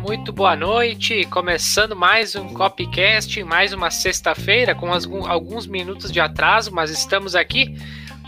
muito 0.00 0.32
boa 0.32 0.56
noite. 0.56 1.26
Começando 1.26 1.94
mais 1.94 2.34
um 2.34 2.54
Copycast, 2.54 3.44
mais 3.44 3.74
uma 3.74 3.90
sexta-feira 3.90 4.74
com 4.74 4.90
alguns 5.26 5.66
minutos 5.66 6.10
de 6.10 6.18
atraso, 6.18 6.72
mas 6.72 6.90
estamos 6.90 7.34
aqui. 7.34 7.76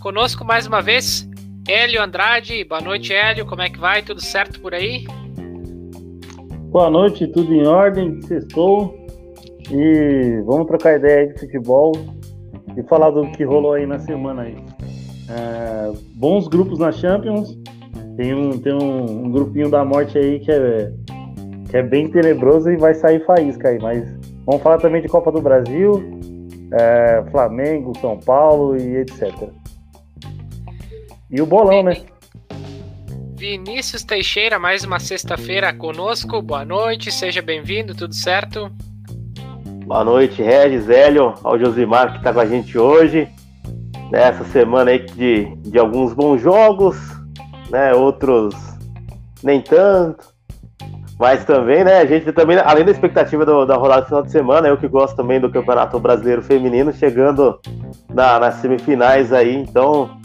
Conosco 0.00 0.44
mais 0.44 0.66
uma 0.66 0.82
vez 0.82 1.26
Hélio 1.66 2.02
Andrade, 2.02 2.62
boa 2.62 2.80
noite, 2.80 3.12
Hélio. 3.12 3.46
Como 3.46 3.62
é 3.62 3.70
que 3.70 3.78
vai? 3.78 4.02
Tudo 4.02 4.20
certo 4.20 4.60
por 4.60 4.74
aí? 4.74 5.04
Boa 6.70 6.90
noite, 6.90 7.26
tudo 7.28 7.52
em 7.54 7.66
ordem, 7.66 8.20
sextou. 8.22 8.94
E 9.70 10.42
vamos 10.44 10.66
trocar 10.68 10.96
ideia 10.96 11.26
de 11.26 11.40
futebol 11.40 11.92
e 12.76 12.82
falar 12.84 13.10
do 13.10 13.26
que 13.32 13.44
rolou 13.44 13.72
aí 13.72 13.86
na 13.86 13.98
semana 13.98 14.42
aí. 14.42 14.56
É, 15.28 15.92
bons 16.14 16.46
grupos 16.46 16.78
na 16.78 16.92
Champions. 16.92 17.58
Tem 18.16 18.34
um, 18.34 18.58
tem 18.58 18.72
um, 18.72 19.24
um, 19.24 19.30
grupinho 19.30 19.70
da 19.70 19.84
morte 19.84 20.16
aí 20.16 20.40
que 20.40 20.50
é, 20.50 20.92
que 21.68 21.76
é 21.76 21.82
bem 21.82 22.10
tenebroso 22.10 22.70
e 22.70 22.76
vai 22.76 22.94
sair 22.94 23.24
faísca 23.26 23.68
aí. 23.68 23.78
Mas 23.78 24.08
vamos 24.44 24.62
falar 24.62 24.78
também 24.78 25.02
de 25.02 25.08
Copa 25.08 25.30
do 25.32 25.40
Brasil, 25.40 26.02
é, 26.72 27.24
Flamengo, 27.30 27.92
São 28.00 28.18
Paulo 28.18 28.76
e 28.76 28.98
etc. 28.98 29.32
E 31.30 31.40
o 31.42 31.46
bolão, 31.46 31.82
né? 31.82 31.96
Vinícius 33.36 34.02
Teixeira, 34.02 34.58
mais 34.58 34.82
uma 34.82 34.98
sexta-feira 34.98 35.72
conosco. 35.74 36.40
Boa 36.40 36.64
noite, 36.64 37.12
seja 37.12 37.42
bem-vindo, 37.42 37.94
tudo 37.94 38.14
certo? 38.14 38.72
Boa 39.86 40.02
noite, 40.02 40.42
Regis, 40.42 40.90
Hélio, 40.90 41.34
ao 41.44 41.56
Josimar 41.56 42.10
que 42.10 42.18
está 42.18 42.32
com 42.32 42.40
a 42.40 42.44
gente 42.44 42.76
hoje. 42.76 43.28
Nessa 44.10 44.42
semana 44.42 44.90
aí 44.90 44.98
de, 44.98 45.44
de 45.58 45.78
alguns 45.78 46.12
bons 46.12 46.40
jogos, 46.40 46.96
né? 47.70 47.94
Outros 47.94 48.52
nem 49.44 49.60
tanto. 49.60 50.26
Mas 51.20 51.44
também, 51.44 51.84
né, 51.84 51.98
a 51.98 52.04
gente 52.04 52.32
também, 52.32 52.58
além 52.58 52.84
da 52.84 52.90
expectativa 52.90 53.46
do, 53.46 53.64
da 53.64 53.76
rodada 53.76 54.02
do 54.02 54.06
final 54.08 54.22
de 54.24 54.32
semana, 54.32 54.66
eu 54.66 54.76
que 54.76 54.88
gosto 54.88 55.14
também 55.14 55.38
do 55.38 55.52
Campeonato 55.52 56.00
Brasileiro 56.00 56.42
Feminino, 56.42 56.92
chegando 56.92 57.60
na, 58.12 58.40
nas 58.40 58.56
semifinais 58.56 59.32
aí, 59.32 59.54
então 59.54 60.18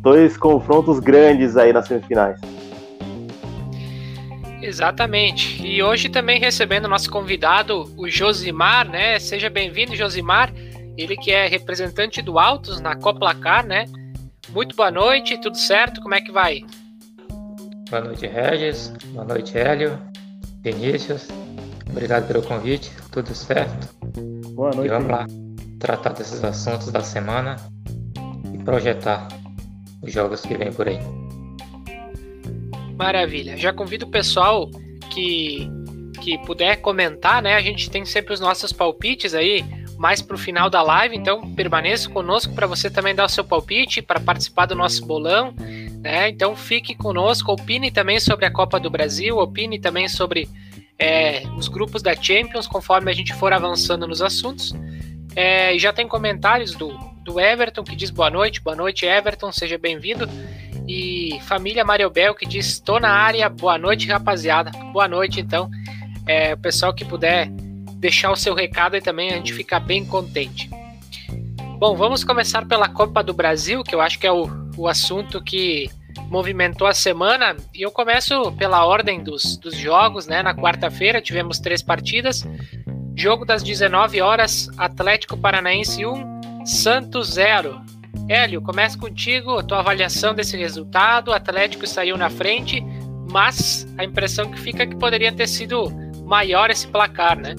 dois 0.00 0.36
confrontos 0.36 1.00
grandes 1.00 1.56
aí 1.56 1.72
nas 1.72 1.88
semifinais. 1.88 2.38
Exatamente. 4.62 5.64
E 5.66 5.82
hoje 5.82 6.08
também 6.08 6.40
recebendo 6.40 6.88
nosso 6.88 7.10
convidado, 7.10 7.92
o 7.96 8.08
Josimar, 8.08 8.88
né? 8.88 9.18
Seja 9.18 9.50
bem-vindo, 9.50 9.94
Josimar. 9.94 10.52
Ele 10.96 11.16
que 11.16 11.30
é 11.30 11.46
representante 11.46 12.22
do 12.22 12.38
Altos 12.38 12.80
na 12.80 12.96
Coplacar, 12.96 13.66
né? 13.66 13.84
Muito 14.48 14.74
boa 14.74 14.90
noite, 14.90 15.40
tudo 15.40 15.56
certo? 15.56 16.00
Como 16.00 16.14
é 16.14 16.20
que 16.20 16.32
vai? 16.32 16.60
Boa 17.90 18.02
noite, 18.02 18.26
Regis. 18.26 18.88
Boa 19.12 19.24
noite, 19.24 19.56
Hélio. 19.56 19.98
Vinícius. 20.62 21.28
Obrigado 21.88 22.26
pelo 22.26 22.42
convite. 22.42 22.90
Tudo 23.12 23.34
certo? 23.34 23.88
Boa 24.54 24.70
noite. 24.72 24.86
E 24.86 24.90
vamos 24.90 25.10
lá 25.10 25.26
tratar 25.78 26.14
desses 26.14 26.42
assuntos 26.42 26.90
da 26.90 27.02
semana 27.02 27.56
e 28.52 28.58
projetar 28.58 29.28
os 30.02 30.12
jogos 30.12 30.40
que 30.40 30.56
vem 30.56 30.72
por 30.72 30.88
aí. 30.88 30.98
Maravilha. 32.96 33.56
Já 33.56 33.72
convido 33.72 34.06
o 34.06 34.10
pessoal 34.10 34.70
que, 35.10 35.68
que 36.22 36.38
puder 36.38 36.76
comentar, 36.76 37.42
né? 37.42 37.54
A 37.54 37.60
gente 37.60 37.90
tem 37.90 38.04
sempre 38.04 38.32
os 38.32 38.40
nossos 38.40 38.72
palpites 38.72 39.34
aí 39.34 39.64
mais 39.98 40.20
para 40.20 40.34
o 40.34 40.38
final 40.38 40.68
da 40.68 40.82
live, 40.82 41.16
então 41.16 41.54
permaneça 41.54 42.08
conosco 42.10 42.54
para 42.54 42.66
você 42.66 42.90
também 42.90 43.14
dar 43.14 43.24
o 43.24 43.28
seu 43.28 43.44
palpite, 43.44 44.02
para 44.02 44.20
participar 44.20 44.66
do 44.66 44.74
nosso 44.74 45.04
bolão. 45.06 45.54
Né? 46.00 46.28
Então 46.28 46.54
fique 46.54 46.94
conosco, 46.94 47.52
opine 47.52 47.90
também 47.90 48.20
sobre 48.20 48.44
a 48.44 48.50
Copa 48.50 48.78
do 48.78 48.90
Brasil, 48.90 49.38
opine 49.38 49.78
também 49.78 50.08
sobre 50.08 50.48
é, 50.98 51.42
os 51.56 51.68
grupos 51.68 52.02
da 52.02 52.14
Champions, 52.14 52.66
conforme 52.66 53.10
a 53.10 53.14
gente 53.14 53.34
for 53.34 53.52
avançando 53.52 54.06
nos 54.06 54.22
assuntos. 54.22 54.74
É, 55.34 55.78
já 55.78 55.92
tem 55.92 56.08
comentários 56.08 56.74
do, 56.74 56.96
do 57.22 57.38
Everton, 57.38 57.84
que 57.84 57.96
diz 57.96 58.10
boa 58.10 58.30
noite. 58.30 58.62
Boa 58.62 58.76
noite, 58.76 59.04
Everton, 59.04 59.52
seja 59.52 59.76
bem-vindo. 59.76 60.28
E 60.88 61.40
família 61.42 61.84
Mariobel, 61.84 62.34
que 62.34 62.46
diz 62.46 62.66
estou 62.66 63.00
na 63.00 63.10
área. 63.10 63.48
Boa 63.48 63.76
noite, 63.76 64.08
rapaziada. 64.08 64.70
Boa 64.92 65.08
noite, 65.08 65.40
então. 65.40 65.68
É, 66.26 66.54
o 66.54 66.58
pessoal 66.58 66.94
que 66.94 67.04
puder 67.04 67.48
deixar 67.98 68.30
o 68.30 68.36
seu 68.36 68.54
recado 68.54 68.96
e 68.96 69.00
também 69.00 69.30
a 69.30 69.36
gente 69.36 69.52
fica 69.52 69.80
bem 69.80 70.04
contente. 70.04 70.70
Bom, 71.78 71.94
vamos 71.94 72.24
começar 72.24 72.66
pela 72.66 72.88
Copa 72.88 73.22
do 73.22 73.34
Brasil, 73.34 73.82
que 73.82 73.94
eu 73.94 74.00
acho 74.00 74.18
que 74.18 74.26
é 74.26 74.32
o, 74.32 74.48
o 74.76 74.88
assunto 74.88 75.42
que 75.42 75.90
movimentou 76.30 76.86
a 76.86 76.94
semana. 76.94 77.56
E 77.74 77.82
eu 77.82 77.90
começo 77.90 78.52
pela 78.52 78.84
ordem 78.86 79.22
dos, 79.22 79.56
dos 79.56 79.76
jogos, 79.76 80.26
né? 80.26 80.42
Na 80.42 80.54
quarta-feira 80.54 81.20
tivemos 81.20 81.58
três 81.58 81.82
partidas. 81.82 82.46
Jogo 83.14 83.44
das 83.44 83.62
19 83.62 84.20
horas, 84.20 84.68
Atlético 84.76 85.36
Paranaense 85.36 86.04
1, 86.04 86.66
Santos 86.66 87.34
0. 87.34 87.80
Hélio, 88.28 88.60
começa 88.60 88.98
contigo, 88.98 89.58
a 89.58 89.62
tua 89.62 89.78
avaliação 89.78 90.34
desse 90.34 90.56
resultado. 90.56 91.28
O 91.28 91.32
Atlético 91.32 91.86
saiu 91.86 92.16
na 92.16 92.28
frente, 92.28 92.84
mas 93.30 93.86
a 93.96 94.04
impressão 94.04 94.50
que 94.50 94.58
fica 94.58 94.82
é 94.82 94.86
que 94.86 94.96
poderia 94.96 95.32
ter 95.32 95.46
sido 95.46 95.92
maior 96.24 96.68
esse 96.70 96.88
placar, 96.88 97.38
né? 97.38 97.54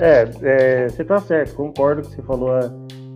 É, 0.00 0.30
é 0.42 0.88
você 0.88 1.04
tá 1.04 1.20
certo, 1.20 1.54
concordo 1.54 2.02
com 2.02 2.08
você 2.08 2.22
falou 2.22 2.56
é, 2.56 2.70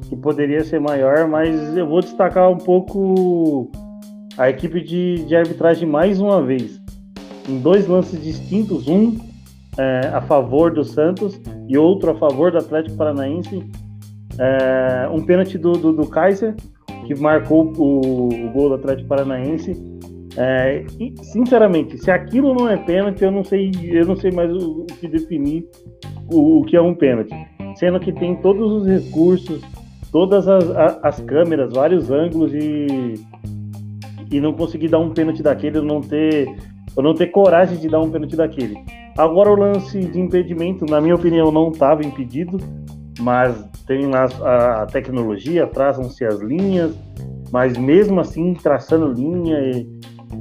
que 0.09 0.17
poderia 0.17 0.63
ser 0.63 0.79
maior, 0.79 1.27
mas 1.27 1.75
eu 1.75 1.87
vou 1.87 2.03
destacar 2.03 2.51
um 2.51 2.59
pouco 2.59 3.71
a 4.37 4.51
equipe 4.51 4.83
de, 4.83 5.25
de 5.25 5.35
arbitragem 5.35 5.89
mais 5.89 6.21
uma 6.21 6.43
vez. 6.43 6.79
Em 7.49 7.61
dois 7.61 7.87
lances 7.87 8.23
distintos, 8.23 8.87
um 8.87 9.19
é, 9.79 10.11
a 10.13 10.21
favor 10.21 10.71
do 10.71 10.85
Santos 10.85 11.41
e 11.67 11.79
outro 11.79 12.11
a 12.11 12.15
favor 12.15 12.53
do 12.53 12.59
Atlético 12.59 12.97
Paranaense 12.97 13.65
é, 14.39 15.09
um 15.11 15.25
pênalti 15.25 15.59
do, 15.59 15.73
do, 15.73 15.93
do, 15.93 16.07
Kaiser, 16.07 16.55
que 17.07 17.15
marcou 17.15 17.73
o, 17.77 18.29
o 18.29 18.51
gol 18.51 18.69
do 18.71 18.75
Atlético 18.75 19.09
Paranaense. 19.09 19.75
É, 20.37 20.85
e, 21.01 21.15
sinceramente, 21.23 21.97
se 21.97 22.11
aquilo 22.11 22.55
não 22.55 22.69
é 22.69 22.77
pênalti, 22.77 23.23
eu 23.23 23.31
não 23.31 23.43
sei, 23.43 23.71
eu 23.85 24.07
não 24.07 24.17
sei 24.17 24.31
mais 24.31 24.53
o, 24.53 24.83
o 24.83 24.87
que 24.87 25.09
definir 25.09 25.67
o, 26.31 26.61
o, 26.61 26.65
que 26.65 26.77
é 26.77 26.83
um 26.83 26.95
pênalti. 26.95 27.35
Sendo 27.77 27.99
que 27.99 28.13
tem 28.13 28.37
todos 28.37 28.83
os 28.83 28.87
recursos, 28.87 29.63
todas 30.13 30.47
as, 30.47 30.69
as, 30.71 31.05
as 31.05 31.21
câmeras, 31.21 31.73
vários 31.73 32.11
ângulos 32.11 32.53
e, 32.53 33.15
e 34.31 34.41
não 34.41 34.53
conseguir 34.53 34.89
dar 34.89 34.99
um 34.99 35.11
pênalti 35.11 35.43
daquele, 35.43 35.81
não 35.81 36.01
ter, 36.01 36.47
ou 36.95 37.03
não 37.03 37.15
ter 37.15 37.29
coragem 37.29 37.79
de 37.79 37.89
dar 37.89 38.01
um 38.01 38.11
pênalti 38.11 38.37
daquele. 38.37 38.77
Agora 39.17 39.51
o 39.51 39.57
lance 39.57 39.99
de 39.99 40.21
impedimento, 40.21 40.85
na 40.85 41.01
minha 41.01 41.15
opinião, 41.15 41.51
não 41.51 41.71
estava 41.71 42.05
impedido 42.05 42.59
mas 43.21 43.69
tem 43.87 44.07
lá 44.07 44.25
a, 44.43 44.87
tecnologia, 44.87 45.67
traçam-se 45.67 46.25
as 46.25 46.41
linhas, 46.41 46.95
mas 47.53 47.77
mesmo 47.77 48.21
assim, 48.21 48.55
traçando 48.55 49.13
linha, 49.13 49.57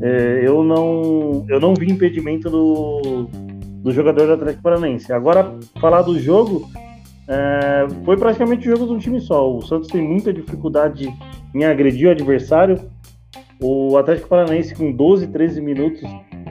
é, 0.01 0.41
eu, 0.43 0.63
não, 0.63 1.45
eu 1.47 1.59
não 1.59 1.73
vi 1.73 1.91
impedimento 1.91 2.49
do, 2.49 3.27
do 3.83 3.91
jogador 3.91 4.25
do 4.27 4.33
Atlético 4.33 4.63
Paranaense. 4.63 5.13
Agora, 5.13 5.53
falar 5.79 6.01
do 6.01 6.19
jogo, 6.19 6.67
é, 7.27 7.87
foi 8.03 8.17
praticamente 8.17 8.67
o 8.67 8.71
jogo 8.71 8.87
de 8.87 8.93
um 8.93 8.97
time 8.97 9.19
só. 9.19 9.55
O 9.55 9.61
Santos 9.61 9.89
tem 9.89 10.01
muita 10.01 10.33
dificuldade 10.33 11.07
em 11.53 11.63
agredir 11.63 12.07
o 12.07 12.11
adversário. 12.11 12.79
O 13.61 13.97
Atlético 13.97 14.27
Paranaense 14.27 14.75
com 14.75 14.91
12, 14.91 15.27
13 15.27 15.61
minutos 15.61 16.01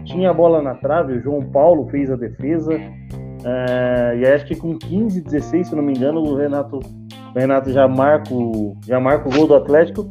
tinha 0.05 0.31
a 0.31 0.35
bola 0.35 0.63
na 0.63 0.75
trave, 0.75 1.15
o 1.15 1.21
João 1.21 1.43
Paulo 1.43 1.89
fez 1.89 2.11
a 2.11 2.17
defesa. 2.17 2.79
É, 3.45 4.17
e 4.17 4.27
acho 4.27 4.47
que 4.47 4.57
com 4.57 4.79
15, 4.79 5.21
16, 5.21 5.69
se 5.69 5.77
não 5.77 5.83
me 5.83 5.93
engano, 5.93 6.21
o 6.21 6.35
Renato, 6.35 6.79
o 6.79 7.39
Renato 7.39 7.71
já, 7.71 7.87
marca 7.87 8.33
o, 8.33 8.75
já 8.87 8.99
marca 8.99 9.29
o 9.29 9.33
gol 9.33 9.47
do 9.47 9.55
Atlético. 9.55 10.11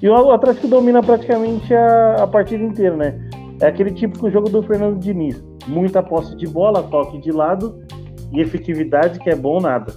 E 0.00 0.08
o 0.08 0.32
Atlético 0.32 0.66
domina 0.66 1.02
praticamente 1.02 1.74
a, 1.74 2.22
a 2.22 2.26
partida 2.26 2.64
inteira, 2.64 2.96
né? 2.96 3.20
É 3.60 3.66
aquele 3.66 3.90
típico 3.90 4.30
jogo 4.30 4.48
do 4.48 4.62
Fernando 4.62 4.98
Diniz. 4.98 5.44
Muita 5.66 6.02
posse 6.02 6.34
de 6.36 6.46
bola, 6.46 6.82
toque 6.84 7.18
de 7.18 7.30
lado 7.30 7.84
e 8.32 8.40
efetividade 8.40 9.18
que 9.18 9.28
é 9.28 9.36
bom 9.36 9.60
nada. 9.60 9.92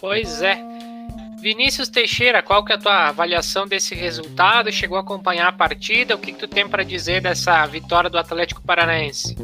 Pois 0.00 0.40
é. 0.40 0.58
Vinícius 1.42 1.88
Teixeira, 1.90 2.42
qual 2.42 2.64
que 2.64 2.72
é 2.72 2.76
a 2.76 2.78
tua 2.78 3.08
avaliação 3.08 3.66
desse 3.66 3.94
resultado? 3.94 4.72
Chegou 4.72 4.96
a 4.96 5.00
acompanhar 5.00 5.48
a 5.48 5.52
partida? 5.52 6.14
O 6.14 6.18
que, 6.18 6.32
que 6.32 6.38
tu 6.38 6.48
tem 6.48 6.66
para 6.66 6.82
dizer 6.82 7.20
dessa 7.20 7.66
vitória 7.66 8.08
do 8.08 8.18
Atlético 8.18 8.62
Paranaense? 8.62 9.36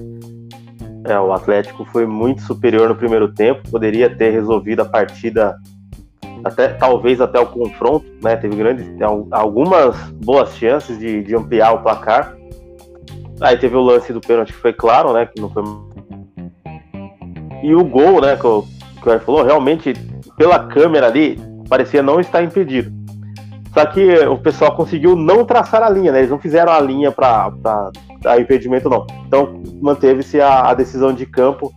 É, 1.08 1.18
o 1.20 1.32
Atlético 1.32 1.84
foi 1.84 2.04
muito 2.04 2.42
superior 2.42 2.88
no 2.88 2.96
primeiro 2.96 3.32
tempo, 3.32 3.70
poderia 3.70 4.10
ter 4.10 4.30
resolvido 4.30 4.80
a 4.80 4.84
partida 4.84 5.56
até 6.44 6.68
talvez 6.68 7.20
até 7.20 7.38
o 7.38 7.46
confronto, 7.46 8.06
né? 8.22 8.36
Teve 8.36 8.56
grandes, 8.56 8.86
algumas 9.30 9.96
boas 10.24 10.56
chances 10.56 10.98
de, 10.98 11.22
de 11.22 11.34
ampliar 11.34 11.72
o 11.72 11.82
placar. 11.82 12.36
Aí 13.40 13.56
teve 13.56 13.76
o 13.76 13.80
lance 13.80 14.12
do 14.12 14.20
pênalti 14.20 14.52
que 14.52 14.58
foi 14.58 14.72
claro, 14.72 15.12
né? 15.12 15.26
Que 15.26 15.40
não 15.40 15.48
foi. 15.48 15.62
E 17.62 17.74
o 17.74 17.84
gol, 17.84 18.20
né? 18.20 18.36
Que 18.36 18.46
o, 18.46 18.64
que 19.02 19.08
o 19.08 19.20
falou, 19.20 19.44
realmente, 19.44 19.92
pela 20.36 20.58
câmera 20.66 21.06
ali, 21.06 21.38
parecia 21.68 22.02
não 22.02 22.18
estar 22.18 22.42
impedido. 22.42 22.92
Só 23.72 23.84
que 23.86 24.18
o 24.26 24.38
pessoal 24.38 24.74
conseguiu 24.74 25.14
não 25.14 25.44
traçar 25.44 25.82
a 25.82 25.90
linha, 25.90 26.10
né? 26.10 26.18
Eles 26.18 26.30
não 26.30 26.38
fizeram 26.38 26.72
a 26.72 26.80
linha 26.80 27.12
para 27.12 27.52
dar 28.20 28.40
impedimento, 28.40 28.88
não. 28.88 29.06
Então 29.26 29.62
manteve-se 29.80 30.40
a, 30.40 30.70
a, 30.70 30.74
decisão 30.74 31.12
de 31.12 31.26
campo, 31.26 31.72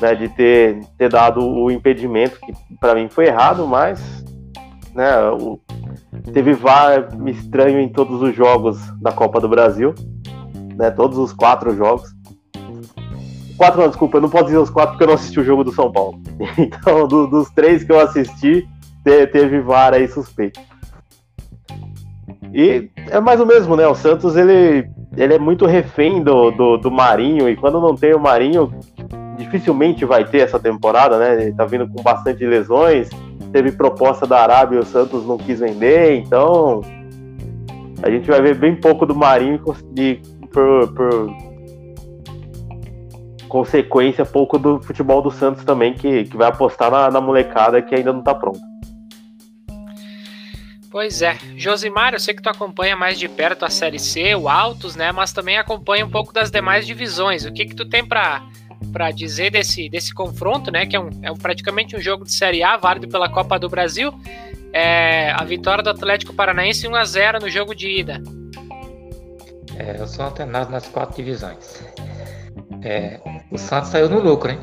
né? 0.00 0.14
De 0.14 0.28
ter, 0.28 0.80
ter 0.98 1.08
dado 1.08 1.40
o 1.40 1.70
impedimento, 1.70 2.38
que 2.40 2.52
para 2.80 2.94
mim 2.94 3.08
foi 3.08 3.26
errado, 3.26 3.66
mas 3.66 4.24
né, 4.94 5.16
o, 5.30 5.58
teve 6.32 6.52
VAR 6.52 7.08
estranho 7.26 7.80
em 7.80 7.88
todos 7.88 8.20
os 8.22 8.34
jogos 8.34 8.78
da 9.00 9.12
Copa 9.12 9.40
do 9.40 9.48
Brasil, 9.48 9.94
né? 10.76 10.90
Todos 10.90 11.18
os 11.18 11.32
quatro 11.32 11.74
jogos. 11.76 12.10
Quatro, 13.56 13.80
não, 13.80 13.88
desculpa, 13.88 14.16
eu 14.16 14.22
não 14.22 14.30
posso 14.30 14.46
dizer 14.46 14.58
os 14.58 14.70
quatro 14.70 14.92
porque 14.92 15.04
eu 15.04 15.08
não 15.08 15.14
assisti 15.14 15.38
o 15.38 15.44
jogo 15.44 15.62
do 15.62 15.72
São 15.72 15.90
Paulo. 15.92 16.20
Então, 16.58 17.06
do, 17.06 17.26
dos 17.26 17.50
três 17.50 17.84
que 17.84 17.92
eu 17.92 18.00
assisti, 18.00 18.66
teve 19.04 19.60
VAR 19.60 19.94
aí 19.94 20.08
suspeito. 20.08 20.60
E 22.52 22.90
é 23.08 23.20
mais 23.20 23.40
o 23.40 23.46
mesmo, 23.46 23.76
né? 23.76 23.86
O 23.86 23.94
Santos 23.94 24.36
ele, 24.36 24.88
ele 25.16 25.34
é 25.34 25.38
muito 25.38 25.66
refém 25.66 26.22
do, 26.22 26.50
do, 26.50 26.76
do 26.76 26.90
Marinho, 26.90 27.48
e 27.48 27.56
quando 27.56 27.80
não 27.80 27.94
tem 27.94 28.14
o 28.14 28.20
Marinho, 28.20 28.72
dificilmente 29.36 30.04
vai 30.04 30.24
ter 30.24 30.38
essa 30.38 30.58
temporada, 30.58 31.18
né? 31.18 31.42
Ele 31.42 31.52
tá 31.52 31.64
vindo 31.64 31.86
com 31.88 32.02
bastante 32.02 32.44
lesões, 32.46 33.10
teve 33.52 33.72
proposta 33.72 34.26
da 34.26 34.40
Arábia 34.40 34.76
e 34.76 34.80
o 34.80 34.84
Santos 34.84 35.26
não 35.26 35.36
quis 35.36 35.60
vender, 35.60 36.16
então 36.16 36.80
a 38.02 38.10
gente 38.10 38.28
vai 38.28 38.40
ver 38.40 38.56
bem 38.56 38.74
pouco 38.74 39.04
do 39.04 39.14
Marinho 39.14 39.62
e 39.96 40.20
por, 40.50 40.92
por 40.94 41.30
consequência 43.48 44.24
pouco 44.24 44.58
do 44.58 44.80
futebol 44.80 45.20
do 45.20 45.30
Santos 45.30 45.62
também, 45.62 45.92
que, 45.92 46.24
que 46.24 46.36
vai 46.36 46.48
apostar 46.48 46.90
na, 46.90 47.10
na 47.10 47.20
molecada 47.20 47.82
que 47.82 47.94
ainda 47.94 48.12
não 48.12 48.22
tá 48.22 48.34
pronta. 48.34 48.71
Pois 50.92 51.22
é. 51.22 51.38
Josimar, 51.56 52.12
eu 52.12 52.20
sei 52.20 52.34
que 52.34 52.42
tu 52.42 52.50
acompanha 52.50 52.94
mais 52.94 53.18
de 53.18 53.26
perto 53.26 53.64
a 53.64 53.70
Série 53.70 53.98
C, 53.98 54.34
o 54.34 54.46
Altos, 54.46 54.94
né? 54.94 55.10
Mas 55.10 55.32
também 55.32 55.56
acompanha 55.56 56.04
um 56.04 56.10
pouco 56.10 56.34
das 56.34 56.50
demais 56.50 56.86
divisões. 56.86 57.46
O 57.46 57.52
que 57.52 57.64
que 57.64 57.74
tu 57.74 57.88
tem 57.88 58.06
para 58.06 58.46
para 58.92 59.10
dizer 59.10 59.50
desse, 59.50 59.88
desse 59.88 60.12
confronto, 60.12 60.70
né? 60.70 60.84
Que 60.84 60.94
é, 60.94 61.00
um, 61.00 61.08
é 61.22 61.32
praticamente 61.32 61.96
um 61.96 62.00
jogo 62.00 62.24
de 62.24 62.32
Série 62.32 62.62
A, 62.62 62.76
válido 62.76 63.08
pela 63.08 63.26
Copa 63.26 63.58
do 63.58 63.70
Brasil. 63.70 64.12
É, 64.70 65.30
a 65.30 65.42
vitória 65.44 65.82
do 65.82 65.88
Atlético 65.88 66.34
Paranaense 66.34 66.86
1 66.86 66.94
a 66.94 67.04
0 67.04 67.40
no 67.40 67.48
jogo 67.48 67.74
de 67.74 67.88
ida. 67.88 68.22
É, 69.78 69.98
eu 69.98 70.06
sou 70.06 70.26
alternado 70.26 70.70
nas 70.70 70.86
quatro 70.88 71.16
divisões. 71.16 71.82
É, 72.82 73.18
o 73.50 73.56
Santos 73.56 73.88
saiu 73.88 74.10
no 74.10 74.20
lucro, 74.20 74.50
hein? 74.50 74.58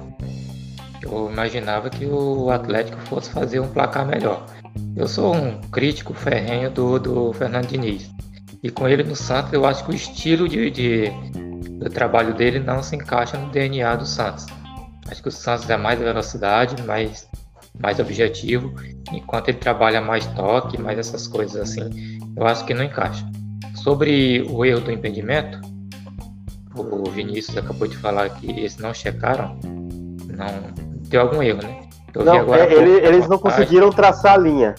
Eu 1.02 1.32
imaginava 1.32 1.90
que 1.90 2.06
o 2.06 2.52
Atlético 2.52 3.00
fosse 3.08 3.32
fazer 3.32 3.60
um 3.60 3.68
placar 3.70 4.06
melhor. 4.06 4.46
Eu 4.96 5.08
sou 5.08 5.34
um 5.34 5.62
crítico 5.72 6.14
ferrenho 6.14 6.70
do, 6.70 7.00
do 7.00 7.34
Fernando 7.34 7.68
Diniz. 7.68 8.10
E 8.62 8.70
com 8.70 8.88
ele 8.88 9.04
no 9.04 9.16
Santos, 9.16 9.54
eu 9.54 9.66
acho 9.66 9.86
que 9.86 9.92
o 9.92 9.96
estilo 9.96 10.48
de, 10.48 10.70
de, 10.70 11.10
do 11.80 11.90
trabalho 11.90 12.34
dele 12.34 12.60
não 12.60 12.84
se 12.84 12.96
encaixa 12.96 13.38
no 13.38 13.50
DNA 13.50 13.96
do 13.96 14.06
Santos. 14.06 14.46
Acho 15.08 15.22
que 15.22 15.30
o 15.30 15.31
Santos 15.31 15.70
é 15.70 15.78
mais 15.78 15.98
velocidade, 15.98 16.84
mais, 16.84 17.28
mais 17.80 18.00
objetivo, 18.00 18.74
enquanto 19.12 19.50
ele 19.50 19.58
trabalha 19.58 20.02
mais 20.02 20.26
toque, 20.28 20.80
mais 20.80 21.00
essas 21.00 21.28
coisas 21.28 21.56
assim, 21.56 22.20
eu 22.36 22.46
acho 22.46 22.66
que 22.66 22.74
não 22.74 22.84
encaixa. 22.84 23.25
Sobre 23.75 24.42
o 24.50 24.66
erro 24.66 24.82
do 24.82 24.92
impedimento, 24.92 25.62
o 26.75 27.10
Vinícius 27.10 27.58
acabou 27.58 27.88
de 27.88 27.98
falar 27.98 28.30
que 28.30 28.50
eles 28.50 28.78
não 28.78 28.94
checaram, 28.94 29.58
não 29.64 30.74
deu 31.08 31.22
algum 31.22 31.42
erro, 31.42 31.64
né? 31.64 31.88
Não, 32.16 32.54
é, 32.54 32.74
ele, 32.74 33.06
eles 33.06 33.28
não 33.28 33.38
conseguiram 33.38 33.92
traçar 33.92 34.34
a 34.34 34.38
linha. 34.38 34.76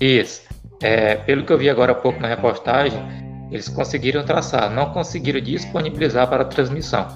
Isso. 0.00 0.42
É, 0.82 1.16
pelo 1.16 1.44
que 1.44 1.52
eu 1.52 1.58
vi 1.58 1.68
agora 1.68 1.92
há 1.92 1.94
pouco 1.94 2.20
na 2.20 2.28
reportagem, 2.28 2.98
eles 3.50 3.68
conseguiram 3.68 4.24
traçar, 4.24 4.70
não 4.70 4.90
conseguiram 4.90 5.40
disponibilizar 5.40 6.28
para 6.28 6.44
transmissão. 6.44 7.06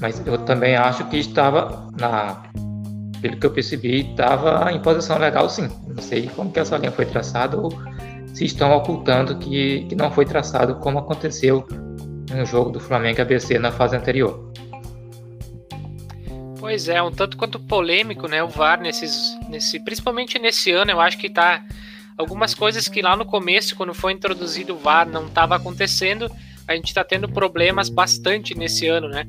Mas 0.00 0.24
eu 0.26 0.38
também 0.38 0.76
acho 0.76 1.04
que 1.06 1.16
estava 1.16 1.88
na. 1.98 2.42
Pelo 3.22 3.38
que 3.38 3.46
eu 3.46 3.50
percebi, 3.50 4.10
estava 4.10 4.70
em 4.70 4.80
posição 4.80 5.16
legal 5.16 5.48
sim. 5.48 5.70
Não 5.86 6.02
sei 6.02 6.28
como 6.36 6.52
que 6.52 6.60
essa 6.60 6.76
linha 6.76 6.92
foi 6.92 7.06
traçada 7.06 7.56
ou 7.56 7.72
se 8.34 8.44
estão 8.44 8.76
ocultando 8.76 9.36
que, 9.38 9.86
que 9.88 9.94
não 9.94 10.10
foi 10.10 10.26
traçado 10.26 10.74
como 10.76 10.98
aconteceu 10.98 11.66
no 12.30 12.44
jogo 12.44 12.70
do 12.70 12.80
Flamengo 12.80 13.22
ABC 13.22 13.58
na 13.58 13.72
fase 13.72 13.96
anterior. 13.96 14.52
Pois 16.64 16.88
é, 16.88 17.02
um 17.02 17.10
tanto 17.10 17.36
quanto 17.36 17.60
polêmico, 17.60 18.26
né? 18.26 18.42
O 18.42 18.48
VAR 18.48 18.80
nesses, 18.80 19.38
nesse, 19.50 19.78
principalmente 19.78 20.38
nesse 20.38 20.70
ano, 20.70 20.92
eu 20.92 20.98
acho 20.98 21.18
que 21.18 21.28
tá 21.28 21.62
algumas 22.16 22.54
coisas 22.54 22.88
que 22.88 23.02
lá 23.02 23.14
no 23.14 23.26
começo, 23.26 23.76
quando 23.76 23.92
foi 23.92 24.14
introduzido 24.14 24.72
o 24.72 24.78
VAR, 24.78 25.06
não 25.06 25.26
estava 25.26 25.56
acontecendo. 25.56 26.26
A 26.66 26.74
gente 26.74 26.86
está 26.86 27.04
tendo 27.04 27.28
problemas 27.28 27.90
bastante 27.90 28.56
nesse 28.56 28.86
ano, 28.88 29.10
né? 29.10 29.26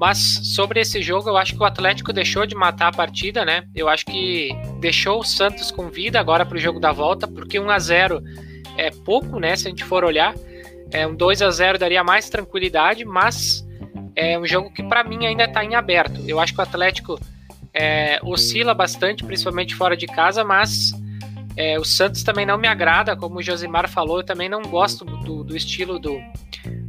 Mas 0.00 0.16
sobre 0.54 0.80
esse 0.80 1.02
jogo, 1.02 1.28
eu 1.28 1.36
acho 1.36 1.54
que 1.54 1.62
o 1.62 1.66
Atlético 1.66 2.10
deixou 2.10 2.46
de 2.46 2.54
matar 2.54 2.88
a 2.88 2.96
partida, 2.96 3.44
né? 3.44 3.64
Eu 3.74 3.86
acho 3.86 4.06
que 4.06 4.48
deixou 4.80 5.20
o 5.20 5.24
Santos 5.24 5.70
com 5.70 5.90
vida 5.90 6.18
agora 6.18 6.46
para 6.46 6.56
o 6.56 6.60
jogo 6.60 6.80
da 6.80 6.90
volta, 6.90 7.28
porque 7.28 7.60
1 7.60 7.68
a 7.68 7.78
0 7.78 8.22
é 8.78 8.90
pouco, 8.90 9.38
né? 9.38 9.54
Se 9.56 9.66
a 9.66 9.70
gente 9.70 9.84
for 9.84 10.04
olhar, 10.04 10.34
é 10.90 11.06
um 11.06 11.14
2 11.14 11.42
a 11.42 11.50
0 11.50 11.78
daria 11.78 12.02
mais 12.02 12.30
tranquilidade, 12.30 13.04
mas 13.04 13.62
é 14.14 14.38
um 14.38 14.46
jogo 14.46 14.70
que 14.70 14.82
para 14.82 15.04
mim 15.04 15.26
ainda 15.26 15.44
está 15.44 15.64
em 15.64 15.74
aberto. 15.74 16.22
Eu 16.26 16.38
acho 16.40 16.52
que 16.52 16.60
o 16.60 16.62
Atlético 16.62 17.18
é, 17.72 18.18
oscila 18.22 18.74
bastante, 18.74 19.24
principalmente 19.24 19.74
fora 19.74 19.96
de 19.96 20.06
casa, 20.06 20.44
mas 20.44 20.92
é, 21.56 21.78
o 21.78 21.84
Santos 21.84 22.22
também 22.22 22.46
não 22.46 22.58
me 22.58 22.68
agrada, 22.68 23.16
como 23.16 23.38
o 23.38 23.42
Josimar 23.42 23.88
falou, 23.88 24.18
eu 24.18 24.24
também 24.24 24.48
não 24.48 24.62
gosto 24.62 25.04
do, 25.04 25.44
do 25.44 25.56
estilo 25.56 25.98
do, 25.98 26.20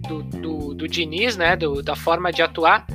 do, 0.08 0.24
do, 0.24 0.74
do, 0.74 0.88
Diniz, 0.88 1.36
né, 1.36 1.56
do, 1.56 1.82
da 1.82 1.96
forma 1.96 2.32
de 2.32 2.42
atuar, 2.42 2.86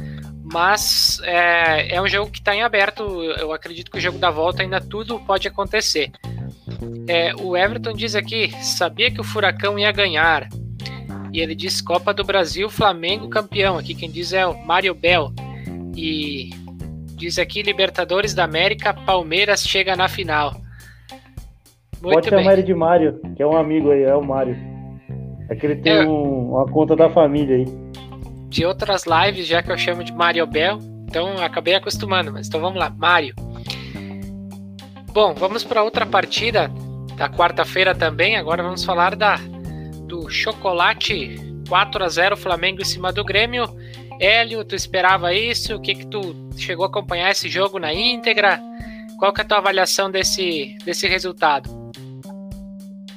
mas 0.51 1.21
é, 1.25 1.95
é 1.97 2.01
um 2.01 2.09
jogo 2.09 2.31
que 2.31 2.39
está 2.39 2.55
em 2.55 2.63
aberto, 2.63 3.03
eu 3.03 3.53
acredito 3.53 3.91
que 3.91 3.99
o 3.99 4.01
jogo 4.01 4.19
da 4.19 4.31
volta 4.31 4.63
ainda 4.63 4.81
tudo 4.81 5.19
pode 5.21 5.47
acontecer. 5.47 6.11
É, 7.07 7.35
o 7.37 7.57
Everton 7.57 7.93
diz 7.93 8.15
aqui, 8.15 8.51
sabia 8.63 9.11
que 9.11 9.21
o 9.21 9.25
Furacão 9.25 9.79
ia 9.79 9.91
ganhar, 9.93 10.49
e 11.39 11.41
ele 11.41 11.55
diz 11.55 11.81
Copa 11.81 12.13
do 12.13 12.25
Brasil, 12.25 12.69
Flamengo 12.69 13.29
campeão. 13.29 13.79
Aqui 13.79 13.95
quem 13.95 14.11
diz 14.11 14.33
é 14.33 14.45
o 14.45 14.59
Mário 14.67 14.93
Bel. 14.93 15.33
E 15.97 16.51
diz 17.15 17.39
aqui 17.39 17.63
Libertadores 17.63 18.35
da 18.35 18.43
América, 18.43 18.93
Palmeiras 18.93 19.63
chega 19.63 19.95
na 19.95 20.09
final. 20.09 20.57
Muito 22.03 22.15
Pode 22.15 22.29
chamar 22.29 22.43
bem. 22.43 22.53
ele 22.55 22.63
de 22.65 22.75
Mário, 22.75 23.21
que 23.37 23.43
é 23.43 23.47
um 23.47 23.57
amigo 23.57 23.93
aí, 23.93 24.03
é 24.03 24.15
o 24.17 24.25
Mário. 24.25 24.57
É 25.49 25.55
que 25.55 25.65
ele 25.65 25.77
tem 25.77 25.93
é, 25.93 26.05
um, 26.05 26.55
uma 26.55 26.67
conta 26.67 26.97
da 26.97 27.09
família 27.09 27.57
aí. 27.57 27.67
De 28.49 28.67
outras 28.67 29.05
lives, 29.07 29.47
já 29.47 29.63
que 29.63 29.71
eu 29.71 29.79
chamo 29.79 30.03
de 30.03 30.13
Mário 30.13 30.45
Bel, 30.45 30.79
então 31.07 31.41
acabei 31.41 31.77
acostumando, 31.77 32.33
mas 32.33 32.49
então 32.49 32.61
vamos 32.61 32.81
lá, 32.81 32.91
Mário. 32.91 33.33
Bom, 35.13 35.35
vamos 35.35 35.63
para 35.63 35.85
outra 35.85 36.05
partida 36.05 36.69
da 37.17 37.29
quarta-feira 37.29 37.95
também. 37.95 38.37
Agora 38.37 38.61
vamos 38.61 38.85
falar 38.85 39.15
da 39.15 39.39
do 40.09 40.29
Chocolate 40.31 41.37
4 41.69 42.03
a 42.03 42.09
0 42.09 42.37
Flamengo 42.37 42.81
em 42.81 42.85
cima 42.85 43.13
do 43.13 43.23
Grêmio. 43.23 43.67
Hélio, 44.19 44.65
tu 44.65 44.75
esperava 44.75 45.33
isso? 45.35 45.77
O 45.77 45.81
que 45.81 45.95
que 45.95 46.07
tu 46.07 46.21
chegou 46.57 46.85
a 46.85 46.89
acompanhar 46.89 47.31
esse 47.31 47.49
jogo 47.49 47.79
na 47.79 47.93
íntegra? 47.93 48.59
Qual 49.19 49.33
que 49.33 49.43
é 49.43 49.45
a 49.45 49.47
tua 49.47 49.59
avaliação 49.59 50.11
desse, 50.11 50.77
desse 50.85 51.07
resultado? 51.07 51.69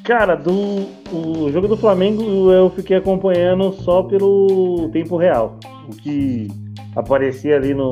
Cara, 0.04 0.36
do 0.36 0.88
o 1.12 1.50
jogo 1.52 1.68
do 1.68 1.78
Flamengo 1.78 2.52
eu 2.52 2.70
fiquei 2.72 2.98
acompanhando 2.98 3.72
só 3.72 4.04
pelo 4.04 4.90
tempo 4.92 5.16
real. 5.16 5.58
O 5.88 5.96
que 5.96 6.48
aparecia 6.96 7.56
ali 7.56 7.74
no, 7.74 7.92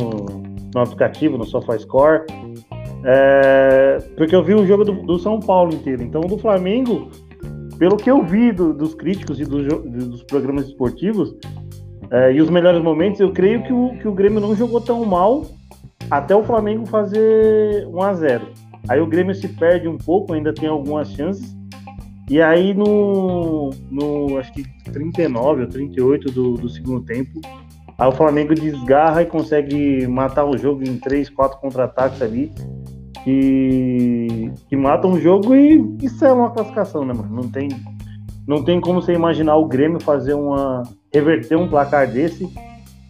no 0.73 0.81
aplicativo, 0.81 1.37
no 1.37 1.45
SofaScore. 1.45 2.25
É, 3.05 3.97
porque 4.17 4.35
eu 4.35 4.43
vi 4.43 4.53
o 4.53 4.65
jogo 4.65 4.83
do, 4.83 4.91
do, 5.03 5.17
São 5.19 5.39
Paulo 5.39 5.73
inteiro. 5.73 6.03
Então, 6.03 6.21
do 6.21 6.37
Flamengo, 6.37 7.09
pelo 7.79 7.95
que 7.95 8.11
eu 8.11 8.21
vi 8.21 8.51
do, 8.51 8.73
dos 8.73 8.93
críticos 8.93 9.39
e 9.39 9.45
do, 9.45 9.81
dos 9.81 10.21
programas 10.23 10.67
esportivos, 10.67 11.33
é, 12.11 12.33
e 12.33 12.41
os 12.41 12.49
melhores 12.49 12.81
momentos, 12.81 13.21
eu 13.21 13.31
creio 13.31 13.63
que 13.63 13.71
o, 13.71 13.97
que 13.97 14.07
o 14.07 14.11
Grêmio 14.11 14.41
não 14.41 14.53
jogou 14.53 14.81
tão 14.81 15.05
mal 15.05 15.45
até 16.11 16.35
o 16.35 16.43
Flamengo 16.43 16.85
fazer 16.85 17.87
1 17.87 18.01
a 18.01 18.13
0 18.13 18.47
Aí 18.87 18.99
o 18.99 19.07
Grêmio 19.07 19.33
se 19.35 19.47
perde 19.47 19.87
um 19.87 19.97
pouco, 19.97 20.33
ainda 20.33 20.53
tem 20.53 20.67
algumas 20.67 21.11
chances. 21.11 21.55
E 22.29 22.41
aí 22.41 22.73
no, 22.73 23.69
no 23.89 24.37
acho 24.37 24.51
que 24.53 24.63
39 24.91 25.63
ou 25.63 25.67
38 25.67 26.31
do, 26.31 26.53
do 26.55 26.69
segundo 26.69 27.01
tempo, 27.01 27.39
aí 27.97 28.07
o 28.07 28.11
Flamengo 28.11 28.53
desgarra 28.55 29.21
e 29.21 29.25
consegue 29.25 30.07
matar 30.07 30.45
o 30.45 30.57
jogo 30.57 30.83
em 30.83 30.97
3, 30.97 31.29
4 31.29 31.59
contra-ataques 31.59 32.21
ali. 32.21 32.51
Que, 33.23 34.51
que 34.69 34.77
matam 34.77 35.11
o 35.11 35.19
jogo 35.19 35.53
e, 35.53 35.97
e 36.01 36.09
selam 36.09 36.45
a 36.45 36.51
classificação, 36.51 37.05
né, 37.05 37.13
mano? 37.13 37.29
Não 37.29 37.49
tem, 37.49 37.69
não 38.47 38.63
tem 38.63 38.79
como 38.79 39.01
você 39.01 39.13
imaginar 39.13 39.57
o 39.57 39.67
Grêmio 39.67 39.99
fazer 39.99 40.33
uma. 40.33 40.83
reverter 41.13 41.57
um 41.57 41.67
placar 41.67 42.09
desse. 42.09 42.49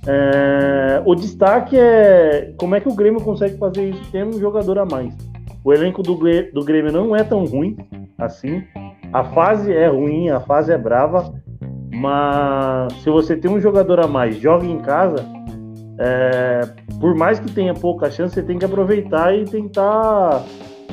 É, 0.08 1.02
o 1.06 1.14
destaque 1.14 1.78
é 1.78 2.54
como 2.58 2.76
é 2.76 2.80
que 2.80 2.90
o 2.90 2.96
Grêmio 2.96 3.22
consegue 3.22 3.58
fazer 3.58 3.90
isso 3.90 4.02
tendo 4.12 4.36
um 4.36 4.40
jogador 4.40 4.80
a 4.80 4.86
mais. 4.86 5.16
O 5.64 5.74
elenco 5.74 6.02
do, 6.02 6.18
do 6.54 6.64
Grêmio 6.64 6.92
não 6.92 7.16
é 7.16 7.24
tão 7.24 7.46
ruim 7.46 7.78
assim. 8.18 8.64
A 9.12 9.24
fase 9.24 9.74
é 9.74 9.88
ruim, 9.88 10.30
a 10.30 10.40
fase 10.40 10.72
é 10.72 10.78
brava, 10.78 11.34
mas 11.94 12.94
se 13.02 13.10
você 13.10 13.36
tem 13.36 13.52
um 13.52 13.60
jogador 13.60 14.00
a 14.00 14.08
mais, 14.08 14.38
joga 14.38 14.66
em 14.66 14.80
casa, 14.80 15.26
é, 16.00 16.62
por 17.00 17.14
mais 17.14 17.40
que 17.40 17.52
tenha 17.52 17.74
pouca 17.74 18.10
chance, 18.10 18.34
você 18.34 18.42
tem 18.42 18.58
que 18.58 18.66
aproveitar 18.66 19.36
e 19.36 19.44
tentar 19.44 20.46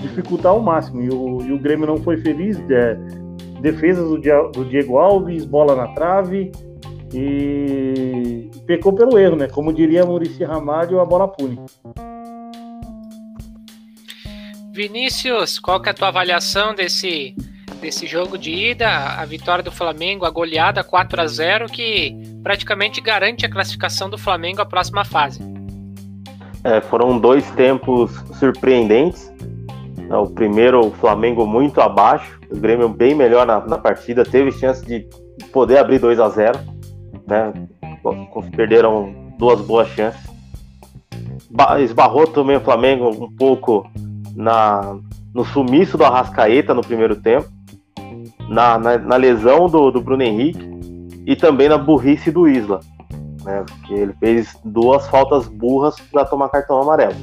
dificultar 0.02 0.52
ao 0.52 0.60
máximo. 0.60 1.00
E 1.00 1.08
o, 1.08 1.42
e 1.42 1.52
o 1.52 1.58
Grêmio 1.58 1.86
não 1.86 1.96
foi 1.98 2.16
feliz. 2.16 2.58
É, 2.70 2.96
defesas 3.60 4.08
do, 4.08 4.18
do 4.18 4.64
Diego 4.64 4.98
Alves, 4.98 5.44
bola 5.44 5.75
na 5.75 5.88
trave 5.88 6.50
e 7.14 8.50
pecou 8.66 8.92
pelo 8.92 9.18
erro, 9.18 9.36
né? 9.36 9.48
Como 9.48 9.72
diria 9.72 10.04
Murici 10.04 10.44
Ramalho, 10.44 11.00
a 11.00 11.04
bola 11.04 11.28
pune. 11.28 11.58
Vinícius, 14.72 15.58
qual 15.58 15.80
que 15.80 15.88
é 15.88 15.92
a 15.92 15.94
tua 15.94 16.08
avaliação 16.08 16.75
desse 16.75 17.34
desse 17.80 18.06
jogo 18.06 18.38
de 18.38 18.50
ida, 18.50 18.88
a 18.88 19.25
vitória 19.25 19.62
do 19.62 19.70
Flamengo, 19.70 20.25
a 20.25 20.30
goleada 20.30 20.82
4 20.82 21.20
a 21.20 21.26
0 21.26 21.66
que 21.66 22.16
praticamente 22.42 23.00
garante 23.00 23.44
a 23.44 23.50
classificação 23.50 24.08
do 24.08 24.18
Flamengo 24.18 24.61
à 24.61 24.66
próxima 24.66 25.04
fase. 25.04 25.40
É, 26.64 26.80
foram 26.80 27.18
dois 27.18 27.49
tempos 27.52 28.11
surpreendentes. 28.38 29.32
O 30.11 30.28
primeiro, 30.28 30.87
o 30.87 30.90
Flamengo 30.92 31.46
muito 31.46 31.80
abaixo, 31.80 32.40
o 32.50 32.58
Grêmio 32.58 32.88
bem 32.88 33.14
melhor 33.14 33.46
na, 33.46 33.61
na 33.66 33.78
partida, 33.78 34.25
teve 34.25 34.52
chance 34.52 34.85
de 34.85 35.06
poder 35.52 35.78
abrir 35.78 35.99
2 35.99 36.18
a 36.20 36.28
0 36.28 36.58
né? 37.26 37.52
Perderam 38.54 39.32
duas 39.38 39.61
boas 39.61 39.88
chances. 39.88 40.20
Esbarrou 41.80 42.26
também 42.26 42.56
o 42.56 42.61
Flamengo 42.61 43.08
um 43.08 43.35
pouco 43.35 43.88
na, 44.35 44.96
no 45.35 45.44
sumiço 45.44 45.99
do 45.99 46.04
Arrascaeta 46.04 46.73
no 46.73 46.82
primeiro 46.82 47.16
tempo 47.16 47.55
na, 48.49 48.79
na, 48.79 48.99
na 48.99 49.17
lesão 49.17 49.69
do, 49.69 49.91
do 49.91 50.00
Bruno 50.00 50.23
Henrique 50.23 50.76
e 51.26 51.35
também 51.35 51.69
na 51.69 51.79
burrice 51.79 52.31
do 52.31 52.49
Isla. 52.49 52.81
Né, 53.45 53.65
porque 53.67 53.95
ele 53.95 54.12
fez 54.15 54.59
duas 54.65 55.09
faltas 55.09 55.47
burras 55.47 55.97
para 56.12 56.25
tomar 56.25 56.49
cartão 56.49 56.81
amarelo. 56.81 57.15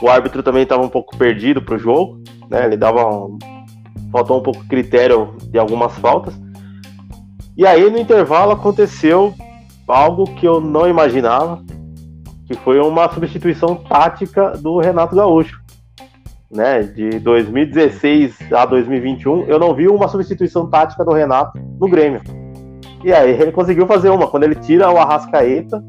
O 0.00 0.08
árbitro 0.08 0.42
também 0.42 0.62
estava 0.62 0.82
um 0.82 0.88
pouco 0.88 1.16
perdido 1.16 1.60
para 1.60 1.74
o 1.74 1.78
jogo, 1.78 2.22
né, 2.48 2.64
ele 2.64 2.76
dava 2.76 3.04
um, 3.04 3.36
faltou 4.12 4.38
um 4.38 4.42
pouco 4.42 4.62
de 4.62 4.68
critério 4.68 5.34
de 5.50 5.58
algumas 5.58 5.96
faltas. 5.98 6.34
E 7.56 7.66
aí 7.66 7.90
no 7.90 7.98
intervalo 7.98 8.52
aconteceu 8.52 9.34
algo 9.88 10.24
que 10.34 10.46
eu 10.46 10.60
não 10.60 10.88
imaginava, 10.88 11.62
que 12.46 12.54
foi 12.54 12.78
uma 12.78 13.12
substituição 13.12 13.74
tática 13.74 14.52
do 14.52 14.78
Renato 14.78 15.16
Gaúcho 15.16 15.60
né, 16.50 16.82
de 16.82 17.18
2016 17.18 18.52
a 18.52 18.64
2021, 18.64 19.44
eu 19.44 19.58
não 19.58 19.74
vi 19.74 19.88
uma 19.88 20.08
substituição 20.08 20.68
tática 20.68 21.04
do 21.04 21.12
Renato 21.12 21.58
no 21.78 21.88
Grêmio. 21.88 22.22
E 23.04 23.12
aí 23.12 23.30
ele 23.30 23.52
conseguiu 23.52 23.86
fazer 23.86 24.10
uma, 24.10 24.26
quando 24.26 24.44
ele 24.44 24.54
tira 24.54 24.90
o 24.90 24.96
Arrascaeta, 24.96 25.84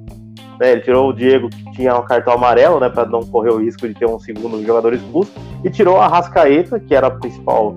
né, 0.59 0.73
ele 0.73 0.81
tirou 0.81 1.09
o 1.09 1.13
Diego 1.13 1.49
que 1.49 1.71
tinha 1.71 1.97
um 1.97 2.03
cartão 2.03 2.33
amarelo, 2.33 2.79
né, 2.79 2.89
para 2.89 3.05
não 3.05 3.21
correr 3.21 3.51
o 3.51 3.57
risco 3.57 3.87
de 3.87 3.93
ter 3.93 4.05
um 4.05 4.19
segundo 4.19 4.63
jogador 4.63 4.93
expulso, 4.93 5.31
e 5.63 5.69
tirou 5.69 5.95
o 5.95 6.01
Arrascaeta, 6.01 6.79
que 6.79 6.93
era 6.93 7.07
a 7.07 7.11
principal 7.11 7.75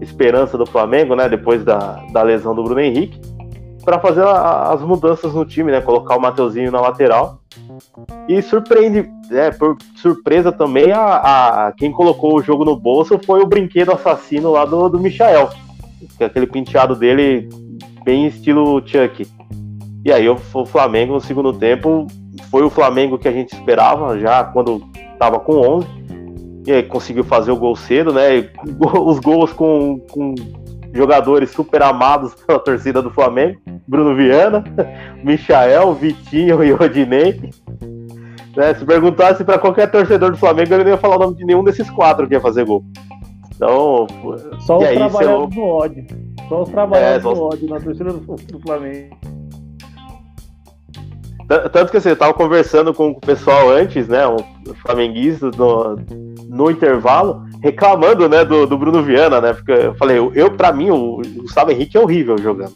esperança 0.00 0.56
do 0.56 0.66
Flamengo, 0.66 1.16
né, 1.16 1.28
depois 1.28 1.64
da, 1.64 2.02
da 2.12 2.22
lesão 2.22 2.54
do 2.54 2.62
Bruno 2.62 2.80
Henrique, 2.80 3.20
para 3.84 3.98
fazer 3.98 4.22
a, 4.22 4.72
as 4.72 4.80
mudanças 4.80 5.34
no 5.34 5.44
time, 5.44 5.72
né, 5.72 5.80
colocar 5.80 6.16
o 6.16 6.20
Mateuzinho 6.20 6.70
na 6.70 6.80
lateral 6.80 7.43
e 8.28 8.40
surpreende, 8.42 9.10
é, 9.30 9.50
por 9.50 9.76
surpresa 9.96 10.50
também, 10.50 10.92
a, 10.92 11.66
a, 11.66 11.72
quem 11.72 11.92
colocou 11.92 12.36
o 12.36 12.42
jogo 12.42 12.64
no 12.64 12.76
bolso 12.76 13.18
foi 13.24 13.40
o 13.42 13.46
brinquedo 13.46 13.92
assassino 13.92 14.52
lá 14.52 14.64
do, 14.64 14.88
do 14.88 14.98
Michael. 15.00 15.50
É 16.18 16.24
aquele 16.24 16.46
penteado 16.46 16.94
dele 16.94 17.48
bem 18.04 18.26
estilo 18.26 18.82
Chuck. 18.86 19.26
E 20.04 20.12
aí 20.12 20.28
o, 20.28 20.38
o 20.54 20.66
Flamengo 20.66 21.14
no 21.14 21.20
segundo 21.20 21.52
tempo 21.52 22.06
foi 22.50 22.62
o 22.62 22.70
Flamengo 22.70 23.18
que 23.18 23.28
a 23.28 23.32
gente 23.32 23.52
esperava 23.52 24.18
já 24.18 24.44
quando 24.44 24.82
estava 25.12 25.40
com 25.40 25.56
11. 25.56 25.86
E 26.66 26.72
aí 26.72 26.82
conseguiu 26.82 27.24
fazer 27.24 27.50
o 27.50 27.56
gol 27.56 27.76
cedo, 27.76 28.12
né? 28.12 28.48
Os 29.04 29.18
gols 29.18 29.52
com, 29.52 29.98
com 30.10 30.34
jogadores 30.94 31.50
super 31.50 31.82
amados 31.82 32.34
pela 32.34 32.58
torcida 32.58 33.02
do 33.02 33.10
Flamengo. 33.10 33.60
Bruno 33.86 34.14
Viana, 34.14 34.64
Michael, 35.22 35.94
Vitinho 35.94 36.62
e 36.62 36.72
Odinei. 36.72 37.50
Né, 38.56 38.72
se 38.74 38.84
perguntasse 38.84 39.44
para 39.44 39.58
qualquer 39.58 39.90
torcedor 39.90 40.30
do 40.30 40.36
Flamengo, 40.36 40.72
ele 40.72 40.84
não 40.84 40.90
ia 40.92 40.96
falar 40.96 41.16
o 41.16 41.18
nome 41.18 41.36
de 41.36 41.44
nenhum 41.44 41.64
desses 41.64 41.90
quatro 41.90 42.28
que 42.28 42.34
ia 42.34 42.40
fazer 42.40 42.64
gol. 42.64 42.84
Então, 43.56 44.06
só 44.60 44.78
os 44.78 44.88
trabalhadores 44.88 45.54
do 45.54 45.62
ódio. 45.62 46.06
Só 46.48 46.62
os 46.62 46.68
trabalhadores 46.68 47.24
é, 47.24 47.34
do 47.34 47.42
ódio 47.42 47.68
na 47.68 47.80
torcida 47.80 48.12
do, 48.12 48.20
do 48.20 48.60
Flamengo. 48.60 49.16
Tanto 51.46 51.90
que 51.90 51.98
assim, 51.98 52.08
eu 52.08 52.16
tava 52.16 52.32
conversando 52.32 52.94
com 52.94 53.10
o 53.10 53.20
pessoal 53.20 53.68
antes, 53.70 54.08
né? 54.08 54.26
Um 54.26 54.38
flamenguista 54.76 55.50
no, 55.50 55.96
no 56.48 56.70
intervalo, 56.70 57.44
reclamando, 57.64 58.28
né, 58.28 58.44
do, 58.44 58.66
do 58.66 58.76
Bruno 58.76 59.02
Viana, 59.02 59.40
né? 59.40 59.54
Porque 59.54 59.72
eu 59.72 59.94
falei, 59.94 60.18
eu, 60.34 60.50
para 60.50 60.70
mim, 60.70 60.90
o 60.90 61.22
Gustavo 61.38 61.70
Henrique 61.70 61.96
é 61.96 62.00
horrível 62.00 62.36
jogando. 62.36 62.74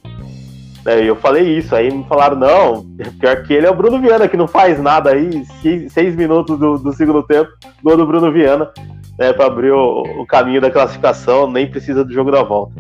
É, 0.87 1.05
eu 1.05 1.15
falei 1.15 1.59
isso, 1.59 1.77
aí 1.77 1.93
me 1.93 2.05
falaram, 2.05 2.39
não, 2.39 2.87
pior 3.21 3.43
que 3.43 3.53
ele 3.53 3.67
é 3.67 3.71
o 3.71 3.75
Bruno 3.75 4.01
Viana, 4.01 4.27
que 4.27 4.37
não 4.37 4.49
faz 4.49 4.81
nada 4.81 5.11
aí, 5.11 5.45
seis, 5.61 5.93
seis 5.93 6.17
minutos 6.17 6.59
do, 6.59 6.79
do, 6.79 6.91
segundo 6.95 7.23
tempo, 7.23 7.51
gol 7.83 7.99
do 7.99 8.07
Bruno 8.07 8.33
Viana, 8.33 8.71
né, 9.19 9.31
para 9.35 9.45
abrir 9.45 9.73
o, 9.73 10.01
o, 10.23 10.27
caminho 10.27 10.63
da 10.63 10.71
classificação, 10.71 11.51
nem 11.51 11.71
precisa 11.71 12.03
do 12.03 12.11
jogo 12.11 12.31
da 12.31 12.43
volta. 12.43 12.73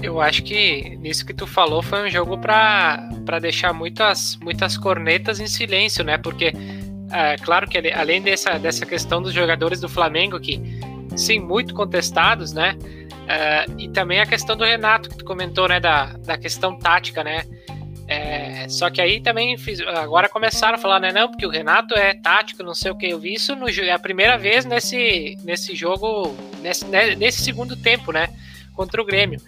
Eu 0.00 0.20
acho 0.20 0.44
que 0.44 0.96
nisso 1.00 1.26
que 1.26 1.34
tu 1.34 1.44
falou 1.44 1.82
foi 1.82 2.06
um 2.06 2.10
jogo 2.10 2.38
para 2.38 3.08
deixar 3.40 3.72
muitas, 3.72 4.38
muitas 4.40 4.76
cornetas 4.76 5.40
em 5.40 5.48
silêncio, 5.48 6.04
né? 6.04 6.18
Porque, 6.18 6.52
é, 7.10 7.36
claro 7.38 7.66
que 7.66 7.78
além 7.90 8.22
dessa, 8.22 8.58
dessa 8.58 8.86
questão 8.86 9.20
dos 9.20 9.32
jogadores 9.32 9.80
do 9.80 9.88
Flamengo, 9.88 10.38
que 10.38 10.83
sim, 11.16 11.40
muito 11.40 11.74
contestados, 11.74 12.52
né? 12.52 12.76
Uh, 13.24 13.80
e 13.80 13.88
também 13.88 14.20
a 14.20 14.26
questão 14.26 14.56
do 14.56 14.64
Renato, 14.64 15.08
que 15.08 15.16
tu 15.16 15.24
comentou, 15.24 15.68
né, 15.68 15.80
da, 15.80 16.06
da 16.18 16.36
questão 16.36 16.78
tática, 16.78 17.24
né? 17.24 17.44
É, 18.06 18.68
só 18.68 18.90
que 18.90 19.00
aí 19.00 19.20
também 19.20 19.56
fiz, 19.56 19.80
agora 19.80 20.28
começaram 20.28 20.74
a 20.74 20.78
falar, 20.78 21.00
né, 21.00 21.10
não, 21.10 21.30
porque 21.30 21.46
o 21.46 21.50
Renato 21.50 21.94
é 21.94 22.12
tático, 22.14 22.62
não 22.62 22.74
sei 22.74 22.90
o 22.90 22.96
que. 22.96 23.06
Eu 23.06 23.18
vi 23.18 23.34
isso 23.34 23.56
no, 23.56 23.68
é 23.68 23.92
a 23.92 23.98
primeira 23.98 24.36
vez 24.36 24.64
nesse, 24.64 25.36
nesse 25.42 25.74
jogo, 25.74 26.34
nesse, 26.60 26.84
né, 26.86 27.14
nesse 27.14 27.42
segundo 27.42 27.76
tempo, 27.76 28.12
né? 28.12 28.28
Contra 28.74 29.00
o 29.00 29.04
Grêmio. 29.04 29.40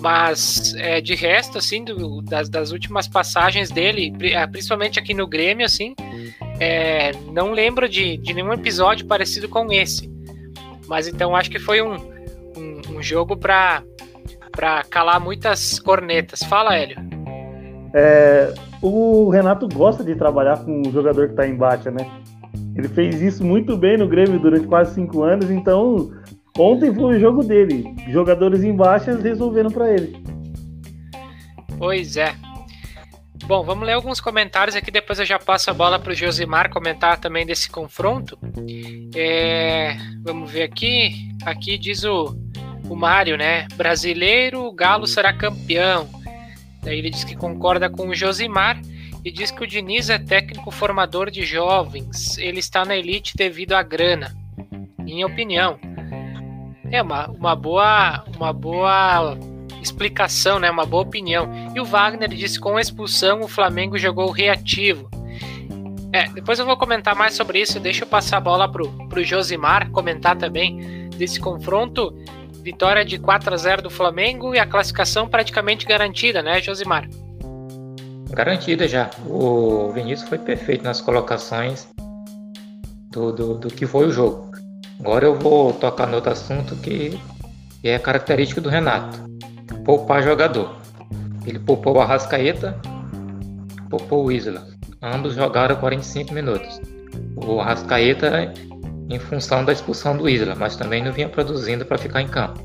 Mas 0.00 0.74
é, 0.76 1.00
de 1.00 1.14
resto, 1.14 1.58
assim, 1.58 1.82
do, 1.82 2.20
das, 2.20 2.48
das 2.48 2.70
últimas 2.70 3.08
passagens 3.08 3.70
dele, 3.70 4.12
é, 4.20 4.46
principalmente 4.46 5.00
aqui 5.00 5.14
no 5.14 5.26
Grêmio, 5.26 5.64
assim, 5.64 5.94
é, 6.60 7.12
não 7.32 7.52
lembro 7.52 7.88
de, 7.88 8.18
de 8.18 8.34
nenhum 8.34 8.52
episódio 8.52 9.06
parecido 9.06 9.48
com 9.48 9.72
esse. 9.72 10.15
Mas 10.86 11.08
então 11.08 11.34
acho 11.34 11.50
que 11.50 11.58
foi 11.58 11.82
um 11.82 11.94
um, 12.56 12.96
um 12.96 13.02
jogo 13.02 13.36
para 13.36 13.82
para 14.50 14.82
calar 14.84 15.20
muitas 15.20 15.78
cornetas. 15.78 16.42
Fala, 16.42 16.76
Hélio. 16.76 16.96
É, 17.92 18.54
o 18.80 19.28
Renato 19.28 19.68
gosta 19.68 20.02
de 20.02 20.14
trabalhar 20.14 20.64
com 20.64 20.80
o 20.80 20.90
jogador 20.90 21.26
que 21.26 21.32
está 21.32 21.46
em 21.46 21.54
baixa, 21.54 21.90
né? 21.90 22.10
Ele 22.74 22.88
fez 22.88 23.20
isso 23.20 23.44
muito 23.44 23.76
bem 23.76 23.98
no 23.98 24.08
Grêmio 24.08 24.38
durante 24.38 24.66
quase 24.66 24.94
cinco 24.94 25.22
anos, 25.22 25.50
então 25.50 26.10
Ontem 26.58 26.94
foi 26.94 27.16
o 27.16 27.20
jogo 27.20 27.44
dele. 27.44 27.94
Jogadores 28.08 28.64
em 28.64 28.74
baixas 28.74 29.22
resolvendo 29.22 29.70
para 29.70 29.92
ele. 29.92 30.16
Pois 31.78 32.16
é. 32.16 32.34
Bom, 33.46 33.62
vamos 33.62 33.86
ler 33.86 33.92
alguns 33.92 34.20
comentários 34.20 34.74
aqui, 34.74 34.90
depois 34.90 35.20
eu 35.20 35.24
já 35.24 35.38
passo 35.38 35.70
a 35.70 35.74
bola 35.74 36.00
para 36.00 36.10
o 36.10 36.14
Josimar 36.16 36.68
comentar 36.68 37.16
também 37.20 37.46
desse 37.46 37.70
confronto. 37.70 38.36
É, 39.14 39.96
vamos 40.24 40.50
ver 40.50 40.64
aqui. 40.64 41.30
Aqui 41.44 41.78
diz 41.78 42.02
o, 42.02 42.36
o 42.90 42.96
Mário, 42.96 43.36
né? 43.36 43.68
Brasileiro, 43.76 44.64
o 44.64 44.72
Galo 44.72 45.06
será 45.06 45.32
campeão. 45.32 46.08
Daí 46.82 46.98
ele 46.98 47.08
diz 47.08 47.22
que 47.22 47.36
concorda 47.36 47.88
com 47.88 48.08
o 48.08 48.14
Josimar 48.16 48.80
e 49.24 49.30
diz 49.30 49.52
que 49.52 49.62
o 49.62 49.66
Diniz 49.66 50.10
é 50.10 50.18
técnico 50.18 50.72
formador 50.72 51.30
de 51.30 51.46
jovens. 51.46 52.36
Ele 52.38 52.58
está 52.58 52.84
na 52.84 52.96
elite 52.96 53.36
devido 53.36 53.74
à 53.74 53.82
grana. 53.84 54.36
Minha 54.98 55.24
opinião. 55.24 55.78
É 56.90 57.00
uma, 57.00 57.28
uma 57.28 57.54
boa 57.54 58.24
uma 58.36 58.52
boa 58.52 59.38
explicação, 59.86 60.58
né? 60.58 60.70
Uma 60.70 60.84
boa 60.84 61.02
opinião. 61.02 61.48
E 61.74 61.80
o 61.80 61.84
Wagner 61.84 62.28
disse 62.28 62.60
com 62.60 62.76
a 62.76 62.80
expulsão 62.80 63.40
o 63.40 63.48
Flamengo 63.48 63.96
jogou 63.98 64.30
reativo. 64.30 65.08
É, 66.12 66.28
depois 66.28 66.58
eu 66.58 66.64
vou 66.64 66.76
comentar 66.76 67.14
mais 67.14 67.34
sobre 67.34 67.60
isso. 67.60 67.80
Deixa 67.80 68.04
eu 68.04 68.08
passar 68.08 68.38
a 68.38 68.40
bola 68.40 68.70
pro, 68.70 68.90
pro 69.08 69.24
Josimar 69.24 69.90
comentar 69.90 70.36
também 70.36 71.08
desse 71.10 71.40
confronto. 71.40 72.14
Vitória 72.62 73.04
de 73.04 73.18
4 73.18 73.54
a 73.54 73.56
0 73.56 73.82
do 73.82 73.90
Flamengo 73.90 74.54
e 74.54 74.58
a 74.58 74.66
classificação 74.66 75.28
praticamente 75.28 75.86
garantida, 75.86 76.42
né, 76.42 76.60
Josimar? 76.60 77.08
Garantida 78.30 78.88
já. 78.88 79.10
O 79.26 79.92
Vinícius 79.92 80.28
foi 80.28 80.38
perfeito 80.38 80.82
nas 80.82 81.00
colocações 81.00 81.88
do, 83.10 83.32
do, 83.32 83.54
do 83.54 83.68
que 83.68 83.86
foi 83.86 84.06
o 84.06 84.10
jogo. 84.10 84.50
Agora 84.98 85.26
eu 85.26 85.38
vou 85.38 85.72
tocar 85.72 86.06
no 86.06 86.16
outro 86.16 86.32
assunto 86.32 86.74
que, 86.76 87.20
que 87.80 87.88
é 87.88 87.98
característico 87.98 88.60
do 88.60 88.68
Renato. 88.68 89.18
Poupar 89.84 90.22
jogador. 90.22 90.76
Ele 91.46 91.58
poupou 91.58 91.96
o 91.96 92.00
Arrascaeta, 92.00 92.80
poupou 93.88 94.26
o 94.26 94.32
Isla. 94.32 94.66
Ambos 95.00 95.34
jogaram 95.34 95.76
45 95.76 96.34
minutos. 96.34 96.80
O 97.36 97.60
Arrascaeta 97.60 98.52
em 99.08 99.18
função 99.18 99.64
da 99.64 99.72
expulsão 99.72 100.16
do 100.16 100.28
Isla, 100.28 100.54
mas 100.54 100.76
também 100.76 101.02
não 101.02 101.12
vinha 101.12 101.28
produzindo 101.28 101.84
para 101.84 101.98
ficar 101.98 102.20
em 102.20 102.28
campo. 102.28 102.60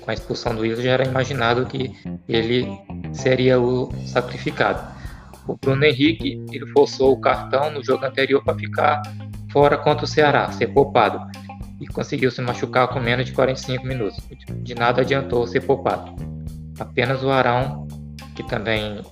Com 0.00 0.10
a 0.10 0.14
expulsão 0.14 0.54
do 0.54 0.64
Isla 0.64 0.82
já 0.82 0.90
era 0.92 1.04
imaginado 1.04 1.66
que 1.66 1.92
ele 2.28 2.66
seria 3.12 3.60
o 3.60 3.90
sacrificado. 4.06 4.94
O 5.46 5.56
Bruno 5.56 5.84
Henrique 5.84 6.42
ele 6.50 6.66
forçou 6.68 7.12
o 7.12 7.20
cartão 7.20 7.70
no 7.70 7.84
jogo 7.84 8.04
anterior 8.04 8.42
para 8.42 8.54
ficar 8.54 9.02
fora 9.52 9.76
contra 9.76 10.04
o 10.04 10.08
Ceará, 10.08 10.50
ser 10.52 10.68
poupado, 10.68 11.20
e 11.80 11.86
conseguiu 11.86 12.30
se 12.30 12.40
machucar 12.40 12.88
com 12.88 12.98
menos 12.98 13.26
de 13.26 13.32
45 13.32 13.86
minutos. 13.86 14.18
De 14.62 14.74
nada 14.74 15.02
adiantou 15.02 15.46
ser 15.46 15.60
poupado. 15.60 16.33
Apenas 16.78 17.22
o 17.22 17.30
Arão, 17.30 17.86
que 18.34 18.42
também 18.42 19.02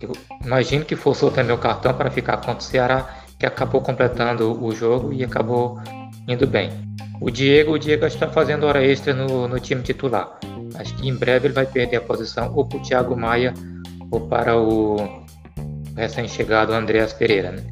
eu 0.00 0.12
imagino 0.44 0.84
que 0.84 0.96
forçou 0.96 1.30
também 1.30 1.54
o 1.54 1.58
cartão 1.58 1.92
para 1.92 2.10
ficar 2.10 2.38
contra 2.38 2.58
o 2.58 2.62
Ceará, 2.62 3.16
que 3.38 3.44
acabou 3.44 3.82
completando 3.82 4.62
o 4.62 4.72
jogo 4.74 5.12
e 5.12 5.22
acabou 5.22 5.78
indo 6.26 6.46
bem. 6.46 6.70
O 7.20 7.30
Diego, 7.30 7.72
o 7.72 7.78
Diego 7.78 8.06
está 8.06 8.28
fazendo 8.28 8.64
hora 8.64 8.82
extra 8.82 9.12
no, 9.12 9.46
no 9.46 9.60
time 9.60 9.82
titular. 9.82 10.38
Acho 10.74 10.94
que 10.96 11.06
em 11.06 11.14
breve 11.14 11.48
ele 11.48 11.54
vai 11.54 11.66
perder 11.66 11.96
a 11.96 12.00
posição 12.00 12.52
ou 12.54 12.64
para 12.64 12.78
o 12.78 12.82
Thiago 12.82 13.16
Maia 13.16 13.52
ou 14.10 14.26
para 14.26 14.56
o 14.56 14.96
recém-chegado 15.96 16.72
Andreas 16.72 17.12
Pereira. 17.12 17.52
Né? 17.52 17.62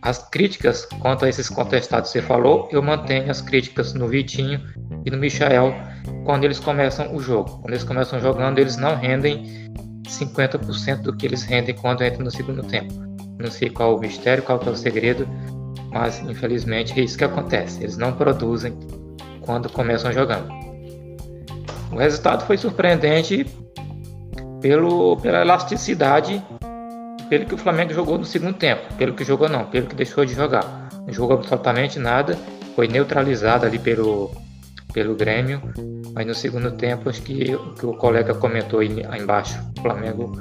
As 0.00 0.18
críticas 0.28 0.86
quanto 1.00 1.24
a 1.24 1.28
esses 1.28 1.48
contestados 1.48 2.12
que 2.12 2.20
você 2.20 2.26
falou, 2.26 2.68
eu 2.70 2.80
mantenho 2.80 3.28
as 3.30 3.40
críticas 3.40 3.92
no 3.92 4.06
Vitinho 4.06 4.60
e 5.04 5.10
no 5.10 5.18
Michael 5.18 5.74
quando 6.24 6.44
eles 6.44 6.58
começam 6.58 7.14
o 7.14 7.20
jogo. 7.20 7.58
Quando 7.60 7.70
eles 7.70 7.84
começam 7.84 8.20
jogando, 8.20 8.58
eles 8.58 8.76
não 8.76 8.96
rendem 8.96 9.70
50% 10.08 11.02
do 11.02 11.16
que 11.16 11.26
eles 11.26 11.42
rendem 11.42 11.74
quando 11.74 12.04
entram 12.04 12.24
no 12.24 12.30
segundo 12.30 12.62
tempo. 12.62 12.92
Não 13.38 13.50
sei 13.50 13.70
qual 13.70 13.96
o 13.96 14.00
mistério, 14.00 14.42
qual 14.42 14.60
é 14.64 14.70
o 14.70 14.76
segredo, 14.76 15.28
mas 15.90 16.20
infelizmente 16.20 16.98
é 16.98 17.02
isso 17.02 17.18
que 17.18 17.24
acontece. 17.24 17.82
Eles 17.82 17.96
não 17.96 18.12
produzem 18.12 18.76
quando 19.40 19.68
começam 19.68 20.12
jogando. 20.12 20.48
O 21.92 21.96
resultado 21.96 22.46
foi 22.46 22.56
surpreendente 22.56 23.46
pelo, 24.60 25.16
pela 25.18 25.42
elasticidade, 25.42 26.42
pelo 27.28 27.44
que 27.44 27.54
o 27.54 27.58
Flamengo 27.58 27.92
jogou 27.92 28.18
no 28.18 28.24
segundo 28.24 28.54
tempo, 28.54 28.82
pelo 28.94 29.14
que 29.14 29.24
jogou 29.24 29.48
não, 29.48 29.66
pelo 29.66 29.86
que 29.86 29.94
deixou 29.94 30.24
de 30.24 30.34
jogar. 30.34 30.88
Não 31.06 31.12
jogou 31.12 31.36
absolutamente 31.36 31.98
nada, 31.98 32.36
foi 32.74 32.88
neutralizado 32.88 33.66
ali 33.66 33.78
pelo, 33.78 34.30
pelo 34.94 35.16
Grêmio, 35.16 35.60
mas 36.14 36.24
no 36.24 36.34
segundo 36.34 36.70
tempo 36.70 37.10
acho 37.10 37.20
que 37.20 37.54
o 37.54 37.74
que 37.74 37.84
o 37.84 37.94
colega 37.94 38.32
comentou 38.32 38.78
aí, 38.78 39.04
aí 39.08 39.20
embaixo, 39.20 39.58
o 39.76 39.82
Flamengo 39.82 40.40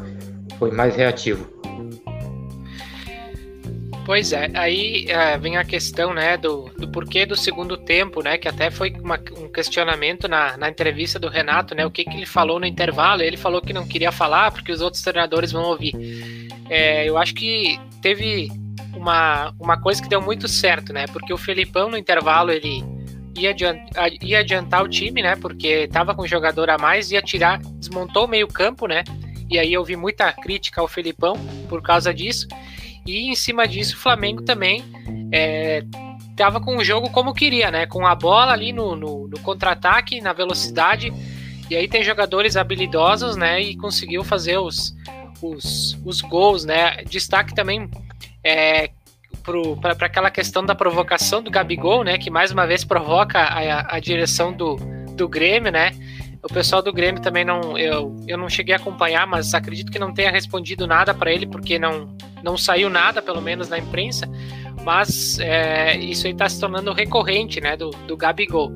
foi 0.59 0.71
mais 0.71 0.95
reativo. 0.95 1.51
Pois 4.05 4.33
é, 4.33 4.51
aí 4.53 5.05
é, 5.07 5.37
vem 5.37 5.55
a 5.57 5.63
questão, 5.63 6.13
né, 6.13 6.37
do, 6.37 6.69
do 6.77 6.87
porquê 6.89 7.25
do 7.25 7.37
segundo 7.37 7.77
tempo, 7.77 8.21
né, 8.21 8.37
que 8.37 8.49
até 8.49 8.69
foi 8.69 8.91
uma, 9.01 9.17
um 9.37 9.49
questionamento 9.49 10.27
na, 10.27 10.57
na 10.57 10.69
entrevista 10.69 11.17
do 11.17 11.29
Renato, 11.29 11.73
né, 11.73 11.85
o 11.85 11.91
que, 11.91 12.03
que 12.03 12.15
ele 12.15 12.25
falou 12.25 12.59
no 12.59 12.65
intervalo, 12.65 13.21
ele 13.21 13.37
falou 13.37 13.61
que 13.61 13.71
não 13.71 13.87
queria 13.87 14.11
falar 14.11 14.51
porque 14.51 14.73
os 14.73 14.81
outros 14.81 15.01
treinadores 15.01 15.53
vão 15.53 15.63
ouvir. 15.63 15.93
É, 16.69 17.07
eu 17.07 17.17
acho 17.17 17.33
que 17.33 17.79
teve 18.01 18.51
uma, 18.93 19.53
uma 19.57 19.79
coisa 19.79 20.01
que 20.01 20.09
deu 20.09 20.21
muito 20.21 20.49
certo, 20.49 20.91
né, 20.91 21.05
porque 21.07 21.33
o 21.33 21.37
Felipão 21.37 21.89
no 21.89 21.97
intervalo, 21.97 22.51
ele 22.51 22.83
ia 23.36 23.50
adiantar, 23.50 24.12
ia 24.22 24.39
adiantar 24.39 24.84
o 24.84 24.88
time, 24.88 25.22
né, 25.22 25.36
porque 25.36 25.88
tava 25.88 26.13
com 26.13 26.24
um 26.24 26.28
jogador 26.28 26.69
a 26.69 26.78
mais, 26.78 27.12
ia 27.12 27.22
tirar, 27.22 27.60
desmontou 27.60 28.26
o 28.26 28.28
meio 28.28 28.48
campo, 28.48 28.88
né, 28.88 29.04
e 29.50 29.58
aí 29.58 29.74
eu 29.74 29.84
vi 29.84 29.96
muita 29.96 30.32
crítica 30.32 30.82
ao 30.82 30.88
Felipão 30.88 31.36
por 31.67 31.82
causa 31.82 32.13
disso, 32.13 32.48
e 33.06 33.30
em 33.30 33.36
cima 33.36 33.67
disso, 33.67 33.96
o 33.96 34.00
Flamengo 34.00 34.41
também 34.41 34.84
é, 35.32 35.84
tava 36.36 36.60
com 36.60 36.78
o 36.78 36.84
jogo 36.84 37.10
como 37.10 37.34
queria, 37.34 37.69
né? 37.69 37.86
Com 37.86 38.06
a 38.06 38.15
bola 38.15 38.54
ali 38.54 38.72
no, 38.72 38.96
no, 38.96 39.28
no 39.28 39.39
contra-ataque, 39.39 40.22
na 40.22 40.34
velocidade. 40.34 41.12
E 41.69 41.76
aí 41.76 41.88
tem 41.88 42.04
jogadores 42.04 42.56
habilidosos, 42.56 43.36
né? 43.36 43.62
E 43.62 43.76
conseguiu 43.76 44.24
fazer 44.24 44.58
os, 44.58 44.96
os, 45.41 45.98
os 46.06 46.22
gols, 46.22 46.63
né? 46.63 47.04
Destaque 47.04 47.54
também 47.54 47.89
é, 48.43 48.89
para 49.43 50.06
aquela 50.06 50.32
questão 50.32 50.65
da 50.65 50.73
provocação 50.73 51.41
do 51.41 51.51
Gabigol, 51.51 52.03
né? 52.03 52.17
Que 52.17 52.29
mais 52.29 52.51
uma 52.51 52.65
vez 52.65 52.84
provoca 52.84 53.39
a, 53.39 53.95
a 53.95 53.99
direção 53.99 54.53
do, 54.53 54.75
do 55.15 55.27
Grêmio, 55.27 55.71
né? 55.71 55.91
O 56.41 56.47
pessoal 56.53 56.82
do 56.82 56.91
Grêmio 56.91 57.21
também 57.21 57.45
não. 57.45 57.77
Eu, 57.77 58.15
eu 58.27 58.38
não 58.38 58.49
cheguei 58.49 58.73
a 58.73 58.77
acompanhar, 58.77 59.25
mas 59.25 59.53
acredito 59.53 59.91
que 59.91 59.99
não 59.99 60.13
tenha 60.13 60.29
respondido 60.29 60.86
nada 60.86 61.13
para 61.13 61.32
ele, 61.32 61.45
porque 61.45 61.79
não, 61.79 62.15
não 62.43 62.58
saiu 62.58 62.89
nada, 62.89 63.21
pelo 63.21 63.41
menos 63.41 63.69
na 63.69 63.77
imprensa. 63.77 64.27
Mas 64.84 65.39
é, 65.39 65.95
isso 65.97 66.27
aí 66.27 66.34
está 66.34 66.49
se 66.49 66.60
tornando 66.60 66.91
recorrente, 66.91 67.62
né? 67.62 67.77
Do, 67.77 67.91
do 67.91 68.17
Gabigol. 68.17 68.73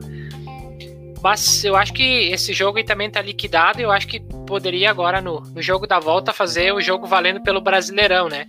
Mas 1.21 1.65
eu 1.65 1.75
acho 1.75 1.91
que 1.93 2.29
esse 2.29 2.53
jogo 2.53 2.77
aí 2.77 2.83
também 2.83 3.07
está 3.07 3.21
liquidado. 3.21 3.81
Eu 3.81 3.91
acho 3.91 4.07
que 4.07 4.19
poderia 4.45 4.89
agora, 4.89 5.19
no, 5.19 5.41
no 5.41 5.61
jogo 5.61 5.85
da 5.85 5.99
volta, 5.99 6.31
fazer 6.31 6.73
o 6.73 6.79
jogo 6.79 7.05
valendo 7.05 7.41
pelo 7.41 7.59
Brasileirão, 7.59 8.29
né? 8.29 8.47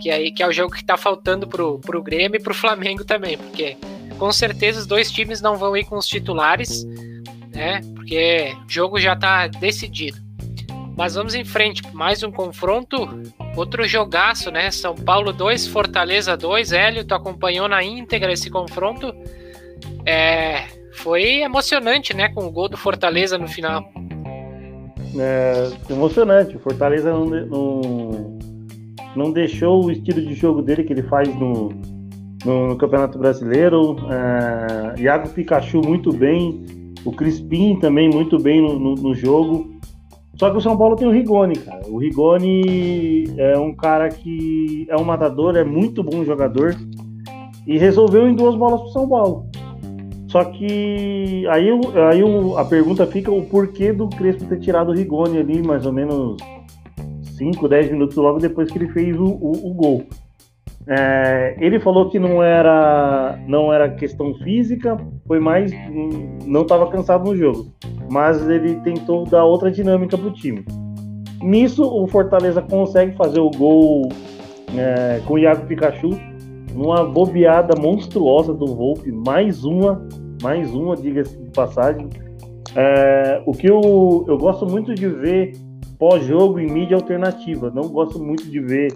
Que, 0.00 0.10
aí, 0.10 0.32
que 0.32 0.42
é 0.42 0.48
o 0.48 0.52
jogo 0.52 0.72
que 0.72 0.80
está 0.80 0.96
faltando 0.96 1.46
pro, 1.46 1.78
pro 1.78 2.02
Grêmio 2.02 2.38
e 2.38 2.42
pro 2.42 2.54
Flamengo 2.54 3.04
também, 3.04 3.38
porque 3.38 3.76
com 4.18 4.32
certeza 4.32 4.80
os 4.80 4.86
dois 4.86 5.10
times 5.10 5.40
não 5.40 5.56
vão 5.56 5.76
ir 5.76 5.84
com 5.84 5.96
os 5.96 6.06
titulares 6.06 6.84
né? 7.54 7.80
Porque 7.94 8.56
o 8.66 8.70
jogo 8.70 8.98
já 8.98 9.12
está 9.12 9.46
decidido. 9.46 10.18
Mas 10.96 11.14
vamos 11.14 11.34
em 11.34 11.44
frente, 11.44 11.82
mais 11.94 12.22
um 12.22 12.30
confronto, 12.30 13.08
outro 13.56 13.86
jogaço, 13.86 14.50
né? 14.50 14.70
São 14.70 14.94
Paulo 14.94 15.32
2, 15.32 15.66
Fortaleza 15.68 16.36
2. 16.36 16.72
Hélio, 16.72 17.04
tu 17.04 17.14
acompanhou 17.14 17.66
na 17.66 17.82
íntegra 17.82 18.32
esse 18.32 18.50
confronto. 18.50 19.14
É, 20.04 20.64
foi 20.94 21.40
emocionante, 21.40 22.14
né? 22.14 22.28
Com 22.28 22.44
o 22.44 22.50
gol 22.50 22.68
do 22.68 22.76
Fortaleza 22.76 23.38
no 23.38 23.48
final. 23.48 23.90
É, 25.18 25.70
emocionante. 25.90 26.58
Fortaleza 26.58 27.10
não, 27.10 27.24
não, 27.24 28.38
não 29.16 29.30
deixou 29.30 29.84
o 29.84 29.90
estilo 29.90 30.20
de 30.20 30.34
jogo 30.34 30.62
dele 30.62 30.84
que 30.84 30.92
ele 30.92 31.02
faz 31.02 31.28
no, 31.38 31.70
no, 32.44 32.68
no 32.68 32.76
Campeonato 32.76 33.18
Brasileiro. 33.18 33.96
É, 34.10 35.00
Iago 35.00 35.28
Pikachu 35.28 35.80
muito 35.80 36.12
bem 36.12 36.82
o 37.04 37.12
Crispim 37.12 37.78
também 37.80 38.08
muito 38.08 38.38
bem 38.38 38.60
no, 38.60 38.78
no, 38.78 38.94
no, 38.94 39.14
jogo. 39.14 39.70
Só 40.36 40.50
que 40.50 40.56
o 40.56 40.60
São 40.60 40.76
Paulo 40.76 40.96
tem 40.96 41.06
o 41.06 41.10
Rigoni, 41.10 41.56
cara. 41.56 41.82
O 41.88 41.98
Rigoni 41.98 43.24
é 43.36 43.58
um 43.58 43.74
cara 43.74 44.08
que 44.08 44.86
é 44.88 44.96
um 44.96 45.04
matador, 45.04 45.56
é 45.56 45.64
muito 45.64 46.02
bom 46.02 46.24
jogador 46.24 46.74
e 47.66 47.78
resolveu 47.78 48.28
em 48.28 48.34
duas 48.34 48.54
bolas 48.56 48.80
pro 48.80 48.90
São 48.90 49.08
Paulo. 49.08 49.46
Só 50.28 50.44
que 50.44 51.46
aí, 51.48 51.68
aí 52.10 52.22
a 52.56 52.64
pergunta 52.64 53.06
fica 53.06 53.30
o 53.30 53.42
porquê 53.42 53.92
do 53.92 54.08
Crespo 54.08 54.46
ter 54.46 54.60
tirado 54.60 54.90
o 54.90 54.94
Rigoni 54.94 55.38
ali, 55.38 55.62
mais 55.62 55.84
ou 55.84 55.92
menos 55.92 56.36
5, 57.36 57.68
10 57.68 57.92
minutos 57.92 58.16
logo 58.16 58.38
depois 58.38 58.70
que 58.70 58.78
ele 58.78 58.88
fez 58.88 59.18
o, 59.18 59.24
o, 59.24 59.70
o 59.70 59.74
gol. 59.74 60.04
É, 60.86 61.54
ele 61.60 61.78
falou 61.78 62.10
que 62.10 62.18
não 62.18 62.42
era 62.42 63.38
não 63.46 63.72
era 63.72 63.88
questão 63.88 64.34
física, 64.34 64.96
foi 65.28 65.38
mais 65.38 65.70
não 66.44 66.62
estava 66.62 66.90
cansado 66.90 67.24
no 67.24 67.36
jogo, 67.36 67.66
mas 68.10 68.48
ele 68.48 68.74
tentou 68.80 69.24
dar 69.24 69.44
outra 69.44 69.70
dinâmica 69.70 70.18
para 70.18 70.26
o 70.26 70.32
time. 70.32 70.64
Nisso 71.40 71.84
o 71.84 72.06
Fortaleza 72.08 72.60
consegue 72.62 73.16
fazer 73.16 73.40
o 73.40 73.50
gol 73.50 74.08
é, 74.76 75.20
com 75.24 75.34
o 75.34 75.38
Iago 75.38 75.66
Pikachu 75.66 76.10
numa 76.74 77.04
bobeada 77.04 77.80
monstruosa 77.80 78.52
do 78.52 78.66
Volpe, 78.66 79.12
mais 79.12 79.64
uma, 79.64 80.06
mais 80.42 80.72
uma, 80.74 80.96
diga-se 80.96 81.36
de 81.36 81.50
passagem. 81.50 82.08
É, 82.74 83.42
o 83.46 83.52
que 83.52 83.68
eu, 83.68 84.24
eu 84.26 84.38
gosto 84.38 84.66
muito 84.66 84.94
de 84.94 85.06
ver 85.06 85.52
pós-jogo 86.02 86.58
em 86.58 86.66
mídia 86.66 86.96
alternativa, 86.96 87.70
não 87.72 87.84
gosto 87.84 88.18
muito 88.18 88.50
de 88.50 88.58
ver 88.58 88.92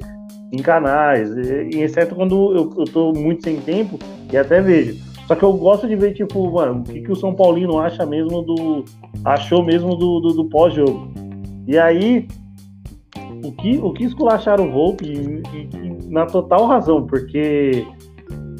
em 0.53 0.57
canais, 0.57 1.31
exceto 1.71 2.16
quando 2.16 2.53
eu, 2.53 2.75
eu 2.79 2.85
tô 2.85 3.12
muito 3.12 3.45
sem 3.45 3.61
tempo 3.61 3.97
e 4.33 4.37
até 4.37 4.61
vejo. 4.61 5.01
Só 5.29 5.37
que 5.37 5.45
eu 5.45 5.53
gosto 5.53 5.87
de 5.87 5.95
ver, 5.95 6.14
tipo, 6.14 6.51
mano, 6.51 6.81
o 6.81 6.83
que, 6.83 7.03
que 7.03 7.12
o 7.12 7.14
São 7.14 7.33
Paulino 7.33 7.79
acha 7.79 8.05
mesmo 8.05 8.42
do. 8.42 8.85
achou 9.25 9.62
mesmo 9.62 9.95
do, 9.95 10.19
do, 10.19 10.33
do 10.33 10.45
pós-jogo. 10.47 11.09
E 11.69 11.79
aí, 11.79 12.27
o 13.45 13.53
que, 13.53 13.79
o 13.79 13.92
que 13.92 14.03
esculacharam 14.03 14.69
o 14.69 14.73
Volpe, 14.73 15.07
e, 15.07 15.42
e, 15.57 16.11
na 16.11 16.27
total 16.27 16.66
razão, 16.66 17.07
porque 17.07 17.87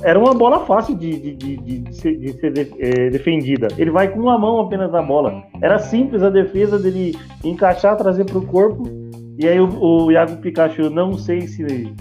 era 0.03 0.19
uma 0.19 0.35
bola 0.35 0.67
fácil 0.67 0.95
de, 0.97 1.19
de, 1.19 1.35
de, 1.35 1.57
de 1.57 1.95
ser, 1.95 2.17
de 2.19 2.33
ser 2.35 2.53
de, 2.53 2.75
é, 2.79 3.11
defendida. 3.11 3.69
Ele 3.79 3.91
vai 3.91 4.09
com 4.09 4.21
uma 4.21 4.39
mão 4.39 4.61
apenas 4.61 4.91
na 4.93 5.03
bola. 5.03 5.43
Era 5.61 5.79
simples 5.79 6.23
a 6.23 6.31
defesa 6.31 6.79
dele 6.79 7.17
encaixar, 7.45 7.97
trazer 7.97 8.25
para 8.25 8.39
o 8.39 8.47
corpo 8.47 9.07
e 9.39 9.47
aí 9.47 9.61
o, 9.61 9.69
o 9.69 10.11
Iago 10.11 10.39
Pikachu, 10.39 10.89
não 10.89 11.13
sei 11.13 11.47
se 11.47 11.95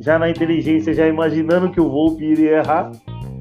já 0.00 0.18
na 0.18 0.30
inteligência, 0.30 0.94
já 0.94 1.06
imaginando 1.06 1.70
que 1.70 1.80
o 1.80 1.88
Volpe 1.88 2.24
iria 2.24 2.58
errar, 2.58 2.92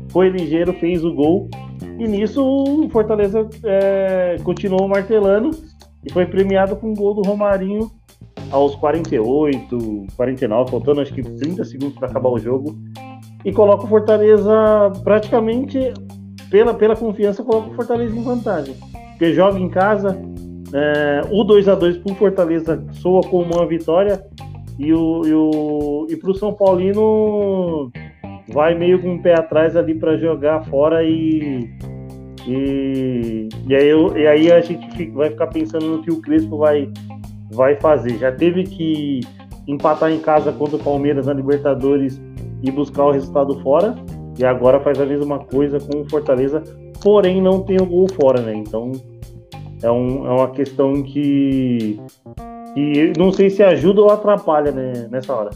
foi 0.10 0.30
ligeiro, 0.30 0.74
fez 0.74 1.04
o 1.06 1.14
gol. 1.14 1.50
E 1.98 2.08
nisso 2.08 2.44
o 2.44 2.90
Fortaleza 2.90 3.48
é, 3.64 4.36
continuou 4.44 4.88
martelando 4.88 5.52
e 6.04 6.12
foi 6.12 6.26
premiado 6.26 6.76
com 6.76 6.92
o 6.92 6.96
gol 6.96 7.14
do 7.14 7.22
Romarinho 7.22 7.90
aos 8.52 8.76
48, 8.76 10.08
49, 10.16 10.72
faltando 10.72 11.02
acho 11.02 11.14
que 11.14 11.24
30 11.24 11.64
segundos 11.64 11.98
para 11.98 12.10
acabar 12.10 12.30
o 12.30 12.38
jogo. 12.38 12.76
E 13.46 13.52
coloca 13.52 13.86
o 13.86 13.88
Fortaleza 13.88 14.92
praticamente, 15.04 15.94
pela, 16.50 16.74
pela 16.74 16.96
confiança, 16.96 17.44
coloca 17.44 17.70
o 17.70 17.76
Fortaleza 17.76 18.16
em 18.16 18.24
vantagem. 18.24 18.76
Porque 19.12 19.34
joga 19.34 19.60
em 19.60 19.70
casa, 19.70 20.20
é, 20.74 21.22
o 21.32 21.44
2 21.44 21.68
a 21.68 21.76
2 21.76 21.98
para 21.98 22.12
o 22.12 22.16
Fortaleza 22.16 22.86
soa 22.94 23.22
como 23.22 23.56
uma 23.56 23.66
vitória 23.66 24.22
e, 24.78 24.94
o, 24.94 25.22
e, 25.26 25.34
o, 25.34 26.08
e 26.10 26.16
para 26.16 26.32
o 26.32 26.36
São 26.36 26.54
Paulino 26.54 27.92
vai 28.50 28.76
meio 28.76 29.02
com 29.02 29.16
o 29.16 29.22
pé 29.22 29.34
atrás 29.34 29.76
ali 29.76 29.96
para 29.96 30.18
jogar 30.18 30.64
fora 30.66 31.04
e, 31.04 31.70
e, 32.48 33.50
e, 33.68 33.76
aí 33.76 33.88
eu, 33.88 34.18
e 34.18 34.28
aí 34.28 34.52
a 34.52 34.62
gente 34.62 35.10
vai 35.12 35.30
ficar 35.30 35.48
pensando 35.48 35.86
no 35.86 36.02
que 36.02 36.12
o 36.12 36.22
Crespo 36.22 36.58
vai, 36.58 36.90
vai 37.52 37.76
fazer. 37.76 38.18
Já 38.18 38.32
teve 38.32 38.64
que 38.64 39.22
empatar 39.68 40.12
em 40.12 40.20
casa 40.20 40.52
contra 40.52 40.78
o 40.78 40.84
Palmeiras 40.84 41.26
na 41.26 41.34
Libertadores 41.34 42.22
e 42.62 42.72
buscar 42.72 43.06
o 43.06 43.12
resultado 43.12 43.60
fora. 43.62 43.96
E 44.38 44.46
agora 44.46 44.80
faz 44.80 45.00
a 45.00 45.06
mesma 45.06 45.40
coisa 45.40 45.80
com 45.80 46.02
o 46.02 46.10
Fortaleza, 46.10 46.62
porém 47.02 47.42
não 47.42 47.64
tem 47.64 47.78
o 47.82 47.86
gol 47.86 48.08
fora, 48.08 48.42
né? 48.42 48.54
Então 48.54 48.92
é, 49.82 49.92
um, 49.92 50.26
é 50.26 50.32
uma 50.32 50.52
questão 50.52 51.04
que, 51.04 52.00
que 52.74 53.14
não 53.18 53.32
sei 53.32 53.50
se 53.50 53.64
ajuda 53.64 54.02
ou 54.02 54.10
atrapalha 54.10 54.72
né, 54.72 55.08
nessa 55.10 55.34
hora. 55.34 55.52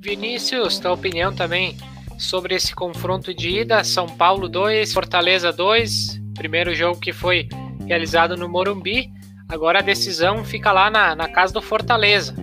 Vinícius, 0.00 0.78
tua 0.78 0.92
opinião 0.92 1.34
também 1.34 1.76
sobre 2.18 2.54
esse 2.54 2.74
confronto 2.74 3.34
de 3.34 3.60
ida, 3.60 3.82
São 3.84 4.06
Paulo 4.06 4.48
2, 4.48 4.92
Fortaleza 4.92 5.52
2, 5.52 6.20
primeiro 6.34 6.74
jogo 6.74 7.00
que 7.00 7.12
foi 7.12 7.48
realizado 7.86 8.36
no 8.36 8.48
Morumbi, 8.48 9.10
agora 9.48 9.80
a 9.80 9.82
decisão 9.82 10.44
fica 10.44 10.72
lá 10.72 10.90
na, 10.90 11.14
na 11.14 11.28
casa 11.28 11.52
do 11.52 11.60
Fortaleza. 11.60 12.34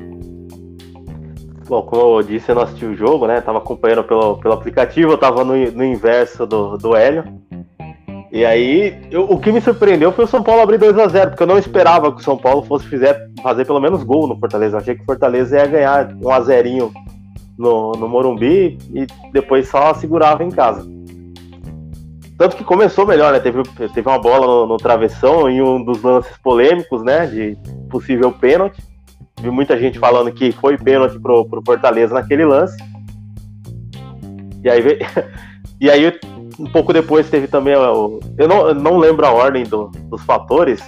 Bom, 1.74 1.82
como 1.82 2.20
eu 2.20 2.22
disse, 2.22 2.52
eu 2.52 2.56
não 2.56 2.62
assisti 2.62 2.86
o 2.86 2.96
jogo, 2.96 3.26
né? 3.26 3.42
Tava 3.42 3.58
acompanhando 3.58 4.04
pelo, 4.04 4.38
pelo 4.38 4.54
aplicativo, 4.54 5.14
eu 5.14 5.18
tava 5.18 5.44
no, 5.44 5.56
no 5.72 5.84
inverso 5.84 6.46
do, 6.46 6.78
do 6.78 6.96
Hélio. 6.96 7.24
E 8.32 8.46
aí, 8.46 8.96
eu, 9.10 9.24
o 9.24 9.40
que 9.40 9.52
me 9.52 9.60
surpreendeu 9.60 10.12
foi 10.12 10.26
o 10.26 10.28
São 10.28 10.44
Paulo 10.44 10.62
abrir 10.62 10.78
2 10.78 11.00
a 11.00 11.08
0 11.08 11.32
porque 11.32 11.42
eu 11.42 11.48
não 11.48 11.58
esperava 11.58 12.12
que 12.12 12.22
o 12.22 12.24
São 12.24 12.38
Paulo 12.38 12.62
fosse 12.62 12.86
fizer, 12.86 13.28
fazer 13.42 13.66
pelo 13.66 13.80
menos 13.80 14.04
gol 14.04 14.28
no 14.28 14.38
Fortaleza. 14.38 14.76
Eu 14.76 14.82
achei 14.82 14.94
que 14.94 15.02
o 15.02 15.06
Fortaleza 15.06 15.58
ia 15.58 15.66
ganhar 15.66 16.16
um 16.24 16.30
a 16.30 16.40
0 16.42 16.94
no, 17.58 17.94
no 17.94 18.08
Morumbi 18.08 18.78
e 18.94 19.08
depois 19.32 19.68
só 19.68 19.96
segurava 19.96 20.44
em 20.44 20.52
casa. 20.52 20.88
Tanto 22.38 22.56
que 22.56 22.64
começou 22.64 23.08
melhor, 23.08 23.34
né? 23.34 23.40
Teve, 23.40 23.64
teve 23.64 24.08
uma 24.08 24.20
bola 24.20 24.46
no, 24.46 24.68
no 24.68 24.78
travessão 24.78 25.50
em 25.50 25.60
um 25.60 25.84
dos 25.84 26.04
lances 26.04 26.38
polêmicos, 26.38 27.02
né? 27.02 27.26
De 27.26 27.58
possível 27.90 28.32
pênalti. 28.32 28.93
Vi 29.42 29.50
muita 29.50 29.78
gente 29.78 30.00
falando 30.00 30.32
que 30.32 30.52
foi 30.52 30.78
pênalti 30.78 31.20
pro, 31.20 31.46
pro 31.46 31.62
Fortaleza 31.66 32.14
naquele 32.14 32.46
lance. 32.46 32.78
E 34.64 34.70
aí, 34.70 34.82
e 35.82 35.90
aí 35.90 36.20
um 36.60 36.72
pouco 36.72 36.94
depois 36.94 37.30
teve 37.30 37.48
também 37.48 37.76
o, 37.76 38.20
eu 38.38 38.48
não, 38.48 38.68
eu 38.68 38.76
não 38.76 38.98
lembro 38.98 39.26
a 39.26 39.32
ordem 39.32 39.64
do, 39.64 39.88
dos 39.88 40.24
fatores, 40.24 40.82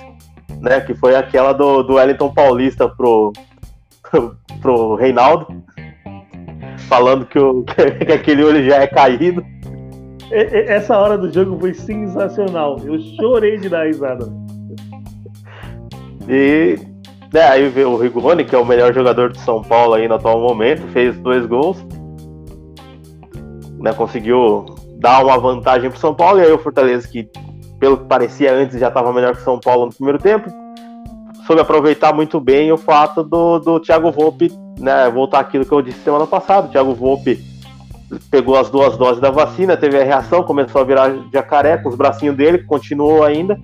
né? 0.61 0.79
Que 0.81 0.93
foi 0.93 1.15
aquela 1.15 1.53
do, 1.53 1.83
do 1.83 1.95
Wellington 1.95 2.33
Paulista 2.33 2.87
pro, 2.87 3.33
pro, 4.09 4.37
pro 4.61 4.95
Reinaldo, 4.95 5.47
falando 6.87 7.25
que, 7.25 7.39
o, 7.39 7.63
que 8.05 8.11
aquele 8.11 8.43
olho 8.43 8.63
já 8.63 8.77
é 8.77 8.87
caído. 8.87 9.43
Essa 10.31 10.97
hora 10.97 11.17
do 11.17 11.31
jogo 11.31 11.59
foi 11.59 11.73
sensacional. 11.73 12.79
Eu 12.83 12.99
chorei 12.99 13.57
de 13.57 13.69
dar 13.69 13.85
risada. 13.85 14.25
E 16.27 16.79
né, 17.35 17.49
aí 17.49 17.67
veio 17.67 17.91
o 17.91 17.97
Rigoni, 17.97 18.45
que 18.45 18.55
é 18.55 18.57
o 18.57 18.63
melhor 18.63 18.93
jogador 18.93 19.29
de 19.29 19.41
São 19.41 19.61
Paulo 19.61 19.93
aí 19.93 20.07
no 20.07 20.15
atual 20.15 20.39
momento, 20.39 20.87
fez 20.93 21.17
dois 21.17 21.45
gols. 21.45 21.77
Né, 23.77 23.91
conseguiu 23.91 24.65
dar 24.99 25.21
uma 25.21 25.37
vantagem 25.37 25.89
para 25.89 25.97
o 25.97 25.99
São 25.99 26.15
Paulo, 26.15 26.39
e 26.39 26.43
aí 26.43 26.51
o 26.53 26.57
Fortaleza, 26.57 27.05
que 27.09 27.29
pelo 27.77 27.97
que 27.97 28.05
parecia 28.05 28.53
antes 28.53 28.79
já 28.79 28.87
estava 28.87 29.11
melhor 29.11 29.35
que 29.35 29.41
o 29.41 29.43
São 29.43 29.59
Paulo 29.59 29.87
no 29.87 29.93
primeiro 29.93 30.17
tempo, 30.17 30.49
soube 31.45 31.61
aproveitar 31.61 32.13
muito 32.13 32.39
bem 32.39 32.71
o 32.71 32.77
fato 32.77 33.21
do, 33.21 33.59
do 33.59 33.79
Thiago 33.81 34.13
Volpe, 34.13 34.49
né, 34.79 35.09
voltar 35.09 35.41
aquilo 35.41 35.65
que 35.65 35.73
eu 35.73 35.81
disse 35.81 35.99
semana 35.99 36.25
passada, 36.25 36.67
o 36.67 36.71
Thiago 36.71 36.95
Volpe 36.95 37.37
pegou 38.31 38.57
as 38.57 38.69
duas 38.69 38.97
doses 38.97 39.19
da 39.19 39.29
vacina, 39.29 39.75
teve 39.75 39.99
a 39.99 40.05
reação, 40.05 40.41
começou 40.41 40.79
a 40.79 40.85
virar 40.85 41.13
jacaré 41.33 41.75
com 41.75 41.89
os 41.89 41.95
bracinhos 41.95 42.37
dele, 42.37 42.59
continuou 42.59 43.25
ainda, 43.25 43.59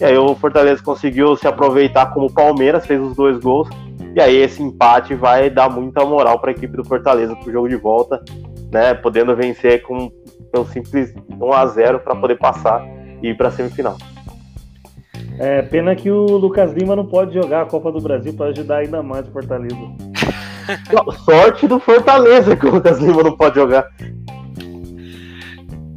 e 0.00 0.04
aí 0.04 0.16
o 0.16 0.34
Fortaleza 0.34 0.82
conseguiu 0.82 1.36
se 1.36 1.46
aproveitar 1.46 2.06
como 2.12 2.26
o 2.26 2.32
Palmeiras, 2.32 2.86
fez 2.86 3.00
os 3.00 3.14
dois 3.16 3.38
gols, 3.38 3.68
e 4.14 4.20
aí 4.20 4.36
esse 4.36 4.62
empate 4.62 5.14
vai 5.14 5.50
dar 5.50 5.68
muita 5.68 6.04
moral 6.04 6.38
para 6.38 6.50
a 6.50 6.52
equipe 6.52 6.76
do 6.76 6.84
Fortaleza 6.84 7.34
para 7.34 7.48
o 7.48 7.52
jogo 7.52 7.68
de 7.68 7.76
volta, 7.76 8.22
né, 8.72 8.94
podendo 8.94 9.34
vencer 9.36 9.82
com 9.82 10.10
um 10.56 10.64
simples 10.66 11.14
1 11.40 11.52
a 11.52 11.66
0 11.66 12.00
para 12.00 12.14
poder 12.14 12.38
passar 12.38 12.84
e 13.22 13.28
ir 13.28 13.36
para 13.36 13.48
a 13.48 13.50
semifinal. 13.50 13.96
É, 15.38 15.62
pena 15.62 15.96
que 15.96 16.10
o 16.10 16.24
Lucas 16.36 16.72
Lima 16.72 16.94
não 16.94 17.06
pode 17.06 17.34
jogar 17.34 17.62
a 17.62 17.66
Copa 17.66 17.90
do 17.90 18.00
Brasil 18.00 18.32
para 18.34 18.46
ajudar 18.46 18.78
ainda 18.78 19.02
mais 19.02 19.26
o 19.26 19.32
Fortaleza. 19.32 19.76
Sorte 21.24 21.66
do 21.66 21.80
Fortaleza 21.80 22.56
que 22.56 22.66
o 22.66 22.70
Lucas 22.70 22.98
Lima 23.00 23.22
não 23.22 23.36
pode 23.36 23.56
jogar. 23.56 23.84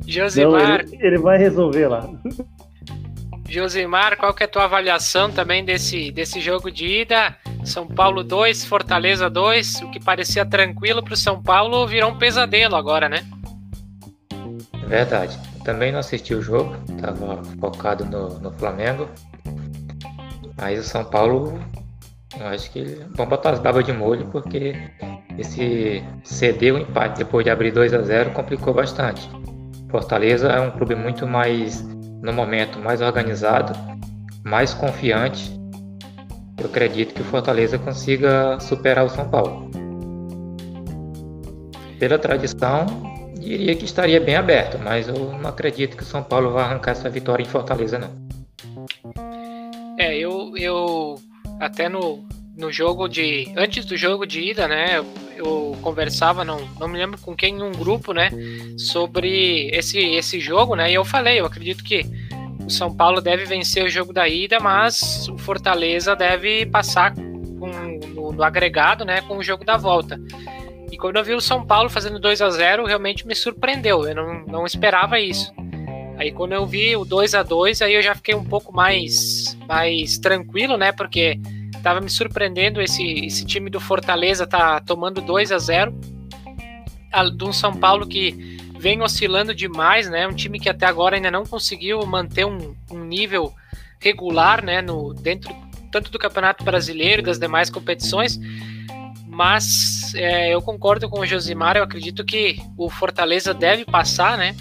Josimar. 0.08 0.62
Não, 0.62 0.76
ele, 0.76 0.98
ele, 1.02 1.18
vai 1.18 1.38
resolver 1.38 1.88
lá. 1.88 2.10
Josimar, 3.48 4.18
qual 4.18 4.34
que 4.34 4.44
é 4.44 4.46
a 4.46 4.50
tua 4.50 4.66
avaliação 4.66 5.32
também 5.32 5.64
desse, 5.64 6.12
desse 6.12 6.42
jogo 6.42 6.70
de 6.70 6.86
ida? 6.86 7.36
São 7.64 7.88
Paulo 7.88 8.24
2, 8.24 8.66
Fortaleza 8.66 9.30
2. 9.30 9.82
O 9.84 9.92
que 9.92 10.00
parecia 10.00 10.46
tranquilo 10.46 11.04
para 11.04 11.14
o 11.14 11.18
São 11.18 11.42
Paulo 11.42 11.88
virou 11.88 12.12
um 12.12 12.18
pesadelo 12.18 12.76
agora, 12.76 13.08
né? 13.08 13.26
Verdade. 14.88 15.38
Também 15.64 15.92
não 15.92 16.00
assisti 16.00 16.34
o 16.34 16.42
jogo, 16.42 16.76
estava 16.90 17.42
focado 17.60 18.06
no, 18.06 18.40
no 18.40 18.52
Flamengo. 18.52 19.10
Mas 20.58 20.80
o 20.80 20.84
São 20.84 21.04
Paulo, 21.04 21.60
eu 22.40 22.48
acho 22.48 22.72
que 22.72 22.84
vão 23.16 23.26
botar 23.26 23.52
as 23.52 23.60
babas 23.60 23.86
de 23.86 23.94
molho, 23.94 24.28
porque 24.28 24.76
esse 25.38 26.04
ceder 26.24 26.74
o 26.74 26.78
empate 26.78 27.20
depois 27.20 27.44
de 27.44 27.50
abrir 27.50 27.72
2 27.72 27.94
a 27.94 28.02
0 28.02 28.32
complicou 28.32 28.74
bastante. 28.74 29.30
Fortaleza 29.90 30.48
é 30.48 30.60
um 30.60 30.72
clube 30.72 30.96
muito 30.96 31.28
mais, 31.28 31.86
no 32.22 32.34
momento, 32.34 32.80
mais 32.80 33.02
organizado, 33.02 33.74
mais 34.44 34.74
confiante. 34.74 35.58
Eu 36.58 36.66
acredito 36.66 37.14
que 37.14 37.22
o 37.22 37.26
Fortaleza 37.26 37.78
consiga 37.78 38.60
superar 38.60 39.06
o 39.06 39.10
São 39.10 39.30
Paulo. 39.30 39.70
Pela 42.00 42.18
tradição, 42.18 42.86
diria 43.40 43.76
que 43.76 43.86
estaria 43.86 44.20
bem 44.20 44.36
aberto, 44.36 44.78
mas 44.80 45.08
eu 45.08 45.34
não 45.34 45.50
acredito 45.50 45.96
que 45.96 46.04
o 46.04 46.06
São 46.06 46.24
Paulo 46.24 46.52
vá 46.52 46.64
arrancar 46.64 46.92
essa 46.92 47.10
vitória 47.10 47.44
em 47.44 47.48
Fortaleza, 47.48 47.98
não. 47.98 48.10
É, 49.98 50.16
eu, 50.16 50.56
eu 50.58 51.16
até 51.60 51.90
no, 51.90 52.28
no 52.56 52.72
jogo 52.72 53.08
de. 53.08 53.52
Antes 53.56 53.86
do 53.86 53.98
jogo 53.98 54.26
de 54.26 54.42
ida, 54.42 54.68
né? 54.68 55.04
Eu 55.38 55.78
conversava, 55.82 56.44
não, 56.44 56.60
não 56.80 56.88
me 56.88 56.98
lembro 56.98 57.20
com 57.20 57.36
quem, 57.36 57.56
em 57.56 57.62
um 57.62 57.72
grupo, 57.72 58.14
né, 58.14 58.30
sobre 58.78 59.70
esse, 59.74 60.00
esse 60.00 60.40
jogo, 60.40 60.76
né, 60.76 60.92
e 60.92 60.96
eu 60.96 61.06
falei, 61.06 61.40
eu 61.40 61.46
acredito 61.46 61.84
que 61.84 62.06
o 62.66 62.70
São 62.70 62.94
Paulo 62.94 63.22
deve 63.22 63.46
vencer 63.46 63.84
o 63.84 63.90
jogo 63.90 64.12
da 64.12 64.28
ida, 64.28 64.60
mas 64.60 65.28
o 65.30 65.38
Fortaleza 65.38 66.16
deve 66.16 66.66
passar 66.66 67.14
com, 67.14 68.00
no, 68.14 68.32
no 68.32 68.44
agregado, 68.44 69.06
né, 69.06 69.22
com 69.22 69.38
o 69.38 69.44
jogo 69.44 69.64
da 69.64 69.78
volta. 69.78 70.20
E 70.92 70.98
quando 70.98 71.18
eu 71.18 71.24
vi 71.24 71.34
o 71.34 71.42
São 71.42 71.66
Paulo 71.66 71.90
fazendo 71.90 72.20
2 72.20 72.42
a 72.42 72.50
0 72.50 72.86
realmente 72.86 73.28
me 73.28 73.36
surpreendeu. 73.36 74.08
Eu 74.08 74.16
não, 74.16 74.46
não 74.48 74.66
esperava 74.66 75.20
isso. 75.20 75.54
Aí 76.18 76.32
quando 76.32 76.54
eu 76.54 76.66
vi 76.66 76.96
o 76.96 77.06
2 77.06 77.36
a 77.36 77.44
2 77.44 77.82
aí 77.82 77.94
eu 77.94 78.02
já 78.02 78.16
fiquei 78.16 78.34
um 78.34 78.44
pouco 78.44 78.74
mais, 78.74 79.58
mais 79.68 80.18
tranquilo, 80.18 80.76
né? 80.76 80.92
Porque 80.92 81.40
tava 81.88 82.02
me 82.02 82.10
surpreendendo 82.10 82.82
esse, 82.82 83.26
esse 83.26 83.46
time 83.46 83.70
do 83.70 83.80
Fortaleza 83.80 84.46
tá 84.46 84.82
tomando 84.82 85.22
2 85.22 85.54
a 85.54 85.58
0 85.58 85.98
de 87.34 87.44
um 87.46 87.54
São 87.54 87.74
Paulo 87.74 88.06
que 88.06 88.58
vem 88.78 89.02
oscilando 89.02 89.56
demais, 89.56 90.10
né? 90.10 90.28
Um 90.28 90.34
time 90.34 90.60
que 90.60 90.68
até 90.68 90.86
agora 90.86 91.16
ainda 91.16 91.32
não 91.32 91.46
conseguiu 91.46 92.06
manter 92.06 92.46
um, 92.46 92.76
um 92.92 93.06
nível 93.06 93.54
regular, 94.02 94.62
né? 94.62 94.82
No, 94.82 95.14
dentro 95.14 95.56
tanto 95.90 96.12
do 96.12 96.20
Campeonato 96.20 96.62
Brasileiro 96.62 97.22
e 97.22 97.26
das 97.26 97.40
demais 97.40 97.70
competições 97.70 98.38
mas 99.26 100.14
é, 100.16 100.54
eu 100.54 100.62
concordo 100.62 101.08
com 101.08 101.22
o 101.22 101.26
Josimar, 101.26 101.78
eu 101.78 101.84
acredito 101.84 102.26
que 102.26 102.60
o 102.76 102.90
Fortaleza 102.90 103.54
deve 103.54 103.86
passar, 103.86 104.38
né? 104.38 104.56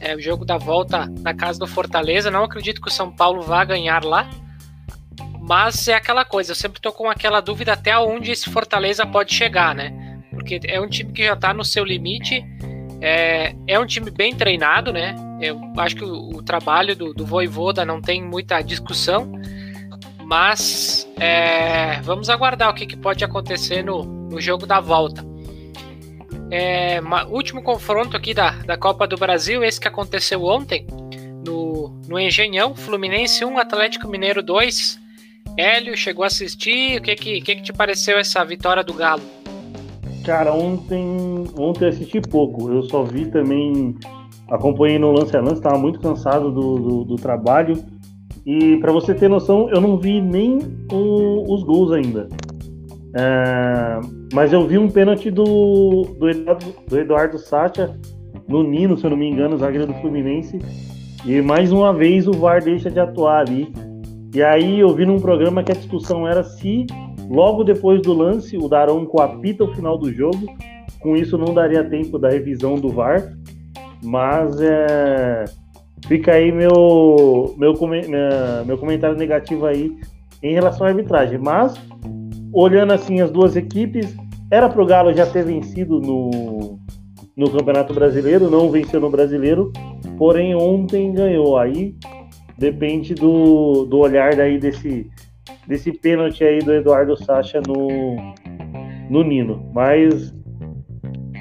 É, 0.00 0.16
o 0.16 0.20
jogo 0.20 0.44
da 0.44 0.56
volta 0.56 1.06
na 1.20 1.34
casa 1.34 1.58
do 1.58 1.68
Fortaleza, 1.68 2.30
não 2.30 2.42
acredito 2.42 2.80
que 2.80 2.88
o 2.88 2.92
São 2.92 3.12
Paulo 3.12 3.42
vá 3.42 3.64
ganhar 3.64 4.02
lá, 4.02 4.28
mas 5.46 5.88
é 5.88 5.94
aquela 5.94 6.24
coisa, 6.24 6.52
eu 6.52 6.56
sempre 6.56 6.80
tô 6.80 6.92
com 6.92 7.08
aquela 7.08 7.40
dúvida 7.40 7.72
até 7.72 7.96
onde 7.98 8.30
esse 8.30 8.48
Fortaleza 8.48 9.04
pode 9.06 9.34
chegar, 9.34 9.74
né? 9.74 10.20
Porque 10.30 10.60
é 10.64 10.80
um 10.80 10.88
time 10.88 11.12
que 11.12 11.24
já 11.24 11.36
tá 11.36 11.52
no 11.52 11.64
seu 11.64 11.84
limite, 11.84 12.44
é, 13.00 13.54
é 13.66 13.78
um 13.78 13.86
time 13.86 14.10
bem 14.10 14.34
treinado, 14.34 14.92
né? 14.92 15.14
Eu 15.40 15.60
acho 15.76 15.96
que 15.96 16.04
o, 16.04 16.36
o 16.36 16.42
trabalho 16.42 16.96
do, 16.96 17.12
do 17.12 17.26
Voivoda 17.26 17.84
não 17.84 18.00
tem 18.00 18.22
muita 18.22 18.60
discussão, 18.62 19.30
mas 20.24 21.06
é, 21.16 22.00
vamos 22.00 22.30
aguardar 22.30 22.70
o 22.70 22.74
que, 22.74 22.86
que 22.86 22.96
pode 22.96 23.22
acontecer 23.22 23.82
no, 23.82 24.02
no 24.02 24.40
jogo 24.40 24.66
da 24.66 24.80
volta. 24.80 25.24
É, 26.50 27.00
último 27.28 27.62
confronto 27.62 28.16
aqui 28.16 28.32
da, 28.32 28.50
da 28.50 28.76
Copa 28.78 29.06
do 29.06 29.16
Brasil, 29.16 29.62
esse 29.62 29.78
que 29.78 29.88
aconteceu 29.88 30.42
ontem, 30.42 30.86
no, 31.44 32.00
no 32.08 32.18
Engenhão, 32.18 32.74
Fluminense 32.74 33.44
1, 33.44 33.58
Atlético 33.58 34.08
Mineiro 34.08 34.42
2. 34.42 35.03
Hélio, 35.56 35.96
chegou 35.96 36.24
a 36.24 36.26
assistir, 36.26 36.98
o 36.98 37.02
que 37.02 37.14
que, 37.14 37.40
que 37.40 37.54
que 37.56 37.62
te 37.62 37.72
pareceu 37.72 38.18
essa 38.18 38.44
vitória 38.44 38.82
do 38.82 38.92
Galo? 38.92 39.22
Cara, 40.24 40.52
ontem, 40.52 41.44
ontem 41.58 41.88
assisti 41.88 42.20
pouco, 42.20 42.72
eu 42.72 42.82
só 42.84 43.04
vi 43.04 43.26
também, 43.26 43.94
acompanhei 44.50 44.98
no 44.98 45.12
lance 45.12 45.36
a 45.36 45.40
lance, 45.40 45.56
estava 45.56 45.78
muito 45.78 46.00
cansado 46.00 46.50
do, 46.50 46.76
do, 46.76 47.04
do 47.04 47.16
trabalho, 47.16 47.84
e 48.44 48.76
para 48.78 48.92
você 48.92 49.14
ter 49.14 49.28
noção, 49.28 49.70
eu 49.70 49.80
não 49.80 49.96
vi 49.96 50.20
nem 50.20 50.58
o, 50.92 51.54
os 51.54 51.62
gols 51.62 51.92
ainda. 51.92 52.28
É, 53.16 54.00
mas 54.32 54.52
eu 54.52 54.66
vi 54.66 54.76
um 54.76 54.90
pênalti 54.90 55.30
do, 55.30 56.02
do, 56.18 56.28
Eduardo, 56.28 56.74
do 56.88 56.98
Eduardo 56.98 57.38
Sacha 57.38 57.96
no 58.48 58.62
Nino, 58.62 58.98
se 58.98 59.06
eu 59.06 59.10
não 59.10 59.16
me 59.16 59.28
engano, 59.28 59.56
zagueiro 59.56 59.86
do 59.86 59.94
Fluminense. 59.94 60.58
E 61.24 61.40
mais 61.40 61.72
uma 61.72 61.94
vez 61.94 62.26
o 62.26 62.32
VAR 62.32 62.62
deixa 62.62 62.90
de 62.90 62.98
atuar 62.98 63.40
ali. 63.40 63.72
E 64.34 64.42
aí 64.42 64.80
eu 64.80 64.94
vi 64.94 65.06
num 65.06 65.20
programa 65.20 65.62
que 65.62 65.72
a 65.72 65.76
discussão 65.76 66.26
era 66.26 66.42
se 66.42 66.86
logo 67.30 67.62
depois 67.64 68.02
do 68.02 68.12
lance 68.12 68.56
o 68.56 68.68
Daronco 68.68 69.20
apita 69.20 69.64
o 69.64 69.74
final 69.74 69.96
do 69.96 70.12
jogo. 70.12 70.46
Com 71.00 71.16
isso 71.16 71.38
não 71.38 71.54
daria 71.54 71.88
tempo 71.88 72.18
da 72.18 72.28
revisão 72.28 72.74
do 72.74 72.88
VAR. 72.88 73.32
Mas 74.02 74.60
é 74.60 75.44
Fica 76.06 76.32
aí 76.32 76.52
meu, 76.52 77.54
meu, 77.56 77.74
meu 78.66 78.78
comentário 78.78 79.16
negativo 79.16 79.64
aí 79.64 79.96
em 80.42 80.52
relação 80.52 80.86
à 80.86 80.90
arbitragem. 80.90 81.38
Mas, 81.38 81.74
olhando 82.52 82.92
assim 82.92 83.20
as 83.20 83.30
duas 83.30 83.56
equipes, 83.56 84.14
era 84.50 84.68
para 84.68 84.82
o 84.82 84.86
Galo 84.86 85.14
já 85.14 85.24
ter 85.24 85.44
vencido 85.44 86.00
no, 86.00 86.78
no 87.34 87.50
Campeonato 87.50 87.94
Brasileiro, 87.94 88.50
não 88.50 88.70
venceu 88.70 89.00
no 89.00 89.08
Brasileiro, 89.08 89.72
porém 90.18 90.54
ontem 90.54 91.10
ganhou. 91.12 91.56
Aí 91.56 91.96
depende 92.58 93.14
do, 93.14 93.84
do 93.84 93.98
olhar 93.98 94.34
daí 94.34 94.58
desse, 94.58 95.10
desse 95.66 95.92
pênalti 95.92 96.44
aí 96.44 96.58
do 96.60 96.72
Eduardo 96.72 97.16
Sacha 97.16 97.60
no, 97.66 98.16
no 99.10 99.22
Nino. 99.22 99.70
Mas 99.72 100.32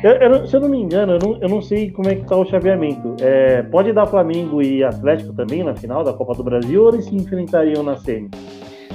eu, 0.04 0.12
eu, 0.12 0.48
se 0.48 0.56
eu 0.56 0.60
não 0.60 0.70
me 0.70 0.80
engano, 0.80 1.14
eu 1.14 1.20
não, 1.20 1.42
eu 1.42 1.50
não 1.50 1.62
sei 1.62 1.90
como 1.90 2.10
é 2.10 2.16
que 2.16 2.26
tá 2.26 2.36
o 2.36 2.46
chaveamento. 2.46 3.16
É, 3.22 3.64
pode 3.64 3.94
dar 3.94 4.06
Flamengo 4.06 4.62
e 4.62 4.84
Atlético 4.84 5.34
também 5.34 5.64
na 5.64 5.76
final 5.76 6.04
da 6.04 6.12
Copa 6.12 6.34
do 6.34 6.44
Brasil 6.44 6.84
ou 6.84 6.94
eles 6.94 7.06
se 7.06 7.16
enfrentariam 7.16 7.82
na 7.84 7.96
semi? 7.96 8.30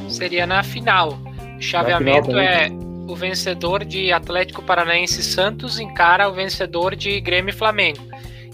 Seria 0.08 0.46
na 0.46 0.62
final. 0.62 1.18
O 1.56 1.62
chaveamento 1.62 2.26
final 2.26 2.42
é 2.42 2.68
o 3.08 3.16
vencedor 3.16 3.86
de 3.86 4.12
Atlético 4.12 4.62
Paranaense 4.62 5.22
Santos 5.22 5.80
encara 5.80 6.28
o 6.28 6.34
vencedor 6.34 6.94
de 6.94 7.18
Grêmio 7.22 7.52
e 7.52 7.56
Flamengo. 7.56 8.00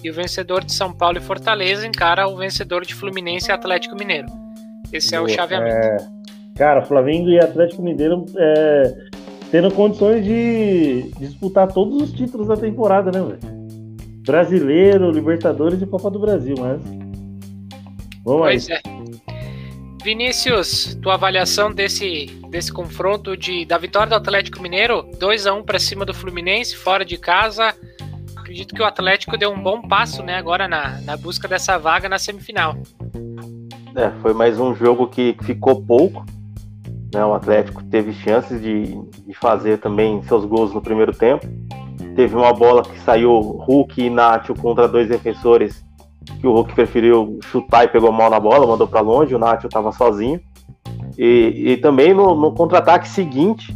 E 0.05 0.11
o 0.11 0.13
vencedor 0.13 0.63
de 0.63 0.75
São 0.75 0.93
Paulo 0.93 1.17
e 1.17 1.21
Fortaleza 1.23 1.87
encara 1.87 2.29
o 2.29 2.37
vencedor 2.37 2.85
de 2.85 2.95
Fluminense 2.95 3.51
e 3.51 3.53
Atlético 3.53 3.97
Mineiro. 3.97 4.29
Esse 4.93 5.15
é 5.15 5.21
o 5.21 5.27
chaveamento. 5.27 5.75
É... 5.75 5.97
Cara, 6.57 6.83
Flamengo 6.83 7.31
e 7.31 7.41
Atlético 7.41 7.83
Mineiro 7.83 8.27
é, 8.37 8.95
tendo 9.51 9.71
condições 9.73 10.23
de 10.23 11.11
disputar 11.19 11.73
todos 11.73 12.03
os 12.03 12.13
títulos 12.13 12.49
da 12.49 12.57
temporada, 12.57 13.11
né, 13.11 13.19
velho? 13.25 13.55
Brasileiro, 14.27 15.11
Libertadores 15.11 15.81
e 15.81 15.87
Copa 15.87 16.11
do 16.11 16.19
Brasil, 16.19 16.55
mas. 16.59 16.83
Vamos 18.25 18.43
pois 18.43 18.71
aí. 18.71 18.77
é. 18.77 18.95
Vinícius, 20.05 20.99
tua 21.01 21.15
avaliação 21.15 21.73
desse, 21.73 22.27
desse 22.51 22.71
confronto 22.71 23.35
de, 23.39 23.65
da 23.65 23.79
vitória 23.79 24.11
do 24.11 24.17
Atlético 24.17 24.61
Mineiro, 24.61 25.09
2 25.19 25.47
a 25.47 25.55
1 25.55 25.63
para 25.63 25.79
cima 25.79 26.05
do 26.05 26.13
Fluminense, 26.13 26.77
fora 26.77 27.07
de 27.07 27.17
casa. 27.17 27.75
Acredito 28.45 28.75
que 28.75 28.83
o 28.83 28.85
Atlético 28.85 29.39
deu 29.39 29.51
um 29.51 29.63
bom 29.63 29.81
passo, 29.81 30.23
né, 30.23 30.37
agora 30.37 30.69
na, 30.69 31.01
na 31.01 31.17
busca 31.17 31.49
dessa 31.49 31.79
vaga 31.79 32.11
na 32.11 32.19
semifinal. 32.19 32.77
É, 33.97 34.11
foi 34.21 34.35
mais 34.35 34.61
um 34.61 34.75
jogo 34.75 35.07
que 35.07 35.35
ficou 35.41 35.83
pouco, 35.83 36.27
né? 37.15 37.25
O 37.25 37.33
Atlético 37.33 37.83
teve 37.85 38.13
chances 38.13 38.61
de, 38.61 39.01
de 39.27 39.33
fazer 39.33 39.79
também 39.79 40.23
seus 40.25 40.45
gols 40.45 40.75
no 40.75 40.83
primeiro 40.83 41.11
tempo. 41.11 41.47
Teve 42.15 42.37
uma 42.37 42.53
bola 42.53 42.83
que 42.83 42.99
saiu 43.01 43.33
Hulk 43.33 44.03
e 44.03 44.11
Nacho 44.11 44.55
contra 44.55 44.87
dois 44.87 45.09
defensores 45.09 45.83
que 46.39 46.47
o 46.47 46.53
Hulk 46.53 46.75
preferiu 46.75 47.39
chutar 47.45 47.85
e 47.85 47.89
pegou 47.89 48.13
mal 48.13 48.29
na 48.29 48.39
bola, 48.39 48.67
mandou 48.67 48.87
para 48.87 49.01
longe, 49.01 49.35
o 49.35 49.39
Nacho 49.39 49.69
estava 49.69 49.91
sozinho. 49.91 50.39
E, 51.17 51.73
e 51.73 51.77
também 51.79 52.13
no, 52.13 52.35
no 52.35 52.53
contra-ataque 52.53 53.09
seguinte, 53.09 53.75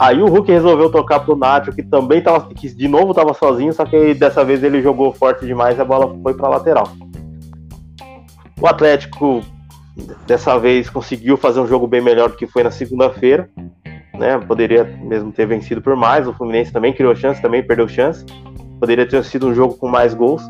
aí 0.00 0.22
o 0.22 0.28
Hulk 0.28 0.50
resolveu 0.50 0.90
tocar 0.90 1.20
pro 1.20 1.36
Nacho, 1.36 1.72
que 1.72 1.82
também 1.82 2.22
tava, 2.22 2.48
que 2.54 2.68
de 2.68 2.88
novo 2.88 3.10
estava 3.10 3.32
sozinho, 3.34 3.72
só 3.72 3.84
que 3.84 4.14
dessa 4.14 4.44
vez 4.44 4.62
ele 4.62 4.82
jogou 4.82 5.12
forte 5.12 5.46
demais 5.46 5.78
e 5.78 5.80
a 5.80 5.84
bola 5.84 6.16
foi 6.22 6.34
para 6.34 6.48
lateral. 6.48 6.88
O 8.60 8.66
Atlético 8.66 9.42
dessa 10.26 10.58
vez 10.58 10.90
conseguiu 10.90 11.36
fazer 11.36 11.60
um 11.60 11.66
jogo 11.66 11.86
bem 11.86 12.00
melhor 12.00 12.30
do 12.30 12.36
que 12.36 12.46
foi 12.46 12.62
na 12.62 12.70
segunda-feira. 12.70 13.48
Né? 14.14 14.38
Poderia 14.38 14.84
mesmo 14.84 15.32
ter 15.32 15.46
vencido 15.46 15.80
por 15.80 15.94
mais. 15.94 16.26
O 16.26 16.32
Fluminense 16.32 16.72
também 16.72 16.92
criou 16.92 17.14
chance, 17.14 17.40
também 17.40 17.62
perdeu 17.62 17.88
chance. 17.88 18.24
Poderia 18.80 19.06
ter 19.06 19.22
sido 19.24 19.48
um 19.48 19.54
jogo 19.54 19.74
com 19.74 19.88
mais 19.88 20.14
gols. 20.14 20.42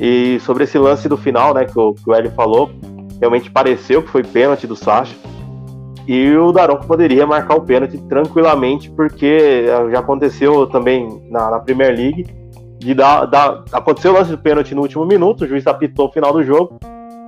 E 0.00 0.40
sobre 0.40 0.64
esse 0.64 0.78
lance 0.78 1.08
do 1.08 1.16
final, 1.16 1.52
né, 1.52 1.64
que 1.64 1.78
o, 1.78 1.94
que 1.94 2.12
Hélio 2.12 2.30
falou, 2.30 2.70
realmente 3.20 3.50
pareceu 3.50 4.02
que 4.02 4.08
foi 4.08 4.22
pênalti 4.22 4.66
do 4.66 4.74
Sacha. 4.74 5.14
E 6.12 6.36
o 6.36 6.50
Daronco 6.50 6.88
poderia 6.88 7.24
marcar 7.24 7.54
o 7.54 7.60
pênalti 7.60 7.96
tranquilamente, 8.08 8.90
porque 8.90 9.66
já 9.92 10.00
aconteceu 10.00 10.66
também 10.66 11.22
na, 11.30 11.52
na 11.52 11.60
Premier 11.60 11.96
League. 11.96 12.26
De 12.80 12.92
dar, 12.94 13.26
dar, 13.26 13.62
aconteceu 13.70 14.10
o 14.10 14.14
lance 14.14 14.32
do 14.32 14.38
pênalti 14.38 14.74
no 14.74 14.82
último 14.82 15.06
minuto, 15.06 15.44
o 15.44 15.46
juiz 15.46 15.64
apitou 15.68 16.08
o 16.08 16.12
final 16.12 16.32
do 16.32 16.42
jogo 16.42 16.80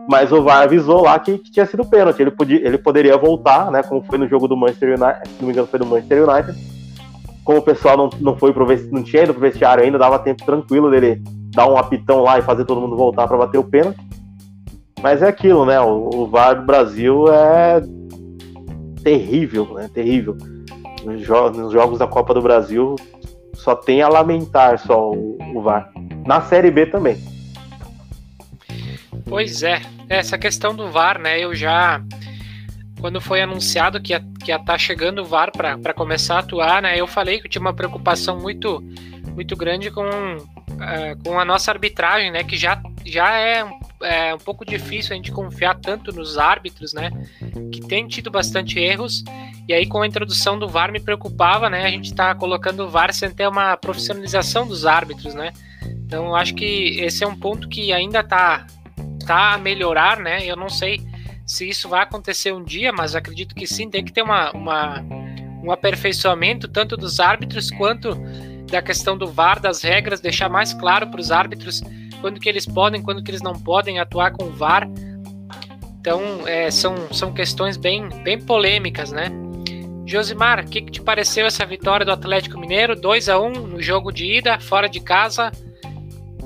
mas 0.09 0.33
o 0.33 0.43
VAR 0.43 0.65
avisou 0.65 1.03
lá 1.03 1.17
que, 1.17 1.39
que, 1.39 1.53
tinha 1.53 1.65
sido 1.65 1.85
pênalti. 1.85 2.21
Ele, 2.21 2.33
podia, 2.33 2.67
ele 2.67 2.77
poderia 2.77 3.17
voltar, 3.17 3.71
né? 3.71 3.85
Como 3.85 4.03
foi 4.03 4.19
no 4.19 4.27
jogo 4.27 4.49
do 4.49 4.57
Manchester 4.57 5.01
United, 5.01 5.29
se 5.29 5.37
não 5.39 5.47
me 5.47 5.53
engano, 5.53 5.69
foi 5.69 5.79
do 5.79 5.87
Manchester 5.87 6.29
United. 6.29 6.59
Como 7.45 7.59
o 7.59 7.63
pessoal 7.63 7.97
não, 7.97 8.11
não 8.21 8.37
foi 8.37 8.53
pro 8.53 8.67
não 8.91 9.05
tinha 9.05 9.23
ido 9.23 9.33
pro 9.33 9.43
vestiário 9.43 9.85
ainda, 9.85 9.97
dava 9.97 10.19
tempo 10.19 10.45
tranquilo 10.45 10.91
dele 10.91 11.23
dar 11.55 11.69
um 11.69 11.77
apitão 11.77 12.21
lá 12.21 12.37
e 12.37 12.43
fazer 12.43 12.65
todo 12.65 12.81
mundo 12.81 12.97
voltar 12.97 13.29
para 13.29 13.37
bater 13.37 13.59
o 13.59 13.65
pênalti. 13.65 14.01
Mas 15.01 15.23
é 15.23 15.29
aquilo, 15.29 15.65
né? 15.65 15.81
O, 15.81 16.11
o 16.13 16.27
VAR 16.27 16.57
do 16.57 16.67
Brasil 16.67 17.33
é 17.33 17.81
terrível, 19.03 19.75
né? 19.75 19.91
Terrível. 19.93 20.37
Nos, 21.05 21.21
jo 21.23 21.51
nos 21.51 21.73
jogos 21.73 21.99
da 21.99 22.07
Copa 22.07 22.33
do 22.33 22.43
Brasil 22.43 22.97
só 23.55 23.75
tem 23.75 24.03
a 24.03 24.09
lamentar 24.09 24.79
só 24.79 25.11
o, 25.11 25.39
o 25.55 25.63
VAR. 25.63 25.93
Na 26.27 26.41
Série 26.41 26.71
B 26.71 26.87
também. 26.87 27.17
Pois 29.27 29.63
é, 29.63 29.81
essa 30.09 30.37
questão 30.37 30.75
do 30.75 30.91
VAR, 30.91 31.19
né? 31.19 31.39
Eu 31.41 31.55
já 31.55 32.03
quando 33.03 33.21
foi 33.21 33.43
anunciado 33.43 34.01
que 34.01 34.13
ia, 34.13 34.21
que 34.45 34.57
tá 34.61 34.79
chegando 34.79 35.23
o 35.23 35.25
VAR 35.25 35.51
para 35.51 35.93
começar 35.93 36.37
a 36.37 36.39
atuar, 36.39 36.81
né? 36.81 36.99
Eu 36.99 37.07
falei 37.09 37.41
que 37.41 37.47
eu 37.47 37.51
tinha 37.51 37.61
uma 37.61 37.75
preocupação 37.75 38.39
muito, 38.39 38.81
muito 39.35 39.57
grande 39.57 39.91
com, 39.91 40.05
uh, 40.07 41.25
com 41.25 41.39
a 41.39 41.45
nossa 41.45 41.73
arbitragem, 41.73 42.31
né? 42.31 42.45
Que 42.45 42.57
já, 42.57 42.81
já 43.05 43.37
é, 43.41 43.65
é 44.03 44.35
um 44.35 44.39
pouco 44.39 44.65
difícil 44.65 45.13
a 45.13 45.17
gente 45.17 45.33
confiar 45.33 45.79
tanto 45.79 46.13
nos 46.13 46.39
árbitros, 46.39 46.93
né? 46.93 47.11
Que 47.71 47.81
tem 47.81 48.07
tido 48.07 48.31
bastante 48.31 48.79
erros. 48.79 49.25
E 49.69 49.73
aí, 49.73 49.87
com 49.87 50.03
a 50.03 50.07
introdução 50.07 50.59
do 50.59 50.69
VAR, 50.69 50.91
me 50.91 51.01
preocupava, 51.01 51.71
né? 51.71 51.85
A 51.85 51.91
gente 51.91 52.07
está 52.07 52.35
colocando 52.35 52.85
o 52.85 52.89
VAR 52.89 53.13
sem 53.13 53.31
ter 53.31 53.49
uma 53.49 53.77
profissionalização 53.77 54.67
dos 54.67 54.85
árbitros, 54.87 55.35
né? 55.35 55.53
Então, 56.05 56.27
eu 56.27 56.35
acho 56.35 56.55
que 56.55 57.01
esse 57.01 57.25
é 57.25 57.27
um 57.27 57.39
ponto 57.39 57.69
que 57.69 57.93
ainda 57.93 58.21
está 58.21 58.67
tá 59.27 59.55
a 59.55 59.59
melhorar, 59.59 60.19
né? 60.19 60.45
Eu 60.45 60.57
não 60.57 60.69
sei 60.69 61.01
se 61.47 61.69
isso 61.69 61.89
vai 61.89 62.03
acontecer 62.03 62.53
um 62.53 62.63
dia, 62.63 62.93
mas 62.93 63.15
acredito 63.15 63.55
que 63.55 63.67
sim, 63.67 63.89
tem 63.89 64.05
que 64.05 64.13
ter 64.13 64.23
uma, 64.23 64.51
uma 64.53 65.05
um 65.63 65.71
aperfeiçoamento 65.71 66.67
tanto 66.67 66.97
dos 66.97 67.21
árbitros 67.21 67.71
quanto 67.71 68.19
da 68.71 68.83
questão 68.83 69.17
do 69.17 69.29
VAR, 69.29 69.61
das 69.61 69.83
regras, 69.83 70.21
deixar 70.21 70.49
mais 70.49 70.73
claro 70.73 71.07
para 71.09 71.21
os 71.21 71.31
árbitros 71.31 71.83
quando 72.23 72.41
que 72.41 72.49
eles 72.49 72.65
podem, 72.65 73.03
quando 73.03 73.23
que 73.23 73.31
eles 73.31 73.43
não 73.43 73.53
podem 73.53 73.99
atuar 73.99 74.33
com 74.33 74.45
o 74.45 74.51
VAR. 74.51 74.89
Então, 76.01 76.49
é, 76.49 76.71
são, 76.71 76.95
são 77.13 77.33
questões 77.33 77.77
bem, 77.77 78.09
bem 78.23 78.41
polêmicas, 78.41 79.13
né? 79.13 79.31
Josimar, 80.07 80.61
o 80.61 80.67
que, 80.67 80.83
que, 80.83 80.91
te 80.91 81.01
pareceu 81.01 81.47
essa 81.47 81.65
vitória 81.67 82.05
do 82.05 82.13
Atlético 82.13 82.59
Mineiro? 82.59 82.97
2 82.97 83.29
a 83.29 83.39
1 83.39 83.53
no 83.53 83.83
jogo 83.83 84.11
de 84.11 84.39
ida, 84.39 84.59
fora 84.59 84.89
de 84.89 85.01
casa. 85.01 85.53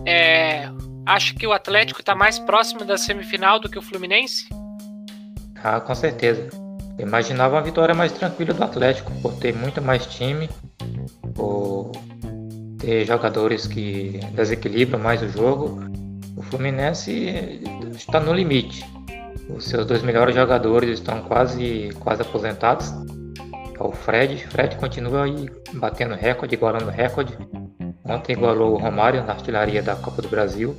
É, 0.05 0.69
acho 1.07 1.35
que 1.35 1.47
o 1.47 1.53
Atlético 1.53 2.01
está 2.01 2.15
mais 2.15 2.39
próximo 2.39 2.85
da 2.85 2.99
semifinal 2.99 3.59
do 3.59 3.69
que 3.69 3.79
o 3.79 3.83
Fluminense? 3.83 4.49
Ah, 5.63 5.81
com 5.81 5.95
certeza. 5.95 6.49
Imaginava 6.99 7.57
uma 7.57 7.63
vitória 7.63 7.95
mais 7.95 8.13
tranquila 8.13 8.53
do 8.53 8.63
Atlético, 8.63 9.13
por 9.21 9.35
ter 9.37 9.55
muito 9.55 9.81
mais 9.81 10.07
time, 10.07 10.49
por 11.35 11.93
ter 12.87 13.05
jogadores 13.05 13.67
que 13.67 14.21
desequilibram 14.33 15.01
mais 15.01 15.21
o 15.21 15.29
jogo. 15.29 15.81
O 16.37 16.43
Fluminense 16.43 17.61
está 17.97 18.21
no 18.21 18.33
limite. 18.33 18.85
Os 19.51 19.65
seus 19.65 19.85
dois 19.85 20.03
melhores 20.03 20.37
jogadores 20.37 20.91
estão 20.91 21.21
quase, 21.23 21.91
quase 21.99 22.23
aposentados. 22.23 22.95
É 23.77 23.83
o 23.83 23.91
Fred. 23.91 24.47
Fred 24.47 24.77
continua 24.77 25.25
aí 25.25 25.51
batendo 25.75 26.15
recorde, 26.15 26.55
igualando 26.55 26.89
recorde. 26.89 27.37
Ontem 28.05 28.35
igualou 28.35 28.75
o 28.75 28.79
Romário 28.79 29.25
na 29.25 29.33
artilharia 29.33 29.83
da 29.83 29.97
Copa 29.97 30.23
do 30.23 30.29
Brasil. 30.29 30.77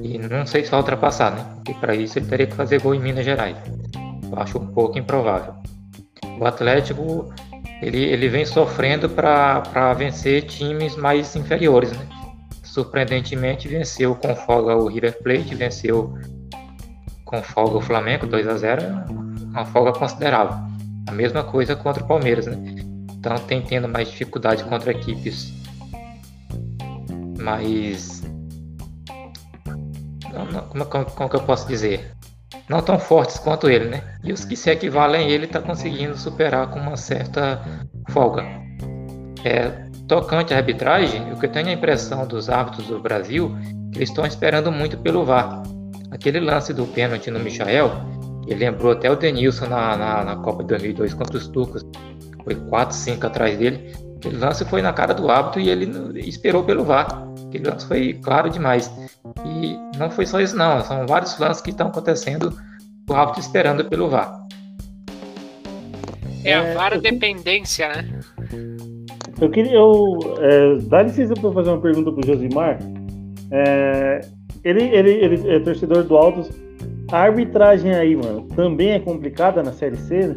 E 0.00 0.18
não 0.18 0.46
sei 0.46 0.64
se 0.64 0.70
vai 0.70 0.78
ultrapassar, 0.78 1.32
né? 1.32 1.44
Porque 1.56 1.74
para 1.80 1.96
isso 1.96 2.16
ele 2.16 2.26
teria 2.26 2.46
que 2.46 2.54
fazer 2.54 2.80
gol 2.80 2.94
em 2.94 3.00
Minas 3.00 3.24
Gerais. 3.24 3.56
Eu 4.30 4.38
acho 4.38 4.56
um 4.56 4.68
pouco 4.68 4.96
improvável. 4.96 5.52
O 6.38 6.46
Atlético 6.46 7.32
ele, 7.82 8.04
ele 8.04 8.28
vem 8.28 8.44
sofrendo 8.44 9.08
para 9.08 9.94
vencer 9.94 10.42
times 10.42 10.96
mais 10.96 11.34
inferiores, 11.36 11.92
né? 11.92 12.06
Surpreendentemente 12.62 13.68
venceu 13.68 14.14
com 14.14 14.34
folga 14.34 14.76
o 14.76 14.86
River 14.86 15.22
Plate, 15.22 15.54
venceu 15.54 16.14
com 17.24 17.42
folga 17.42 17.78
o 17.78 17.80
Flamengo 17.80 18.26
2 18.26 18.48
a 18.48 18.56
0, 18.56 18.82
uma 19.50 19.64
folga 19.64 19.92
considerável. 19.92 20.56
A 21.08 21.12
mesma 21.12 21.44
coisa 21.44 21.74
contra 21.76 22.02
o 22.02 22.06
Palmeiras, 22.06 22.46
né? 22.46 22.56
Então 23.12 23.36
tem 23.38 23.62
tendo 23.62 23.88
mais 23.88 24.08
dificuldade 24.08 24.64
contra 24.64 24.90
equipes 24.90 25.52
mais 27.46 28.22
como, 30.68 30.84
como, 30.86 31.04
como 31.06 31.30
que 31.30 31.36
eu 31.36 31.42
posso 31.42 31.66
dizer? 31.66 32.15
Não 32.68 32.80
tão 32.80 32.98
fortes 32.98 33.38
quanto 33.38 33.68
ele, 33.68 33.86
né? 33.86 34.02
E 34.22 34.32
os 34.32 34.44
que 34.44 34.56
se 34.56 34.70
equivalem 34.70 35.26
a 35.26 35.30
ele 35.30 35.46
está 35.46 35.60
conseguindo 35.60 36.16
superar 36.16 36.68
com 36.68 36.78
uma 36.78 36.96
certa 36.96 37.60
folga. 38.10 38.44
É, 39.44 39.86
tocante 40.08 40.54
à 40.54 40.58
arbitragem, 40.58 41.32
o 41.32 41.38
que 41.38 41.46
eu 41.46 41.50
tenho 41.50 41.68
a 41.68 41.72
impressão 41.72 42.26
dos 42.26 42.48
árbitros 42.48 42.86
do 42.86 43.00
Brasil 43.00 43.54
que 43.92 43.98
eles 43.98 44.10
estão 44.10 44.26
esperando 44.26 44.70
muito 44.70 44.96
pelo 44.98 45.24
VAR. 45.24 45.62
Aquele 46.10 46.40
lance 46.40 46.72
do 46.72 46.86
pênalti 46.86 47.30
no 47.30 47.40
Michael, 47.40 47.90
ele 48.46 48.64
lembrou 48.64 48.92
até 48.92 49.10
o 49.10 49.16
Denilson 49.16 49.66
na, 49.66 49.96
na, 49.96 50.24
na 50.24 50.36
Copa 50.36 50.62
de 50.62 50.68
2002 50.68 51.14
contra 51.14 51.36
os 51.36 51.48
Turcos, 51.48 51.82
foi 52.44 52.54
4, 52.54 52.94
5 52.94 53.26
atrás 53.26 53.58
dele. 53.58 53.92
Aquele 54.16 54.38
lance 54.38 54.64
foi 54.64 54.80
na 54.82 54.92
cara 54.92 55.12
do 55.12 55.30
árbitro 55.30 55.60
e 55.60 55.68
ele 55.68 56.20
esperou 56.20 56.62
pelo 56.62 56.84
VAR. 56.84 57.26
Aquele 57.56 57.70
lance 57.70 57.86
foi 57.86 58.12
claro 58.14 58.50
demais. 58.50 58.90
E 59.44 59.76
não 59.98 60.10
foi 60.10 60.26
só 60.26 60.40
isso, 60.40 60.56
não. 60.56 60.82
São 60.84 61.06
vários 61.06 61.38
lances 61.38 61.62
que 61.62 61.70
estão 61.70 61.88
acontecendo 61.88 62.56
o 63.08 63.14
árbitro 63.14 63.40
esperando 63.40 63.84
pelo 63.84 64.08
VAR. 64.08 64.46
É 66.44 66.54
a 66.54 66.62
é, 66.62 66.74
VAR 66.74 67.00
dependência, 67.00 67.88
né? 67.88 68.20
Eu 69.40 69.50
queria. 69.50 69.72
Eu, 69.72 70.18
é, 70.38 70.76
dá 70.82 71.02
licença 71.02 71.34
para 71.34 71.52
fazer 71.52 71.70
uma 71.70 71.80
pergunta 71.80 72.12
para 72.12 72.20
o 72.20 72.26
Josimar. 72.26 72.78
É, 73.50 74.20
ele, 74.62 74.82
ele, 74.84 75.10
ele 75.12 75.50
é 75.50 75.60
torcedor 75.60 76.04
do 76.04 76.16
Altos. 76.16 76.50
A 77.10 77.18
arbitragem 77.18 77.94
aí, 77.94 78.16
mano, 78.16 78.48
também 78.56 78.90
é 78.90 78.98
complicada 78.98 79.62
na 79.62 79.72
Série 79.72 79.96
C, 79.96 80.26
né? 80.26 80.36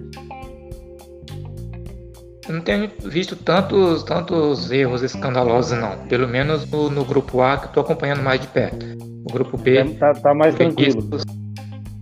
Eu 2.50 2.56
não 2.56 2.62
tenho 2.64 2.90
visto 3.06 3.36
tantos, 3.36 4.02
tantos 4.02 4.72
erros 4.72 5.04
escandalosos, 5.04 5.78
não. 5.78 5.96
Pelo 6.08 6.28
menos 6.28 6.66
no, 6.66 6.90
no 6.90 7.06
grupo 7.06 7.44
A, 7.44 7.60
que 7.60 7.68
estou 7.68 7.84
acompanhando 7.84 8.24
mais 8.24 8.42
de 8.42 8.48
perto. 8.48 8.84
O 9.30 9.32
grupo 9.32 9.56
B. 9.56 9.78
É, 9.78 9.86
tá, 9.86 10.14
tá 10.16 10.34
mais 10.34 10.56
tranquilo. 10.56 11.08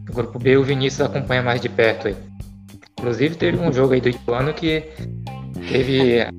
O 0.09 0.13
grupo 0.13 0.39
B, 0.39 0.55
o 0.55 0.63
Vinícius 0.63 1.01
acompanha 1.01 1.43
mais 1.43 1.59
de 1.59 1.67
perto 1.67 2.07
aí. 2.07 2.15
Inclusive, 2.97 3.35
teve 3.35 3.57
um 3.57 3.73
jogo 3.73 3.93
aí 3.93 3.99
do 3.99 4.07
Ituano 4.07 4.53
que 4.53 4.85
teve 5.69 6.21
a 6.21 6.31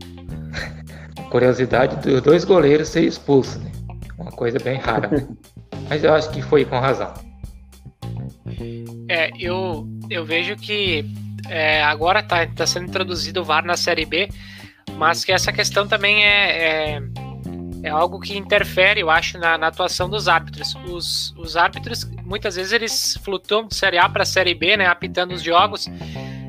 curiosidade 1.31 1.97
dos 1.97 2.23
dois 2.23 2.47
goleiros 2.47 2.89
ser 2.89 3.05
expulsos. 3.05 3.63
Né? 3.63 3.71
Uma 4.19 4.33
coisa 4.33 4.59
bem 4.59 4.79
rara. 4.79 5.29
Mas 5.87 6.03
eu 6.03 6.15
acho 6.15 6.31
que 6.31 6.41
foi 6.41 6.65
com 6.65 6.79
razão. 6.79 7.13
É, 9.11 9.31
eu, 9.39 9.87
eu 10.09 10.25
vejo 10.25 10.57
que 10.57 11.05
é, 11.49 11.83
agora 11.83 12.21
está 12.21 12.47
tá 12.47 12.67
sendo 12.67 12.89
introduzido 12.89 13.41
o 13.41 13.45
VAR 13.45 13.65
na 13.65 13.77
Série 13.77 14.05
B, 14.05 14.29
mas 14.95 15.25
que 15.25 15.33
essa 15.33 15.53
questão 15.53 15.87
também 15.87 16.25
é, 16.25 16.97
é, 16.97 17.03
é 17.85 17.89
algo 17.89 18.19
que 18.21 18.37
interfere, 18.37 19.01
eu 19.01 19.11
acho, 19.11 19.39
na, 19.39 19.57
na 19.57 19.69
atuação 19.69 20.09
dos 20.09 20.29
árbitros. 20.29 20.75
Os, 20.87 21.35
os 21.37 21.57
árbitros, 21.57 22.05
muitas 22.25 22.57
vezes, 22.57 22.73
eles 22.73 23.19
flutuam 23.23 23.67
de 23.67 23.75
Série 23.75 23.99
A 23.99 24.09
para 24.09 24.25
Série 24.25 24.55
B, 24.55 24.77
né, 24.77 24.87
apitando 24.87 25.33
os 25.33 25.43
jogos, 25.43 25.87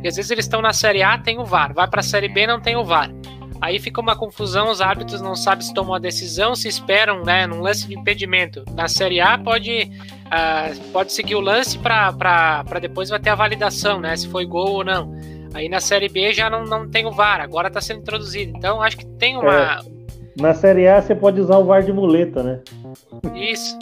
e 0.04 0.08
às 0.08 0.16
vezes 0.16 0.32
eles 0.32 0.46
estão 0.46 0.62
na 0.62 0.74
Série 0.74 1.04
A, 1.04 1.18
tem 1.18 1.40
o 1.40 1.46
VAR, 1.46 1.74
vai 1.74 1.88
para 1.88 2.00
a 2.00 2.04
Série 2.04 2.30
B, 2.30 2.48
não 2.48 2.60
tem 2.60 2.76
o 2.76 2.84
VAR. 2.84 3.10
Aí 3.62 3.78
fica 3.80 4.00
uma 4.00 4.16
confusão, 4.16 4.70
os 4.70 4.80
árbitros 4.80 5.22
não 5.22 5.36
sabem 5.36 5.66
se 5.66 5.74
tomam 5.74 5.94
a 5.94 6.00
decisão, 6.00 6.56
se 6.56 6.68
esperam, 6.68 7.24
né, 7.24 7.46
num 7.46 7.62
lance 7.62 7.88
de 7.88 7.94
impedimento. 7.94 8.64
Na 8.74 8.88
Série 8.88 9.20
A 9.20 9.38
pode 9.38 9.92
uh, 10.28 10.92
pode 10.92 11.12
seguir 11.12 11.36
o 11.36 11.42
lance 11.42 11.78
para 11.78 12.64
depois 12.82 13.10
vai 13.10 13.20
ter 13.20 13.30
a 13.30 13.36
validação, 13.36 14.00
né? 14.00 14.16
Se 14.16 14.28
foi 14.28 14.46
gol 14.46 14.76
ou 14.76 14.84
não. 14.84 15.14
Aí 15.54 15.68
na 15.68 15.80
Série 15.80 16.08
B 16.08 16.34
já 16.34 16.50
não, 16.50 16.64
não 16.64 16.90
tem 16.90 17.06
o 17.06 17.12
VAR, 17.12 17.42
agora 17.42 17.68
está 17.68 17.82
sendo 17.82 18.02
introduzido. 18.02 18.54
Então 18.56 18.82
acho 18.82 18.98
que 18.98 19.06
tem 19.06 19.36
uma. 19.36 19.54
É, 19.54 19.80
na 20.40 20.54
Série 20.54 20.88
A 20.88 21.02
você 21.02 21.14
pode 21.14 21.42
usar 21.42 21.58
o 21.58 21.66
VAR 21.66 21.84
de 21.84 21.92
muleta, 21.92 22.42
né? 22.42 22.62
Isso. 23.36 23.78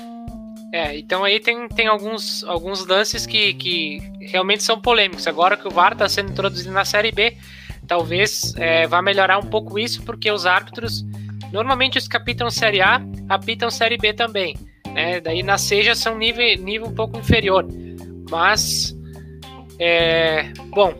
É, 0.73 0.97
então 0.97 1.23
aí 1.23 1.39
tem, 1.39 1.67
tem 1.69 1.87
alguns, 1.87 2.43
alguns 2.43 2.85
lances 2.85 3.25
que, 3.25 3.53
que 3.53 4.01
realmente 4.19 4.63
são 4.63 4.79
polêmicos. 4.79 5.27
Agora 5.27 5.55
que 5.55 5.67
o 5.67 5.71
VAR 5.71 5.93
está 5.93 6.09
sendo 6.09 6.31
introduzido 6.31 6.71
na 6.71 6.83
Série 6.83 7.11
B, 7.11 7.37
talvez 7.87 8.53
é, 8.57 8.85
vá 8.85 9.01
melhorar 9.01 9.39
um 9.39 9.49
pouco 9.49 9.79
isso, 9.79 10.03
porque 10.03 10.29
os 10.31 10.45
árbitros, 10.45 11.05
normalmente 11.51 11.97
os 11.97 12.07
que 12.07 12.17
apitam 12.17 12.49
Série 12.49 12.81
A, 12.81 13.01
apitam 13.29 13.71
Série 13.71 13.97
B 13.97 14.13
também. 14.13 14.55
Né? 14.93 15.19
Daí 15.19 15.43
na 15.43 15.57
Seja 15.57 15.95
são 15.95 16.17
nível, 16.17 16.45
nível 16.57 16.87
um 16.87 16.93
pouco 16.93 17.17
inferior. 17.17 17.65
Mas, 18.29 18.95
é, 19.79 20.51
bom, 20.69 20.93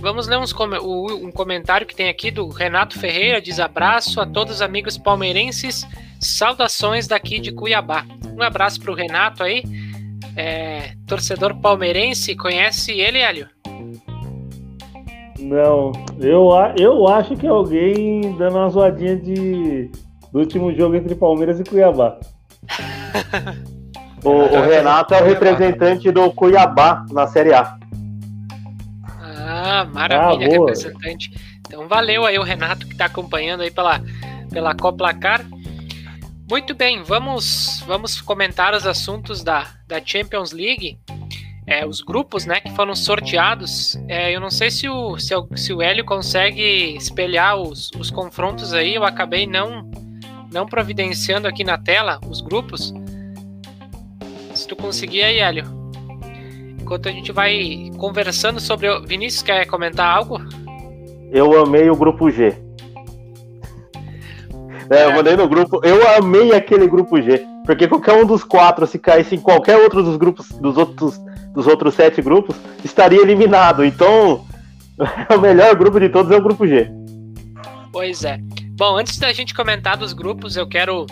vamos 0.00 0.26
ler 0.26 0.38
uns, 0.38 0.52
um 0.52 1.30
comentário 1.30 1.86
que 1.86 1.94
tem 1.94 2.08
aqui 2.08 2.30
do 2.30 2.48
Renato 2.48 2.98
Ferreira. 2.98 3.40
Diz 3.40 3.60
abraço 3.60 4.20
a 4.20 4.26
todos 4.26 4.56
os 4.56 4.62
amigos 4.62 4.98
palmeirenses. 4.98 5.86
Saudações 6.18 7.06
daqui 7.06 7.38
de 7.38 7.52
Cuiabá. 7.52 8.04
Um 8.36 8.42
abraço 8.42 8.80
para 8.80 8.90
o 8.90 8.94
Renato 8.94 9.42
aí. 9.42 9.62
É, 10.36 10.94
torcedor 11.06 11.54
palmeirense, 11.60 12.36
conhece 12.36 12.92
ele, 12.92 13.18
Hélio? 13.18 13.48
Não, 15.40 15.92
eu, 16.18 16.50
eu 16.78 17.08
acho 17.08 17.34
que 17.36 17.46
é 17.46 17.50
alguém 17.50 18.36
dando 18.36 18.56
uma 18.56 18.68
zoadinha 18.68 19.16
de, 19.16 19.90
do 20.30 20.38
último 20.38 20.72
jogo 20.74 20.96
entre 20.96 21.14
Palmeiras 21.14 21.58
e 21.58 21.64
Cuiabá. 21.64 22.18
o, 24.22 24.30
o, 24.30 24.60
Renato 24.68 25.14
é 25.14 25.22
o 25.22 25.24
representante 25.24 26.10
do 26.10 26.30
Cuiabá 26.30 27.06
na 27.10 27.26
Série 27.26 27.54
A. 27.54 27.78
Ah, 29.22 29.86
maravilha, 29.92 30.46
ah, 30.46 30.50
representante. 30.50 31.30
Então 31.66 31.88
valeu 31.88 32.26
aí 32.26 32.38
o 32.38 32.42
Renato 32.42 32.86
que 32.86 32.92
está 32.92 33.06
acompanhando 33.06 33.62
aí 33.62 33.70
pela, 33.70 34.02
pela 34.50 34.74
Coplacar. 34.74 35.44
Muito 36.50 36.74
bem, 36.74 37.02
vamos, 37.02 37.82
vamos 37.86 38.20
comentar 38.20 38.74
os 38.74 38.86
assuntos 38.86 39.42
da, 39.42 39.66
da 39.86 40.00
Champions 40.04 40.52
League. 40.52 40.98
É, 41.70 41.86
os 41.86 42.02
grupos, 42.02 42.44
né, 42.44 42.60
que 42.60 42.74
foram 42.74 42.96
sorteados. 42.96 43.96
É, 44.08 44.34
eu 44.34 44.40
não 44.40 44.50
sei 44.50 44.72
se 44.72 44.88
o, 44.88 45.16
se 45.20 45.32
o, 45.36 45.46
se 45.54 45.72
o 45.72 45.80
Hélio 45.80 46.04
consegue 46.04 46.96
espelhar 46.96 47.56
os, 47.56 47.92
os 47.96 48.10
confrontos 48.10 48.74
aí. 48.74 48.96
Eu 48.96 49.04
acabei 49.04 49.46
não 49.46 49.88
não 50.52 50.66
providenciando 50.66 51.46
aqui 51.46 51.62
na 51.62 51.78
tela 51.78 52.18
os 52.28 52.40
grupos. 52.40 52.92
Se 54.52 54.66
tu 54.66 54.74
conseguir 54.74 55.22
aí, 55.22 55.38
Hélio. 55.38 55.64
Enquanto 56.80 57.08
a 57.08 57.12
gente 57.12 57.30
vai 57.30 57.88
conversando 57.96 58.58
sobre. 58.58 58.88
O... 58.88 59.02
Vinícius, 59.06 59.44
quer 59.44 59.64
comentar 59.66 60.12
algo? 60.12 60.40
Eu 61.30 61.62
amei 61.62 61.88
o 61.88 61.94
grupo 61.94 62.28
G. 62.32 62.52
É, 64.90 65.04
eu 65.04 65.12
mandei 65.12 65.36
no 65.36 65.48
grupo. 65.48 65.80
Eu 65.84 66.16
amei 66.16 66.52
aquele 66.52 66.88
grupo 66.88 67.22
G. 67.22 67.46
Porque 67.64 67.86
qualquer 67.86 68.14
um 68.14 68.26
dos 68.26 68.42
quatro, 68.42 68.86
se 68.86 68.98
caísse 68.98 69.34
em 69.34 69.40
qualquer 69.40 69.76
outro 69.76 70.02
dos 70.02 70.16
grupos, 70.16 70.48
dos 70.48 70.76
outros, 70.76 71.20
dos 71.52 71.66
outros 71.66 71.94
sete 71.94 72.22
grupos, 72.22 72.56
estaria 72.84 73.20
eliminado. 73.20 73.84
Então, 73.84 74.44
o 75.34 75.38
melhor 75.40 75.74
grupo 75.76 76.00
de 76.00 76.08
todos 76.08 76.30
é 76.30 76.36
o 76.36 76.42
grupo 76.42 76.66
G. 76.66 76.90
Pois 77.92 78.24
é. 78.24 78.38
Bom, 78.72 78.96
antes 78.96 79.18
da 79.18 79.32
gente 79.32 79.54
comentar 79.54 79.96
dos 79.96 80.12
grupos, 80.12 80.56
eu 80.56 80.66
quero, 80.66 81.06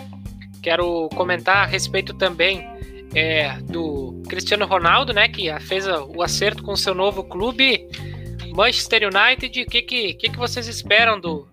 quero 0.61 1.09
comentar 1.09 1.57
a 1.57 1.65
respeito 1.65 2.13
também 2.13 2.67
é, 3.13 3.57
do 3.61 4.21
Cristiano 4.27 4.65
Ronaldo, 4.65 5.13
né? 5.13 5.27
Que 5.27 5.51
fez 5.59 5.85
o 5.87 6.21
acerto 6.21 6.63
com 6.63 6.75
seu 6.75 6.95
novo 6.95 7.23
clube, 7.23 7.87
Manchester 8.55 9.03
United. 9.03 9.61
O 9.61 9.65
que, 9.65 9.81
que, 9.81 10.13
que, 10.13 10.29
que 10.29 10.37
vocês 10.37 10.67
esperam 10.67 11.19
do, 11.19 11.47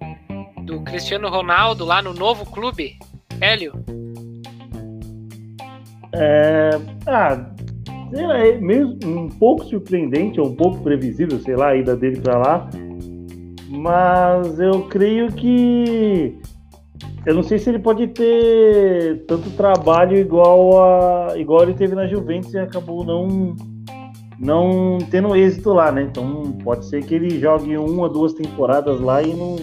do 0.65 0.81
Cristiano 0.83 1.29
Ronaldo 1.29 1.85
lá 1.85 2.01
no 2.01 2.15
novo 2.15 2.47
clube? 2.47 2.99
Hélio? 3.41 3.85
É, 6.19 6.71
ah, 7.07 7.55
é 8.15 8.59
meio, 8.59 8.99
um 9.05 9.29
pouco 9.29 9.65
surpreendente, 9.65 10.41
ou 10.41 10.49
um 10.49 10.57
pouco 10.57 10.79
previsível, 10.79 11.39
sei 11.41 11.57
lá, 11.57 11.69
a 11.69 11.77
ida 11.77 11.97
dele 11.97 12.21
para 12.21 12.39
lá. 12.39 12.71
Mas 13.69 14.59
eu 14.59 14.83
creio 14.85 15.31
que 15.33 16.39
eu 17.27 17.35
não 17.35 17.43
sei 17.43 17.59
se 17.59 17.69
ele 17.69 17.81
pode 17.81 18.07
ter 18.07 19.25
tanto 19.27 19.51
trabalho 19.51 20.17
igual 20.17 20.81
a 20.81 21.37
igual 21.37 21.65
ele 21.65 21.75
teve 21.75 21.93
na 21.95 22.07
Juventus 22.07 22.55
e 22.55 22.59
acabou 22.59 23.05
não 23.05 23.57
não 24.39 24.99
tendo 25.11 25.35
êxito 25.35 25.73
lá, 25.73 25.91
né? 25.91 26.03
Então 26.03 26.53
pode 26.63 26.87
ser 26.87 27.05
que 27.05 27.15
ele 27.15 27.41
jogue 27.41 27.77
uma, 27.77 28.09
duas 28.09 28.33
temporadas 28.33 29.01
lá 29.01 29.23
e 29.23 29.35
não 29.35 29.57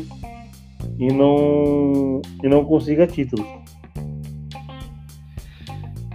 e 0.99 1.07
não 1.13 2.21
e 2.43 2.49
não 2.49 2.65
consiga 2.65 3.07
título. 3.07 3.62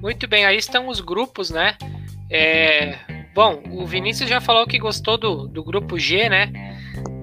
Muito 0.08 0.26
bem, 0.26 0.46
aí 0.46 0.56
estão 0.56 0.88
os 0.88 1.02
grupos, 1.02 1.50
né? 1.50 1.76
É, 2.30 2.96
bom, 3.34 3.62
o 3.72 3.84
Vinícius 3.84 4.26
já 4.26 4.40
falou 4.40 4.66
que 4.66 4.78
gostou 4.78 5.18
do, 5.18 5.46
do 5.46 5.62
grupo 5.62 5.98
G, 5.98 6.30
né? 6.30 6.50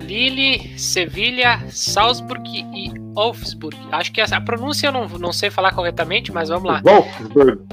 Lille, 0.03 0.77
Sevilha, 0.77 1.63
Salzburg 1.67 2.47
e 2.47 2.93
Wolfsburg. 3.15 3.75
Acho 3.91 4.11
que 4.11 4.21
a 4.21 4.39
pronúncia 4.39 4.85
eu 4.85 4.91
não, 4.91 5.07
não 5.07 5.33
sei 5.33 5.49
falar 5.49 5.73
corretamente, 5.73 6.31
mas 6.31 6.49
vamos 6.49 6.65
lá. 6.65 6.79
Wolfsburg. 6.85 7.63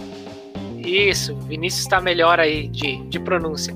Isso, 0.79 1.37
Vinícius 1.41 1.83
está 1.83 2.01
melhor 2.01 2.41
aí 2.41 2.69
de, 2.69 2.97
de 3.11 3.21
pronúncia. 3.21 3.75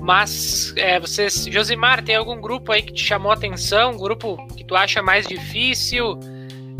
Mas 0.00 0.72
é, 0.76 1.00
vocês, 1.00 1.44
Josimar, 1.50 2.04
tem 2.04 2.14
algum 2.14 2.40
grupo 2.40 2.70
aí 2.70 2.82
que 2.82 2.92
te 2.92 3.02
chamou 3.04 3.32
a 3.32 3.34
atenção? 3.34 3.90
Um 3.90 3.98
grupo 3.98 4.36
que 4.54 4.62
tu 4.62 4.76
acha 4.76 5.02
mais 5.02 5.26
difícil? 5.26 6.20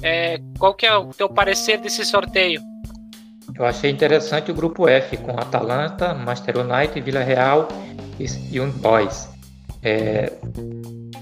É, 0.03 0.41
qual 0.57 0.73
que 0.73 0.87
é 0.87 0.97
o 0.97 1.09
teu 1.09 1.29
parecer 1.29 1.81
desse 1.81 2.05
sorteio? 2.05 2.63
Eu 3.59 3.67
achei 3.67 3.91
interessante 3.91 4.53
o 4.53 4.55
grupo 4.55 4.87
F, 4.87 5.17
com 5.17 5.33
Atalanta, 5.33 6.15
Manchester 6.15 6.59
United, 6.59 7.01
Vila 7.01 7.25
Real 7.25 7.67
e 8.21 8.25
Young 8.57 8.71
Boys. 8.71 9.29
É, 9.83 10.33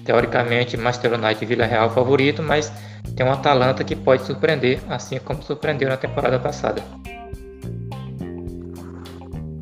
teoricamente, 0.04 0.76
Manchester 0.76 1.14
United 1.14 1.42
e 1.42 1.46
Vila 1.46 1.64
Real 1.64 1.88
favorito, 1.88 2.42
mas 2.42 2.70
tem 3.16 3.24
um 3.24 3.32
Atalanta 3.32 3.82
que 3.82 3.96
pode 3.96 4.24
surpreender, 4.24 4.80
assim 4.88 5.18
como 5.18 5.42
surpreendeu 5.42 5.88
na 5.88 5.96
temporada 5.96 6.38
passada. 6.38 6.82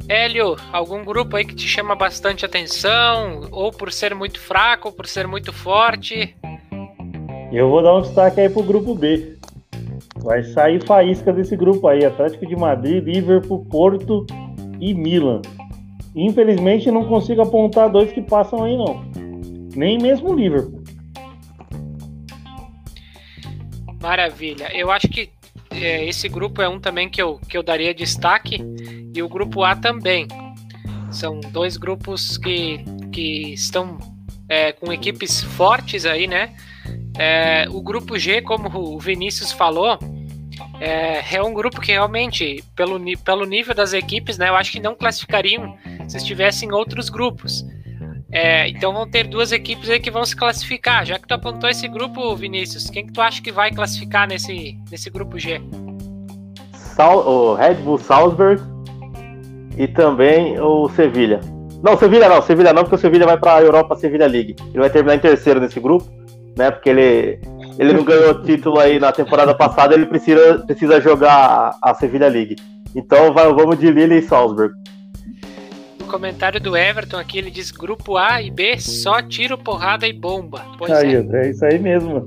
Hélio, 0.09 0.57
algum 0.73 1.05
grupo 1.05 1.37
aí 1.37 1.45
que 1.45 1.55
te 1.55 1.67
chama 1.67 1.95
bastante 1.95 2.45
atenção, 2.45 3.49
ou 3.53 3.71
por 3.71 3.93
ser 3.93 4.15
muito 4.17 4.41
fraco, 4.41 4.89
ou 4.89 4.95
por 4.95 5.07
ser 5.07 5.29
muito 5.29 5.53
forte? 5.53 6.37
Eu 7.53 7.71
vou 7.71 7.83
dar 7.83 7.95
um 7.95 8.03
destaque 8.03 8.41
aí 8.41 8.49
pro 8.49 8.63
grupo 8.65 8.95
B. 8.97 9.39
Vai 10.25 10.43
sair 10.43 10.83
faísca 10.87 11.33
desse 11.35 11.55
grupo 11.55 11.87
aí: 11.87 12.03
Atlético 12.03 12.47
de 12.47 12.57
Madrid, 12.57 13.05
Liverpool, 13.05 13.67
Porto 13.67 14.27
e 14.81 14.95
Milan. 14.95 15.43
Infelizmente 16.17 16.91
não 16.91 17.05
consigo 17.05 17.43
apontar 17.43 17.91
dois 17.91 18.11
que 18.11 18.23
passam 18.23 18.65
aí 18.65 18.75
não. 18.75 19.05
Nem 19.77 19.99
mesmo 19.99 20.31
o 20.31 20.35
Liverpool. 20.35 20.83
Maravilha. 24.01 24.75
Eu 24.75 24.91
acho 24.91 25.09
que 25.09 25.29
é, 25.71 26.07
esse 26.07 26.27
grupo 26.29 26.63
é 26.63 26.69
um 26.69 26.81
também 26.81 27.11
que 27.11 27.21
eu, 27.21 27.39
que 27.47 27.59
eu 27.59 27.63
daria 27.63 27.93
destaque. 27.93 28.65
E 29.15 29.23
o 29.23 29.29
grupo 29.29 29.63
A 29.63 29.77
também. 29.77 30.27
São 31.11 31.39
dois 31.39 31.77
grupos 31.77 32.39
que, 32.39 32.83
que 33.13 33.53
estão 33.53 33.99
é, 34.49 34.73
com 34.73 34.91
equipes 34.91 35.43
fortes 35.43 36.07
aí, 36.07 36.27
né? 36.27 36.55
É, 37.19 37.67
o 37.71 37.81
grupo 37.83 38.19
G, 38.19 38.43
como 38.43 38.69
o 38.77 38.99
Vinícius 38.99 39.53
falou, 39.53 39.99
é, 40.85 41.37
é, 41.37 41.43
um 41.43 41.55
grupo 41.55 41.81
que 41.81 41.93
realmente, 41.93 42.63
pelo, 42.77 43.01
pelo 43.25 43.45
nível 43.47 43.75
das 43.75 43.93
equipes, 43.95 44.37
né, 44.37 44.51
eu 44.51 44.55
acho 44.57 44.71
que 44.71 44.81
não 44.81 44.95
classificariam 44.95 45.77
se 46.07 46.19
estivessem 46.19 46.69
em 46.69 46.73
outros 46.73 47.09
grupos. 47.09 47.65
É, 48.31 48.69
então 48.69 48.93
vão 48.93 49.09
ter 49.09 49.27
duas 49.27 49.53
equipes 49.53 49.89
aí 49.89 49.99
que 49.99 50.11
vão 50.11 50.25
se 50.25 50.37
classificar. 50.37 51.07
Já 51.07 51.19
que 51.19 51.27
tu 51.27 51.33
apontou 51.33 51.71
esse 51.71 51.89
grupo, 51.89 52.35
Vinícius, 52.37 52.91
quem 52.91 53.07
que 53.07 53.13
tu 53.13 53.21
acha 53.21 53.41
que 53.41 53.51
vai 53.51 53.71
classificar 53.71 54.29
nesse, 54.29 54.77
nesse 54.91 55.09
grupo 55.09 55.39
G? 55.39 55.61
Sal, 56.73 57.27
o 57.27 57.55
Red 57.55 57.75
Bull 57.77 57.99
Salzburg 57.99 58.61
e 59.79 59.89
também 59.89 60.61
o 60.61 60.89
Sevilha. 60.91 61.41
Não, 61.83 61.97
Sevilha 61.97 62.29
não, 62.29 62.43
Sevilha 62.43 62.73
não, 62.73 62.83
porque 62.83 62.97
o 62.97 62.99
Sevilha 62.99 63.25
vai 63.25 63.39
para 63.39 63.57
a 63.57 63.63
Europa 63.63 63.97
Sevilha 63.97 64.27
League. 64.27 64.57
Ele 64.71 64.81
vai 64.81 64.91
terminar 64.91 65.15
em 65.15 65.21
terceiro 65.21 65.61
nesse 65.61 65.81
grupo, 65.81 66.05
né? 66.59 66.71
Porque 66.71 66.91
ele 66.91 67.41
ele 67.79 67.93
não 67.93 68.05
ganhou 68.05 68.43
título 68.43 68.79
aí 68.79 68.99
na 68.99 69.13
temporada 69.13 69.55
passada, 69.57 69.95
ele 69.95 70.07
precisa, 70.07 70.59
precisa 70.67 71.01
jogar 71.01 71.77
a, 71.83 71.95
Sevilha 71.95 72.29
League. 72.29 72.57
Então 72.95 73.33
vai, 73.33 73.53
vamos 73.53 73.79
de 73.79 73.91
Lille 73.91 74.19
e 74.19 74.23
Salzburg. 74.23 74.75
No 75.99 76.07
comentário 76.07 76.61
do 76.61 76.77
Everton 76.77 77.19
aqui, 77.19 77.39
ele 77.39 77.51
diz 77.51 77.71
grupo 77.71 78.17
A 78.17 78.41
e 78.41 78.51
B, 78.51 78.79
só 78.79 79.21
tiro, 79.21 79.59
porrada 79.59 80.07
e 80.07 80.13
bomba. 80.13 80.65
Pois 80.79 80.93
aí, 80.93 81.15
é. 81.15 81.27
é 81.33 81.51
isso 81.51 81.65
aí 81.65 81.79
mesmo. 81.79 82.27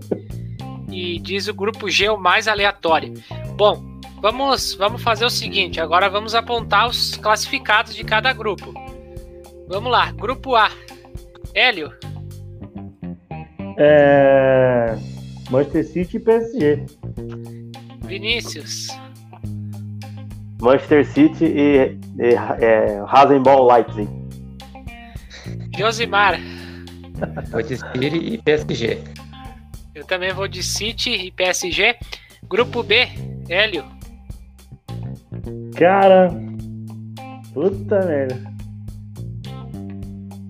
E 0.91 1.20
diz 1.20 1.48
o 1.48 1.54
grupo 1.54 1.89
G 1.89 2.10
o 2.10 2.18
mais 2.18 2.48
aleatório. 2.48 3.14
Bom, 3.56 3.82
vamos, 4.22 4.74
vamos 4.74 5.02
fazer 5.02 5.26
o 5.26 5.30
seguinte, 5.30 5.80
agora 5.80 6.10
vamos 6.10 6.36
apontar 6.36 6.88
os 6.88 7.16
classificados 7.16 7.95
de 7.95 8.04
cada 8.04 8.34
grupo. 8.34 8.74
Vamos 9.68 9.91
lá, 9.91 10.12
grupo 10.12 10.56
A. 10.56 10.70
Hélio. 11.54 11.91
É... 13.78 14.98
Manchester 15.50 15.86
City 15.86 16.18
e 16.18 16.20
PSG. 16.20 16.86
Vinícius. 18.06 18.88
Manchester 20.62 21.06
City 21.06 21.45
e, 21.45 21.98
e 22.20 22.34
é, 22.60 23.04
Rasenball 23.06 23.68
Leipzig. 23.72 24.10
Josimar. 25.78 26.39
Vou 27.52 27.62
de 27.62 27.78
City 27.78 28.18
e 28.18 28.38
PSG. 28.39 29.00
Eu 29.95 30.06
também 30.06 30.34
vou 30.34 30.48
de 30.48 30.62
City 30.62 31.12
e 31.12 31.32
PSG. 31.32 31.95
Grupo 32.50 32.84
B, 32.84 33.08
Hélio. 33.50 33.86
Cara, 35.76 36.30
puta 37.54 38.06
merda. 38.06 38.54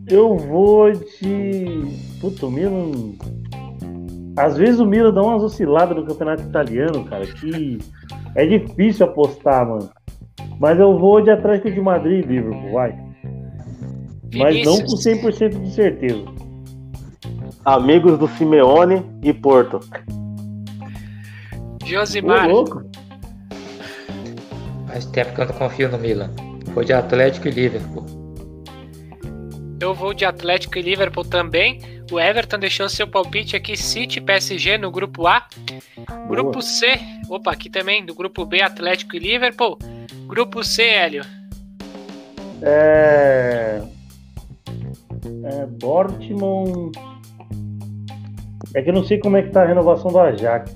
Eu 0.09 0.37
vou 0.37 0.91
de. 0.91 2.17
Puta, 2.19 2.45
o 2.45 2.51
Milan 2.51 3.13
às 4.37 4.55
vezes 4.55 4.79
o 4.79 4.85
Milan 4.85 5.11
dá 5.11 5.23
umas 5.23 5.41
osciladas 5.41 5.97
no 5.97 6.05
campeonato 6.05 6.43
italiano, 6.43 7.03
cara, 7.05 7.25
que 7.25 7.79
é 8.35 8.45
difícil 8.45 9.07
apostar, 9.07 9.67
mano. 9.67 9.89
Mas 10.59 10.79
eu 10.79 10.97
vou 10.97 11.19
de 11.21 11.31
Atlético 11.31 11.71
de 11.71 11.81
Madrid 11.81 12.23
e 12.23 12.27
Liverpool, 12.27 12.71
vai. 12.71 12.95
Mas 14.35 14.63
não 14.63 14.77
com 14.77 14.95
100% 14.95 15.61
de 15.61 15.71
certeza. 15.71 16.23
Amigos 17.65 18.19
do 18.19 18.27
Simeone 18.27 19.03
e 19.23 19.33
Porto. 19.33 19.79
Josimar. 21.83 22.47
louco. 22.47 22.83
Faz 24.87 25.05
tempo 25.07 25.33
que 25.33 25.41
eu 25.41 25.45
não 25.47 25.53
confio 25.53 25.89
no 25.89 25.97
Milan. 25.97 26.29
Vou 26.73 26.83
de 26.83 26.93
Atlético 26.93 27.47
e 27.47 27.51
Liverpool. 27.51 28.05
Eu 29.79 29.93
vou 29.93 30.13
de 30.13 30.25
Atlético 30.25 30.77
e 30.77 30.81
Liverpool 30.81 31.25
também. 31.25 31.79
O 32.09 32.19
Everton 32.19 32.57
deixou 32.57 32.87
seu 32.87 33.07
palpite 33.07 33.55
aqui, 33.55 33.75
City 33.75 34.21
PSG 34.21 34.77
no 34.77 34.89
grupo 34.89 35.27
A. 35.27 35.45
Grupo 36.27 36.51
Boa. 36.51 36.61
C, 36.61 36.85
opa, 37.29 37.51
aqui 37.51 37.69
também, 37.69 38.05
do 38.05 38.15
grupo 38.15 38.45
B, 38.45 38.61
Atlético 38.61 39.15
e 39.15 39.19
Liverpool. 39.19 39.77
Grupo 40.25 40.63
C, 40.63 40.83
Hélio. 40.83 41.23
É... 42.61 43.81
é. 45.43 45.65
Dortmund. 45.71 46.97
É 48.73 48.81
que 48.81 48.89
eu 48.89 48.93
não 48.93 49.03
sei 49.03 49.19
como 49.19 49.37
é 49.37 49.43
que 49.43 49.49
tá 49.49 49.63
a 49.63 49.67
renovação 49.67 50.11
do 50.11 50.19
Ajax. 50.19 50.75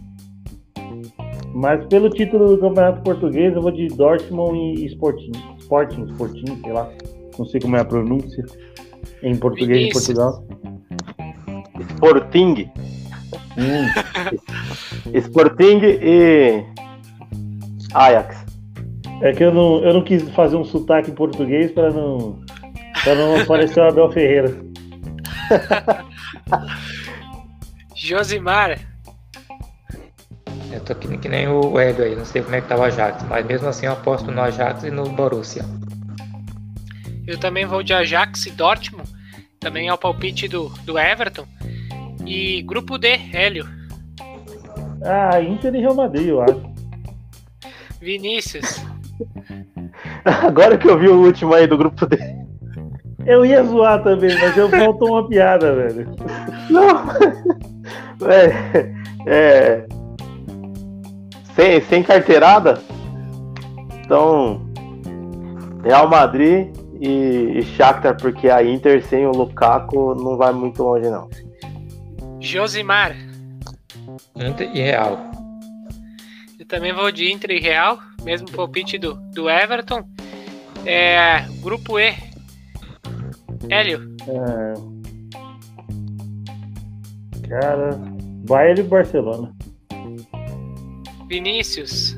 Mas 1.53 1.85
pelo 1.87 2.09
título 2.09 2.55
do 2.55 2.57
Campeonato 2.57 3.03
Português, 3.03 3.53
eu 3.53 3.61
vou 3.61 3.71
de 3.71 3.87
Dortmund 3.87 4.81
e 4.81 4.85
Sporting. 4.87 5.31
Sporting, 5.59 6.05
Sporting, 6.05 6.61
sei 6.61 6.73
lá. 6.73 6.89
Não 7.37 7.45
sei 7.45 7.59
como 7.59 7.75
é 7.77 7.79
a 7.79 7.85
pronúncia 7.85 8.45
em 9.23 9.35
português 9.35 9.87
de 9.87 9.93
Portugal. 9.93 10.43
Sporting. 11.89 12.69
Hum. 13.57 13.87
Sporting 15.13 15.79
e 15.83 16.63
Ajax. 17.93 18.45
É 19.21 19.31
que 19.33 19.43
eu 19.43 19.53
não, 19.53 19.83
eu 19.83 19.93
não 19.93 20.03
quis 20.03 20.27
fazer 20.29 20.55
um 20.55 20.63
sotaque 20.63 21.11
em 21.11 21.13
português 21.13 21.71
para 21.71 21.91
não, 21.91 22.39
pra 23.03 23.13
não 23.13 23.45
parecer 23.45 23.79
o 23.79 23.87
Abel 23.87 24.11
Ferreira. 24.11 24.55
Josimar, 27.95 28.79
Eu 30.71 30.79
tô 30.79 30.95
que, 30.95 31.17
que 31.19 31.29
nem 31.29 31.47
o 31.47 31.79
Hélio 31.79 32.03
aí, 32.03 32.15
não 32.15 32.25
sei 32.25 32.41
como 32.41 32.55
é 32.55 32.61
que 32.61 32.67
tá 32.67 32.75
o 32.75 32.83
Ajax, 32.83 33.23
mas 33.29 33.45
mesmo 33.45 33.67
assim 33.67 33.85
eu 33.85 33.91
aposto 33.93 34.31
no 34.31 34.41
Ajax 34.41 34.83
e 34.83 34.89
no 34.89 35.03
Borussia. 35.09 35.63
eu 37.27 37.37
também 37.37 37.63
vou 37.65 37.83
de 37.83 37.93
Ajax 37.93 38.47
e 38.47 38.51
Dortmund. 38.51 39.10
Também 39.61 39.89
é 39.89 39.93
o 39.93 39.97
palpite 39.97 40.47
do, 40.47 40.69
do 40.85 40.97
Everton. 40.97 41.45
E 42.25 42.63
grupo 42.63 42.97
D, 42.97 43.09
Hélio. 43.31 43.67
Ah, 45.03 45.39
Inter 45.39 45.75
e 45.75 45.79
Real 45.79 45.93
Madrid, 45.93 46.29
eu 46.29 46.41
acho. 46.41 46.59
Vinícius. 48.01 48.83
Agora 50.25 50.79
que 50.79 50.89
eu 50.89 50.97
vi 50.97 51.09
o 51.09 51.23
último 51.23 51.53
aí 51.53 51.67
do 51.67 51.77
grupo 51.77 52.07
dele. 52.07 52.41
Eu 53.23 53.45
ia 53.45 53.63
zoar 53.63 54.01
também, 54.01 54.35
mas 54.39 54.57
eu 54.57 54.67
faltou 54.75 55.11
uma 55.11 55.27
piada, 55.27 55.75
velho. 55.75 56.09
Não. 56.67 56.89
É, 58.27 58.91
é, 59.27 59.85
sem, 61.53 61.81
sem 61.81 62.01
carteirada. 62.01 62.81
Então, 64.03 64.59
Real 65.83 66.09
Madrid 66.09 66.75
e, 67.01 67.57
e 67.57 67.63
Shakhtar, 67.63 68.15
porque 68.15 68.47
a 68.47 68.63
Inter 68.63 69.03
sem 69.03 69.25
o 69.25 69.31
Lukaku 69.31 70.13
não 70.13 70.37
vai 70.37 70.53
muito 70.53 70.83
longe, 70.83 71.09
não. 71.09 71.27
Josimar. 72.39 73.15
Inter 74.35 74.69
e 74.75 74.81
Real. 74.81 75.19
Eu 76.59 76.65
também 76.67 76.93
vou 76.93 77.11
de 77.11 77.31
Inter 77.31 77.51
e 77.51 77.59
Real. 77.59 77.97
Mesmo 78.23 78.51
palpite 78.51 78.99
do, 78.99 79.15
do 79.33 79.49
Everton. 79.49 80.03
É, 80.85 81.43
grupo 81.61 81.99
E. 81.99 82.13
Hélio. 83.67 84.15
É... 84.27 84.73
Cara, 87.47 87.99
Bayern 88.47 88.79
e 88.79 88.83
Barcelona. 88.83 89.51
Vinícius. 91.27 92.15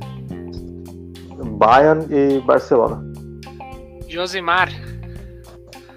Bayern 1.58 2.06
e 2.14 2.42
Barcelona. 2.42 3.13
Josimar. 4.14 4.70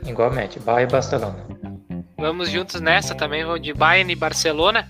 Igualmente, 0.07 0.59
Bahia 0.59 0.85
e 0.85 0.91
Barcelona. 0.91 1.37
Vamos 2.17 2.49
juntos 2.49 2.81
nessa 2.81 3.15
também. 3.15 3.45
Vou 3.45 3.59
de 3.59 3.75
Bayern 3.75 4.11
e 4.11 4.17
Barcelona. 4.17 4.89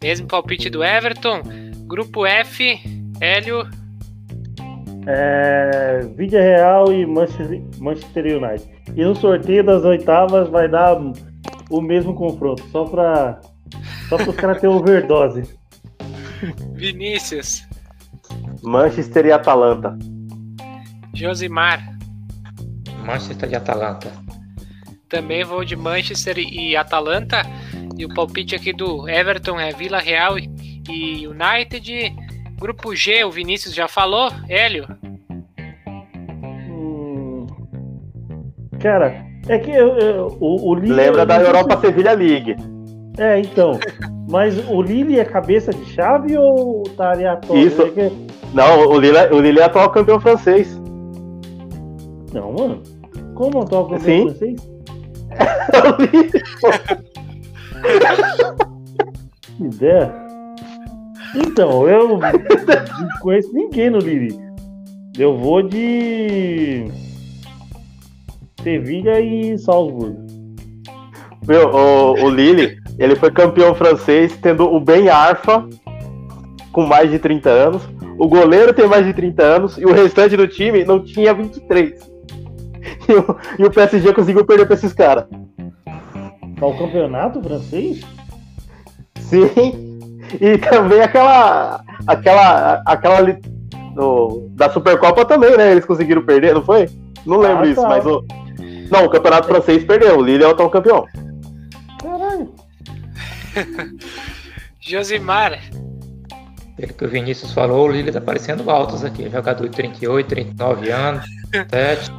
Mesmo 0.00 0.28
palpite 0.28 0.70
do 0.70 0.84
Everton. 0.84 1.42
Grupo 1.88 2.24
F. 2.24 2.80
Hélio. 3.20 3.68
É... 5.04 6.06
Vídea 6.16 6.40
Real 6.40 6.92
e 6.92 7.04
Manchester, 7.04 7.60
Manchester 7.80 8.40
United. 8.40 8.70
E 8.94 9.04
no 9.04 9.16
sorteio 9.16 9.64
das 9.64 9.84
oitavas 9.84 10.48
vai 10.48 10.68
dar 10.68 10.96
o 11.70 11.80
mesmo 11.80 12.14
confronto, 12.14 12.62
só 12.70 12.84
pra, 12.84 13.40
só 14.08 14.16
para 14.16 14.30
os 14.30 14.36
caras 14.36 14.60
terem 14.60 14.76
overdose. 14.76 15.58
Vinícius. 16.74 17.66
Manchester 18.62 19.26
e 19.26 19.32
Atalanta. 19.32 19.98
Josimar. 21.14 21.89
Manchester 23.10 23.50
e 23.50 23.56
Atalanta. 23.56 24.12
Também 25.08 25.42
vou 25.44 25.64
de 25.64 25.74
Manchester 25.74 26.38
e 26.38 26.76
Atalanta. 26.76 27.42
E 27.98 28.04
o 28.04 28.14
palpite 28.14 28.54
aqui 28.54 28.72
do 28.72 29.08
Everton 29.08 29.58
é 29.58 29.72
Vila 29.72 29.98
Real 29.98 30.38
e 30.38 31.26
United. 31.26 32.14
Grupo 32.58 32.94
G, 32.94 33.24
o 33.24 33.30
Vinícius 33.30 33.74
já 33.74 33.88
falou. 33.88 34.30
Hélio. 34.48 34.86
Hum, 36.68 37.46
Cara, 38.80 39.24
é 39.48 39.58
que 39.58 39.70
eu, 39.70 39.96
eu- 39.98 40.36
o, 40.40 40.70
o 40.70 40.74
Lille. 40.74 40.94
Lembra 40.94 41.26
da 41.26 41.40
Europa 41.40 41.76
se- 41.76 41.86
Sevilha 41.86 42.12
League. 42.12 42.56
É, 43.18 43.40
então. 43.40 43.78
Mas 44.30 44.56
o 44.68 44.80
Lille 44.80 45.18
é 45.18 45.24
cabeça 45.24 45.72
de 45.72 45.84
chave 45.86 46.36
ou 46.38 46.84
tá 46.96 47.10
aleatório? 47.10 47.66
Isso. 47.66 47.82
É 47.82 47.90
que- 47.90 48.12
Não, 48.54 48.86
o 48.88 48.98
Lille, 49.00 49.18
o 49.32 49.40
Lille 49.40 49.58
é 49.58 49.64
atual 49.64 49.90
campeão 49.90 50.20
francês. 50.20 50.80
Não, 52.32 52.52
mano. 52.52 52.82
Como 53.40 53.60
não 53.60 53.64
toca 53.64 53.98
Sim. 54.00 54.24
vocês? 54.24 54.60
O 55.72 56.02
Lille, 56.02 56.30
Que 59.56 59.64
ideia. 59.64 60.14
Então, 61.34 61.88
eu 61.88 62.06
não 62.06 62.20
conheço 63.22 63.50
ninguém 63.54 63.88
no 63.88 63.96
Lille. 63.96 64.38
Eu 65.18 65.38
vou 65.38 65.62
de. 65.62 66.84
Sevilha 68.62 69.18
e 69.18 69.56
Salzburgo. 69.56 70.18
Meu, 71.48 71.70
o, 71.70 72.24
o 72.24 72.28
Lille, 72.28 72.76
ele 72.98 73.16
foi 73.16 73.30
campeão 73.30 73.74
francês, 73.74 74.36
tendo 74.36 74.64
o 74.64 74.78
Ben 74.78 75.08
Arfa, 75.08 75.66
com 76.72 76.84
mais 76.84 77.10
de 77.10 77.18
30 77.18 77.48
anos. 77.48 77.82
O 78.18 78.28
goleiro 78.28 78.74
tem 78.74 78.86
mais 78.86 79.06
de 79.06 79.14
30 79.14 79.42
anos 79.42 79.78
e 79.78 79.86
o 79.86 79.94
restante 79.94 80.36
do 80.36 80.46
time 80.46 80.84
não 80.84 81.02
tinha 81.02 81.32
23. 81.32 82.09
E 83.12 83.14
o, 83.14 83.36
e 83.58 83.64
o 83.64 83.70
PSG 83.70 84.12
conseguiu 84.12 84.44
perder 84.44 84.66
pra 84.66 84.74
esses 84.76 84.92
caras. 84.92 85.24
Tá 86.58 86.66
o 86.66 86.76
campeonato 86.78 87.42
francês? 87.42 88.02
Sim. 89.18 89.98
E 90.40 90.58
também 90.58 91.00
aquela. 91.00 91.82
aquela. 92.06 92.82
aquela 92.86 93.16
ali 93.18 93.32
do- 93.94 94.46
da 94.52 94.70
Supercopa 94.70 95.24
também, 95.24 95.56
né? 95.56 95.72
Eles 95.72 95.84
conseguiram 95.84 96.22
perder, 96.24 96.54
não 96.54 96.62
foi? 96.62 96.88
Não 97.26 97.38
lembro 97.38 97.64
Ah, 97.64 97.68
isso, 97.68 97.82
tá. 97.82 97.88
mas 97.88 98.06
o. 98.06 98.24
Não, 98.90 99.04
o 99.06 99.10
campeonato 99.10 99.48
francês 99.48 99.84
perdeu. 99.84 100.18
O 100.18 100.22
Lille 100.22 100.44
é 100.44 100.46
o 100.46 100.50
atual 100.50 100.70
campeão. 100.70 101.04
Caralho. 102.00 102.52
Josimar. 104.80 105.58
Pelo 106.76 106.94
que 106.94 107.04
o 107.04 107.08
Vinícius 107.08 107.52
falou, 107.52 107.88
o 107.88 107.92
Lille 107.92 108.10
tá 108.12 108.20
parecendo 108.20 108.70
altos 108.70 109.04
aqui. 109.04 109.28
Jogador 109.28 109.68
de 109.68 109.76
38, 109.76 110.26
39 110.28 110.90
anos, 110.90 111.24
7. 111.70 112.10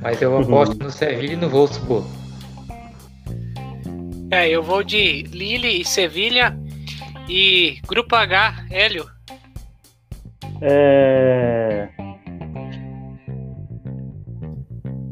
Mas 0.00 0.22
eu 0.22 0.38
aposto 0.38 0.82
no 0.82 0.90
Sevilla 0.90 1.32
e 1.32 1.36
no 1.36 1.48
Wolfsburg. 1.48 2.06
É, 4.30 4.48
eu 4.48 4.62
vou 4.62 4.82
de 4.82 5.22
Lille 5.22 5.80
e 5.80 5.84
Sevilha. 5.84 6.56
E 7.28 7.78
Grupo 7.86 8.14
H, 8.14 8.66
Hélio. 8.70 9.06
É. 10.60 11.88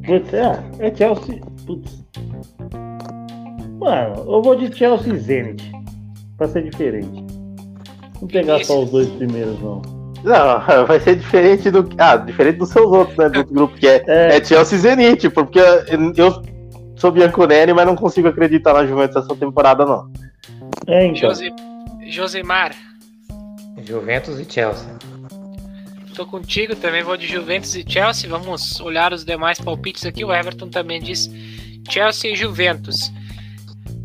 Putz, 0.07 0.33
é, 0.33 0.87
é 0.87 0.95
Chelsea. 0.95 1.41
Putz. 1.67 2.05
Mano, 3.79 4.15
eu 4.17 4.43
vou 4.43 4.57
de 4.57 4.75
Chelsea 4.75 5.13
e 5.13 5.19
Zenit. 5.19 5.73
Pra 6.37 6.49
ser 6.49 6.65
diferente. 6.65 7.25
Não 8.21 8.29
pegar 8.29 8.65
só 8.65 8.83
os 8.83 8.91
dois 8.91 9.09
primeiros, 9.11 9.59
não. 9.61 9.96
Não, 10.27 10.61
vai 10.87 10.99
ser 10.99 11.15
diferente 11.15 11.71
do. 11.71 11.89
Ah, 11.97 12.17
diferente 12.17 12.59
dos 12.59 12.71
seus 12.71 12.91
outros, 12.91 13.17
né? 13.17 13.29
Do 13.29 13.39
outro 13.39 13.55
grupo 13.55 13.77
que 13.77 13.87
é, 13.87 14.03
É. 14.09 14.37
é 14.37 14.45
Chelsea 14.45 14.77
e 14.77 14.81
Zenit, 14.81 15.31
porque 15.31 15.61
eu 16.17 16.43
sou 16.97 17.13
Bianconeri, 17.13 17.73
mas 17.73 17.87
não 17.87 17.95
consigo 17.95 18.27
acreditar 18.27 18.75
na 18.75 18.85
Juventus 18.85 19.17
essa 19.17 19.37
temporada, 19.37 19.87
não. 19.87 20.11
É, 20.89 21.07
então. 21.07 21.31
Josi, 21.31 21.53
Josimar. 22.09 22.75
Juventus 23.85 24.41
e 24.41 24.45
Chelsea. 24.51 24.89
Tô 26.15 26.27
contigo, 26.27 26.75
também 26.75 27.05
vou 27.05 27.17
de 27.17 27.27
Juventus 27.29 27.77
e 27.77 27.85
Chelsea. 27.87 28.29
Vamos 28.29 28.81
olhar 28.81 29.13
os 29.13 29.25
demais 29.25 29.61
palpites 29.61 30.05
aqui. 30.05 30.25
O 30.25 30.35
Everton 30.35 30.69
também 30.69 31.01
diz 31.01 31.31
Chelsea 31.89 32.33
e 32.33 32.35
Juventus. 32.37 33.13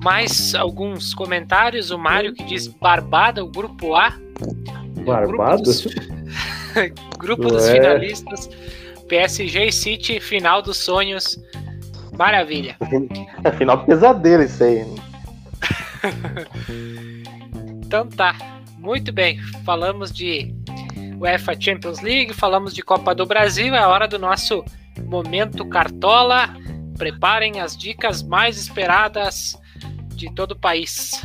Mais 0.04 0.54
alguns 0.54 1.14
comentários. 1.16 1.90
O 1.90 1.98
Mário 1.98 2.34
que 2.34 2.44
diz 2.44 2.68
Barbada, 2.68 3.44
o 3.44 3.48
grupo 3.48 3.96
A. 3.96 4.14
Barbado? 5.02 5.64
Grupo 5.64 5.64
dos, 5.64 5.88
grupo 7.18 7.44
dos 7.44 7.64
Ué. 7.64 7.74
finalistas. 7.74 8.50
PSG 9.08 9.68
e 9.68 9.72
City, 9.72 10.20
final 10.20 10.62
dos 10.62 10.78
sonhos. 10.78 11.40
Maravilha. 12.18 12.76
É 13.44 13.52
final 13.52 13.84
pesadelo 13.86 14.44
isso 14.44 14.64
aí. 14.64 14.86
Então 17.86 18.08
tá. 18.08 18.36
Muito 18.78 19.12
bem. 19.12 19.38
Falamos 19.66 20.14
de 20.14 20.56
UEFA 21.20 21.60
Champions 21.60 22.00
League, 22.00 22.34
falamos 22.34 22.74
de 22.74 22.82
Copa 22.82 23.14
do 23.14 23.26
Brasil. 23.26 23.76
É 23.76 23.80
a 23.80 23.90
hora 23.90 24.08
do 24.08 24.18
nosso 24.18 24.64
Momento 25.08 25.66
Cartola. 25.66 26.56
Preparem 26.98 27.60
as 27.60 27.76
dicas 27.76 28.24
mais 28.24 28.58
esperadas 28.58 29.60
de 30.16 30.34
todo 30.34 30.54
o 30.54 30.56
país. 30.56 31.22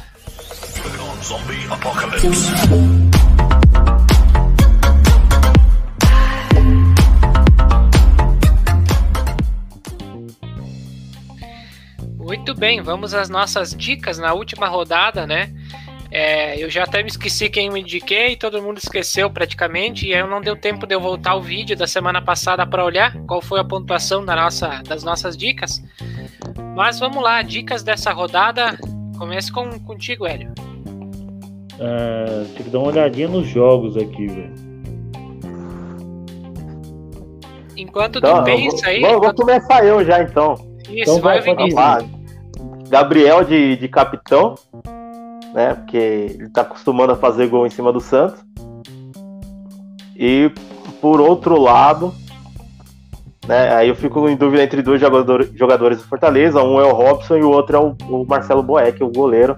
Muito 12.26 12.56
bem, 12.56 12.82
vamos 12.82 13.14
às 13.14 13.28
nossas 13.28 13.70
dicas 13.70 14.18
na 14.18 14.34
última 14.34 14.66
rodada, 14.66 15.24
né? 15.28 15.48
É, 16.10 16.60
eu 16.60 16.68
já 16.68 16.82
até 16.82 17.00
me 17.00 17.08
esqueci 17.08 17.48
quem 17.48 17.70
me 17.70 17.82
indiquei, 17.82 18.34
todo 18.34 18.60
mundo 18.60 18.78
esqueceu 18.78 19.30
praticamente, 19.30 20.08
e 20.08 20.12
aí 20.12 20.28
não 20.28 20.40
deu 20.40 20.56
tempo 20.56 20.88
de 20.88 20.94
eu 20.96 21.00
voltar 21.00 21.36
o 21.36 21.40
vídeo 21.40 21.76
da 21.76 21.86
semana 21.86 22.20
passada 22.20 22.66
para 22.66 22.84
olhar 22.84 23.16
qual 23.28 23.40
foi 23.40 23.60
a 23.60 23.64
pontuação 23.64 24.24
da 24.24 24.34
nossa, 24.34 24.82
das 24.82 25.04
nossas 25.04 25.36
dicas. 25.36 25.80
Mas 26.74 26.98
vamos 26.98 27.22
lá, 27.22 27.42
dicas 27.42 27.84
dessa 27.84 28.12
rodada. 28.12 28.76
Comece 29.16 29.52
com, 29.52 29.78
contigo, 29.78 30.26
Hélio. 30.26 30.52
Uh, 31.74 32.44
tem 32.54 32.64
que 32.64 32.70
dar 32.70 32.80
uma 32.80 32.88
olhadinha 32.88 33.28
nos 33.28 33.46
jogos 33.46 33.96
aqui, 33.96 34.26
velho. 34.26 34.54
Enquanto 37.76 38.20
tu 38.20 38.42
pensa 38.42 38.88
aí. 38.88 39.00
Vou, 39.00 39.10
vou 39.10 39.18
enquanto... 39.18 39.36
começar 39.36 39.86
eu 39.86 40.04
já 40.04 40.22
então. 40.22 40.54
Isso, 40.88 41.02
então 41.02 41.20
vai, 41.20 41.40
vai 41.40 42.15
Gabriel 42.88 43.44
de, 43.44 43.76
de 43.76 43.88
capitão, 43.88 44.54
né? 45.52 45.74
Porque 45.74 45.96
ele 45.96 46.48
tá 46.50 46.62
acostumando 46.62 47.12
a 47.12 47.16
fazer 47.16 47.48
gol 47.48 47.66
em 47.66 47.70
cima 47.70 47.92
do 47.92 48.00
Santos. 48.00 48.44
E 50.14 50.50
por 51.00 51.20
outro 51.20 51.60
lado, 51.60 52.14
né? 53.46 53.72
Aí 53.74 53.88
eu 53.88 53.94
fico 53.94 54.28
em 54.28 54.36
dúvida 54.36 54.62
entre 54.62 54.82
dois 54.82 55.00
jogadores, 55.00 55.50
jogadores 55.54 55.98
do 55.98 56.04
Fortaleza. 56.04 56.62
Um 56.62 56.80
é 56.80 56.84
o 56.84 56.92
Robson 56.92 57.36
e 57.36 57.42
o 57.42 57.50
outro 57.50 57.76
é 57.76 57.80
o, 57.80 57.96
o 58.08 58.26
Marcelo 58.26 58.62
Boeck, 58.62 59.02
o 59.02 59.10
goleiro. 59.10 59.56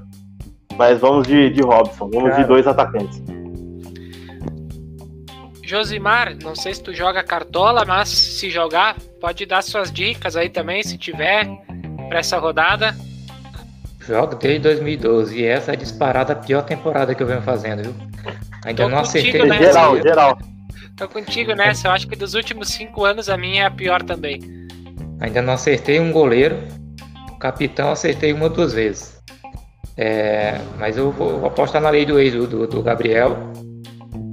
Mas 0.76 1.00
vamos 1.00 1.26
de, 1.26 1.50
de 1.50 1.62
Robson, 1.62 2.08
vamos 2.12 2.30
Cara. 2.30 2.42
de 2.42 2.48
dois 2.48 2.66
atacantes. 2.66 3.22
Josimar, 5.64 6.34
não 6.42 6.54
sei 6.54 6.72
se 6.72 6.82
tu 6.82 6.94
joga 6.94 7.22
cartola, 7.22 7.84
mas 7.84 8.08
se 8.08 8.48
jogar, 8.48 8.96
pode 9.20 9.44
dar 9.44 9.62
suas 9.62 9.92
dicas 9.92 10.34
aí 10.34 10.48
também, 10.48 10.82
se 10.82 10.96
tiver, 10.96 11.46
para 12.08 12.20
essa 12.20 12.38
rodada. 12.38 12.96
Jogo 14.08 14.36
desde 14.36 14.60
2012 14.60 15.38
e 15.38 15.44
essa 15.44 15.74
é 15.74 15.76
disparada 15.76 16.32
a 16.32 16.36
pior 16.36 16.62
temporada 16.62 17.14
que 17.14 17.22
eu 17.22 17.26
venho 17.26 17.42
fazendo, 17.42 17.82
viu? 17.82 17.94
Ainda 18.64 18.84
Tô 18.84 18.88
não 18.88 19.00
acertei. 19.00 19.42
Nessa. 19.44 19.64
Geral, 19.64 20.02
geral. 20.02 20.38
Tô 20.96 21.06
contigo 21.06 21.52
nessa, 21.54 21.88
eu 21.88 21.92
acho 21.92 22.08
que 22.08 22.16
dos 22.16 22.32
últimos 22.32 22.68
cinco 22.68 23.04
anos 23.04 23.28
a 23.28 23.36
minha 23.36 23.64
é 23.64 23.66
a 23.66 23.70
pior 23.70 24.02
também. 24.02 24.40
Ainda 25.20 25.42
não 25.42 25.52
acertei 25.52 26.00
um 26.00 26.10
goleiro, 26.10 26.56
capitão 27.38 27.90
acertei 27.90 28.32
uma 28.32 28.44
ou 28.44 28.50
duas 28.50 28.72
vezes. 28.72 29.22
É, 29.94 30.58
mas 30.78 30.96
eu 30.96 31.12
vou 31.12 31.44
apostar 31.44 31.82
na 31.82 31.90
lei 31.90 32.06
do 32.06 32.18
ex 32.18 32.32
do, 32.32 32.66
do 32.66 32.82
Gabriel 32.82 33.36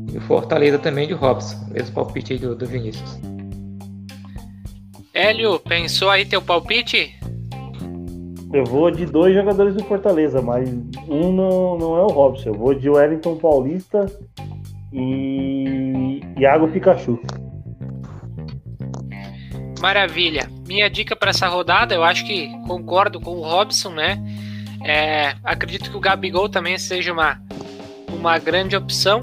e 0.10 0.18
o 0.18 0.22
Fortaleza 0.22 0.80
também 0.80 1.06
de 1.06 1.14
Robson, 1.14 1.68
mesmo 1.70 1.94
palpite 1.94 2.32
aí 2.32 2.40
do, 2.40 2.56
do 2.56 2.66
Vinícius. 2.66 3.20
Hélio, 5.14 5.60
pensou 5.60 6.10
aí 6.10 6.26
teu 6.26 6.42
palpite? 6.42 7.14
Eu 8.56 8.64
vou 8.64 8.89
de 8.89 9.06
dois 9.06 9.36
jogadores 9.36 9.76
do 9.76 9.84
Fortaleza, 9.84 10.41
mas 10.41 10.70
um 11.10 11.30
não, 11.34 11.78
não 11.78 11.97
é 11.97 12.03
o 12.03 12.08
Robson. 12.08 12.51
Eu 12.51 12.53
vou 12.53 12.74
de 12.74 12.89
Wellington 12.89 13.36
Paulista 13.36 14.06
e 14.93 16.22
Iago 16.38 16.70
Pikachu. 16.70 17.20
Maravilha. 19.82 20.49
Minha 20.66 20.89
dica 20.89 21.18
para 21.18 21.32
essa 21.32 21.49
rodada, 21.49 21.93
eu 21.93 22.01
acho 22.01 22.26
que 22.26 22.47
concordo 22.66 23.20
com 23.20 23.32
o 23.32 23.41
Robson, 23.41 23.89
né? 23.89 24.24
É, 24.86 25.36
acredito 25.43 25.91
que 25.91 25.97
o 25.97 25.99
Gabigol 25.99 26.47
também 26.47 26.78
seja 26.78 27.12
uma, 27.12 27.41
uma 28.08 28.39
grande 28.39 28.78
opção. 28.78 29.20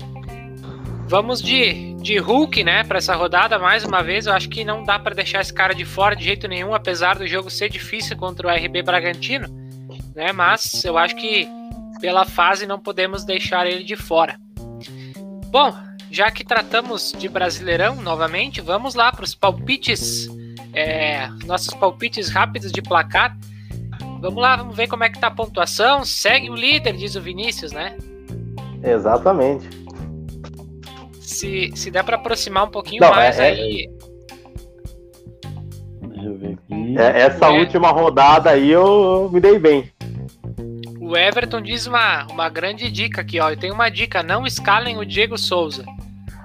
Vamos 1.08 1.40
de, 1.40 1.91
de 2.02 2.18
Hulk, 2.18 2.64
né, 2.64 2.82
para 2.82 2.98
essa 2.98 3.14
rodada 3.14 3.58
mais 3.58 3.84
uma 3.84 4.02
vez. 4.02 4.26
Eu 4.26 4.32
acho 4.32 4.48
que 4.48 4.64
não 4.64 4.82
dá 4.82 4.98
para 4.98 5.14
deixar 5.14 5.40
esse 5.40 5.54
cara 5.54 5.72
de 5.72 5.84
fora 5.84 6.16
de 6.16 6.24
jeito 6.24 6.48
nenhum, 6.48 6.74
apesar 6.74 7.16
do 7.16 7.26
jogo 7.26 7.48
ser 7.48 7.68
difícil 7.68 8.16
contra 8.16 8.48
o 8.48 8.50
RB 8.50 8.82
Bragantino, 8.82 9.48
né? 10.14 10.32
Mas 10.32 10.84
eu 10.84 10.98
acho 10.98 11.14
que 11.16 11.48
pela 12.00 12.24
fase 12.24 12.66
não 12.66 12.78
podemos 12.78 13.24
deixar 13.24 13.66
ele 13.66 13.84
de 13.84 13.94
fora. 13.94 14.36
Bom, 15.46 15.72
já 16.10 16.30
que 16.30 16.44
tratamos 16.44 17.12
de 17.16 17.28
Brasileirão 17.28 17.96
novamente, 17.96 18.60
vamos 18.60 18.94
lá 18.94 19.12
para 19.12 19.24
os 19.24 19.34
palpites, 19.34 20.28
é, 20.72 21.28
nossos 21.46 21.72
palpites 21.74 22.28
rápidos 22.28 22.72
de 22.72 22.82
placar. 22.82 23.36
Vamos 24.20 24.42
lá, 24.42 24.56
vamos 24.56 24.76
ver 24.76 24.88
como 24.88 25.04
é 25.04 25.08
que 25.10 25.18
tá 25.18 25.28
a 25.28 25.30
pontuação. 25.30 26.04
Segue 26.04 26.50
o 26.50 26.54
líder, 26.54 26.96
diz 26.96 27.14
o 27.14 27.20
Vinícius, 27.20 27.72
né? 27.72 27.96
Exatamente 28.82 29.81
se, 31.32 31.72
se 31.74 31.90
der 31.90 32.04
para 32.04 32.16
aproximar 32.16 32.64
um 32.64 32.70
pouquinho 32.70 33.00
Não, 33.00 33.10
mais 33.10 33.38
é, 33.38 33.48
é, 33.48 33.52
aí. 33.52 33.90
Deixa 36.02 36.26
eu 36.26 36.38
ver 36.38 36.52
aqui. 36.52 36.98
É, 36.98 37.20
essa 37.22 37.46
é. 37.46 37.58
última 37.58 37.90
rodada 37.90 38.50
aí 38.50 38.70
eu 38.70 39.30
me 39.32 39.40
dei 39.40 39.58
bem. 39.58 39.90
O 41.00 41.16
Everton 41.16 41.60
diz 41.60 41.86
uma, 41.86 42.26
uma 42.30 42.48
grande 42.48 42.90
dica 42.90 43.20
aqui, 43.20 43.40
ó. 43.40 43.50
Eu 43.50 43.56
tenho 43.56 43.74
uma 43.74 43.90
dica: 43.90 44.22
não 44.22 44.46
escalem 44.46 44.98
o 44.98 45.04
Diego 45.04 45.36
Souza. 45.36 45.84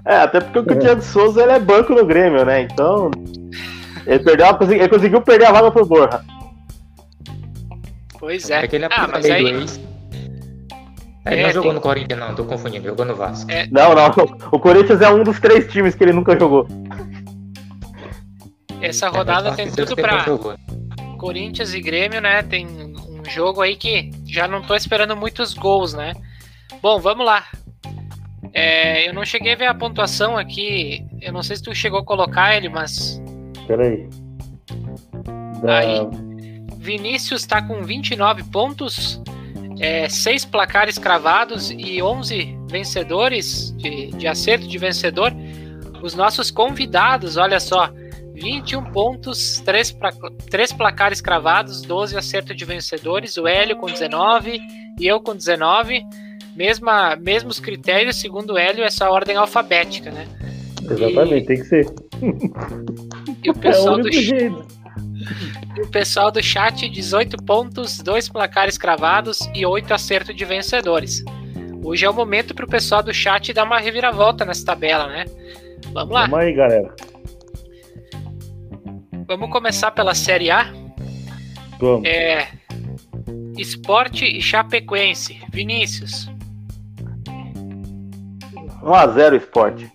É, 0.06 0.16
até 0.16 0.40
porque 0.40 0.74
o 0.74 0.80
Diego 0.80 1.02
Souza 1.02 1.44
ele 1.44 1.52
é 1.52 1.60
banco 1.60 1.94
no 1.94 2.06
Grêmio, 2.06 2.44
né? 2.44 2.62
Então. 2.62 3.12
Ele, 4.06 4.20
perdeu, 4.20 4.48
ele 4.62 4.88
conseguiu 4.88 5.22
perder 5.22 5.48
a 5.48 5.52
vaga 5.52 5.70
pro 5.70 5.86
Borra. 5.86 6.24
Pois 8.18 8.50
é. 8.50 8.64
é 8.64 8.68
que 8.68 8.78
ele 8.78 8.86
ah, 8.86 9.08
mas 9.12 9.26
aí... 9.26 9.46
Ele 9.46 9.66
é, 11.34 11.44
não 11.44 11.52
jogou 11.52 11.72
tem... 11.72 11.74
no 11.74 11.82
Corinthians, 11.82 12.20
não, 12.20 12.36
tô 12.36 12.44
confundindo, 12.46 12.86
jogou 12.86 13.06
no 13.06 13.16
Vasco. 13.16 13.50
É... 13.52 13.68
Não, 13.68 13.94
não. 13.94 14.08
O 14.52 14.60
Corinthians 14.60 15.02
é 15.02 15.10
um 15.10 15.24
dos 15.24 15.40
três 15.40 15.72
times 15.72 15.96
que 15.96 16.04
ele 16.04 16.14
nunca 16.14 16.38
jogou. 16.38 16.68
Essa 18.82 19.10
rodada 19.10 19.50
é, 19.50 19.56
tem 19.56 19.72
tudo 19.72 19.96
pra. 19.96 20.26
Corinthians 21.18 21.74
e 21.74 21.82
Grêmio, 21.82 22.22
né? 22.22 22.44
Tem 22.44 22.68
um 22.68 23.26
jogo 23.28 23.62
aí 23.62 23.76
que 23.76 24.12
já 24.26 24.48
não 24.48 24.62
tô 24.62 24.76
esperando 24.76 25.16
muitos 25.16 25.54
gols, 25.54 25.94
né? 25.94 26.14
Bom, 26.82 27.00
vamos 27.00 27.26
lá. 27.26 27.44
É, 28.54 29.08
eu 29.08 29.14
não 29.14 29.26
cheguei 29.26 29.54
a 29.54 29.56
ver 29.56 29.66
a 29.66 29.74
pontuação 29.74 30.38
aqui. 30.38 31.06
Eu 31.22 31.34
não 31.34 31.42
sei 31.42 31.56
se 31.56 31.64
tu 31.64 31.74
chegou 31.74 32.00
a 32.00 32.06
colocar 32.06 32.56
ele, 32.56 32.70
mas. 32.70 33.22
Peraí. 33.66 34.08
Da... 35.62 35.80
Aí. 35.80 36.08
Vinícius 36.78 37.46
tá 37.46 37.62
com 37.62 37.82
29 37.82 38.44
pontos 38.44 39.22
é, 39.80 40.10
seis 40.10 40.44
placares 40.46 40.98
cravados 40.98 41.72
e 41.72 42.02
11 42.02 42.58
vencedores 42.70 43.72
de, 43.78 44.08
de 44.12 44.28
acerto 44.28 44.68
de 44.68 44.78
vencedor. 44.78 45.34
Os 46.02 46.14
nossos 46.16 46.52
convidados, 46.52 47.38
olha 47.38 47.60
só, 47.60 47.92
21 48.34 48.92
pontos, 48.92 49.60
3, 49.62 49.92
pra, 49.94 50.12
3 50.50 50.74
placares 50.74 51.22
cravados, 51.22 51.82
12 51.82 52.18
acerto 52.18 52.54
de 52.54 52.66
vencedores, 52.66 53.38
o 53.38 53.48
Hélio 53.48 53.78
com 53.78 53.88
19 53.88 54.60
e 55.00 55.08
eu 55.08 55.20
com 55.20 55.36
19. 55.36 56.04
Mesma, 56.56 57.16
mesmos 57.16 57.60
critérios, 57.60 58.16
segundo 58.16 58.54
o 58.54 58.58
Hélio, 58.58 58.84
essa 58.84 59.10
ordem 59.10 59.36
alfabética, 59.36 60.10
né? 60.10 60.28
Exatamente, 60.90 61.44
e, 61.44 61.46
tem 61.46 61.58
que 61.58 61.66
ser. 61.66 61.86
E 63.44 63.52
o 63.52 63.54
pessoal 63.54 63.98
é 63.98 64.00
o 64.00 64.04
do 64.04 64.12
jeito. 64.12 64.68
O 65.84 65.88
pessoal 65.88 66.32
do 66.32 66.42
chat, 66.42 66.90
18 66.90 67.38
pontos, 67.44 68.00
2 68.00 68.30
placares 68.30 68.78
cravados 68.78 69.50
e 69.54 69.66
8 69.66 69.94
acertos 69.94 70.36
de 70.36 70.46
vencedores. 70.46 71.24
Hoje 71.84 72.06
é 72.06 72.10
o 72.10 72.14
momento 72.14 72.54
para 72.54 72.66
o 72.66 72.70
pessoal 72.70 73.02
do 73.02 73.14
chat 73.14 73.54
dar 73.54 73.64
uma 73.64 73.80
reviravolta 73.80 74.44
nessa 74.44 74.66
tabela, 74.66 75.08
né? 75.08 75.26
Vamos 75.94 76.14
lá. 76.14 76.22
Vamos 76.22 76.40
aí, 76.40 76.54
galera. 76.54 76.94
Vamos 79.28 79.50
começar 79.52 79.92
pela 79.92 80.16
Série 80.16 80.50
A. 80.50 80.72
Vamos. 81.80 82.08
É, 82.08 82.48
Esporte 83.58 84.26
e 84.26 84.42
Chapecoense. 84.42 85.40
Vinícius. 85.52 86.30
1x0 88.82 89.38
Esporte. 89.38 89.92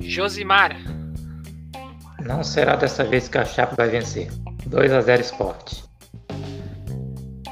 Josimar. 0.00 0.76
Não 2.24 2.42
será 2.42 2.76
dessa 2.76 3.04
vez 3.04 3.28
que 3.28 3.38
a 3.38 3.44
Chape 3.44 3.76
vai 3.76 3.88
vencer. 3.88 4.28
2 4.66 4.92
a 4.92 5.00
0 5.00 5.22
Sport. 5.22 5.82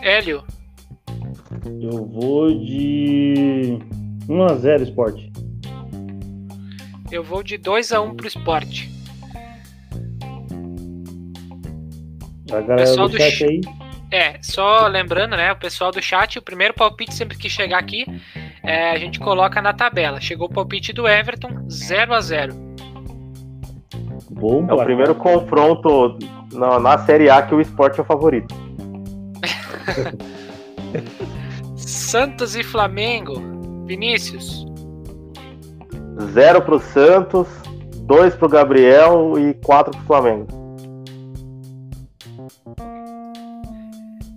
Hélio. 0.03 0.45
Eu 1.81 2.07
vou 2.07 2.49
de 2.49 3.79
1 4.29 4.43
a 4.43 4.55
0 4.55 4.83
Sport. 4.85 5.23
Eu 7.11 7.23
vou 7.23 7.43
de 7.43 7.57
2 7.57 7.93
a 7.93 8.01
1 8.01 8.17
pro 8.17 8.27
Sport. 8.27 8.89
A 12.51 12.61
galera 12.61 12.77
pessoal 12.77 13.09
do, 13.09 13.17
do 13.17 13.19
chat 13.19 13.45
aí. 13.45 13.61
É, 14.11 14.41
só 14.41 14.87
lembrando, 14.87 15.37
né, 15.37 15.53
o 15.53 15.57
pessoal 15.57 15.91
do 15.91 16.01
chat, 16.01 16.39
o 16.39 16.43
primeiro 16.43 16.73
palpite 16.75 17.13
sempre 17.13 17.37
que 17.37 17.51
chegar 17.51 17.79
aqui, 17.79 18.05
é, 18.63 18.91
a 18.91 18.99
gente 18.99 19.19
coloca 19.19 19.61
na 19.61 19.73
tabela. 19.73 20.21
Chegou 20.21 20.47
o 20.47 20.53
palpite 20.53 20.93
do 20.93 21.09
Everton, 21.09 21.69
0 21.69 22.15
a 22.15 22.21
0 22.21 22.66
Bom 24.37 24.67
É 24.69 24.75
o 24.75 24.85
primeiro 24.85 25.15
confronto 25.15 26.19
na, 26.53 26.79
na 26.79 26.99
Série 26.99 27.31
A 27.31 27.43
que 27.43 27.55
o 27.55 27.61
esporte 27.61 27.99
é 27.99 28.03
o 28.03 28.07
favorito. 28.07 28.55
Santos 31.77 32.55
e 32.55 32.63
Flamengo. 32.63 33.35
Vinícius. 33.87 34.67
Zero 36.33 36.61
pro 36.63 36.79
Santos, 36.79 37.49
dois 37.99 38.35
pro 38.35 38.49
Gabriel 38.49 39.35
e 39.39 39.55
quatro 39.55 39.97
pro 39.97 40.07
Flamengo. 40.07 40.47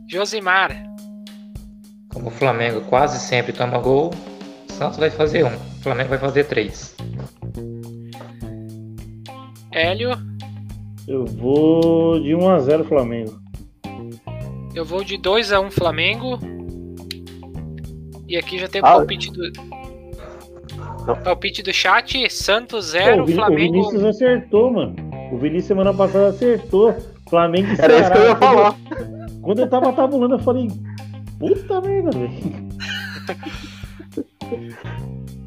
Josimar. 0.08 0.72
Como 2.14 2.28
o 2.28 2.32
Flamengo 2.32 2.82
quase 2.82 3.20
sempre 3.20 3.54
toma 3.54 3.78
gol, 3.78 4.12
o 4.70 4.74
Santos 4.74 4.98
vai 4.98 5.10
fazer 5.10 5.46
um. 5.46 5.56
O 5.56 5.84
Flamengo 5.84 6.10
vai 6.10 6.18
fazer 6.18 6.46
três. 6.46 6.96
Hélio. 9.72 10.12
Eu 11.08 11.26
vou 11.26 12.20
de 12.20 12.30
1x0 12.36 12.84
Flamengo. 12.88 13.40
Eu 14.76 14.86
vou 14.86 15.04
de 15.04 15.18
2x1 15.18 15.72
Flamengo. 15.72 16.40
E 18.28 18.38
aqui 18.38 18.60
já 18.60 18.68
tem 18.68 18.82
o 18.82 18.86
Ah. 18.86 18.92
palpite 18.94 19.32
do. 19.32 19.52
Palpite 21.24 21.64
do 21.64 21.74
chat, 21.74 22.30
Santos 22.30 22.86
Pô, 22.86 23.00
0, 23.00 23.24
o, 23.24 23.26
Vin- 23.26 23.34
o 23.34 23.36
Flamengo. 23.38 23.74
Vinícius 23.74 24.04
acertou, 24.04 24.72
mano. 24.72 24.96
O 25.32 25.38
Vinícius 25.38 25.66
semana 25.66 25.94
passada 25.94 26.28
acertou. 26.30 26.96
Flamengo 27.30 27.68
e 27.70 27.82
Era 27.82 28.00
isso 28.00 28.12
que 28.12 28.18
eu 28.18 28.22
ia 28.24 28.28
Ceará. 28.28 28.36
falar. 28.38 28.76
Quando 29.42 29.60
eu 29.60 29.70
tava 29.70 29.94
tabulando, 29.94 30.36
eu 30.36 30.40
falei, 30.40 30.68
puta 31.40 31.82
merda, 31.82 32.12
velho. 32.12 32.70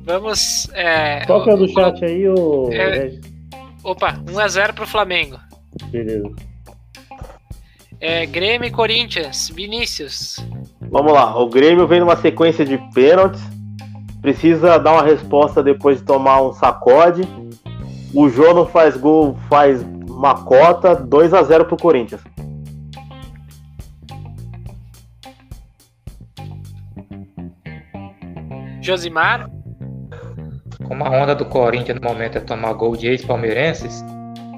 Vamos. 0.04 0.68
É, 0.74 1.24
Qual 1.26 1.42
que 1.44 1.50
é 1.50 1.54
o 1.54 1.56
do 1.56 1.68
chat 1.68 2.04
aí, 2.04 2.28
ô 2.28 2.68
É. 2.72 3.10
Opa, 3.84 4.14
1x0 4.26 4.74
pro 4.74 4.86
Flamengo. 4.86 5.38
Beleza. 5.90 6.30
É, 8.00 8.26
Grêmio 8.26 8.66
e 8.66 8.70
Corinthians, 8.70 9.48
Vinícius. 9.48 10.36
Vamos 10.80 11.12
lá, 11.12 11.38
o 11.38 11.48
Grêmio 11.48 11.86
vem 11.86 12.00
numa 12.00 12.16
sequência 12.16 12.64
de 12.64 12.76
pênaltis, 12.92 13.40
precisa 14.20 14.78
dar 14.78 14.92
uma 14.92 15.02
resposta 15.02 15.62
depois 15.62 15.98
de 15.98 16.04
tomar 16.04 16.42
um 16.42 16.52
sacode. 16.52 17.22
O 18.14 18.28
Jô 18.28 18.52
não 18.52 18.66
faz 18.66 18.96
gol, 18.96 19.36
faz 19.48 19.82
uma 20.08 20.34
cota, 20.44 20.94
2 20.94 21.32
a 21.32 21.42
0 21.42 21.64
pro 21.64 21.76
Corinthians. 21.76 22.20
Josimar. 28.82 29.48
Como 30.86 31.04
a 31.04 31.10
onda 31.10 31.34
do 31.34 31.44
Corinthians 31.44 32.00
no 32.00 32.08
momento 32.08 32.38
é 32.38 32.40
tomar 32.40 32.72
gol 32.74 32.96
de 32.96 33.06
ex-palmeirenses, 33.08 34.04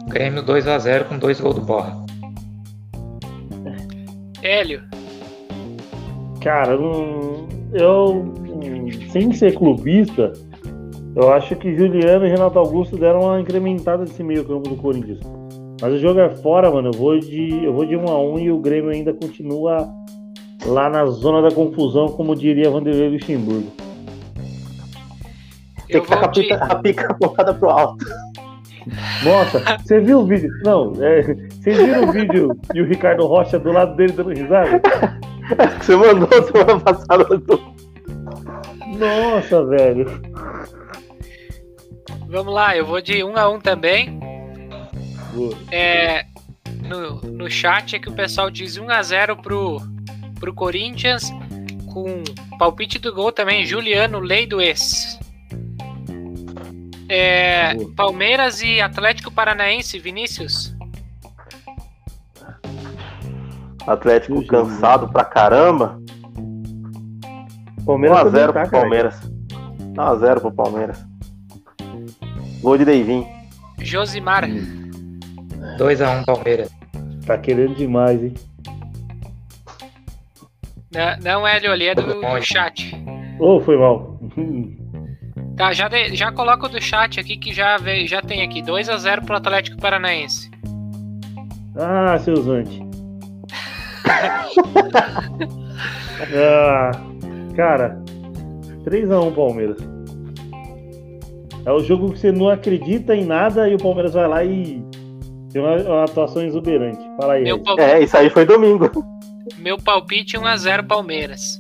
Grêmio 0.06 0.42
2x0 0.42 1.04
com 1.04 1.18
dois 1.18 1.40
gols 1.40 1.54
do 1.54 1.62
Borra. 1.62 2.04
Hélio. 4.42 4.82
Cara, 6.40 6.72
eu, 7.72 8.34
sem 9.10 9.32
ser 9.32 9.54
clubista, 9.54 10.32
eu 11.16 11.32
acho 11.32 11.56
que 11.56 11.74
Juliano 11.74 12.26
e 12.26 12.30
Renato 12.30 12.58
Augusto 12.58 12.96
deram 12.96 13.20
uma 13.20 13.40
incrementada 13.40 14.04
nesse 14.04 14.22
meio 14.22 14.44
campo 14.44 14.68
do 14.68 14.76
Corinthians. 14.76 15.20
Mas 15.80 15.94
o 15.94 15.98
jogo 15.98 16.20
é 16.20 16.28
fora, 16.36 16.70
mano. 16.70 16.88
Eu 16.88 16.98
vou 16.98 17.18
de, 17.18 17.64
eu 17.64 17.72
vou 17.72 17.86
de 17.86 17.96
1 17.96 18.08
a 18.08 18.22
1 18.22 18.38
e 18.40 18.50
o 18.50 18.58
Grêmio 18.58 18.90
ainda 18.90 19.12
continua 19.12 19.88
lá 20.66 20.88
na 20.88 21.06
zona 21.06 21.42
da 21.42 21.54
confusão, 21.54 22.08
como 22.08 22.34
diria 22.34 22.70
Vanderlei 22.70 23.10
Luxemburgo. 23.10 23.83
Tem 25.88 26.02
que 26.02 26.08
vou 26.14 26.28
de. 26.28 26.52
a 26.52 26.74
pica 26.76 27.06
apontada 27.12 27.54
pro 27.54 27.70
alto. 27.70 28.04
Nossa, 29.24 29.62
você 29.82 30.00
viu 30.00 30.20
o 30.20 30.26
vídeo? 30.26 30.50
Não, 30.62 30.92
é, 31.02 31.22
vocês 31.22 31.76
viram 31.78 32.08
o 32.08 32.12
vídeo 32.12 32.60
e 32.74 32.82
o 32.82 32.86
Ricardo 32.86 33.26
Rocha 33.26 33.58
do 33.58 33.72
lado 33.72 33.96
dele 33.96 34.12
dando 34.12 34.30
risada? 34.30 34.80
Você 35.80 35.96
mandou 35.96 36.28
semana 36.42 36.80
passada. 36.80 37.24
do- 37.24 37.74
Nossa, 38.98 39.64
velho. 39.66 40.06
Vamos 42.28 42.52
lá, 42.52 42.76
eu 42.76 42.84
vou 42.84 43.00
de 43.00 43.22
1x1 43.22 43.60
também. 43.62 44.18
Boa. 45.32 45.54
É, 45.70 46.24
no, 46.82 47.20
no 47.22 47.50
chat 47.50 47.96
é 47.96 47.98
que 47.98 48.08
o 48.08 48.12
pessoal 48.12 48.50
diz 48.50 48.78
1x0 48.78 49.40
pro, 49.40 49.80
pro 50.38 50.52
Corinthians. 50.54 51.30
Com 51.92 52.22
palpite 52.58 52.98
do 52.98 53.14
gol 53.14 53.30
também, 53.30 53.64
Juliano, 53.64 54.18
lei 54.18 54.46
do 54.46 54.60
ex. 54.60 55.18
É. 57.08 57.74
Palmeiras 57.96 58.62
e 58.62 58.80
Atlético 58.80 59.30
Paranaense, 59.30 59.98
Vinícius. 59.98 60.74
Atlético 63.86 64.36
Justo. 64.36 64.50
cansado 64.50 65.08
pra 65.08 65.24
caramba. 65.24 66.00
Palmeiras 67.84 68.18
1x0 68.18 68.24
também 68.24 68.46
tá, 68.46 68.52
pro 68.52 68.70
cara. 68.70 68.70
Palmeiras. 68.70 69.20
1x0 69.94 70.40
pro 70.40 70.52
Palmeiras. 70.52 71.06
Gol 72.60 72.78
de 72.78 72.84
Deivin. 72.84 73.26
Josimar. 73.80 74.48
2x1 75.78 76.24
Palmeiras. 76.24 76.70
Tá 77.26 77.36
querendo 77.36 77.74
demais, 77.74 78.22
hein? 78.22 78.34
Não, 80.90 81.40
não 81.40 81.46
Hélio, 81.46 81.72
ali 81.72 81.88
é 81.88 81.94
do, 81.94 82.02
do 82.02 82.42
chat. 82.42 82.94
Ô, 83.38 83.60
foi 83.60 83.76
mal. 83.76 84.18
Tá, 85.56 85.72
já, 85.72 85.88
de- 85.88 86.14
já 86.16 86.32
coloca 86.32 86.68
do 86.68 86.80
chat 86.80 87.20
aqui 87.20 87.36
que 87.36 87.52
já, 87.54 87.76
veio, 87.76 88.08
já 88.08 88.20
tem 88.20 88.42
aqui. 88.42 88.60
2x0 88.62 89.24
pro 89.24 89.36
Atlético 89.36 89.80
Paranaense. 89.80 90.50
ah, 91.76 92.18
seu 92.18 92.36
Zante. 92.42 92.82
ah, 96.34 96.90
cara, 97.56 98.02
3x1 98.84 99.34
Palmeiras. 99.34 99.76
É 101.66 101.72
o 101.72 101.80
jogo 101.80 102.12
que 102.12 102.18
você 102.18 102.30
não 102.30 102.48
acredita 102.48 103.14
em 103.16 103.24
nada 103.24 103.68
e 103.68 103.74
o 103.74 103.78
Palmeiras 103.78 104.12
vai 104.12 104.28
lá 104.28 104.44
e 104.44 104.84
tem 105.50 105.62
uma, 105.62 105.76
uma 105.76 106.04
atuação 106.04 106.42
exuberante. 106.42 106.98
Fala 107.18 107.34
aí. 107.34 107.44
Meu, 107.44 107.56
Regis. 107.56 107.64
pal- 107.76 107.80
É, 107.80 108.02
isso 108.02 108.16
aí 108.16 108.28
foi 108.28 108.44
domingo. 108.44 108.90
meu 109.58 109.78
palpite 109.78 110.36
1x0 110.36 110.86
Palmeiras. 110.86 111.58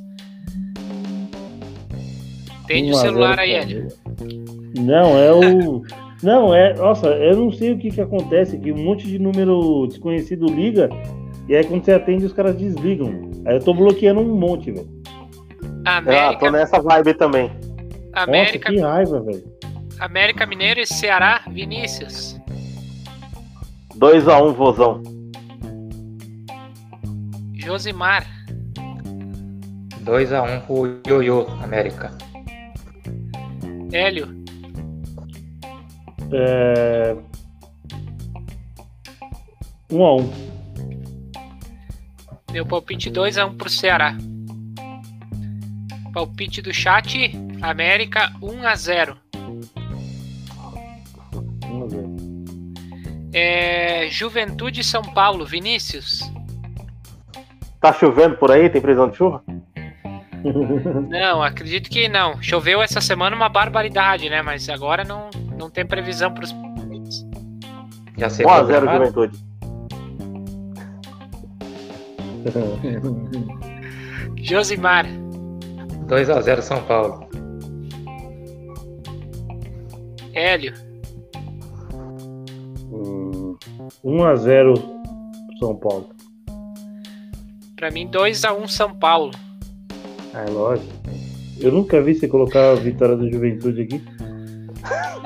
1 2.70 2.86
o 2.86 2.90
a 2.90 2.94
0 2.94 2.96
celular 2.96 3.38
aí, 3.38 3.52
Hélio. 3.52 3.88
Não, 4.78 5.18
é 5.18 5.32
o. 5.32 5.82
Não, 6.22 6.54
é. 6.54 6.74
Nossa, 6.74 7.08
eu 7.08 7.36
não 7.36 7.52
sei 7.52 7.72
o 7.72 7.78
que 7.78 7.90
que 7.90 8.00
acontece, 8.00 8.58
que 8.58 8.72
um 8.72 8.82
monte 8.82 9.06
de 9.06 9.18
número 9.18 9.86
desconhecido 9.86 10.46
liga, 10.46 10.88
e 11.48 11.54
aí 11.54 11.64
quando 11.64 11.84
você 11.84 11.92
atende, 11.92 12.24
os 12.24 12.32
caras 12.32 12.56
desligam. 12.56 13.30
Aí 13.46 13.56
eu 13.56 13.60
tô 13.60 13.74
bloqueando 13.74 14.20
um 14.20 14.34
monte, 14.34 14.72
velho. 14.72 14.88
Ah, 15.84 16.00
tô 16.00 16.10
América, 16.10 16.50
nessa 16.50 16.80
vibe 16.80 17.14
também. 17.14 17.50
América, 18.14 18.70
Nossa, 18.70 18.80
que 18.80 18.80
raiva, 18.80 19.20
velho. 19.20 19.44
América 20.00 20.46
Mineiro 20.46 20.80
e 20.80 20.86
Ceará, 20.86 21.42
Vinícius. 21.48 22.40
2x1 23.98 24.52
Vozão. 24.54 25.02
Josimar. 27.54 28.26
2x1 30.04 30.60
pro 30.66 31.00
Ioiô, 31.06 31.46
América. 31.62 32.12
Hélio. 33.94 34.28
É... 36.32 37.16
1 39.88 40.04
a 40.04 40.16
1 40.16 40.32
Meu 42.50 42.66
palpite 42.66 43.08
2x1 43.08 43.56
pro 43.56 43.70
Ceará. 43.70 44.16
Palpite 46.12 46.60
do 46.60 46.74
chat, 46.74 47.30
América 47.62 48.32
1x0. 48.42 48.50
1 48.50 48.66
a 48.66 48.74
0 48.74 49.16
É, 53.32 54.08
Juventude 54.10 54.82
São 54.82 55.02
Paulo, 55.02 55.46
Vinícius. 55.46 56.20
Tá 57.80 57.92
chovendo 57.92 58.36
por 58.38 58.50
aí? 58.50 58.68
Tem 58.68 58.82
previsão 58.82 59.08
de 59.08 59.16
chuva? 59.16 59.44
Não, 61.08 61.42
acredito 61.42 61.88
que 61.88 62.06
não. 62.08 62.40
Choveu 62.42 62.82
essa 62.82 63.00
semana 63.00 63.34
uma 63.34 63.48
barbaridade, 63.48 64.28
né? 64.28 64.42
Mas 64.42 64.68
agora 64.68 65.02
não, 65.02 65.30
não 65.58 65.70
tem 65.70 65.86
previsão 65.86 66.32
para 66.32 66.44
os. 66.44 66.54
Já 68.18 68.28
sei 68.28 68.44
1x0 68.44 68.66
programado. 68.66 69.04
Juventude. 69.06 69.38
Josimar. 74.42 75.06
2x0 76.06 76.60
São 76.60 76.82
Paulo. 76.82 77.26
Hélio. 80.34 80.74
Hum, 82.92 83.56
1 84.04 84.24
a 84.24 84.36
0 84.36 84.74
São 85.58 85.74
Paulo. 85.74 86.10
Pra 87.76 87.90
mim, 87.90 88.08
2x1 88.08 88.68
São 88.68 88.94
Paulo. 88.94 89.32
Ah, 90.34 90.44
é 90.46 90.50
lógico. 90.50 90.92
Eu 91.60 91.72
nunca 91.72 92.00
vi 92.02 92.14
você 92.14 92.28
colocar 92.28 92.72
a 92.72 92.74
vitória 92.74 93.16
do 93.16 93.30
Juventude 93.30 93.82
aqui. 93.82 94.02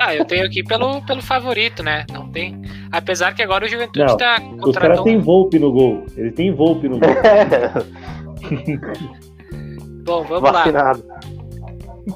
Ah, 0.01 0.15
eu 0.15 0.23
tenho 0.23 0.45
aqui 0.45 0.63
pelo, 0.63 1.01
pelo 1.05 1.21
favorito, 1.21 1.83
né? 1.83 2.05
Não 2.13 2.31
tem. 2.31 2.57
Apesar 2.89 3.33
que 3.35 3.43
agora 3.43 3.65
o 3.65 3.67
Juventude 3.67 3.99
Não, 3.99 4.15
tá 4.15 4.35
Os 4.35 4.39
caras 4.39 4.61
contratando. 4.61 5.03
têm 5.03 5.19
Volpe 5.19 5.59
no 5.59 5.73
gol. 5.73 6.05
Ele 6.15 6.31
tem 6.31 6.53
Volpe 6.55 6.87
no 6.87 6.97
gol. 6.97 7.09
Bom, 10.05 10.23
vamos 10.23 10.43
lá. 10.43 10.51
Vacinado. 10.63 11.03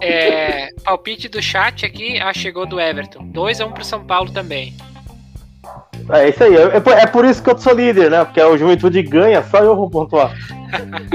É, 0.02 0.70
palpite 0.86 1.28
do 1.28 1.42
chat 1.42 1.86
aqui, 1.86 2.18
ah, 2.22 2.32
chegou 2.34 2.66
do 2.66 2.80
Everton. 2.80 3.28
2x1 3.34 3.74
pro 3.74 3.84
São 3.84 4.06
Paulo 4.06 4.32
também. 4.32 4.74
É 6.10 6.30
isso 6.30 6.42
aí. 6.44 6.56
É, 6.56 6.80
por- 6.80 6.94
é 6.94 7.06
por 7.06 7.26
isso 7.26 7.44
que 7.44 7.50
eu 7.50 7.58
sou 7.58 7.74
líder, 7.74 8.10
né? 8.10 8.24
Porque 8.24 8.42
o 8.42 8.58
Juventude 8.58 9.04
ganha, 9.04 9.44
só 9.44 9.58
eu 9.60 9.76
vou 9.76 9.90
pontuar. 9.90 10.34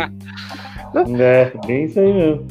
é, 0.94 1.52
bem 1.66 1.84
isso 1.84 2.00
aí 2.00 2.12
mesmo. 2.12 2.46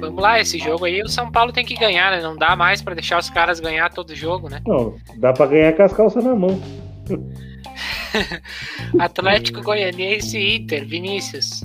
Vamos 0.00 0.22
lá, 0.22 0.40
esse 0.40 0.58
jogo 0.58 0.86
aí 0.86 1.02
o 1.02 1.08
São 1.08 1.30
Paulo 1.30 1.52
tem 1.52 1.64
que 1.64 1.74
ganhar, 1.74 2.10
né? 2.10 2.22
Não 2.22 2.36
dá 2.36 2.56
mais 2.56 2.80
pra 2.80 2.94
deixar 2.94 3.18
os 3.18 3.28
caras 3.28 3.60
ganhar 3.60 3.92
todo 3.92 4.14
jogo, 4.14 4.48
né? 4.48 4.62
Não, 4.66 4.94
dá 5.16 5.32
pra 5.32 5.46
ganhar 5.46 5.74
com 5.74 5.82
as 5.82 5.92
calças 5.92 6.24
na 6.24 6.34
mão. 6.34 6.60
Atlético 8.98 9.62
Goianiense 9.62 10.38
e 10.38 10.56
Inter, 10.56 10.86
Vinícius. 10.86 11.62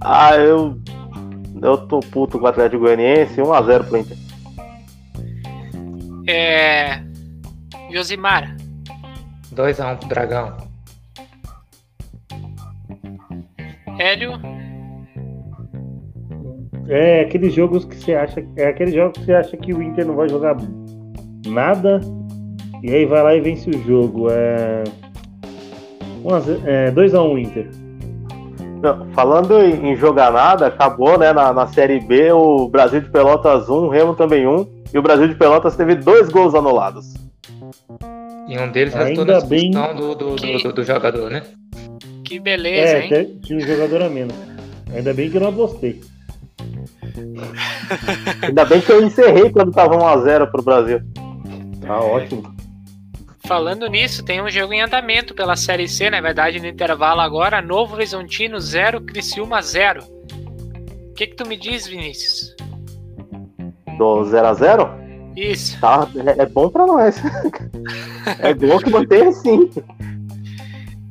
Ah, 0.00 0.34
eu. 0.36 0.80
Eu 1.60 1.78
tô 1.86 2.00
puto 2.00 2.38
com 2.38 2.46
o 2.46 2.48
Atlético 2.48 2.82
Goianiense, 2.82 3.40
1x0 3.40 3.84
pro 3.84 3.98
Inter. 3.98 4.16
É. 6.26 7.02
Josimar. 7.92 8.56
2x1 9.54 9.98
pro 9.98 10.08
Dragão. 10.08 10.71
Hélio. 14.02 14.32
É 16.88 17.20
aqueles 17.22 17.54
jogos 17.54 17.84
que 17.84 17.96
você 17.96 18.14
acha. 18.14 18.44
É 18.56 18.66
aqueles 18.68 18.94
jogos 18.94 19.18
que 19.18 19.24
você 19.24 19.32
acha 19.34 19.56
que 19.56 19.72
o 19.72 19.82
Inter 19.82 20.06
não 20.06 20.16
vai 20.16 20.28
jogar 20.28 20.56
nada. 21.46 22.00
E 22.82 22.92
aí 22.92 23.06
vai 23.06 23.22
lá 23.22 23.34
e 23.34 23.40
vence 23.40 23.70
o 23.70 23.82
jogo. 23.84 24.28
É. 24.30 24.82
2x1 26.92 27.38
Inter. 27.40 27.68
Não, 28.82 29.06
falando 29.12 29.60
em, 29.62 29.92
em 29.92 29.96
jogar 29.96 30.32
nada, 30.32 30.66
acabou, 30.66 31.16
né? 31.16 31.32
Na, 31.32 31.52
na 31.52 31.68
Série 31.68 32.00
B, 32.00 32.32
o 32.32 32.68
Brasil 32.68 33.00
de 33.00 33.08
Pelotas 33.10 33.68
1, 33.68 33.72
o 33.72 33.88
Remo 33.88 34.14
também 34.14 34.46
1. 34.46 34.82
E 34.92 34.98
o 34.98 35.02
Brasil 35.02 35.28
de 35.28 35.34
Pelotas 35.36 35.76
teve 35.76 35.94
dois 35.94 36.28
gols 36.28 36.54
anulados. 36.54 37.14
E 38.48 38.58
um 38.58 38.70
deles 38.72 38.94
Ainda 38.94 39.04
resultou 39.08 39.24
na 39.24 39.40
bem 39.46 39.70
expulsão 39.70 39.94
do, 39.94 40.14
do, 40.16 40.36
do, 40.36 40.58
do- 40.58 40.72
do 40.72 40.84
jogador, 40.84 41.30
né? 41.30 41.42
Que 42.32 42.38
beleza, 42.38 42.96
É, 42.96 43.00
hein? 43.00 43.06
até 43.12 43.24
tinha 43.46 43.58
um 43.58 43.60
jogador 43.60 44.00
a 44.00 44.08
menos. 44.08 44.34
Ainda 44.90 45.12
bem 45.12 45.28
que 45.30 45.36
eu 45.36 45.40
não 45.42 45.50
apostei. 45.50 46.00
Ainda 48.40 48.64
bem 48.64 48.80
que 48.80 48.90
eu 48.90 49.02
encerrei 49.06 49.50
quando 49.50 49.70
tava 49.70 49.98
1x0 49.98 50.50
pro 50.50 50.62
Brasil. 50.62 51.00
Tá 51.86 52.00
ótimo. 52.00 52.42
Falando 53.46 53.86
nisso, 53.86 54.24
tem 54.24 54.40
um 54.40 54.48
jogo 54.48 54.72
em 54.72 54.80
andamento 54.80 55.34
pela 55.34 55.56
Série 55.56 55.86
C, 55.86 56.08
na 56.08 56.22
verdade, 56.22 56.58
no 56.58 56.66
intervalo 56.66 57.20
agora. 57.20 57.60
Novo 57.60 57.96
Horizontino 57.96 58.58
0, 58.58 59.02
Criciúma 59.02 59.60
0. 59.60 60.02
O 61.10 61.12
que, 61.14 61.26
que 61.26 61.36
tu 61.36 61.46
me 61.46 61.58
diz, 61.58 61.86
Vinícius? 61.86 62.56
Do 63.98 64.22
0x0, 64.22 65.36
Isso. 65.36 65.78
tá, 65.82 66.08
é, 66.34 66.44
é 66.44 66.46
bom 66.46 66.70
pra 66.70 66.86
nós. 66.86 67.14
é 68.40 68.54
bom 68.54 68.78
que 68.78 68.88
mantém 68.88 69.26
assim. 69.26 69.68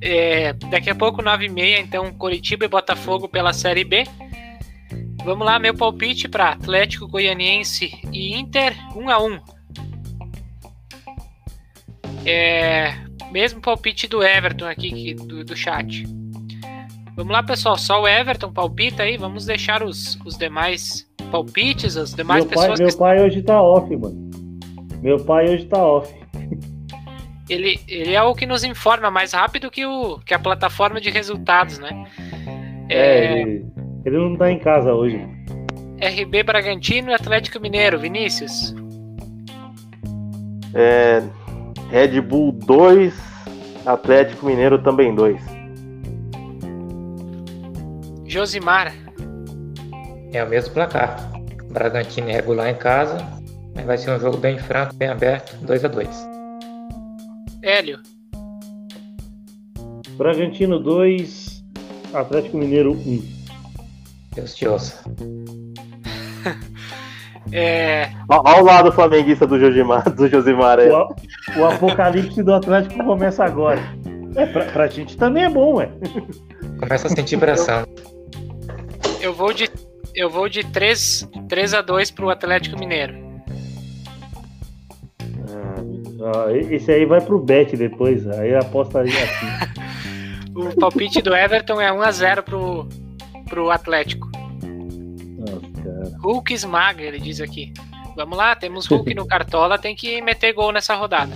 É, 0.01 0.53
daqui 0.53 0.89
a 0.89 0.95
pouco, 0.95 1.21
9h30, 1.21 1.79
então, 1.79 2.11
Coritiba 2.13 2.65
e 2.65 2.67
Botafogo 2.67 3.29
pela 3.29 3.53
Série 3.53 3.83
B. 3.83 4.03
Vamos 5.23 5.45
lá, 5.45 5.59
meu 5.59 5.75
palpite 5.75 6.27
para 6.27 6.49
Atlético 6.49 7.07
Goianiense 7.07 7.91
e 8.11 8.35
Inter 8.35 8.75
1x1. 8.95 9.39
É, 12.25 12.93
mesmo 13.31 13.61
palpite 13.61 14.07
do 14.07 14.23
Everton 14.23 14.65
aqui 14.65 14.91
que- 14.91 15.13
do, 15.13 15.43
do 15.43 15.55
chat. 15.55 16.03
Vamos 17.15 17.31
lá, 17.33 17.43
pessoal. 17.43 17.77
Só 17.77 18.01
o 18.01 18.07
Everton 18.07 18.51
palpita 18.51 19.03
aí. 19.03 19.17
Vamos 19.17 19.45
deixar 19.45 19.83
os, 19.83 20.17
os 20.25 20.37
demais 20.37 21.07
palpites, 21.31 21.97
as 21.97 22.13
demais 22.13 22.45
Meu 22.45 22.53
pai, 22.53 22.67
pessoas 22.67 22.79
meu 22.79 22.89
que 22.89 22.97
pai 22.97 23.21
hoje 23.23 23.41
tá 23.41 23.61
off, 23.61 23.95
mano. 23.95 24.31
Meu 25.01 25.23
pai 25.23 25.45
hoje 25.49 25.65
tá 25.65 25.83
off. 25.83 26.20
Ele, 27.51 27.79
ele 27.87 28.13
é 28.13 28.23
o 28.23 28.33
que 28.33 28.45
nos 28.45 28.63
informa 28.63 29.11
mais 29.11 29.33
rápido 29.33 29.69
que, 29.69 29.85
o, 29.85 30.19
que 30.19 30.33
a 30.33 30.39
plataforma 30.39 31.01
de 31.01 31.09
resultados, 31.09 31.79
né? 31.79 32.05
É, 32.89 33.41
ele, 33.41 33.65
ele 34.05 34.17
não 34.17 34.37
tá 34.37 34.49
em 34.49 34.59
casa 34.59 34.93
hoje. 34.93 35.17
RB 36.01 36.43
Bragantino 36.43 37.11
e 37.11 37.13
Atlético 37.13 37.59
Mineiro, 37.59 37.99
Vinícius. 37.99 38.73
É, 40.73 41.21
Red 41.89 42.21
Bull 42.21 42.53
2, 42.53 43.13
Atlético 43.85 44.45
Mineiro 44.45 44.81
também 44.81 45.13
2. 45.13 45.41
Josimar. 48.25 48.93
É 50.31 50.41
o 50.41 50.49
mesmo 50.49 50.73
placar. 50.73 51.29
Bragantino 51.69 52.29
é 52.29 52.33
regular 52.33 52.69
em 52.69 52.75
casa, 52.75 53.17
mas 53.75 53.85
vai 53.85 53.97
ser 53.97 54.11
um 54.11 54.19
jogo 54.19 54.37
bem 54.37 54.57
franco, 54.57 54.95
bem 54.95 55.09
aberto, 55.09 55.55
2x2. 55.65 56.30
Hélio. 57.63 57.99
Bragantino 60.17 60.79
2, 60.79 61.63
Atlético 62.13 62.57
Mineiro 62.57 62.93
1. 62.93 63.23
Deus 64.35 64.55
te 64.55 64.67
ouça. 64.67 65.03
É, 67.53 68.09
Olha 68.29 68.61
o 68.61 68.63
lado 68.63 68.91
flamenguista 68.93 69.45
do 69.45 69.59
Josimar, 69.59 70.09
do 70.09 70.25
Josimar 70.29 70.79
aí. 70.79 70.89
O, 70.89 71.09
o 71.57 71.65
apocalipse 71.65 72.41
do 72.41 72.53
Atlético 72.53 73.03
começa 73.03 73.43
agora. 73.43 73.81
É, 74.35 74.45
pra, 74.45 74.63
pra 74.65 74.87
gente 74.87 75.17
também 75.17 75.43
é 75.43 75.49
bom, 75.49 75.73
ué. 75.75 75.89
Começa 76.79 77.07
a 77.07 77.09
sentir 77.09 77.37
pressão. 77.37 77.83
eu 79.19 79.33
vou 79.33 79.51
de 79.51 79.69
eu 80.15 80.29
vou 80.29 80.47
de 80.47 80.63
3, 80.71 81.27
3 81.49 81.73
a 81.73 81.81
2 81.81 82.11
pro 82.11 82.29
Atlético 82.29 82.79
Mineiro. 82.79 83.30
Ah, 86.23 86.51
esse 86.53 86.91
aí 86.91 87.05
vai 87.05 87.21
pro 87.21 87.39
bet 87.39 87.75
depois. 87.75 88.27
Aí 88.27 88.55
aposta 88.55 89.01
aí 89.01 89.09
assim. 89.09 89.81
O 90.53 90.75
palpite 90.77 91.21
do 91.21 91.33
Everton 91.33 91.79
é 91.79 91.93
1 91.93 92.01
a 92.01 92.11
0 92.11 92.43
pro 92.43 92.89
pro 93.51 93.69
Atlético. 93.69 94.29
Nossa. 95.39 96.17
Hulk 96.19 96.53
esmaga, 96.53 97.03
ele 97.03 97.19
diz 97.19 97.41
aqui. 97.41 97.73
Vamos 98.15 98.37
lá, 98.37 98.55
temos 98.55 98.85
Hulk 98.85 99.13
no 99.13 99.25
Cartola, 99.27 99.77
tem 99.77 99.95
que 99.95 100.21
meter 100.21 100.53
gol 100.53 100.71
nessa 100.71 100.95
rodada. 100.95 101.33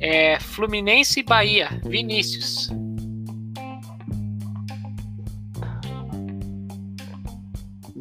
É, 0.00 0.38
Fluminense 0.40 1.20
e 1.20 1.22
Bahia, 1.22 1.68
Vinícius. 1.84 2.68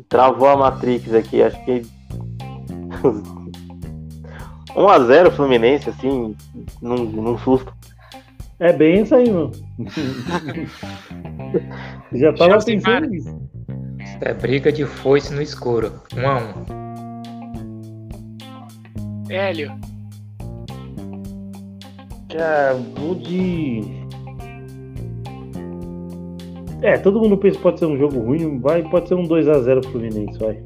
Travou 0.07 0.47
a 0.47 0.57
Matrix 0.57 1.13
aqui, 1.13 1.43
acho 1.43 1.63
que. 1.65 1.83
1x0 4.79 5.31
Fluminense, 5.31 5.89
assim, 5.89 6.33
num, 6.81 7.03
num 7.03 7.37
susto. 7.39 7.73
É 8.59 8.71
bem 8.73 9.03
isso 9.03 9.13
aí, 9.13 9.29
mano. 9.29 9.51
Já 12.13 12.31
tava 12.33 12.53
Josimar. 12.53 13.01
pensando 13.01 13.09
nisso. 13.09 13.41
Isso 13.99 14.17
é 14.21 14.33
briga 14.33 14.71
de 14.71 14.85
foice 14.85 15.33
no 15.33 15.41
escuro. 15.41 15.91
1x1. 16.13 16.89
Hélio. 19.29 19.77
Ah, 22.37 22.73
vou 22.95 23.15
de. 23.15 23.81
É, 26.81 26.97
todo 26.97 27.19
mundo 27.19 27.37
pensa 27.37 27.57
que 27.57 27.63
pode 27.63 27.79
ser 27.79 27.85
um 27.85 27.97
jogo 27.97 28.17
ruim, 28.19 28.57
vai, 28.59 28.81
pode 28.83 29.09
ser 29.09 29.15
um 29.15 29.27
2x0 29.27 29.81
pro 29.81 29.91
Fluminense, 29.91 30.39
vai. 30.39 30.57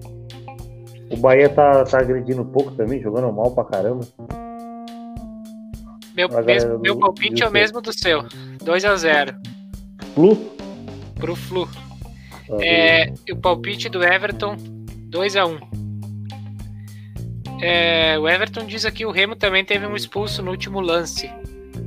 O 1.14 1.18
Bahia 1.18 1.47
tá, 1.49 1.84
tá 1.84 1.99
agredindo 1.99 2.43
pouco 2.43 2.72
também, 2.72 2.99
jogando 3.01 3.32
mal 3.32 3.51
pra 3.51 3.64
caramba. 3.64 4.05
Meu, 6.16 6.28
mesmo- 6.28 6.43
galera 6.43 6.78
meu 6.80 6.93
do- 6.95 6.99
palpite 6.99 7.36
do 7.36 7.43
é 7.43 7.47
o 7.47 7.51
mesmo 7.51 7.82
do 7.82 7.93
seu. 7.93 8.24
2 8.64 8.86
a 8.86 8.95
0 8.95 9.36
Flu? 10.14 10.36
pro 11.16 11.36
Flu. 11.36 11.68
Tá 12.47 12.57
É, 12.61 13.14
e 13.28 13.32
o 13.32 13.38
palpite 13.38 13.88
do 13.89 14.03
Everton, 14.03 14.55
2 15.09 15.36
a 15.36 15.45
1 15.45 15.57
É, 17.61 18.18
o 18.20 18.28
Everton 18.28 18.66
diz 18.66 18.84
aqui 18.86 19.05
o 19.05 19.11
Remo 19.11 19.36
também 19.36 19.64
teve 19.64 19.86
um 19.88 19.95
expulso 19.95 20.41
no 20.43 20.51
último 20.51 20.82
lance. 20.82 21.30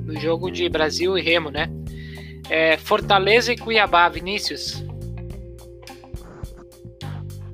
No 0.06 0.18
jogo 0.18 0.50
de 0.50 0.68
Brasil 0.68 1.18
e 1.18 1.22
Remo, 1.22 1.50
né? 1.50 1.68
É, 2.48 2.76
Fortaleza 2.78 3.52
e 3.52 3.56
Cuiabá, 3.58 4.08
Vinícius. 4.08 4.82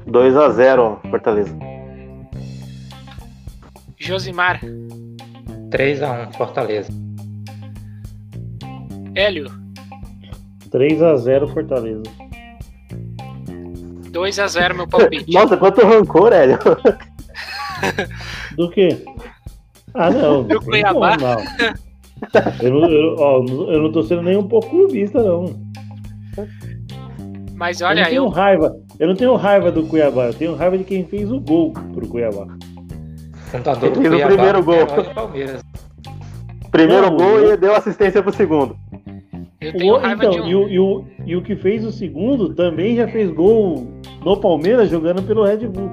2x0 0.07 1.11
Fortaleza. 1.11 1.57
Josimar. 3.99 4.61
3x1 5.71 6.37
Fortaleza. 6.37 6.93
Hélio. 9.15 9.47
3x0 10.71 11.53
Fortaleza. 11.53 12.03
2 14.13 14.39
a 14.39 14.47
0 14.47 14.75
meu 14.75 14.87
palpite. 14.89 15.33
Nossa, 15.33 15.57
quanto 15.57 15.81
rancor, 15.87 16.33
Hélio. 16.33 16.59
Do 18.57 18.71
quê? 18.71 19.05
Ah, 19.95 20.11
não. 20.11 20.45
Do 20.45 20.61
Cuiabá. 20.61 21.17
Não, 21.17 21.37
não. 21.37 21.43
Eu, 22.61 22.71
não, 22.71 22.89
eu, 22.89 23.17
ó, 23.19 23.45
eu 23.73 23.83
não 23.83 23.91
tô 23.91 24.03
sendo 24.03 24.23
nem 24.23 24.37
um 24.37 24.47
pouco 24.47 24.69
clubista, 24.71 25.23
não. 25.23 25.47
Mas 27.55 27.81
eu 27.81 27.87
não 27.87 27.91
olha, 27.93 28.05
tenho 28.05 28.25
eu, 28.25 28.29
raiva. 28.29 28.77
Eu 28.99 29.09
não 29.09 29.15
tenho 29.15 29.35
raiva 29.35 29.71
do 29.73 29.85
Cuiabá, 29.87 30.27
eu 30.27 30.35
tenho 30.35 30.55
raiva 30.55 30.79
de 30.79 30.85
quem 30.85 31.05
fez 31.05 31.31
o 31.31 31.41
gol 31.41 31.73
pro 31.95 32.07
Cuiabá. 32.07 32.47
Fundador 33.51 33.91
do 33.91 34.01
Ele 34.01 34.09
fez 34.09 34.13
o 34.13 34.27
Cuiabá, 34.27 34.27
primeiro 34.35 34.63
gol. 34.63 35.15
Palmeiras. 35.15 35.63
Primeiro 36.71 37.11
Não, 37.11 37.17
gol 37.17 37.39
eu- 37.39 37.55
e 37.55 37.57
deu 37.57 37.75
assistência 37.75 38.23
pro 38.23 38.33
segundo. 38.33 38.77
eu 39.61 39.73
tenho 39.77 39.95
O- 39.95 39.99
raiva 39.99 40.25
então, 40.25 40.31
de 40.31 40.41
um. 40.41 40.49
e, 40.49 40.55
o, 40.55 40.69
e, 40.69 40.79
o, 40.79 41.05
e 41.27 41.37
o 41.37 41.43
que 41.43 41.57
fez 41.57 41.85
o 41.85 41.93
segundo 41.93 42.55
também 42.55 42.97
já 42.97 43.07
fez 43.09 43.31
gol 43.31 43.89
no 44.25 44.37
Palmeiras 44.39 44.89
jogando 44.91 45.23
pelo 45.23 45.45
Red 45.45 45.67
Bull. 45.69 45.91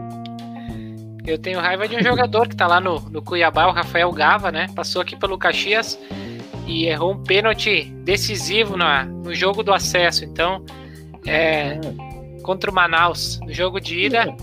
Eu 1.26 1.38
tenho 1.38 1.60
raiva 1.60 1.88
de 1.88 1.96
um 1.96 2.02
jogador 2.02 2.48
que 2.48 2.56
tá 2.56 2.66
lá 2.66 2.80
no, 2.80 3.00
no 3.12 3.22
Cuiabá, 3.22 3.68
o 3.68 3.72
Rafael 3.72 4.12
Gava, 4.12 4.52
né? 4.52 4.68
Passou 4.76 5.02
aqui 5.02 5.16
pelo 5.16 5.38
Caxias 5.38 6.00
e 6.66 6.86
errou 6.86 7.12
um 7.14 7.24
pênalti 7.24 7.84
decisivo 8.04 8.76
na, 8.78 9.04
no 9.06 9.34
jogo 9.36 9.62
do 9.62 9.72
acesso. 9.74 10.24
Então, 10.26 10.64
é, 11.28 11.80
contra 12.44 12.70
o 12.72 12.74
Manaus, 12.74 13.40
no 13.42 13.54
jogo 13.54 13.80
de 13.80 13.98
ida, 14.06 14.36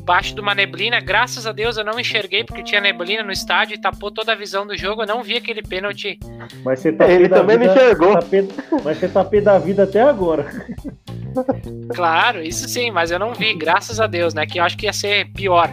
embaixo 0.00 0.34
de 0.34 0.40
uma 0.40 0.54
neblina. 0.54 1.00
Graças 1.00 1.46
a 1.46 1.52
Deus 1.52 1.76
eu 1.76 1.84
não 1.84 1.98
enxerguei 2.00 2.44
porque 2.44 2.62
tinha 2.62 2.80
neblina 2.80 3.22
no 3.22 3.30
estádio 3.32 3.74
e 3.74 3.80
tapou 3.80 4.10
toda 4.10 4.32
a 4.32 4.34
visão 4.34 4.66
do 4.66 4.76
jogo. 4.76 5.02
Eu 5.02 5.06
não 5.06 5.22
vi 5.22 5.36
aquele 5.36 5.62
pênalti. 5.62 6.18
Mas 6.64 6.80
você 6.80 6.92
tá 6.92 7.08
Ele 7.08 7.28
também 7.28 7.56
não 7.58 7.68
vida- 7.68 7.74
enxergou. 7.74 8.14
tá 8.18 8.26
mas 8.84 8.98
você 8.98 9.08
tá 9.08 9.24
pé 9.24 9.40
da 9.40 9.58
vida 9.58 9.82
até 9.84 10.00
agora. 10.00 10.46
Claro, 11.94 12.42
isso 12.42 12.66
sim, 12.68 12.90
mas 12.90 13.10
eu 13.10 13.18
não 13.18 13.34
vi, 13.34 13.54
graças 13.54 14.00
a 14.00 14.06
Deus, 14.06 14.32
né? 14.34 14.46
Que 14.46 14.58
eu 14.58 14.64
acho 14.64 14.76
que 14.76 14.86
ia 14.86 14.92
ser 14.92 15.26
pior. 15.32 15.68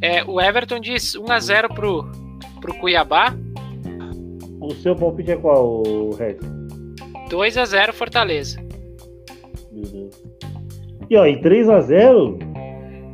É, 0.00 0.24
o 0.24 0.40
Everton 0.40 0.80
diz 0.80 1.14
1x0 1.16 1.74
pro, 1.74 2.10
pro 2.60 2.74
Cuiabá, 2.74 3.34
O 4.60 4.72
seu 4.74 4.94
palpite 4.96 5.32
é 5.32 5.36
qual, 5.36 5.82
Red? 6.12 6.36
2x0 7.28 7.92
Fortaleza. 7.92 8.60
E 11.12 11.16
ó, 11.18 11.26
em 11.26 11.38
3x0, 11.42 12.38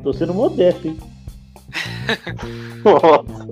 tô 0.05 0.13
sendo 0.13 0.33
modesto, 0.33 0.87
hein? 0.87 0.97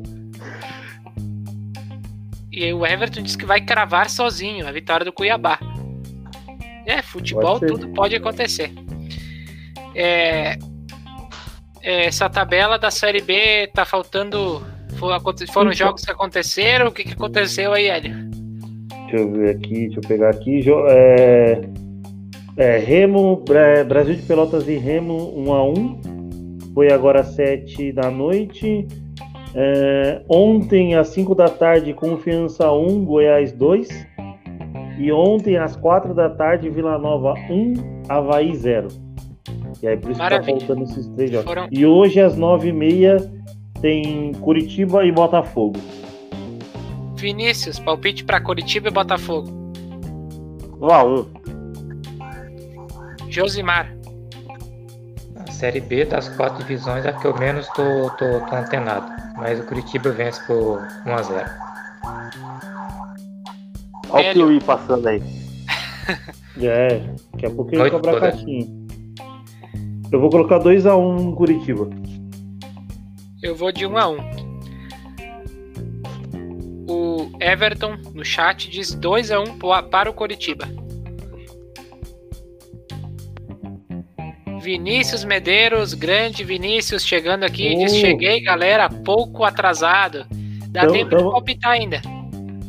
E 2.52 2.64
aí 2.64 2.72
o 2.72 2.86
Everton 2.86 3.22
diz 3.22 3.34
que 3.36 3.44
vai 3.44 3.60
cravar 3.60 4.08
sozinho 4.08 4.66
a 4.66 4.72
vitória 4.72 5.04
do 5.04 5.12
Cuiabá. 5.12 5.58
É, 6.86 7.02
futebol 7.02 7.58
Pode 7.60 7.66
tudo 7.66 7.88
pode 7.88 8.16
acontecer. 8.16 8.72
É, 9.94 10.56
é, 11.82 12.06
essa 12.06 12.30
tabela 12.30 12.78
da 12.78 12.90
Série 12.90 13.20
B 13.20 13.66
tá 13.74 13.84
faltando. 13.84 14.64
Foram 14.96 15.70
Então. 15.70 15.74
jogos 15.74 16.02
que 16.02 16.10
aconteceram. 16.10 16.86
O 16.86 16.92
que, 16.92 17.04
que 17.04 17.12
aconteceu 17.12 17.74
aí, 17.74 17.88
Hélio? 17.88 18.14
Deixa 19.10 19.16
eu 19.16 19.32
ver 19.32 19.56
aqui, 19.56 19.88
deixa 19.88 19.98
eu 19.98 20.08
pegar 20.08 20.30
aqui. 20.30 20.62
É, 20.88 21.60
é, 22.56 22.78
Remo, 22.78 23.36
Bra- 23.36 23.84
Brasil 23.84 24.14
de 24.14 24.22
Pelotas 24.22 24.66
e 24.68 24.76
Remo 24.76 25.32
1x1. 25.36 26.72
Foi 26.74 26.92
agora 26.92 27.20
às 27.20 27.28
7 27.34 27.92
da 27.92 28.10
noite. 28.10 28.86
É, 29.54 30.22
ontem, 30.28 30.94
às 30.94 31.08
5 31.08 31.34
da 31.34 31.48
tarde, 31.48 31.92
Confiança 31.94 32.70
1, 32.70 33.04
Goiás 33.04 33.52
2. 33.52 33.88
E 34.98 35.12
ontem, 35.12 35.56
às 35.58 35.76
4 35.76 36.14
da 36.14 36.28
tarde, 36.30 36.68
Vila 36.70 36.98
Nova 36.98 37.34
1, 37.50 37.74
Havaí 38.08 38.54
0. 38.54 38.88
E 39.82 39.86
aí, 39.88 39.96
por 39.96 40.10
isso 40.10 40.20
que 40.20 40.26
tá 40.26 40.30
Maravilha. 40.36 40.58
faltando 40.58 40.84
esses 40.84 41.06
três 41.08 41.30
jogos. 41.30 41.46
Foram 41.46 41.68
E 41.70 41.84
hoje, 41.86 42.20
às 42.20 42.36
9h30, 42.36 43.30
tem 43.80 44.32
Curitiba 44.40 45.04
e 45.04 45.12
Botafogo. 45.12 45.78
Vinícius, 47.16 47.78
palpite 47.78 48.24
para 48.24 48.40
Curitiba 48.40 48.88
e 48.88 48.90
Botafogo. 48.90 49.48
1 50.80 50.86
a 50.90 51.04
1 51.04 51.26
Josimar, 53.36 53.94
A 55.46 55.52
Série 55.52 55.80
B 55.80 56.06
das 56.06 56.26
quatro 56.30 56.56
divisões 56.64 57.04
é 57.04 57.10
a 57.10 57.12
que 57.12 57.26
eu 57.26 57.36
menos 57.38 57.68
tô, 57.68 57.82
tô, 58.16 58.40
tô 58.48 58.56
antenado. 58.56 59.12
Mas 59.36 59.60
o 59.60 59.64
Curitiba 59.64 60.10
vence 60.10 60.40
por 60.46 60.80
1x0. 61.04 61.46
Olha 64.08 64.30
o. 64.30 64.32
Piuí 64.32 64.60
passando 64.62 65.06
aí. 65.06 65.22
É, 66.58 67.00
daqui 67.32 67.44
a 67.44 67.50
pouco 67.50 67.68
ele 67.70 67.76
Noite 67.76 67.92
cobra 67.92 68.16
a 68.16 68.20
caixinha. 68.20 68.66
Eu 70.10 70.18
vou 70.18 70.30
colocar 70.30 70.58
2x1 70.58 71.20
no 71.20 71.36
Curitiba. 71.36 71.90
eu 73.42 73.54
vou 73.54 73.70
de 73.70 73.84
1 73.84 73.98
a 73.98 74.08
1 74.08 74.16
O 76.88 77.30
Everton 77.38 77.98
no 78.14 78.24
chat 78.24 78.70
diz 78.70 78.94
2 78.94 79.30
a 79.32 79.40
1 79.40 79.58
po- 79.58 79.82
para 79.90 80.08
o 80.08 80.14
Curitiba. 80.14 80.66
Vinícius 84.66 85.22
Medeiros, 85.24 85.94
grande 85.94 86.42
Vinícius, 86.42 87.06
chegando 87.06 87.44
aqui, 87.44 87.72
diz: 87.76 87.92
Oh. 87.92 88.00
Cheguei, 88.00 88.40
galera, 88.42 88.88
pouco 88.90 89.44
atrasado. 89.44 90.26
Dá 90.70 90.82
Então- 90.82 90.92
tempo 90.92 91.10
de 91.10 91.14
então- 91.14 91.30
palpitar 91.30 91.70
ainda. 91.70 92.02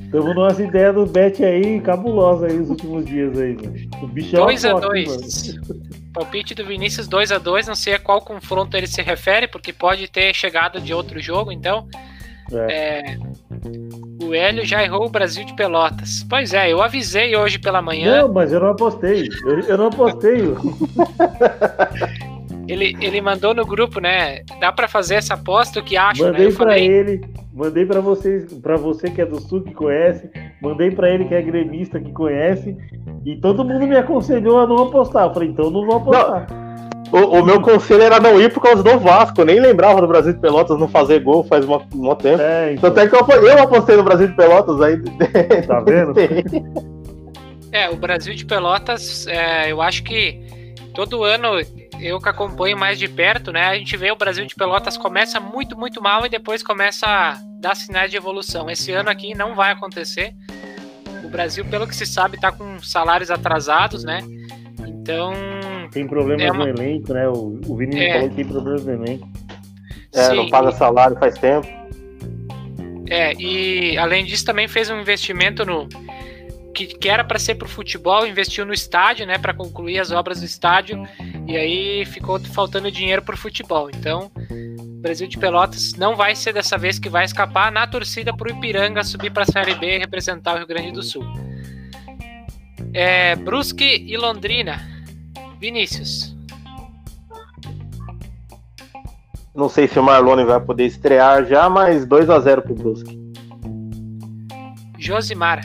Estamos 0.06 0.36
numas 0.36 0.60
ideias 0.60 0.93
do 0.93 1.08
Bet 1.08 1.43
aí, 1.43 1.82
cabulosa 1.82 2.45
aí 2.45 2.54
nos 2.54 2.70
últimos 2.70 3.04
dias 3.04 3.36
aí, 3.39 3.56
mano. 3.56 3.74
O 4.04 4.08
bicho 4.08 4.36
é 4.36 4.39
uma 4.39 4.45
2 4.45 4.64
a 4.66 4.72
foto, 4.72 4.88
2 4.89 5.60
Palpite 6.14 6.54
do 6.54 6.66
Vinícius 6.66 7.08
2 7.08 7.32
a 7.32 7.39
2 7.39 7.68
Não 7.68 7.76
sei 7.76 7.95
a 7.95 8.00
qual 8.00 8.22
confronto 8.22 8.78
ele 8.78 8.88
se 8.88 9.02
refere, 9.02 9.48
porque 9.48 9.74
pode 9.74 10.08
ter 10.08 10.34
chegado 10.36 10.80
de 10.80 10.93
outro 10.93 11.20
jogo, 11.20 11.52
então. 11.52 11.88
É, 12.70 13.18
o 14.28 14.34
Hélio 14.34 14.65
já 14.65 14.84
errou 14.84 15.05
o 15.05 15.09
Brasil 15.09 15.45
de 15.45 15.55
Pelotas. 15.55 16.25
Pois 16.30 16.53
é, 16.53 16.71
eu 16.71 16.82
avisei 16.82 17.36
hoje 17.36 17.57
pela 17.57 17.82
manhã. 17.82 18.23
Não, 18.23 18.34
mas 18.34 18.51
eu 18.51 18.59
não 18.59 18.69
apostei. 18.69 19.30
Eu, 19.43 19.59
eu 19.61 19.78
não 19.78 19.88
apostei. 19.88 20.38
Ele, 22.67 22.97
ele 22.99 23.21
mandou 23.21 23.53
no 23.53 23.65
grupo, 23.65 24.01
né? 24.01 24.41
Dá 24.59 24.73
pra 24.73 24.89
fazer 24.89 25.15
essa 25.15 25.36
aposta, 25.36 25.80
o 25.80 25.84
que 25.84 25.95
acho, 25.95 26.21
né? 26.25 26.32
Mandei 26.32 26.47
Eu 26.47 26.53
pra 26.53 26.65
falei, 26.65 26.86
ele, 26.86 27.21
mandei 27.53 27.86
pra 27.86 28.01
vocês, 28.01 28.53
para 28.55 28.75
você 28.75 29.09
que 29.09 29.21
é 29.21 29.25
do 29.25 29.39
sul 29.39 29.61
que 29.61 29.73
conhece, 29.73 30.30
mandei 30.61 30.91
pra 30.91 31.09
ele 31.09 31.23
que 31.23 31.34
é 31.34 31.41
gremista 31.41 31.97
que 31.97 32.11
conhece, 32.11 32.75
e 33.25 33.38
todo 33.38 33.63
mundo 33.63 33.88
me 33.88 33.95
aconselhou 33.95 34.59
a 34.59 34.67
não 34.67 34.80
apostar. 34.80 35.28
Eu 35.28 35.34
falei, 35.34 35.47
então 35.47 35.71
não 35.71 35.86
vou 35.86 35.95
apostar. 35.95 36.45
O, 37.12 37.39
o 37.39 37.45
meu 37.45 37.62
conselho 37.62 38.03
era 38.03 38.20
não 38.20 38.39
ir 38.39 38.51
por 38.53 38.62
causa 38.62 38.84
do 38.84 38.99
Vasco. 38.99 39.41
Eu 39.41 39.45
nem 39.45 39.60
lembrava 39.60 40.01
do 40.01 40.08
Brasil 40.08 40.34
de 40.34 40.39
Pelotas 40.39 40.78
não 40.78 40.88
fazer 40.88 41.20
gol 41.22 41.43
faz 41.43 41.66
um 41.66 42.16
tempo. 42.16 42.41
É, 42.41 42.74
então, 42.74 42.91
Tanto 42.91 42.99
é 42.99 43.08
que 43.08 43.16
eu, 43.16 43.43
eu 43.43 43.64
apostei 43.64 43.95
no 43.95 44.03
Brasil 44.03 44.28
de 44.28 44.36
Pelotas 44.36 44.82
aí. 44.82 44.97
tá 45.66 45.80
vendo? 45.82 46.14
É, 47.70 47.89
o 47.89 47.97
Brasil 47.97 48.34
de 48.34 48.45
Pelotas, 48.45 49.28
é, 49.28 49.72
eu 49.72 49.82
acho 49.82 50.01
que 50.01 50.39
todo 50.93 51.24
ano 51.24 51.60
eu 51.99 52.20
que 52.20 52.30
acompanho 52.30 52.78
mais 52.78 52.97
de 52.97 53.08
perto, 53.08 53.51
né? 53.51 53.66
A 53.66 53.76
gente 53.76 53.95
vê 53.97 54.12
o 54.12 54.16
Brasil 54.16 54.45
de 54.45 54.55
Pelotas 54.55 54.97
começa 54.97 55.39
muito, 55.39 55.78
muito 55.78 56.01
mal 56.01 56.26
e 56.26 56.30
depois 56.30 56.64
começa 56.64 57.05
a 57.05 57.38
dar 57.60 57.76
sinais 57.76 58.10
de 58.10 58.18
evolução. 58.18 58.70
Esse 58.70 58.91
ano 58.91 59.10
aqui 59.10 59.36
não 59.36 59.55
vai 59.55 59.72
acontecer. 59.72 60.34
O 61.24 61.30
Brasil, 61.30 61.66
pelo 61.66 61.88
que 61.88 61.95
se 61.95 62.05
sabe, 62.05 62.39
tá 62.39 62.51
com 62.51 62.80
salários 62.80 63.30
atrasados, 63.30 64.03
né? 64.03 64.22
Então, 64.88 65.34
Tem 65.92 66.08
problemas 66.08 66.46
É 66.46 66.52
uma- 66.52 66.66
no 66.66 66.70
elenco, 66.70 67.14
né? 67.14 67.28
O, 67.28 67.60
o 67.68 67.76
Vinícius 67.78 68.06
É. 68.06 68.14
falou 68.14 68.30
que 68.30 68.36
tem 68.36 68.46
problemas 68.46 68.86
no 68.86 68.92
elenco. 68.94 69.30
É, 70.14 70.34
não 70.34 70.44
sim, 70.46 70.50
paga 70.50 70.72
salário 70.72 71.18
faz 71.18 71.38
tempo. 71.38 71.68
É, 73.10 73.34
e 73.36 73.98
além 73.98 74.26
disso 74.26 74.44
também 74.46 74.68
fez 74.68 74.90
um 74.90 75.00
investimento 75.00 75.66
no 75.66 75.88
que, 76.74 76.86
que 76.88 77.10
era 77.10 77.24
para 77.24 77.40
ser 77.40 77.56
pro 77.56 77.68
futebol, 77.68 78.28
investiu 78.28 78.66
no 78.66 78.74
estádio, 78.74 79.26
né, 79.26 79.38
para 79.38 79.54
concluir 79.54 80.00
as 80.00 80.12
obras 80.12 80.40
do 80.42 80.46
estádio, 80.46 81.08
e 81.48 81.58
aí 81.58 82.06
ficou 82.06 82.40
faltando 82.40 82.92
dinheiro 82.92 83.22
pro 83.24 83.36
futebol. 83.36 83.90
Então, 83.90 84.30
o 84.80 85.02
Brasil 85.02 85.28
de 85.28 85.38
Pelotas 85.40 85.94
não 85.96 86.16
vai 86.16 86.36
ser 86.36 86.54
dessa 86.54 86.78
vez 86.78 87.00
que 87.00 87.10
vai 87.10 87.26
escapar 87.26 87.72
na 87.72 87.88
torcida 87.88 88.36
pro 88.36 88.50
Ipiranga 88.52 89.04
subir 89.04 89.32
para 89.32 89.44
a 89.44 89.46
Série 89.48 89.74
B 89.74 89.96
e 89.96 90.00
representar 90.00 90.54
o 90.54 90.58
Rio 90.58 90.68
Grande 90.68 90.92
do 90.92 91.02
Sul. 91.02 91.24
É, 92.94 93.36
Brusque 93.36 94.06
e 94.08 94.16
Londrina. 94.18 94.97
Vinícius. 95.60 96.36
Não 99.55 99.68
sei 99.68 99.88
se 99.88 99.97
o 99.97 100.03
Marlone 100.03 100.45
vai 100.45 100.60
poder 100.60 100.86
estrear 100.86 101.45
já, 101.45 101.68
mas 101.68 102.05
2 102.05 102.30
a 102.30 102.39
0 102.39 102.62
pro 102.62 102.76
Brusque. 102.76 103.18
Josimar. 104.99 105.62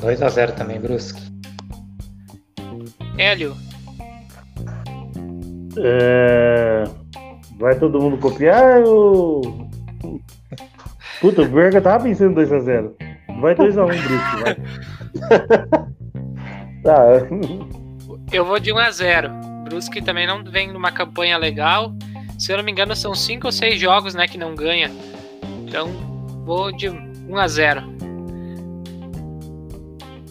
2x0 0.00 0.52
também, 0.52 0.78
Brusque. 0.78 1.20
Hélio. 3.16 3.56
É, 5.78 6.84
Vai 7.58 7.74
todo 7.76 8.00
mundo 8.00 8.16
copiar 8.18 8.82
ou. 8.84 9.68
Puta, 11.20 11.42
o 11.42 11.48
Berga 11.48 11.80
tava 11.80 12.04
pensando 12.04 12.40
2x0. 12.40 12.92
Vai 13.40 13.54
2x1, 13.56 13.86
Brusque, 13.86 14.42
vai. 14.42 14.56
tá. 16.84 17.77
Eu 18.30 18.44
vou 18.44 18.60
de 18.60 18.72
1 18.72 18.78
a 18.78 18.90
0. 18.90 19.30
Brusque 19.64 20.02
também 20.02 20.26
não 20.26 20.44
vem 20.44 20.72
numa 20.72 20.92
campanha 20.92 21.38
legal. 21.38 21.94
Se 22.38 22.52
eu 22.52 22.56
não 22.56 22.64
me 22.64 22.70
engano, 22.70 22.94
são 22.94 23.14
cinco 23.14 23.46
ou 23.46 23.52
seis 23.52 23.80
jogos, 23.80 24.14
né, 24.14 24.28
que 24.28 24.38
não 24.38 24.54
ganha 24.54 24.90
Então, 25.66 25.88
vou 26.44 26.70
de 26.70 26.88
1 26.88 27.36
a 27.36 27.48
0. 27.48 27.82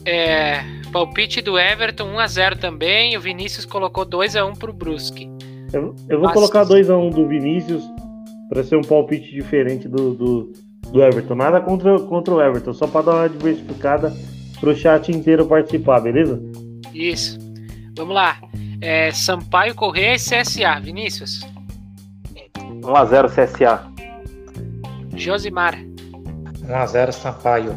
É, 0.05 0.63
palpite 0.91 1.41
do 1.41 1.59
Everton 1.59 2.05
1 2.05 2.19
a 2.19 2.27
0 2.27 2.55
também. 2.57 3.17
O 3.17 3.21
Vinícius 3.21 3.65
colocou 3.65 4.05
2 4.05 4.35
a 4.35 4.45
1 4.45 4.53
pro 4.53 4.71
Brusque. 4.71 5.29
Eu, 5.73 5.95
eu 6.07 6.19
vou 6.19 6.31
colocar 6.31 6.63
2 6.63 6.89
a 6.89 6.97
1 6.97 7.09
do 7.09 7.27
Vinícius 7.27 7.83
para 8.49 8.63
ser 8.63 8.77
um 8.77 8.81
palpite 8.81 9.29
diferente 9.31 9.87
do, 9.87 10.13
do, 10.13 10.53
do, 10.91 11.03
Everton. 11.03 11.35
Nada 11.35 11.59
contra, 11.59 11.99
contra 11.99 12.33
o 12.33 12.41
Everton, 12.41 12.73
só 12.73 12.87
para 12.87 13.01
dar 13.01 13.15
uma 13.15 13.29
diversificada 13.29 14.13
pro 14.59 14.75
chat 14.75 15.11
inteiro 15.11 15.45
participar, 15.45 15.99
beleza? 15.99 16.41
Isso. 16.93 17.46
Vamos 17.97 18.13
lá. 18.13 18.39
É, 18.79 19.11
Sampaio 19.11 19.73
Correia 19.73 20.13
e 20.13 20.17
CSA. 20.17 20.79
Vinícius. 20.79 21.41
1x0 22.55 23.27
CSA. 23.27 23.91
Josimar. 25.15 25.75
1x0 25.75 27.11
Sampaio. 27.11 27.73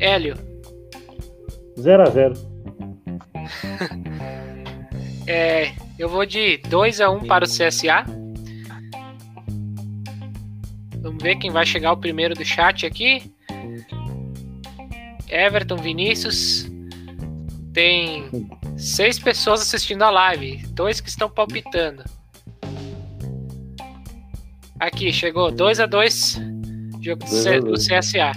Hélio. 0.00 0.34
0x0. 1.78 2.36
é, 5.28 5.72
eu 5.96 6.08
vou 6.08 6.26
de 6.26 6.58
2x1 6.68 7.28
para 7.28 7.44
o 7.44 7.48
CSA. 7.48 8.04
Vamos 11.00 11.22
ver 11.22 11.36
quem 11.36 11.52
vai 11.52 11.64
chegar 11.64 11.92
o 11.92 11.96
primeiro 11.96 12.34
do 12.34 12.44
chat 12.44 12.84
aqui. 12.84 13.32
Everton 15.28 15.76
Vinícius. 15.76 16.73
Tem 17.74 18.48
seis 18.78 19.18
pessoas 19.18 19.60
assistindo 19.60 20.02
a 20.02 20.10
live, 20.10 20.64
dois 20.68 21.00
que 21.00 21.10
estão 21.10 21.28
palpitando. 21.28 22.02
Aqui, 24.80 25.12
chegou 25.12 25.50
2 25.50 25.80
a 25.80 25.86
2 25.86 26.54
jogo 27.04 27.22
do, 27.24 27.72
do 27.72 27.74
CSA. 27.74 28.32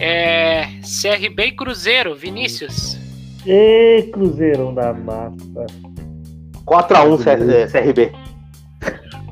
É, 0.00 0.64
CRB 0.80 1.46
e 1.46 1.52
Cruzeiro, 1.52 2.14
Vinícius. 2.14 2.98
E 3.46 4.08
Cruzeirão 4.12 4.74
da 4.74 4.94
massa. 4.94 5.66
4x1 6.64 7.70
CRB. 7.70 8.12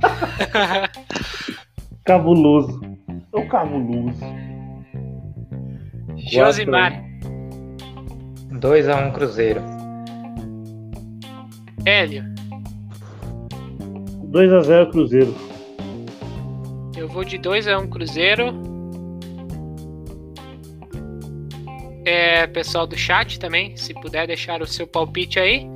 cabuloso. 2.04 2.80
É 3.32 3.38
o 3.38 3.48
cabuloso. 3.48 4.20
Josimar. 6.16 7.09
2x1 8.60 9.12
Cruzeiro. 9.12 9.62
Hélio. 11.86 12.22
2x0 14.30 14.90
Cruzeiro. 14.90 15.34
Eu 16.96 17.08
vou 17.08 17.24
de 17.24 17.38
2x1 17.38 17.88
Cruzeiro. 17.88 18.52
É, 22.04 22.46
pessoal 22.46 22.86
do 22.86 22.96
chat 22.96 23.38
também, 23.38 23.76
se 23.76 23.94
puder 23.94 24.26
deixar 24.26 24.60
o 24.60 24.66
seu 24.66 24.86
palpite 24.86 25.38
aí. 25.38 25.66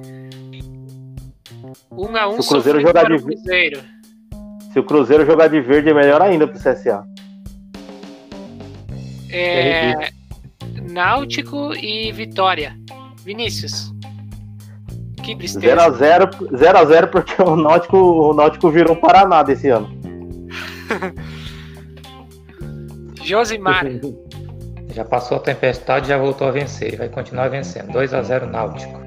1x1 1.90 2.42
se 2.42 2.48
o 2.48 2.52
Cruzeiro 2.52 2.80
jogar 2.80 3.08
de 3.08 3.22
Cruzeiro. 3.22 3.80
Se 4.72 4.78
o 4.78 4.84
Cruzeiro 4.84 5.24
jogar 5.24 5.48
de 5.48 5.60
verde 5.60 5.88
é 5.88 5.94
melhor 5.94 6.20
ainda 6.20 6.46
pro 6.46 6.58
CSA. 6.58 7.04
É, 9.30 10.10
Náutico 10.94 11.74
e 11.74 12.12
Vitória. 12.12 12.78
Vinícius. 13.24 13.92
Que 15.24 15.34
tristeza. 15.34 15.90
0x0 15.90 17.10
porque 17.10 17.42
o 17.42 17.56
Náutico, 17.56 17.96
o 17.96 18.32
Náutico 18.32 18.70
virou 18.70 18.94
Paraná 18.94 19.42
desse 19.42 19.70
ano. 19.70 19.88
Josimar. 23.24 23.86
Já 24.90 25.04
passou 25.04 25.38
a 25.38 25.40
tempestade 25.40 26.06
e 26.06 26.10
já 26.10 26.16
voltou 26.16 26.46
a 26.46 26.52
vencer. 26.52 26.96
Vai 26.96 27.08
continuar 27.08 27.48
vencendo. 27.48 27.92
2x0 27.92 28.48
Náutico. 28.48 29.00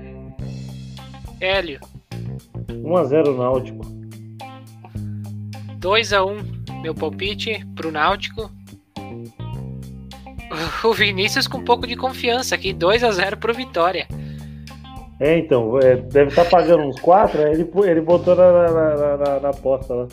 Hélio. 1.39 1.79
1x0 2.67 3.37
Náutico. 3.37 3.85
2x1 5.79 6.57
meu 6.81 6.93
palpite 6.93 7.65
pro 7.75 7.91
Náutico. 7.91 8.56
O 10.83 10.93
Vinícius 10.93 11.47
com 11.47 11.57
um 11.57 11.63
pouco 11.63 11.87
de 11.87 11.95
confiança 11.95 12.55
aqui, 12.55 12.73
2 12.73 13.03
a 13.03 13.11
0 13.11 13.37
pro 13.37 13.53
Vitória. 13.53 14.07
É, 15.19 15.39
então, 15.39 15.79
é, 15.79 15.95
deve 15.95 16.29
estar 16.29 16.43
tá 16.43 16.49
pagando 16.49 16.83
uns 16.83 16.99
4, 16.99 17.41
ele, 17.41 17.67
ele 17.85 18.01
botou 18.01 18.35
na, 18.35 18.51
na, 18.51 19.17
na, 19.17 19.39
na 19.39 19.49
aposta 19.49 19.93
lá. 19.93 20.07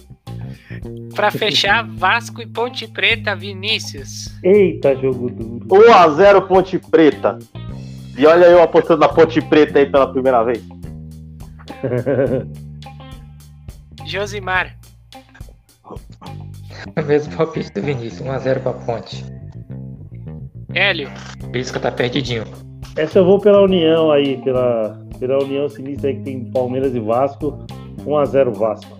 Pra 1.14 1.30
fechar, 1.30 1.86
Vasco 1.86 2.40
e 2.40 2.46
Ponte 2.46 2.88
Preta, 2.88 3.36
Vinícius. 3.36 4.34
Eita, 4.42 4.96
jogo 4.96 5.30
duro. 5.30 5.66
1x0 5.66 6.46
Ponte 6.46 6.78
Preta. 6.78 7.38
E 8.16 8.26
olha 8.26 8.46
eu 8.46 8.62
apostando 8.62 9.00
na 9.00 9.08
Ponte 9.08 9.40
Preta 9.42 9.78
aí 9.78 9.86
pela 9.86 10.10
primeira 10.10 10.42
vez. 10.42 10.62
Josimar. 14.06 14.76
O 15.84 17.02
mesmo 17.02 17.36
palpite 17.36 17.70
do 17.72 17.82
Vinícius, 17.82 18.26
1x0 18.26 18.60
pra 18.60 18.72
Ponte. 18.72 19.33
Hélio. 20.74 21.10
Pisca 21.52 21.78
tá 21.78 21.90
perdidinho. 21.90 22.44
Essa 22.96 23.20
eu 23.20 23.24
vou 23.24 23.40
pela 23.40 23.62
União 23.62 24.10
aí, 24.10 24.36
pela, 24.42 24.98
pela 25.18 25.42
União 25.42 25.68
Sinistra 25.68 26.10
aí 26.10 26.16
que 26.16 26.22
tem 26.22 26.44
Palmeiras 26.50 26.94
e 26.94 27.00
Vasco. 27.00 27.64
1x0 28.04 28.52
Vasco. 28.52 28.98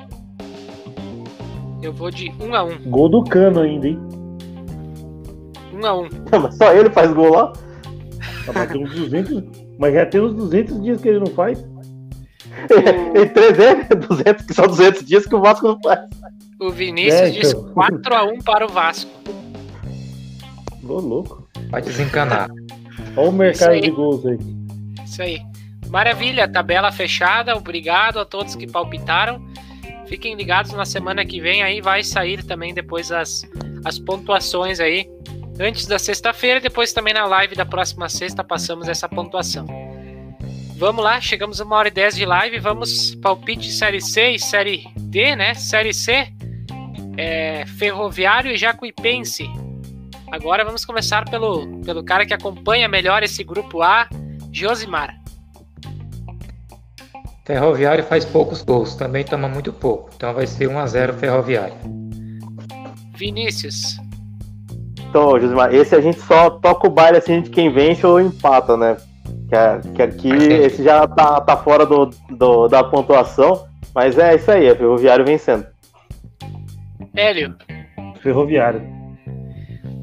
Eu 1.82 1.92
vou 1.92 2.10
de 2.10 2.30
1x1. 2.30 2.88
Gol 2.88 3.08
do 3.08 3.24
cano 3.24 3.60
ainda, 3.60 3.88
hein? 3.88 3.98
1x1. 5.74 6.10
Mas 6.40 6.56
só 6.56 6.72
ele 6.72 6.90
faz 6.90 7.12
gol 7.12 7.30
lá? 7.30 7.52
Mas, 8.52 8.70
tem 8.70 8.84
uns 8.84 8.94
200, 8.94 9.42
mas 9.78 9.94
já 9.94 10.04
tem 10.04 10.20
uns 10.20 10.34
200 10.34 10.82
dias 10.82 11.00
que 11.00 11.08
ele 11.08 11.18
não 11.18 11.28
faz. 11.28 11.66
Em 13.14 13.28
300, 13.28 14.08
200, 14.08 14.46
que 14.46 14.54
são 14.54 14.66
200 14.66 15.04
dias 15.04 15.26
que 15.26 15.34
o 15.34 15.40
Vasco 15.40 15.66
não 15.66 15.78
faz. 15.82 16.08
O 16.60 16.70
Vinícius 16.70 17.20
é, 17.20 17.28
então. 17.30 17.40
diz 17.40 17.54
4x1 17.54 18.44
para 18.44 18.66
o 18.66 18.68
Vasco. 18.68 19.10
Ô, 20.86 21.00
louco. 21.00 21.43
Vai 21.74 21.82
desencanar. 21.82 22.48
Olha 23.16 23.28
o 23.28 23.32
mercado 23.32 23.80
de 23.80 23.90
gols 23.90 24.24
aí. 24.24 24.38
Isso 25.04 25.20
aí. 25.20 25.42
Maravilha, 25.88 26.46
tabela 26.46 26.92
fechada. 26.92 27.56
Obrigado 27.56 28.20
a 28.20 28.24
todos 28.24 28.54
que 28.54 28.64
palpitaram. 28.64 29.44
Fiquem 30.06 30.36
ligados 30.36 30.70
na 30.70 30.84
semana 30.84 31.24
que 31.24 31.40
vem 31.40 31.64
aí 31.64 31.80
vai 31.80 32.04
sair 32.04 32.44
também 32.44 32.72
depois 32.72 33.10
as, 33.10 33.44
as 33.84 33.98
pontuações 33.98 34.78
aí. 34.78 35.10
Antes 35.58 35.84
da 35.86 35.98
sexta-feira, 35.98 36.60
depois 36.60 36.92
também 36.92 37.12
na 37.12 37.26
live 37.26 37.56
da 37.56 37.66
próxima 37.66 38.08
sexta 38.08 38.44
passamos 38.44 38.86
essa 38.86 39.08
pontuação. 39.08 39.66
Vamos 40.76 41.02
lá, 41.02 41.20
chegamos 41.20 41.60
a 41.60 41.64
uma 41.64 41.74
hora 41.74 41.88
e 41.88 41.90
dez 41.90 42.14
de 42.14 42.24
live. 42.24 42.60
Vamos 42.60 43.16
palpite 43.16 43.72
Série 43.72 44.00
C 44.00 44.30
e 44.30 44.38
Série 44.38 44.86
D, 44.96 45.34
né? 45.34 45.54
Série 45.54 45.92
C, 45.92 46.28
é, 47.16 47.66
Ferroviário 47.66 48.52
e 48.52 48.56
Jacuipense. 48.56 49.50
Agora 50.30 50.64
vamos 50.64 50.84
começar 50.84 51.28
pelo, 51.28 51.80
pelo 51.82 52.04
cara 52.04 52.26
que 52.26 52.34
acompanha 52.34 52.88
melhor 52.88 53.22
esse 53.22 53.44
grupo 53.44 53.82
A, 53.82 54.08
Josimar. 54.52 55.14
Ferroviário 57.44 58.02
faz 58.04 58.24
poucos 58.24 58.62
gols, 58.62 58.94
também 58.94 59.24
toma 59.24 59.48
muito 59.48 59.72
pouco. 59.72 60.10
Então 60.16 60.32
vai 60.32 60.46
ser 60.46 60.66
1 60.68 60.78
a 60.78 60.86
0 60.86 61.14
Ferroviário. 61.14 61.74
Vinícius. 63.16 63.98
Então, 65.08 65.38
Josimar, 65.38 65.72
esse 65.72 65.94
a 65.94 66.00
gente 66.00 66.18
só 66.20 66.50
toca 66.50 66.88
o 66.88 66.90
baile 66.90 67.18
assim 67.18 67.42
de 67.42 67.50
quem 67.50 67.72
vence 67.72 68.04
ou 68.06 68.20
empata, 68.20 68.76
né? 68.76 68.96
Que, 69.48 69.90
que 69.92 70.02
aqui 70.02 70.28
esse 70.28 70.82
já 70.82 71.06
tá, 71.06 71.40
tá 71.40 71.56
fora 71.56 71.84
do, 71.86 72.06
do, 72.30 72.66
da 72.66 72.82
pontuação. 72.82 73.68
Mas 73.94 74.18
é 74.18 74.34
isso 74.34 74.50
aí, 74.50 74.66
é 74.66 74.74
Ferroviário 74.74 75.24
vencendo. 75.24 75.66
Hélio. 77.14 77.54
Ferroviário. 78.22 78.93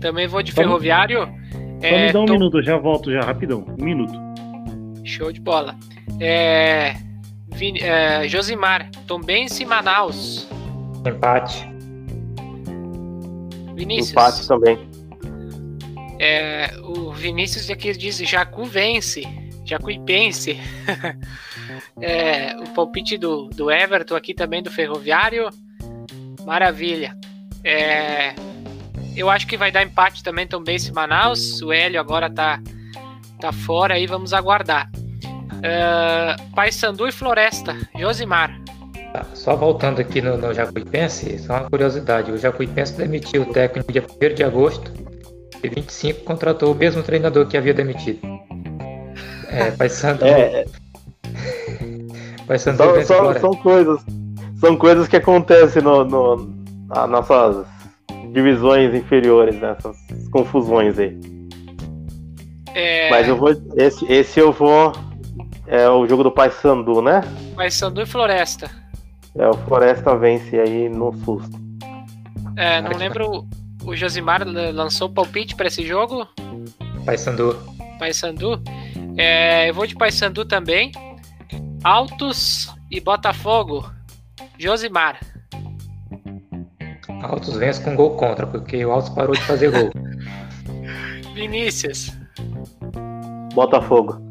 Também 0.01 0.27
vou 0.27 0.41
de 0.41 0.51
ferroviário. 0.51 1.19
Só 1.79 1.87
é, 1.87 2.07
me 2.07 2.13
dá 2.13 2.19
um 2.19 2.25
tô... 2.25 2.33
minuto, 2.33 2.57
eu 2.57 2.63
já 2.63 2.77
volto 2.77 3.11
já, 3.11 3.21
rapidão. 3.21 3.65
Um 3.79 3.83
minuto. 3.83 4.13
Show 5.05 5.31
de 5.31 5.39
bola. 5.39 5.75
É, 6.19 6.95
Vin, 7.49 7.77
é, 7.79 8.27
Josimar, 8.27 8.89
Tombense 9.07 9.63
e 9.63 9.65
Manaus. 9.65 10.47
Empate. 11.05 11.69
Vinícius. 13.75 14.11
Empate 14.11 14.47
também. 14.47 14.77
É, 16.19 16.71
o 16.83 17.11
Vinícius 17.11 17.69
aqui 17.69 17.91
diz 17.93 18.17
Jacu 18.17 18.65
vence. 18.65 19.23
Jacuipense. 19.65 20.59
é, 22.01 22.55
o 22.57 22.69
palpite 22.73 23.17
do, 23.17 23.47
do 23.49 23.71
Everton 23.71 24.15
aqui 24.15 24.33
também 24.33 24.61
do 24.61 24.69
Ferroviário. 24.69 25.49
Maravilha. 26.45 27.17
É, 27.63 28.33
eu 29.15 29.29
acho 29.29 29.47
que 29.47 29.57
vai 29.57 29.71
dar 29.71 29.83
empate 29.83 30.23
também 30.23 30.47
também 30.47 30.75
esse 30.75 30.91
Manaus. 30.91 31.61
O 31.61 31.71
Hélio 31.71 31.99
agora 31.99 32.29
tá, 32.29 32.59
tá 33.39 33.51
fora 33.51 33.95
aí, 33.95 34.07
vamos 34.07 34.33
aguardar. 34.33 34.89
Uh, 35.61 36.55
Paysandu 36.55 37.07
e 37.07 37.11
Floresta. 37.11 37.75
Josimar. 37.99 38.51
Tá, 39.13 39.25
só 39.33 39.55
voltando 39.55 39.99
aqui 39.99 40.21
no, 40.21 40.37
no 40.37 40.53
Jacuipense, 40.53 41.37
só 41.39 41.53
uma 41.53 41.69
curiosidade: 41.69 42.31
o 42.31 42.37
Jacuipense 42.37 42.93
demitiu 42.93 43.43
o 43.43 43.45
técnico 43.45 43.91
no 43.91 43.93
dia 43.93 44.31
1 44.31 44.35
de 44.35 44.43
agosto 44.43 44.91
e 45.61 45.69
25 45.69 46.23
contratou 46.23 46.71
o 46.71 46.75
mesmo 46.75 47.03
treinador 47.03 47.45
que 47.45 47.57
havia 47.57 47.73
demitido. 47.73 48.19
É, 49.49 49.71
Paysandu. 49.77 50.25
É, 50.25 50.65
Paysandu 52.47 53.03
são, 53.05 53.39
são 53.39 53.51
coisas. 53.55 54.01
São 54.59 54.77
coisas 54.77 55.07
que 55.07 55.17
acontecem 55.17 55.81
no, 55.81 56.05
no, 56.05 56.35
nas 56.87 57.09
nossas 57.09 57.65
divisões 58.31 58.93
inferiores, 58.95 59.55
né? 59.59 59.75
Essas 59.77 59.97
confusões 60.29 60.97
aí. 60.97 61.17
É, 62.73 63.09
Mas 63.09 63.27
eu 63.27 63.35
vou. 63.35 63.49
Esse, 63.75 64.11
esse 64.11 64.39
eu 64.39 64.51
vou. 64.51 64.93
É 65.67 65.89
o 65.89 66.05
jogo 66.07 66.23
do 66.23 66.31
Paysandu, 66.31 67.01
né? 67.01 67.21
Paysandu 67.55 68.01
e 68.01 68.05
Floresta. 68.05 68.69
É, 69.37 69.47
o 69.47 69.53
Floresta 69.53 70.15
vence 70.17 70.59
aí 70.59 70.89
no 70.89 71.13
susto. 71.23 71.59
É, 72.57 72.81
não 72.81 72.91
lembro. 72.91 73.47
O 73.83 73.95
Josimar 73.95 74.45
lançou 74.45 75.07
o 75.07 75.13
palpite 75.13 75.55
para 75.55 75.67
esse 75.67 75.85
jogo. 75.85 76.27
Paysandu. 77.05 77.57
Paysandu. 77.97 78.61
É, 79.17 79.69
eu 79.69 79.73
vou 79.73 79.87
de 79.87 79.95
Paysandu 79.95 80.45
também. 80.45 80.91
Altos 81.83 82.69
e 82.91 82.99
Botafogo. 82.99 83.89
Josimar. 84.59 85.19
Altos 87.21 87.55
vence 87.55 87.81
com 87.83 87.95
gol 87.95 88.15
contra, 88.15 88.47
porque 88.47 88.83
o 88.85 88.91
Altos 88.91 89.09
parou 89.09 89.33
de 89.33 89.41
fazer 89.41 89.71
gol. 89.71 89.91
Vinícius. 91.33 92.11
Botafogo. 93.53 94.21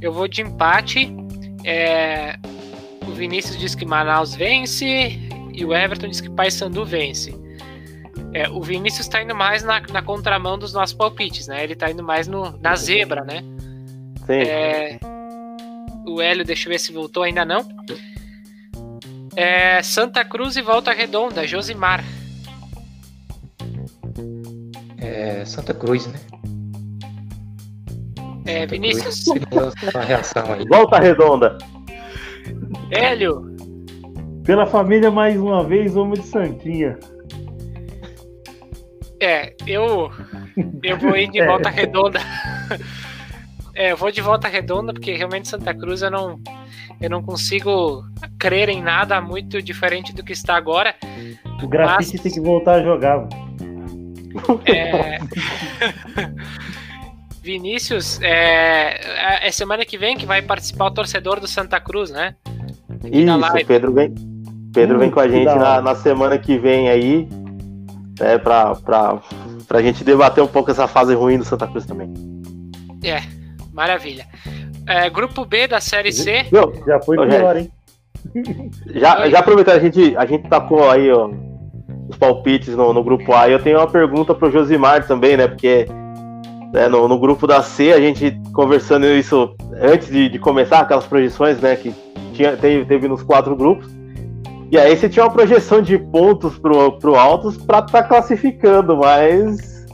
Eu 0.00 0.12
vou 0.12 0.28
de 0.28 0.42
empate. 0.42 1.14
É, 1.64 2.36
o 3.06 3.12
Vinícius 3.12 3.58
diz 3.58 3.74
que 3.74 3.84
Manaus 3.84 4.34
vence 4.34 5.18
e 5.52 5.64
o 5.64 5.74
Everton 5.74 6.08
diz 6.08 6.20
que 6.20 6.30
Paysandu 6.30 6.84
vence. 6.84 7.34
É, 8.32 8.48
o 8.48 8.62
Vinícius 8.62 9.06
está 9.06 9.22
indo 9.22 9.34
mais 9.34 9.62
na, 9.62 9.80
na 9.80 10.02
contramão 10.02 10.58
dos 10.58 10.72
nossos 10.72 10.94
palpites, 10.94 11.48
né? 11.48 11.64
Ele 11.64 11.72
está 11.72 11.90
indo 11.90 12.02
mais 12.02 12.28
no, 12.28 12.56
na 12.58 12.76
zebra, 12.76 13.24
né? 13.24 13.42
Sim. 14.26 14.48
É, 14.48 14.98
o 16.06 16.20
Hélio, 16.20 16.44
deixa 16.44 16.68
eu 16.68 16.72
ver 16.72 16.78
se 16.78 16.92
voltou, 16.92 17.24
ainda 17.24 17.44
não. 17.44 17.66
É, 19.36 19.82
Santa 19.82 20.24
Cruz 20.24 20.56
e 20.56 20.62
Volta 20.62 20.92
Redonda, 20.92 21.46
Josimar. 21.46 22.04
É, 24.98 25.44
Santa 25.44 25.72
Cruz, 25.72 26.06
né? 26.06 26.18
É, 28.44 28.60
Santa 28.60 28.66
Vinícius. 28.72 29.24
Cruz. 29.24 29.74
Segura 29.78 29.98
a 29.98 30.04
reação 30.04 30.52
aí. 30.52 30.66
Volta 30.66 30.98
redonda. 30.98 31.58
Hélio, 32.90 33.54
Pela 34.44 34.66
família, 34.66 35.10
mais 35.10 35.36
uma 35.38 35.62
vez, 35.62 35.94
vamos 35.94 36.18
de 36.20 36.26
Santinha. 36.26 36.98
é, 39.20 39.54
eu, 39.66 40.10
eu 40.82 40.98
vou 40.98 41.16
ir 41.16 41.30
de 41.30 41.40
É. 41.40 41.46
Volta 41.46 41.68
Redonda. 41.70 42.18
É, 43.74 43.92
eu 43.92 43.96
vou 43.96 44.10
de 44.10 44.20
Volta 44.20 44.48
Redonda 44.48 44.92
porque 44.92 45.14
realmente 45.14 45.48
Santa 45.48 45.72
Cruz 45.74 46.02
eu 46.02 46.10
não, 46.10 46.38
eu 47.00 47.08
não 47.10 47.22
consigo 47.22 48.02
crer 48.38 48.68
em 48.68 48.82
nada 48.82 49.20
muito 49.20 49.62
diferente 49.62 50.12
do 50.14 50.22
que 50.24 50.32
está 50.32 50.56
agora. 50.56 50.94
O 51.62 51.68
grafite 51.68 52.12
Mas- 52.14 52.22
tem 52.22 52.32
que 52.32 52.40
voltar 52.40 52.74
a 52.76 52.82
jogar. 52.82 53.26
É... 54.66 55.18
Vinícius, 57.42 58.20
é... 58.22 59.46
é 59.46 59.50
semana 59.50 59.84
que 59.84 59.96
vem 59.96 60.16
que 60.16 60.26
vai 60.26 60.42
participar 60.42 60.86
o 60.86 60.90
torcedor 60.90 61.40
do 61.40 61.48
Santa 61.48 61.80
Cruz, 61.80 62.10
né? 62.10 62.34
Aqui 63.04 63.22
Isso, 63.22 63.36
live. 63.36 63.64
Pedro 63.64 63.92
vem. 63.92 64.14
Pedro 64.72 64.98
vem 64.98 65.08
Hum, 65.08 65.12
com 65.12 65.20
a 65.20 65.28
gente 65.28 65.46
na, 65.46 65.80
na 65.80 65.94
semana 65.94 66.38
que 66.38 66.58
vem 66.58 66.88
aí. 66.90 67.28
Né, 68.20 68.36
pra, 68.36 68.74
pra, 68.74 69.18
pra 69.66 69.80
gente 69.82 70.04
debater 70.04 70.44
um 70.44 70.46
pouco 70.46 70.70
essa 70.70 70.86
fase 70.86 71.14
ruim 71.14 71.38
do 71.38 71.44
Santa 71.44 71.66
Cruz 71.66 71.86
também. 71.86 72.12
Maravilha. 73.72 74.26
É, 74.86 75.08
grupo 75.08 75.44
B 75.44 75.66
da 75.66 75.80
Série 75.80 76.12
C. 76.12 76.46
Meu, 76.50 76.72
Já 76.86 77.00
foi 77.00 77.16
pior, 77.16 77.56
hein? 77.56 77.70
já, 78.94 79.20
Oi. 79.22 79.30
já 79.30 79.38
aproveitando, 79.38 79.76
a 79.76 79.80
gente, 79.80 80.16
a 80.16 80.26
gente 80.26 80.48
tacou 80.48 80.90
aí 80.90 81.10
ó, 81.10 81.30
os 82.08 82.16
palpites 82.16 82.74
no, 82.74 82.92
no 82.92 83.02
grupo 83.02 83.32
A. 83.34 83.48
E 83.48 83.52
eu 83.52 83.62
tenho 83.62 83.78
uma 83.78 83.86
pergunta 83.86 84.34
pro 84.34 84.50
Josimar 84.50 85.06
também, 85.06 85.36
né? 85.36 85.46
Porque 85.46 85.86
né, 86.72 86.88
no, 86.88 87.08
no 87.08 87.18
grupo 87.18 87.46
da 87.46 87.62
C, 87.62 87.92
a 87.92 88.00
gente 88.00 88.38
conversando 88.52 89.06
isso 89.06 89.54
antes 89.80 90.08
de, 90.08 90.28
de 90.28 90.38
começar, 90.38 90.80
aquelas 90.80 91.06
projeções, 91.06 91.60
né? 91.60 91.76
Que 91.76 91.94
tinha, 92.32 92.56
teve, 92.56 92.84
teve 92.84 93.08
nos 93.08 93.22
quatro 93.22 93.56
grupos. 93.56 93.88
E 94.70 94.78
aí 94.78 94.96
você 94.96 95.08
tinha 95.08 95.24
uma 95.24 95.32
projeção 95.32 95.82
de 95.82 95.98
pontos 95.98 96.56
pro, 96.58 96.92
pro 96.98 97.16
Altos 97.16 97.56
pra 97.56 97.80
estar 97.80 98.04
classificando, 98.04 98.96
mas 98.96 99.84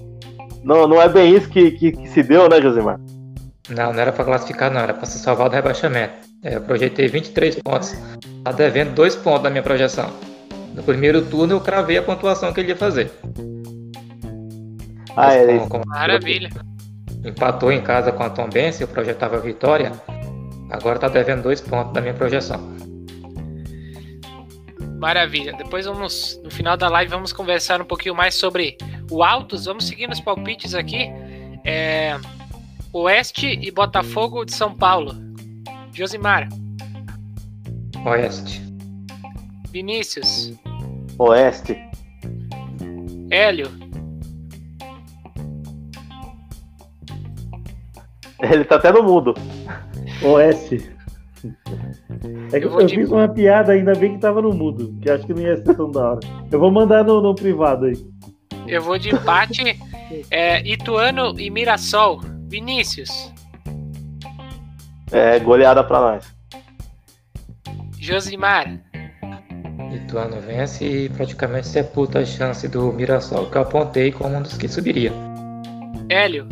não, 0.63 0.87
não 0.87 1.01
é 1.01 1.09
bem 1.09 1.35
isso 1.35 1.49
que, 1.49 1.71
que, 1.71 1.93
que 1.93 2.09
se 2.11 2.23
deu, 2.23 2.49
né, 2.49 2.61
Josimar? 2.61 3.01
Não, 3.69 3.93
não 3.93 4.01
era 4.01 4.13
pra 4.13 4.25
classificar, 4.25 4.71
não. 4.71 4.81
Era 4.81 4.95
pra 4.95 5.07
se 5.07 5.19
salvar 5.19 5.49
do 5.49 5.55
rebaixamento. 5.55 6.15
É, 6.43 6.57
eu 6.57 6.61
projetei 6.61 7.09
23 7.09 7.57
pontos. 7.57 7.95
Tá 8.45 8.53
devendo 8.53 8.95
2 8.95 9.17
pontos 9.17 9.43
da 9.43 9.51
minha 9.51 9.63
projeção. 9.63 10.11
No 10.75 10.83
primeiro 10.83 11.23
turno 11.25 11.55
eu 11.55 11.61
cravei 11.61 11.97
a 11.99 12.03
pontuação 12.03 12.53
que 12.53 12.61
ele 12.61 12.69
ia 12.71 12.77
fazer. 12.77 13.11
Ah, 15.17 15.33
é 15.35 15.47
Mas 15.47 15.57
isso. 15.63 15.69
como- 15.69 15.85
como 15.85 15.87
Maravilha. 15.87 16.51
empatou 17.25 17.73
em 17.73 17.81
casa 17.83 18.13
com 18.13 18.23
a 18.23 18.31
Tom 18.31 18.49
Benz, 18.49 18.81
eu 18.81 18.87
projetava 18.87 19.37
a 19.37 19.41
vitória. 19.41 19.93
Agora 20.71 20.99
tá 20.99 21.09
devendo 21.09 21.43
2 21.43 21.61
pontos 21.61 21.93
da 21.95 22.01
minha 22.01 22.15
projeção. 22.15 22.61
Maravilha. 24.99 25.53
Depois 25.55 25.87
vamos, 25.87 26.41
no 26.43 26.51
final 26.51 26.77
da 26.77 26.89
live, 26.89 27.11
vamos 27.11 27.33
conversar 27.33 27.81
um 27.81 27.85
pouquinho 27.85 28.15
mais 28.15 28.35
sobre 28.35 28.77
o 29.11 29.23
Altos. 29.23 29.67
Vamos 29.67 29.87
seguir 29.87 30.07
nos 30.09 30.21
palpites 30.21 30.75
aqui. 30.75 31.11
É, 31.65 32.17
Oeste 32.97 33.47
e 33.47 33.71
Botafogo 33.71 34.43
de 34.43 34.55
São 34.55 34.75
Paulo. 34.75 35.13
Josimar, 35.93 36.49
Oeste. 38.07 38.63
Vinícius, 39.71 40.55
Oeste. 41.19 41.77
Hélio, 43.31 43.71
Ele 48.41 48.65
tá 48.65 48.77
até 48.77 48.91
no 48.91 49.03
mudo. 49.03 49.35
Oeste. 50.23 50.91
É 52.51 52.59
que 52.59 52.65
Eu 52.65 52.81
eu, 52.81 52.89
fiz 52.89 53.11
uma 53.11 53.29
piada, 53.29 53.73
ainda 53.73 53.93
bem 53.95 54.15
que 54.15 54.21
tava 54.21 54.41
no 54.41 54.55
mudo, 54.55 54.97
que 55.03 55.11
acho 55.11 55.27
que 55.27 55.35
não 55.35 55.43
ia 55.43 55.57
ser 55.59 55.75
tão 55.77 55.91
da 55.91 56.13
hora. 56.13 56.21
Eu 56.51 56.59
vou 56.59 56.71
mandar 56.71 57.05
no, 57.05 57.21
no 57.21 57.35
privado 57.35 57.85
aí. 57.85 58.07
eu 58.67 58.81
vou 58.81 58.99
de 58.99 59.11
empate. 59.11 59.63
É, 60.31 60.61
Ituano 60.65 61.35
e 61.37 61.51
Mirassol. 61.51 62.21
Vinícius, 62.49 63.33
É 65.13 65.39
goleada 65.39 65.83
pra 65.85 66.01
nós. 66.01 66.35
Josimar, 67.99 68.79
Ituano 69.93 70.41
vence 70.41 70.85
e 70.85 71.09
praticamente 71.09 71.67
sepulta 71.69 72.21
a 72.21 72.25
chance 72.25 72.69
do 72.69 72.93
Mirassol, 72.93 73.47
que 73.47 73.57
eu 73.57 73.63
apontei 73.63 74.13
como 74.13 74.37
um 74.37 74.43
dos 74.43 74.57
que 74.57 74.69
subiria. 74.69 75.13
Hélio, 76.09 76.47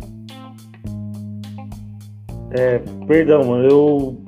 É, 2.51 2.79
perdão, 3.07 3.43
mano, 3.43 3.67
eu 3.67 4.23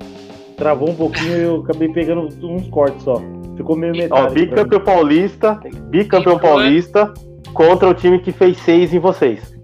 travou 0.56 0.90
um 0.90 0.94
pouquinho 0.94 1.36
e 1.36 1.42
eu 1.42 1.60
acabei 1.62 1.88
pegando 1.88 2.28
uns 2.46 2.68
cortes 2.68 3.02
só. 3.02 3.20
Ficou 3.56 3.74
meio 3.76 3.92
Ó, 3.92 3.96
metade. 3.96 4.34
mim. 4.34 4.46
bicampeão 4.46 4.80
paulista, 4.84 5.60
bicampeão 5.90 6.38
paulista 6.38 7.12
contra 7.54 7.88
o 7.88 7.94
time 7.94 8.18
que 8.20 8.30
fez 8.32 8.56
seis 8.58 8.92
em 8.92 8.98
vocês. 8.98 9.57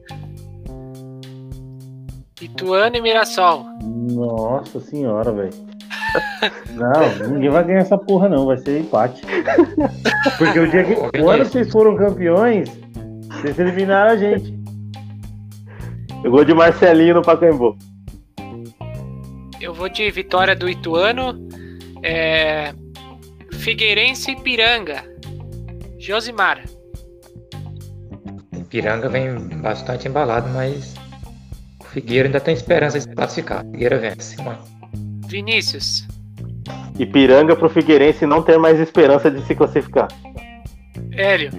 Ituano 2.55 2.97
e 2.97 3.01
Mirassol. 3.01 3.67
Nossa 3.83 4.79
senhora, 4.79 5.33
velho. 5.33 5.51
Não, 6.71 7.29
ninguém 7.29 7.51
vai 7.51 7.65
ganhar 7.65 7.81
essa 7.81 7.99
porra 7.99 8.29
não, 8.29 8.47
vai 8.47 8.57
ser 8.59 8.81
empate. 8.81 9.23
Porque 10.39 10.61
o 10.61 10.71
dia 10.71 10.85
que 10.85 10.93
Ô, 10.93 11.25
o 11.25 11.31
ano 11.31 11.45
que 11.45 11.51
vocês 11.51 11.71
foram 11.73 11.97
campeões, 11.97 12.69
vocês 13.33 13.59
eliminaram 13.59 14.13
a 14.13 14.17
gente. 14.17 14.55
Gol 16.23 16.45
de 16.45 16.55
Marcelinho 16.55 17.15
no 17.15 17.23
Pacaembu. 17.23 17.77
Eu 19.61 19.75
vou 19.75 19.89
de 19.89 20.09
vitória 20.11 20.55
do 20.55 20.69
Ituano. 20.69 21.49
É, 22.03 22.73
Figueirense 23.53 24.33
e 24.33 24.37
Piranga. 24.37 25.05
Josimar, 25.99 26.63
Piranga 28.75 29.09
vem 29.09 29.39
bastante 29.61 30.09
embalado, 30.09 30.49
mas 30.51 30.95
Figueira 31.95 32.29
ainda 32.29 32.41
tem 32.41 32.53
esperança 32.55 32.99
de 32.99 33.05
se 33.05 33.15
classificar. 33.15 33.65
Figueira 33.65 33.99
vence. 33.99 34.37
Uma- 34.41 34.59
Vinícius, 35.27 36.07
Ipiranga 36.99 37.57
pro 37.57 37.69
Figueirense 37.71 38.27
não 38.27 38.43
ter 38.43 38.59
mais 38.59 38.79
esperança 38.79 39.31
de 39.31 39.41
se 39.47 39.55
classificar. 39.55 40.09
Hélio, 41.13 41.51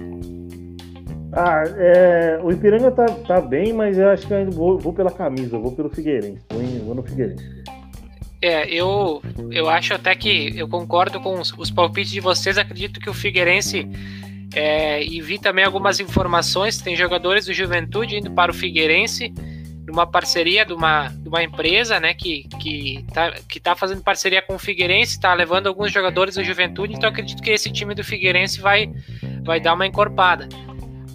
Ah, 1.32 1.64
é, 1.76 2.38
o 2.42 2.50
Ipiranga 2.50 2.90
tá, 2.90 3.04
tá 3.06 3.40
bem, 3.42 3.72
mas 3.72 3.98
eu 3.98 4.08
acho 4.08 4.26
que 4.26 4.32
eu 4.32 4.38
ainda 4.38 4.50
vou, 4.50 4.78
vou 4.78 4.92
pela 4.94 5.10
camisa, 5.10 5.58
vou 5.58 5.72
pelo 5.72 5.90
Figueirense. 5.90 6.40
Vou, 6.50 6.62
em- 6.62 6.78
vou 6.78 6.94
no 6.94 7.02
Figueirense. 7.02 7.44
É, 8.40 8.66
eu, 8.72 9.20
eu 9.50 9.68
acho 9.68 9.92
até 9.92 10.14
que 10.14 10.52
eu 10.56 10.66
concordo 10.68 11.20
com 11.20 11.38
os, 11.40 11.52
os 11.58 11.70
palpites 11.70 12.10
de 12.12 12.20
vocês. 12.20 12.56
Acredito 12.56 13.00
que 13.00 13.10
o 13.10 13.14
Figueirense 13.14 13.86
é, 14.54 15.02
e 15.04 15.20
vi 15.20 15.38
também 15.38 15.64
algumas 15.64 16.00
informações. 16.00 16.78
Tem 16.78 16.96
jogadores 16.96 17.44
do 17.46 17.52
Juventude 17.52 18.16
indo 18.16 18.30
para 18.30 18.50
o 18.50 18.54
Figueirense, 18.54 19.34
numa 19.86 20.06
parceria 20.06 20.64
de 20.64 20.72
uma, 20.72 21.08
de 21.08 21.28
uma 21.28 21.42
empresa, 21.42 22.00
né, 22.00 22.12
que, 22.12 22.48
que, 22.60 23.04
tá, 23.12 23.32
que 23.48 23.60
tá 23.60 23.76
fazendo 23.76 24.02
parceria 24.02 24.42
com 24.42 24.56
o 24.56 24.58
Figueirense, 24.58 25.12
está 25.12 25.32
levando 25.32 25.68
alguns 25.68 25.92
jogadores 25.92 26.34
do 26.34 26.44
Juventude. 26.44 26.94
Então 26.94 27.08
acredito 27.08 27.42
que 27.42 27.50
esse 27.50 27.70
time 27.70 27.94
do 27.94 28.02
Figueirense 28.02 28.60
vai, 28.60 28.92
vai 29.44 29.60
dar 29.60 29.74
uma 29.74 29.86
encorpada. 29.86 30.48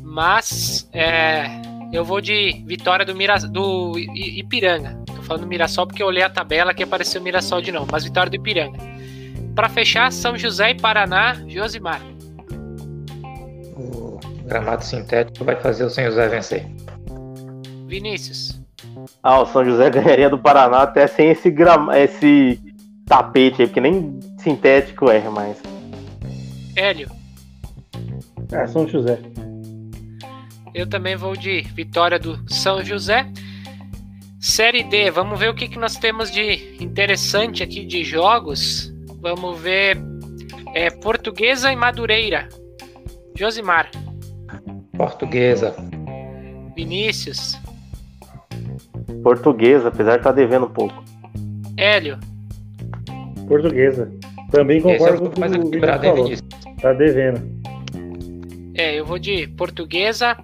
Mas 0.02 0.90
é, 0.94 1.46
eu 1.92 2.06
vou 2.06 2.22
de 2.22 2.64
vitória 2.66 3.06
do, 3.06 3.14
Mira, 3.14 3.38
do 3.40 3.98
Ipiranga. 3.98 4.98
Tô 5.06 5.22
falando 5.22 5.46
Mirassol 5.46 5.88
porque 5.88 6.02
eu 6.02 6.08
olhei 6.08 6.24
a 6.24 6.30
tabela 6.30 6.74
que 6.74 6.84
apareceu 6.84 7.22
Mirassol 7.22 7.62
de 7.62 7.72
novo, 7.72 7.88
mas 7.92 8.06
vitória 8.06 8.30
do 8.30 8.36
Ipiranga. 8.36 8.80
Para 9.54 9.68
fechar, 9.68 10.12
São 10.12 10.38
José 10.38 10.72
e 10.72 10.76
Paraná, 10.76 11.36
Josimar. 11.48 12.02
O 13.76 14.18
gramado 14.46 14.84
sintético 14.84 15.44
vai 15.44 15.58
fazer 15.58 15.84
o 15.84 15.90
São 15.90 16.06
José 16.06 16.30
vencer. 16.30 16.66
Vinícius. 17.88 18.61
Ah, 19.22 19.42
o 19.42 19.46
São 19.46 19.64
José 19.64 19.90
ganharia 19.92 20.30
do 20.30 20.38
Paraná 20.38 20.84
até 20.84 21.08
sem 21.08 21.30
esse, 21.30 21.50
gram... 21.50 21.92
esse 21.94 22.60
tapete 23.06 23.62
aí, 23.62 23.68
porque 23.68 23.82
nem 23.82 24.20
sintético 24.38 25.10
é 25.10 25.28
mais. 25.30 25.62
Hélio. 26.76 27.10
É, 28.52 28.68
São 28.68 28.88
José. 28.88 29.20
Eu 30.74 30.88
também 30.88 31.16
vou 31.16 31.36
de 31.36 31.62
vitória 31.62 32.18
do 32.18 32.40
São 32.50 32.84
José. 32.84 33.28
Série 34.40 34.84
D, 34.84 35.12
vamos 35.12 35.40
ver 35.40 35.50
o 35.50 35.54
que, 35.54 35.68
que 35.68 35.78
nós 35.78 35.98
temos 35.98 36.32
de 36.32 36.78
interessante 36.84 37.62
aqui 37.62 37.86
de 37.86 38.04
jogos. 38.04 38.92
Vamos 39.22 39.60
ver 39.60 39.98
é, 40.74 40.90
Portuguesa 40.90 41.72
e 41.72 41.76
Madureira. 41.76 42.50
Josimar. 43.38 43.92
Portuguesa. 44.98 45.76
Vinícius. 46.76 47.61
Portuguesa, 49.24 49.90
apesar 49.90 50.12
de 50.12 50.18
estar 50.18 50.32
tá 50.32 50.36
devendo 50.36 50.66
um 50.66 50.70
pouco. 50.70 51.04
Hélio. 51.78 52.20
Portuguesa. 53.48 54.12
Também 54.52 54.82
concordo 54.82 55.20
com 55.20 55.28
o 55.28 55.72
que 55.72 55.80
falou. 55.80 56.32
Tá 56.82 56.94
devendo. 56.94 57.62
É, 58.74 59.00
eu 59.00 59.06
vou 59.06 59.20
de 59.20 59.48
Portuguesa. 59.48 60.38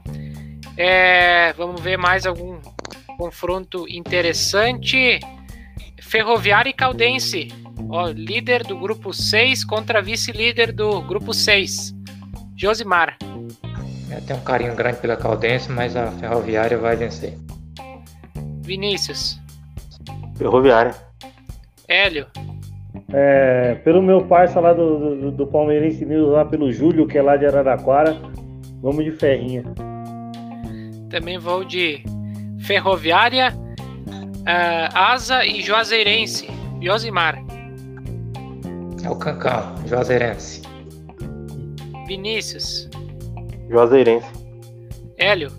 É, 0.77 1.53
vamos 1.53 1.81
ver 1.81 1.97
mais 1.97 2.25
algum 2.25 2.59
confronto 3.17 3.85
interessante. 3.89 5.19
Ferroviária 6.01 6.69
e 6.69 6.73
Caldense. 6.73 7.49
Ó, 7.89 8.07
líder 8.09 8.63
do 8.63 8.77
grupo 8.77 9.13
6 9.13 9.63
contra 9.65 10.01
vice-líder 10.01 10.71
do 10.71 11.01
grupo 11.01 11.33
6. 11.33 11.93
Josimar. 12.55 13.17
Eu 14.09 14.21
tenho 14.25 14.39
um 14.39 14.43
carinho 14.43 14.75
grande 14.75 14.99
pela 14.99 15.17
Caldense, 15.17 15.71
mas 15.71 15.95
a 15.95 16.11
Ferroviária 16.11 16.77
vai 16.77 16.95
vencer. 16.95 17.37
Vinícius. 18.67 19.39
Ferroviária. 20.37 20.93
Hélio. 21.87 22.27
É, 23.13 23.75
pelo 23.75 24.01
meu 24.01 24.25
parça 24.25 24.59
lá 24.59 24.73
do, 24.73 25.15
do, 25.15 25.31
do 25.31 25.47
Palmeirense 25.47 26.05
News, 26.05 26.29
lá 26.33 26.43
pelo 26.43 26.69
Júlio, 26.71 27.07
que 27.07 27.17
é 27.17 27.21
lá 27.21 27.37
de 27.37 27.45
Araraquara, 27.45 28.17
vamos 28.81 29.05
de 29.05 29.11
ferrinha. 29.11 29.63
Também 31.09 31.39
vou 31.39 31.63
de 31.63 32.03
Ferroviária, 32.59 33.53
uh, 33.55 34.93
Asa 34.93 35.45
e 35.45 35.61
Juazeirense. 35.61 36.47
Josimar. 36.81 37.41
É 39.03 39.09
o 39.09 39.15
Cancão, 39.15 39.75
Juazeirense. 39.87 40.61
Vinícius. 42.05 42.89
Juazeirense. 43.69 44.27
Hélio. 45.17 45.51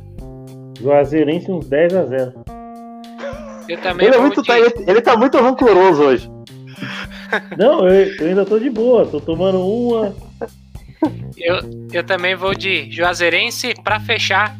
Juazeirense 0.78 1.50
uns 1.50 1.66
10 1.66 1.94
a 1.94 2.04
0. 2.04 2.37
Eu 3.68 3.78
também 3.78 4.06
ele, 4.06 4.16
é 4.16 4.18
muito, 4.18 4.42
tá, 4.42 4.58
ele, 4.58 4.72
ele 4.86 5.00
tá 5.00 5.16
muito 5.16 5.38
rancoroso 5.38 6.02
hoje. 6.02 6.30
Não, 7.58 7.86
eu, 7.86 8.14
eu, 8.16 8.26
ainda 8.28 8.44
tô 8.44 8.58
de 8.58 8.70
boa, 8.70 9.06
tô 9.06 9.20
tomando 9.20 9.60
uma. 9.60 10.14
Eu, 11.36 11.60
eu 11.92 12.02
também 12.02 12.34
vou 12.34 12.54
de 12.54 12.90
Juazeirense 12.90 13.74
para 13.84 14.00
fechar 14.00 14.56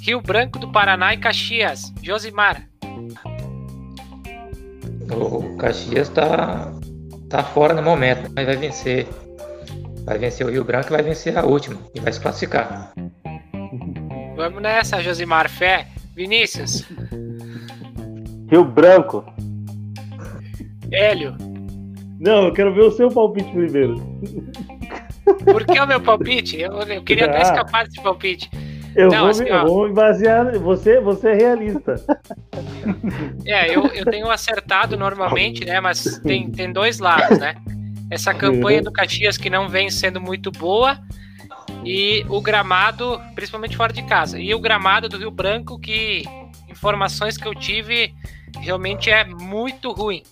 Rio 0.00 0.20
Branco 0.20 0.58
do 0.58 0.70
Paraná 0.70 1.14
e 1.14 1.16
Caxias. 1.16 1.92
Josimar. 2.02 2.62
O 5.10 5.56
Caxias 5.56 6.08
tá, 6.10 6.72
tá 7.28 7.42
fora 7.42 7.74
no 7.74 7.82
momento, 7.82 8.30
mas 8.34 8.46
vai 8.46 8.56
vencer. 8.56 9.08
Vai 10.04 10.18
vencer 10.18 10.46
o 10.46 10.50
Rio 10.50 10.64
Branco 10.64 10.88
e 10.88 10.90
vai 10.90 11.02
vencer 11.02 11.36
a 11.36 11.44
última. 11.44 11.80
E 11.94 12.00
vai 12.00 12.12
se 12.12 12.20
classificar. 12.20 12.92
Vamos 14.36 14.62
nessa, 14.62 15.02
Josimar. 15.02 15.48
Fé. 15.48 15.86
Vinícius. 16.14 16.84
Rio 18.50 18.64
Branco. 18.64 19.24
Hélio. 20.90 21.36
Não, 22.18 22.46
eu 22.46 22.52
quero 22.52 22.74
ver 22.74 22.82
o 22.82 22.90
seu 22.90 23.08
palpite 23.08 23.50
primeiro. 23.52 23.94
Por 25.44 25.64
que 25.64 25.78
o 25.78 25.86
meu 25.86 26.00
palpite? 26.00 26.60
Eu, 26.60 26.72
eu 26.82 27.02
queria 27.02 27.26
ah. 27.26 27.30
até 27.30 27.42
escapar 27.42 27.84
desse 27.84 28.02
palpite. 28.02 28.50
Eu, 28.96 29.08
Não, 29.08 29.20
vou, 29.20 29.28
assim, 29.28 29.44
me, 29.44 29.50
eu 29.50 29.66
vou 29.66 29.88
me 29.88 29.94
basear. 29.94 30.58
Você, 30.58 31.00
você 31.00 31.28
é 31.30 31.34
realista. 31.34 31.94
É, 33.46 33.74
eu, 33.74 33.86
eu 33.86 34.04
tenho 34.04 34.28
acertado 34.30 34.96
normalmente, 34.96 35.64
né? 35.64 35.80
Mas 35.80 36.18
tem, 36.18 36.50
tem 36.50 36.72
dois 36.72 36.98
lados, 36.98 37.38
né? 37.38 37.54
Essa 38.10 38.34
campanha 38.34 38.82
do 38.82 38.90
Caxias 38.90 39.36
que 39.38 39.48
não 39.48 39.68
vem 39.68 39.88
sendo 39.90 40.20
muito 40.20 40.50
boa 40.50 40.98
e 41.84 42.24
o 42.28 42.40
gramado, 42.40 43.20
principalmente 43.34 43.76
fora 43.76 43.92
de 43.92 44.02
casa. 44.02 44.40
E 44.40 44.52
o 44.52 44.58
gramado 44.58 45.08
do 45.08 45.16
Rio 45.16 45.30
Branco, 45.30 45.78
que 45.78 46.24
informações 46.68 47.36
que 47.36 47.46
eu 47.46 47.54
tive 47.54 48.12
realmente 48.58 49.10
é 49.10 49.24
muito 49.24 49.92
ruim. 49.92 50.22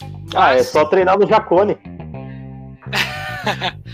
Mas... 0.00 0.34
Ah, 0.34 0.54
é 0.54 0.62
só 0.62 0.84
treinar 0.84 1.18
no 1.18 1.26
Jacone. 1.26 1.76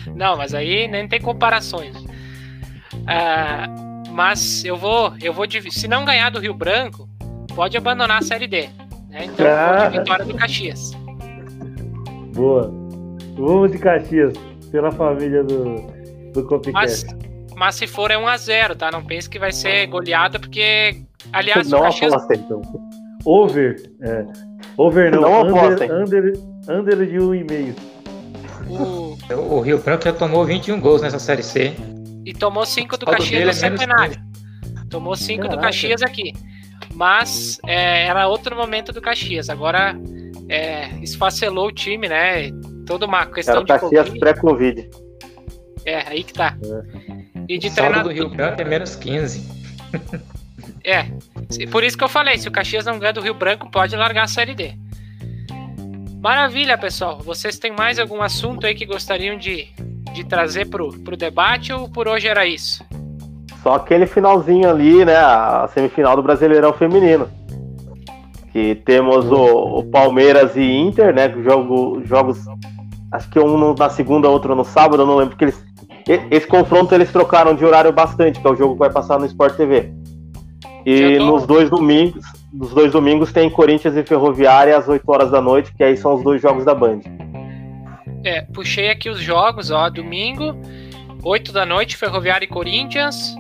não, 0.15 0.37
mas 0.37 0.55
aí 0.55 0.89
nem 0.89 1.09
tem 1.09 1.21
comparações. 1.21 1.95
Ah, 3.07 3.67
mas 4.11 4.65
eu 4.65 4.77
vou, 4.77 5.13
eu 5.21 5.33
vou 5.33 5.47
se 5.71 5.89
não 5.89 6.05
ganhar 6.05 6.31
do 6.31 6.39
Rio 6.39 6.55
Branco, 6.55 7.09
pode 7.55 7.77
abandonar 7.77 8.19
a 8.19 8.23
Série 8.23 8.47
D. 8.47 8.69
Né? 9.09 9.27
Então 9.27 9.47
ah. 9.47 9.79
vou 9.79 9.91
de 9.91 9.99
vitória 9.99 10.25
do 10.25 10.35
Caxias. 10.35 10.93
Boa. 12.35 12.73
Vamos 13.37 13.73
de 13.73 13.79
Caxias, 13.79 14.35
pela 14.71 14.91
família 14.93 15.43
do, 15.43 15.77
do 16.33 16.45
Copycat. 16.45 16.73
Mas, 16.73 17.05
mas 17.57 17.75
se 17.75 17.87
for 17.87 18.11
é 18.11 18.17
1x0, 18.17 18.77
tá? 18.77 18.91
Não 18.91 19.05
pense 19.05 19.29
que 19.29 19.39
vai 19.39 19.53
ser 19.53 19.87
goleada, 19.87 20.39
porque. 20.39 21.03
Aliás, 21.33 21.69
não 21.69 21.81
o 21.81 21.83
Caxias. 21.83 22.13
Então. 22.33 22.63
Over. 23.25 23.91
É. 24.01 24.25
Over 24.77 25.11
não. 25.11 25.45
não 25.45 25.65
under, 25.67 25.93
under, 25.93 26.33
under 26.69 27.07
de 27.07 27.17
1,5. 27.17 27.75
O... 28.69 29.57
o 29.57 29.61
Rio 29.61 29.79
Branco 29.79 30.05
já 30.05 30.13
tomou 30.13 30.45
21 30.45 30.81
gols 30.81 31.03
nessa 31.03 31.19
Série 31.19 31.43
C. 31.43 31.75
E 32.25 32.33
tomou 32.33 32.65
5 32.65 32.97
do 32.97 33.07
Caxias 33.07 33.45
no 33.45 33.51
é 33.51 33.53
Centenário. 33.53 34.17
Tomou 34.89 35.15
5 35.15 35.49
do 35.49 35.59
Caxias 35.59 36.03
aqui. 36.03 36.33
Mas 36.95 37.59
é, 37.67 38.07
era 38.07 38.29
outro 38.29 38.57
momento 38.57 38.93
do 38.93 39.01
Caxias. 39.01 39.51
Agora 39.51 39.97
é, 40.49 40.89
esfacelou 41.03 41.69
o 41.69 41.73
time, 41.73 42.09
né? 42.09 42.51
Toda 42.87 43.07
uma 43.07 43.27
questão 43.27 43.57
era 43.57 43.65
de. 43.65 43.67
Caxias 43.67 44.09
pré-Covid. 44.19 44.89
É, 45.85 46.09
aí 46.09 46.25
que 46.25 46.33
tá. 46.33 46.57
É. 46.63 47.45
E 47.49 47.59
de 47.59 47.69
o 47.69 47.75
treinador. 47.75 48.05
do 48.05 48.11
Rio 48.11 48.29
Branco 48.31 48.61
é 48.61 48.65
menos 48.65 48.97
15. 48.97 49.45
é. 50.85 51.07
Por 51.71 51.83
isso 51.83 51.97
que 51.97 52.05
eu 52.05 52.09
falei: 52.09 52.39
se 52.39 52.49
o 52.49 52.53
Caxias 52.53 52.85
não 52.85 52.99
ganha 52.99 53.13
do 53.13 53.21
Rio 53.21 53.35
Branco, 53.35 53.71
pode 53.71 53.97
largar 53.97 54.25
a 54.25 54.29
Série 54.29 54.55
D. 54.55 54.75
Maravilha, 56.21 56.79
pessoal. 56.79 57.19
Vocês 57.19 57.59
têm 57.59 57.73
mais 57.73 57.99
algum 57.99 58.23
assunto 58.23 58.67
aí 58.67 58.75
que 58.75 58.87
gostariam 58.87 59.37
de 59.37 59.69
de 60.15 60.25
trazer 60.25 60.67
pro, 60.67 60.93
pro 61.01 61.17
debate 61.17 61.73
ou 61.73 61.89
por 61.89 62.07
hoje 62.07 62.29
era 62.29 62.47
isso? 62.47 62.85
Só 63.63 63.75
aquele 63.75 64.07
finalzinho 64.07 64.71
ali, 64.71 65.05
né? 65.05 65.17
A 65.17 65.69
semifinal 65.73 66.15
do 66.17 66.23
Brasileirão 66.23 66.73
Feminino. 66.73 67.29
Que 68.53 68.77
temos 68.77 69.27
o, 69.31 69.79
o 69.79 69.85
Palmeiras 69.85 70.55
e 70.55 70.63
Inter, 70.63 71.13
né? 71.13 71.29
Jogo, 71.43 72.01
jogos. 72.05 72.39
Acho 73.11 73.29
que 73.31 73.41
um 73.41 73.75
na 73.75 73.91
segunda, 73.91 74.29
outro 74.29 74.55
no 74.55 74.65
sábado, 74.65 75.03
eu 75.03 75.07
não 75.07 75.17
lembro 75.17 75.31
porque 75.31 75.47
eles. 75.47 75.65
Esse 76.31 76.47
confronto 76.47 76.95
eles 76.95 77.11
trocaram 77.11 77.55
de 77.55 77.65
horário 77.65 77.91
bastante, 77.91 78.39
que 78.39 78.47
é 78.47 78.51
o 78.51 78.55
jogo 78.55 78.75
que 78.75 78.81
vai 78.81 78.91
passar 78.91 79.19
no 79.19 79.25
Sport 79.25 79.57
TV. 79.57 79.91
E 80.87 81.19
nos 81.19 81.47
dois 81.47 81.71
domingos, 81.71 82.25
nos 82.53 82.71
dois 82.75 82.93
domingos 82.93 83.33
tem 83.33 83.49
Corinthians 83.49 83.97
e 83.97 84.03
Ferroviária 84.03 84.77
às 84.77 84.87
8 84.87 85.03
horas 85.11 85.31
da 85.31 85.41
noite, 85.41 85.73
que 85.75 85.83
aí 85.83 85.97
são 85.97 86.15
os 86.15 86.23
dois 86.23 86.43
jogos 86.43 86.65
da 86.65 86.75
Band. 86.75 87.01
É, 88.23 88.43
puxei 88.43 88.91
aqui 88.91 89.09
os 89.09 89.21
jogos, 89.21 89.71
ó, 89.71 89.89
domingo, 89.89 90.55
8 91.23 91.53
da 91.53 91.65
noite, 91.65 91.97
Ferroviária 91.97 92.45
e 92.45 92.49
Corinthians. 92.49 93.35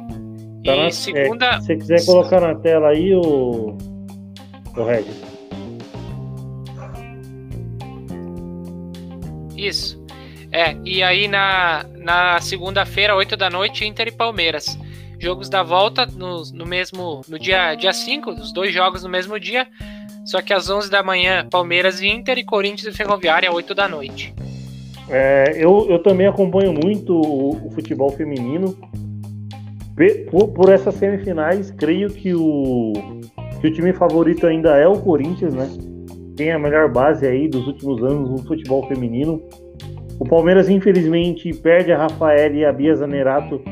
Tá 0.64 0.74
e 0.74 0.84
na, 0.84 0.90
segunda. 0.90 1.46
É, 1.46 1.60
se 1.60 1.66
você 1.66 1.76
quiser 1.76 2.06
colocar 2.06 2.40
na 2.40 2.54
tela 2.54 2.88
aí 2.88 3.14
o. 3.14 3.76
O 4.76 4.84
Regis. 4.84 5.22
Isso. 9.56 10.02
É, 10.50 10.76
e 10.84 11.02
aí 11.02 11.28
na, 11.28 11.84
na 11.96 12.40
segunda-feira, 12.40 13.14
8 13.14 13.36
da 13.36 13.50
noite, 13.50 13.84
Inter 13.84 14.08
e 14.08 14.12
Palmeiras. 14.12 14.78
Jogos 15.24 15.48
da 15.48 15.62
volta 15.62 16.04
no, 16.04 16.42
no 16.52 16.66
mesmo 16.66 17.22
no 17.26 17.38
dia 17.38 17.74
dia 17.74 17.94
5, 17.94 18.30
os 18.30 18.52
dois 18.52 18.74
jogos 18.74 19.02
no 19.02 19.08
mesmo 19.08 19.40
dia. 19.40 19.66
Só 20.26 20.42
que 20.42 20.52
às 20.52 20.68
11 20.68 20.90
da 20.90 21.02
manhã, 21.02 21.48
Palmeiras 21.50 22.02
e 22.02 22.08
Inter 22.08 22.36
e 22.36 22.44
Corinthians 22.44 22.94
e 22.94 22.94
Ferroviária, 22.94 23.50
8 23.50 23.74
da 23.74 23.88
noite. 23.88 24.34
É, 25.08 25.54
eu, 25.56 25.86
eu 25.88 26.02
também 26.02 26.26
acompanho 26.26 26.74
muito 26.74 27.14
o, 27.14 27.68
o 27.68 27.70
futebol 27.70 28.10
feminino. 28.10 28.76
Por, 30.30 30.48
por, 30.48 30.70
essas 30.70 30.94
semifinais, 30.96 31.70
creio 31.70 32.10
que 32.10 32.34
o, 32.34 32.92
que 33.62 33.68
o 33.68 33.72
time 33.72 33.94
favorito 33.94 34.46
ainda 34.46 34.76
é 34.76 34.86
o 34.86 35.00
Corinthians, 35.00 35.54
né? 35.54 35.70
Tem 36.36 36.52
a 36.52 36.58
melhor 36.58 36.92
base 36.92 37.26
aí 37.26 37.48
dos 37.48 37.66
últimos 37.66 38.02
anos 38.02 38.28
no 38.28 38.38
futebol 38.46 38.86
feminino. 38.88 39.40
O 40.20 40.28
Palmeiras, 40.28 40.68
infelizmente, 40.68 41.50
perde 41.54 41.92
a 41.92 41.96
Rafael 41.96 42.54
e 42.54 42.62
a 42.62 42.70
Bia 42.70 42.94
Zanerato 42.94 43.62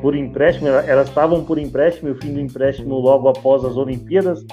por 0.00 0.14
empréstimo. 0.14 0.68
Elas 0.68 1.08
estavam 1.08 1.44
por 1.44 1.58
empréstimo, 1.58 2.12
o 2.12 2.14
fim 2.14 2.32
do 2.32 2.40
empréstimo 2.40 2.94
logo 2.98 3.28
após 3.28 3.64
as 3.64 3.76
Olimpíadas. 3.76 4.44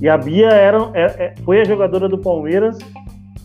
E 0.00 0.08
a 0.08 0.18
Bia 0.18 0.48
era, 0.48 0.90
é, 0.94 1.04
é, 1.04 1.34
foi 1.44 1.60
a 1.60 1.64
jogadora 1.64 2.08
do 2.08 2.18
Palmeiras 2.18 2.78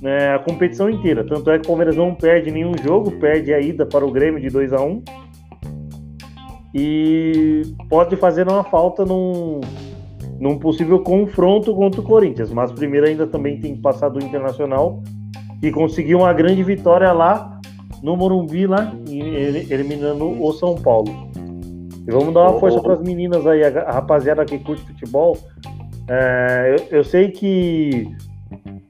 né, 0.02 0.34
a 0.34 0.40
competição 0.40 0.90
inteira. 0.90 1.24
Tanto 1.24 1.50
é 1.52 1.60
que 1.60 1.66
o 1.66 1.68
Palmeiras 1.68 1.96
não 1.96 2.14
perde 2.16 2.52
nenhum 2.52 2.74
jogo, 2.84 3.12
perde 3.12 3.54
a 3.54 3.60
ida 3.60 3.86
para 3.86 4.06
o 4.06 4.12
Grêmio 4.12 4.42
de 4.42 4.50
2 4.50 4.74
a 4.74 4.82
1 4.82 5.04
E 6.74 7.62
pode 7.88 8.16
fazer 8.16 8.48
uma 8.48 8.64
falta 8.64 9.06
num, 9.06 9.62
num 10.40 10.58
possível 10.58 11.00
confronto 11.00 11.74
contra 11.76 12.02
o 12.02 12.04
Corinthians. 12.04 12.52
Mas 12.52 12.72
primeiro 12.72 13.08
ainda 13.08 13.28
também 13.28 13.60
tem 13.60 13.76
que 13.76 13.82
passar 13.82 14.10
do 14.10 14.24
Internacional 14.24 15.04
e 15.62 15.72
conseguiu 15.72 16.20
uma 16.20 16.34
grande 16.34 16.64
vitória 16.64 17.12
lá 17.12 17.60
no 18.02 18.18
Morumbi, 18.18 18.66
lá, 18.66 18.92
eliminando 19.08 20.44
o 20.44 20.52
São 20.54 20.74
Paulo. 20.74 21.31
E 22.08 22.12
vamos 22.12 22.34
dar 22.34 22.50
uma 22.50 22.60
força 22.60 22.82
para 22.82 22.94
as 22.94 23.02
meninas 23.02 23.46
aí, 23.46 23.64
a 23.64 23.92
rapaziada 23.92 24.44
que 24.46 24.58
curte 24.60 24.84
futebol. 24.84 25.38
É, 26.08 26.76
eu, 26.76 26.98
eu, 26.98 27.04
sei 27.04 27.30
que 27.30 28.08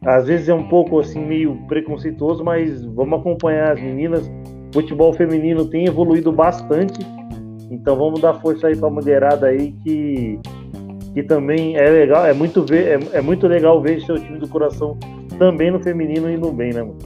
às 0.04 0.28
vezes 0.28 0.50
é 0.50 0.54
um 0.54 0.68
pouco 0.68 1.00
assim 1.00 1.24
meio 1.24 1.56
preconceituoso, 1.68 2.44
mas 2.44 2.84
vamos 2.86 3.20
acompanhar 3.20 3.74
as 3.74 3.82
meninas. 3.82 4.26
O 4.70 4.74
futebol 4.74 5.14
feminino 5.14 5.66
tem 5.66 5.86
evoluído 5.86 6.32
bastante, 6.32 7.00
então 7.70 7.96
vamos 7.98 8.22
dar 8.22 8.36
força 8.36 8.68
aí 8.68 8.76
para 8.76 8.88
a 8.88 8.92
mulherada 8.92 9.48
aí 9.48 9.74
que 9.84 10.40
que 11.14 11.24
também 11.24 11.76
é 11.76 11.90
legal, 11.90 12.26
é 12.26 12.34
muito 12.34 12.64
ver, 12.64 13.02
é, 13.02 13.18
é 13.18 13.22
muito 13.22 13.48
legal 13.48 13.82
ver 13.82 14.02
seu 14.02 14.16
time 14.16 14.40
do 14.40 14.48
coração 14.48 14.98
também 15.38 15.70
no 15.70 15.80
feminino 15.80 16.30
e 16.30 16.38
no 16.38 16.52
bem, 16.52 16.72
né, 16.72 16.82
mano? 16.82 16.98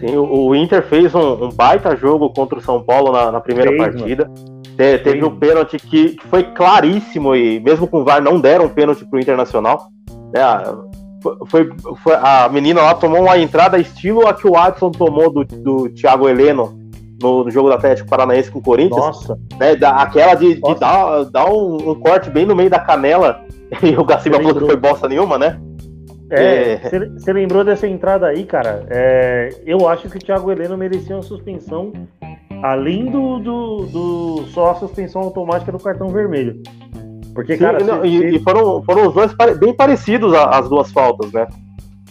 Sim, 0.00 0.16
o, 0.16 0.48
o 0.48 0.56
Inter 0.56 0.82
fez 0.82 1.14
um, 1.14 1.44
um, 1.44 1.48
baita 1.50 1.96
jogo 1.96 2.30
contra 2.30 2.58
o 2.58 2.60
São 2.60 2.82
Paulo 2.82 3.12
na, 3.12 3.30
na 3.30 3.40
primeira 3.40 3.70
fez, 3.70 3.82
partida. 3.82 4.30
Te, 4.76 4.98
teve 4.98 5.24
o 5.24 5.28
um 5.28 5.36
pênalti 5.36 5.78
que, 5.78 6.10
que, 6.10 6.28
foi 6.28 6.42
claríssimo 6.42 7.34
e 7.34 7.60
mesmo 7.60 7.86
com 7.86 8.00
o 8.00 8.04
VAR 8.04 8.22
não 8.22 8.40
deram 8.40 8.68
pênalti 8.68 9.04
pro 9.04 9.20
Internacional. 9.20 9.88
É, 10.34 10.42
foi, 11.46 11.70
foi, 12.02 12.14
a 12.14 12.48
menina 12.48 12.82
lá 12.82 12.94
tomou 12.94 13.22
uma 13.22 13.38
entrada 13.38 13.78
estilo 13.78 14.26
a 14.26 14.34
que 14.34 14.46
o 14.46 14.56
Adson 14.56 14.90
tomou 14.90 15.30
do, 15.30 15.44
do 15.44 15.88
Thiago 15.90 16.28
Heleno 16.28 16.78
no, 17.22 17.44
no, 17.44 17.50
jogo 17.50 17.68
do 17.68 17.74
Atlético 17.74 18.08
Paranaense 18.08 18.50
com 18.50 18.58
o 18.58 18.62
Corinthians. 18.62 19.00
Nossa. 19.00 19.38
Né, 19.58 19.76
da, 19.76 19.90
aquela 19.90 20.34
de, 20.34 20.54
de 20.54 20.74
dar, 20.78 21.24
dar 21.24 21.46
um, 21.46 21.90
um, 21.90 21.94
corte 21.94 22.28
bem 22.30 22.44
no 22.44 22.54
meio 22.54 22.68
da 22.68 22.80
canela 22.80 23.44
e 23.82 23.96
o 23.96 24.04
Gaciba 24.04 24.36
falou 24.36 24.54
que 24.54 24.66
foi 24.66 24.76
bosta 24.76 25.08
nenhuma, 25.08 25.38
né? 25.38 25.58
É, 26.30 26.78
você 27.16 27.30
é... 27.30 27.34
lembrou 27.34 27.62
dessa 27.62 27.86
entrada 27.86 28.26
aí, 28.26 28.44
cara? 28.44 28.84
É, 28.90 29.50
eu 29.64 29.88
acho 29.88 30.08
que 30.08 30.16
o 30.16 30.20
Thiago 30.20 30.50
Heleno 30.50 30.76
merecia 30.76 31.14
uma 31.14 31.22
suspensão 31.22 31.92
além 32.62 33.06
do, 33.06 33.38
do, 33.38 33.86
do, 33.86 34.44
só 34.48 34.70
a 34.70 34.74
suspensão 34.76 35.22
automática 35.22 35.72
do 35.72 35.78
cartão 35.78 36.08
vermelho. 36.08 36.62
Porque, 37.34 37.54
Sim, 37.54 37.64
cara. 37.64 37.82
Não, 37.82 38.04
e, 38.04 38.36
e, 38.36 38.38
foram, 38.40 38.82
foram 38.82 39.08
os 39.08 39.14
dois 39.14 39.34
bem 39.58 39.74
parecidos 39.74 40.32
as 40.34 40.68
duas 40.68 40.92
faltas, 40.92 41.32
né? 41.32 41.46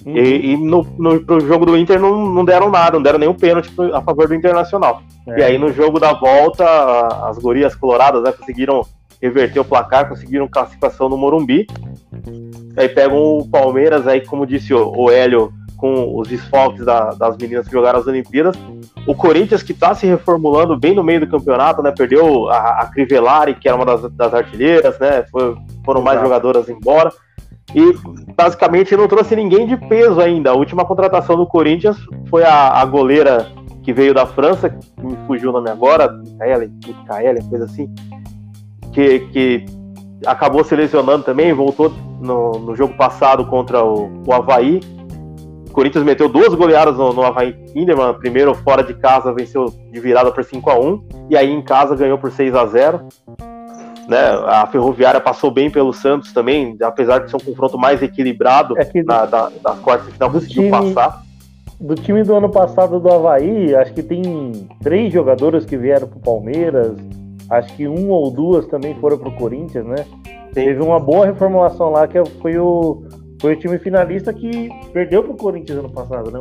Uhum. 0.06 0.18
E, 0.18 0.52
e, 0.52 0.58
no, 0.58 0.86
no 0.98 1.24
pro 1.24 1.40
jogo 1.40 1.66
do 1.66 1.78
Inter 1.78 2.00
não, 2.00 2.26
não 2.26 2.44
deram 2.44 2.70
nada, 2.70 2.98
não 2.98 3.02
deram 3.02 3.20
nenhum 3.20 3.34
pênalti 3.34 3.72
a 3.94 4.02
favor 4.02 4.28
do 4.28 4.36
Internacional. 4.36 5.02
É. 5.28 5.40
E 5.40 5.44
aí 5.44 5.58
no 5.58 5.72
jogo 5.72 6.00
da 6.00 6.14
volta, 6.14 6.66
as 7.28 7.38
gorias 7.38 7.74
coloradas 7.74 8.22
né, 8.22 8.32
conseguiram 8.34 8.86
reverter 9.22 9.62
o 9.62 9.66
placar, 9.66 10.10
conseguiram 10.10 10.48
classificação 10.50 11.08
no 11.08 11.18
Morumbi. 11.18 11.66
Aí 12.76 12.90
pegam 12.90 13.38
o 13.38 13.48
Palmeiras, 13.50 14.06
aí, 14.06 14.20
como 14.20 14.46
disse 14.46 14.74
o, 14.74 14.92
o 14.94 15.10
Hélio, 15.10 15.54
com 15.84 16.18
os 16.18 16.30
desfalques 16.30 16.86
da, 16.86 17.10
das 17.10 17.36
meninas 17.36 17.68
que 17.68 17.74
jogaram 17.74 18.00
as 18.00 18.08
Olimpíadas. 18.08 18.56
O 19.06 19.14
Corinthians, 19.14 19.62
que 19.62 19.74
está 19.74 19.94
se 19.94 20.08
reformulando 20.08 20.80
bem 20.80 20.96
no 20.96 21.04
meio 21.04 21.20
do 21.20 21.28
campeonato, 21.28 21.84
né? 21.84 21.92
Perdeu 21.92 22.50
a, 22.50 22.84
a 22.84 22.86
Crivellari, 22.86 23.54
que 23.54 23.68
era 23.68 23.76
uma 23.76 23.86
das, 23.86 24.10
das 24.14 24.34
artilheiras, 24.34 24.98
né? 24.98 25.26
Foi, 25.30 25.58
foram 25.84 26.02
mais 26.02 26.16
Exato. 26.16 26.30
jogadoras 26.30 26.70
embora. 26.70 27.12
E 27.76 27.94
basicamente 28.34 28.96
não 28.96 29.10
trouxe 29.10 29.36
ninguém 29.36 29.68
de 29.68 29.76
peso 29.76 30.22
ainda. 30.22 30.52
A 30.52 30.56
última 30.56 30.86
contratação 30.86 31.36
do 31.36 31.46
Corinthians 31.46 31.98
foi 32.30 32.46
a, 32.46 32.80
a 32.80 32.86
goleira 32.86 33.52
que 33.84 33.92
veio 33.92 34.14
da 34.14 34.26
França, 34.26 34.70
que 34.70 35.06
me 35.06 35.18
fugiu 35.28 35.50
o 35.50 35.54
nome 35.54 35.70
agora, 35.70 36.10
Micaela, 36.10 36.66
Micaela, 36.66 37.40
coisa 37.50 37.66
assim, 37.66 37.94
que, 38.94 39.20
que 39.34 39.66
acabou 40.26 40.64
se 40.64 40.78
lesionando 40.78 41.26
também, 41.26 41.52
voltou 41.52 41.94
no, 42.22 42.54
no 42.54 42.74
jogo 42.74 42.94
passado 42.94 43.46
contra 43.48 43.84
o, 43.84 44.10
o 44.26 44.32
Havaí. 44.32 44.80
Corinthians 45.74 46.06
meteu 46.06 46.30
duas 46.30 46.54
goleadas 46.54 46.96
no, 46.96 47.12
no 47.12 47.24
Havaí 47.24 47.54
Kinderman. 47.74 48.14
Primeiro, 48.14 48.54
fora 48.54 48.84
de 48.84 48.94
casa, 48.94 49.34
venceu 49.34 49.66
de 49.66 50.00
virada 50.00 50.32
por 50.32 50.44
5 50.44 50.70
a 50.70 50.80
1 50.80 51.04
E 51.32 51.36
aí, 51.36 51.52
em 51.52 51.62
casa, 51.62 51.96
ganhou 51.96 52.18
por 52.18 52.32
6 52.32 52.56
a 52.56 52.66
0 52.66 53.02
né? 54.08 54.18
A 54.48 54.68
Ferroviária 54.68 55.20
passou 55.20 55.50
bem 55.52 55.70
pelo 55.70 55.94
Santos 55.94 56.32
também, 56.34 56.78
apesar 56.82 57.20
de 57.20 57.30
ser 57.30 57.38
um 57.38 57.40
confronto 57.40 57.78
mais 57.78 58.02
equilibrado 58.02 58.76
é 58.78 59.04
na, 59.04 59.26
da, 59.26 59.50
das 59.62 59.80
quartas 59.80 60.08
de 60.08 60.14
final, 60.14 60.32
conseguiu 60.32 60.64
time, 60.64 60.72
passar. 60.72 61.24
Do 61.80 61.96
time 61.96 62.24
do 62.24 62.36
ano 62.36 62.50
passado 62.50 63.00
do 63.00 63.10
Havaí, 63.10 63.74
acho 63.76 63.94
que 63.94 64.04
tem 64.04 64.68
três 64.82 65.12
jogadoras 65.12 65.66
que 65.66 65.78
vieram 65.78 66.08
pro 66.08 66.20
Palmeiras, 66.20 66.98
acho 67.50 67.74
que 67.76 67.88
um 67.88 68.10
ou 68.10 68.30
duas 68.30 68.66
também 68.68 68.94
foram 68.96 69.18
pro 69.18 69.32
Corinthians, 69.32 69.86
né? 69.86 70.06
Sim. 70.54 70.66
Teve 70.66 70.84
uma 70.84 71.00
boa 71.00 71.26
reformulação 71.26 71.90
lá, 71.90 72.08
que 72.08 72.24
foi 72.42 72.58
o, 72.58 73.04
foi 73.44 73.56
o 73.56 73.60
time 73.60 73.78
finalista 73.78 74.32
que 74.32 74.70
perdeu 74.94 75.22
pro 75.22 75.34
Corinthians 75.34 75.80
ano 75.80 75.90
passado, 75.90 76.32
né? 76.32 76.40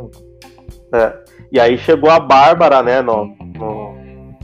É. 0.94 1.12
E 1.50 1.58
aí 1.58 1.76
chegou 1.76 2.08
a 2.08 2.20
Bárbara, 2.20 2.80
né, 2.80 3.02
no, 3.02 3.26
no, 3.58 3.96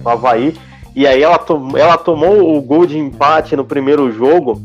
no 0.03 0.09
Havaí, 0.11 0.53
e 0.97 1.07
aí 1.07 1.23
ela, 1.23 1.39
to 1.39 1.69
ela 1.77 1.97
tomou 1.97 2.57
o 2.57 2.61
gol 2.61 2.85
de 2.85 2.99
empate 2.99 3.55
no 3.55 3.65
primeiro 3.65 4.11
jogo, 4.11 4.61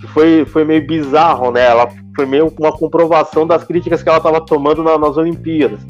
que 0.00 0.06
foi, 0.06 0.46
foi 0.46 0.64
meio 0.64 0.86
bizarro, 0.86 1.50
né? 1.50 1.66
Ela 1.66 1.90
foi 2.14 2.24
meio 2.24 2.50
uma 2.58 2.72
comprovação 2.72 3.46
das 3.46 3.62
críticas 3.64 4.02
que 4.02 4.08
ela 4.08 4.16
estava 4.16 4.40
tomando 4.40 4.82
na, 4.82 4.96
nas 4.96 5.18
Olimpíadas. 5.18 5.80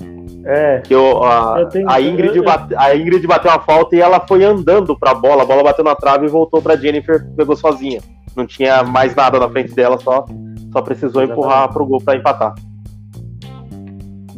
É. 0.45 0.81
Que 0.81 0.97
eu, 0.97 1.23
a, 1.23 1.61
eu 1.61 1.69
tenho, 1.69 1.89
a, 1.89 2.01
Ingrid 2.01 2.41
bate, 2.43 2.75
a 2.75 2.97
Ingrid 2.97 3.25
bateu 3.25 3.53
a 3.53 3.61
falta 3.61 3.95
e 3.95 4.01
ela 4.01 4.19
foi 4.19 4.43
andando 4.43 4.99
pra 4.99 5.15
bola, 5.15 5.45
a 5.45 5.47
bola 5.47 5.63
bateu 5.63 5.85
na 5.85 5.95
trave 5.95 6.27
e 6.27 6.29
voltou 6.29 6.61
pra 6.61 6.75
Jennifer, 6.75 7.25
pegou 7.37 7.55
sozinha 7.55 8.01
não 8.37 8.47
tinha 8.47 8.85
mais 8.85 9.15
nada 9.15 9.41
na 9.41 9.49
frente 9.49 9.75
dela, 9.75 9.99
só, 9.99 10.27
só 10.77 10.83
precisou 10.83 11.23
Exatamente. 11.23 11.33
empurrar 11.33 11.73
pro 11.73 11.87
gol 11.87 12.01
para 12.03 12.19
empatar. 12.19 12.55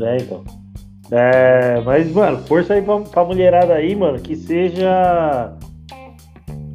É, 0.01 0.17
então. 0.19 0.45
É, 1.11 1.81
mas, 1.85 2.13
mano, 2.13 2.39
força 2.47 2.75
aí 2.75 2.83
pra, 2.83 3.01
pra 3.01 3.25
mulherada 3.25 3.75
aí, 3.75 3.97
mano, 3.97 4.21
que 4.21 4.37
seja 4.37 5.53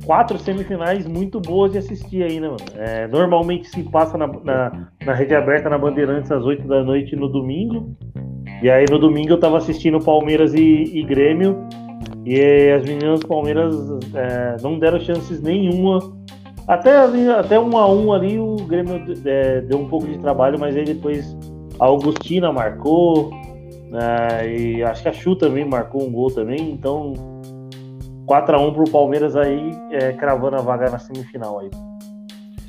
quatro 0.06 0.38
semifinais 0.38 1.08
muito 1.08 1.40
boas 1.40 1.72
de 1.72 1.78
assistir 1.78 2.24
aí, 2.24 2.42
né, 2.42 2.48
mano? 2.48 2.60
É, 2.76 3.08
normalmente 3.08 3.70
se 3.70 3.84
passa 3.84 4.18
na, 4.18 4.28
na, 4.28 4.90
na, 5.06 5.14
rede 5.14 5.34
aberta 5.34 5.70
na 5.70 5.78
Bandeirantes 5.78 6.30
às 6.30 6.44
8 6.44 6.68
da 6.68 6.84
noite 6.84 7.16
no 7.16 7.30
domingo. 7.30 7.96
E 8.62 8.70
aí 8.70 8.86
no 8.90 9.00
domingo 9.00 9.30
eu 9.30 9.40
tava 9.40 9.58
assistindo 9.58 9.98
Palmeiras 10.00 10.54
e, 10.54 10.92
e 10.94 11.04
Grêmio. 11.04 11.66
E 12.26 12.70
as 12.72 12.84
meninas 12.84 13.22
do 13.22 13.28
Palmeiras 13.28 13.76
é, 14.14 14.58
não 14.62 14.78
deram 14.78 15.00
chances 15.00 15.42
nenhuma 15.42 16.00
até, 16.68 16.98
ali, 16.98 17.30
até 17.30 17.60
um 17.60 17.78
a 17.78 17.90
um 17.90 18.14
ali 18.14 18.40
o 18.40 18.56
Grêmio 18.56 19.04
é, 19.26 19.62
deu 19.62 19.80
um 19.80 19.88
pouco 19.88 20.08
de 20.08 20.18
trabalho, 20.18 20.60
mas 20.60 20.76
aí 20.76 20.86
depois 20.86 21.38
a 21.80 21.86
Augustina 21.86 22.52
marcou, 22.52 23.32
né, 23.90 24.56
e 24.56 24.84
acho 24.84 25.04
que 25.04 25.10
a 25.10 25.14
Chu 25.14 25.36
também 25.36 25.66
marcou 25.66 26.04
um 26.04 26.12
gol 26.12 26.32
também, 26.32 26.72
então 26.72 27.14
4 28.26 28.56
a 28.56 28.60
1 28.60 28.74
pro 28.74 28.90
Palmeiras 28.90 29.36
aí, 29.36 29.72
é, 29.92 30.14
cravando 30.14 30.56
a 30.56 30.62
vaga 30.62 30.90
na 30.90 31.00
semifinal 31.00 31.60
aí. 31.60 31.70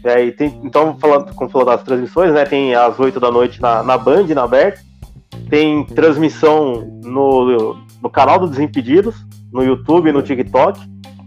É, 0.04 0.30
tem, 0.32 0.60
então, 0.62 0.96
falando, 0.98 1.34
como 1.34 1.50
falou 1.50 1.66
das 1.66 1.82
transmissões, 1.82 2.34
né? 2.34 2.44
Tem 2.44 2.74
às 2.74 2.98
8 3.00 3.18
da 3.18 3.30
noite 3.30 3.60
na, 3.60 3.82
na 3.82 3.96
Band, 3.96 4.26
na 4.34 4.42
aberta. 4.42 4.80
Tem 5.48 5.82
transmissão 5.84 7.00
no, 7.02 7.74
no 8.02 8.10
canal 8.10 8.38
do 8.38 8.48
Desimpedidos, 8.48 9.14
no 9.50 9.64
YouTube, 9.64 10.12
no 10.12 10.22
TikTok. 10.22 10.78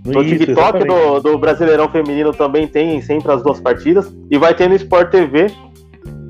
No 0.08 0.24
Isso, 0.24 0.38
TikTok 0.40 0.86
do, 0.86 1.20
do, 1.20 1.38
Brasileirão 1.38 1.90
Feminino 1.90 2.32
também 2.32 2.68
tem 2.68 3.02
sempre 3.02 3.32
as 3.32 3.44
duas 3.44 3.60
partidas. 3.60 4.12
E 4.30 4.38
vai 4.38 4.54
ter 4.54 4.70
no 4.70 4.76
Sport 4.76 5.12
TV 5.12 5.52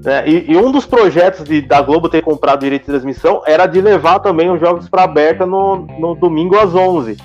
Né? 0.03 0.27
E, 0.27 0.51
e, 0.51 0.57
um 0.57 0.71
dos 0.71 0.85
projetos 0.85 1.43
de, 1.43 1.61
da 1.61 1.81
Globo 1.81 2.09
ter 2.09 2.21
comprado 2.21 2.61
direito 2.61 2.83
de 2.83 2.91
transmissão 2.91 3.41
era 3.45 3.65
de 3.65 3.81
levar 3.81 4.19
também 4.19 4.49
os 4.49 4.59
jogos 4.59 4.89
para 4.89 5.03
aberta 5.03 5.45
no, 5.45 5.87
no 5.99 6.15
domingo 6.15 6.57
às 6.57 6.73
11 6.73 7.17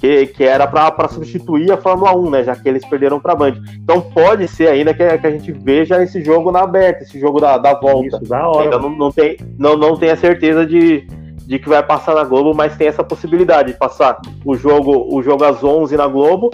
que, 0.00 0.26
que 0.26 0.44
era 0.44 0.66
para 0.66 1.08
substituir 1.08 1.72
a 1.72 1.76
Fórmula 1.76 2.16
1, 2.16 2.30
né? 2.30 2.44
Já 2.44 2.54
que 2.54 2.68
eles 2.68 2.84
perderam 2.84 3.20
para 3.20 3.32
a 3.32 3.36
Band. 3.36 3.54
Então 3.82 4.00
pode 4.00 4.46
ser 4.46 4.68
ainda 4.68 4.94
que, 4.94 5.18
que, 5.18 5.26
a 5.26 5.30
gente 5.30 5.52
veja 5.52 6.02
esse 6.02 6.22
jogo 6.22 6.52
na 6.52 6.60
aberta, 6.60 7.02
esse 7.02 7.18
jogo 7.18 7.40
da, 7.40 7.58
da 7.58 7.74
volta. 7.74 8.16
Isso, 8.16 8.24
da 8.24 8.48
hora. 8.48 8.64
Ainda 8.64 8.78
não, 8.78 8.90
não, 8.90 9.12
tem, 9.12 9.36
não, 9.58 9.76
não 9.76 9.96
tem 9.96 10.10
a 10.10 10.16
certeza 10.16 10.64
de, 10.64 11.06
de 11.48 11.58
que 11.58 11.66
vai 11.66 11.82
passar 11.82 12.14
na 12.14 12.24
Globo, 12.24 12.52
mas 12.54 12.76
tem 12.76 12.88
essa 12.88 13.02
possibilidade 13.02 13.72
de 13.72 13.78
passar 13.78 14.20
o 14.44 14.54
jogo, 14.54 15.08
o 15.10 15.22
jogo 15.22 15.44
às 15.44 15.64
11 15.64 15.96
na 15.96 16.06
Globo, 16.06 16.50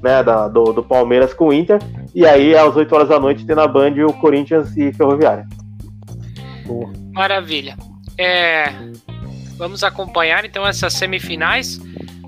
né? 0.00 0.22
Da, 0.22 0.46
do, 0.46 0.72
do 0.72 0.84
Palmeiras 0.84 1.34
com 1.34 1.48
o 1.48 1.52
Inter, 1.52 1.80
e 2.14 2.24
aí 2.24 2.56
às 2.56 2.76
8 2.76 2.94
horas 2.94 3.08
da 3.08 3.18
noite 3.18 3.44
tem 3.44 3.56
na 3.56 3.66
Band 3.66 3.94
o 4.06 4.12
Corinthians 4.12 4.76
e 4.76 4.92
Ferroviária. 4.92 5.44
Maravilha. 7.12 7.76
É, 8.16 8.66
vamos 9.58 9.82
acompanhar 9.82 10.44
então 10.44 10.64
essas 10.64 10.92
semifinais 10.92 11.80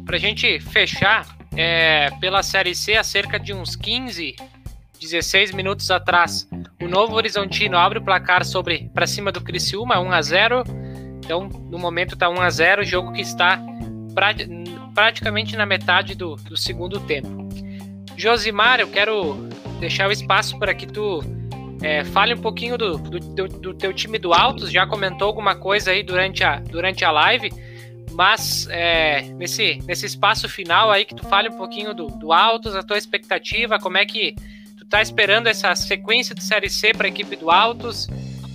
para 0.05 0.17
a 0.17 0.19
gente 0.19 0.59
fechar, 0.59 1.25
é, 1.57 2.11
pela 2.21 2.43
Série 2.43 2.75
C, 2.75 2.97
há 2.97 3.05
cerca 3.05 3.39
de 3.39 3.55
uns 3.55 3.77
15, 3.77 4.35
16 5.01 5.53
minutos 5.53 5.89
atrás, 5.89 6.49
o 6.83 6.89
Novo 6.89 7.15
Horizontino 7.15 7.79
abre 7.79 8.01
o 8.01 8.03
placar 8.03 8.45
sobre 8.45 8.91
para 8.93 9.07
cima 9.07 9.31
do 9.31 9.41
Criciúma, 9.41 10.01
1 10.01 10.13
a 10.13 10.23
0. 10.23 10.65
Então, 11.29 11.47
no 11.47 11.79
momento 11.79 12.15
está 12.15 12.31
1 12.31 12.41
a 12.41 12.49
0, 12.49 12.85
jogo 12.85 13.13
que 13.13 13.21
está 13.21 13.61
pra, 14.15 14.35
praticamente 14.95 15.59
na 15.59 15.67
metade 15.67 16.15
do, 16.15 16.37
do 16.37 16.57
segundo 16.57 16.99
tempo. 17.01 17.29
Josimar, 18.17 18.81
eu 18.81 18.89
quero 18.89 19.35
deixar 19.79 20.09
o 20.09 20.11
espaço 20.11 20.59
para 20.59 20.73
que 20.75 20.87
tu 20.87 21.23
é, 21.83 22.03
fale 22.03 22.33
um 22.33 22.41
pouquinho 22.41 22.79
do, 22.79 22.97
do, 22.97 23.47
do, 23.47 23.75
teu 23.75 23.93
time 23.93 24.19
do 24.19 24.33
Altos. 24.33 24.73
Já 24.73 24.87
comentou 24.87 25.29
alguma 25.29 25.55
coisa 25.55 25.91
aí 25.91 26.03
durante 26.03 26.43
a, 26.43 26.61
durante 26.61 27.05
a 27.05 27.11
live, 27.11 27.51
mas 28.13 28.67
é, 28.71 29.21
nesse, 29.21 29.81
nesse 29.85 30.07
espaço 30.07 30.49
final 30.49 30.91
aí 30.91 31.05
que 31.05 31.15
tu 31.15 31.27
fale 31.27 31.51
um 31.51 31.59
pouquinho 31.59 31.93
do, 31.93 32.07
do 32.07 32.33
Altos, 32.33 32.75
a 32.75 32.83
tua 32.83 32.97
expectativa, 32.97 33.79
como 33.79 33.99
é 33.99 34.07
que 34.07 34.35
tu 34.79 34.87
tá 34.87 35.03
esperando 35.03 35.47
essa 35.47 35.75
sequência 35.75 36.35
de 36.35 36.43
Série 36.43 36.71
C 36.71 36.95
para 36.95 37.07
a 37.07 37.11
equipe 37.11 37.37
do 37.37 37.51
Altos. 37.51 38.09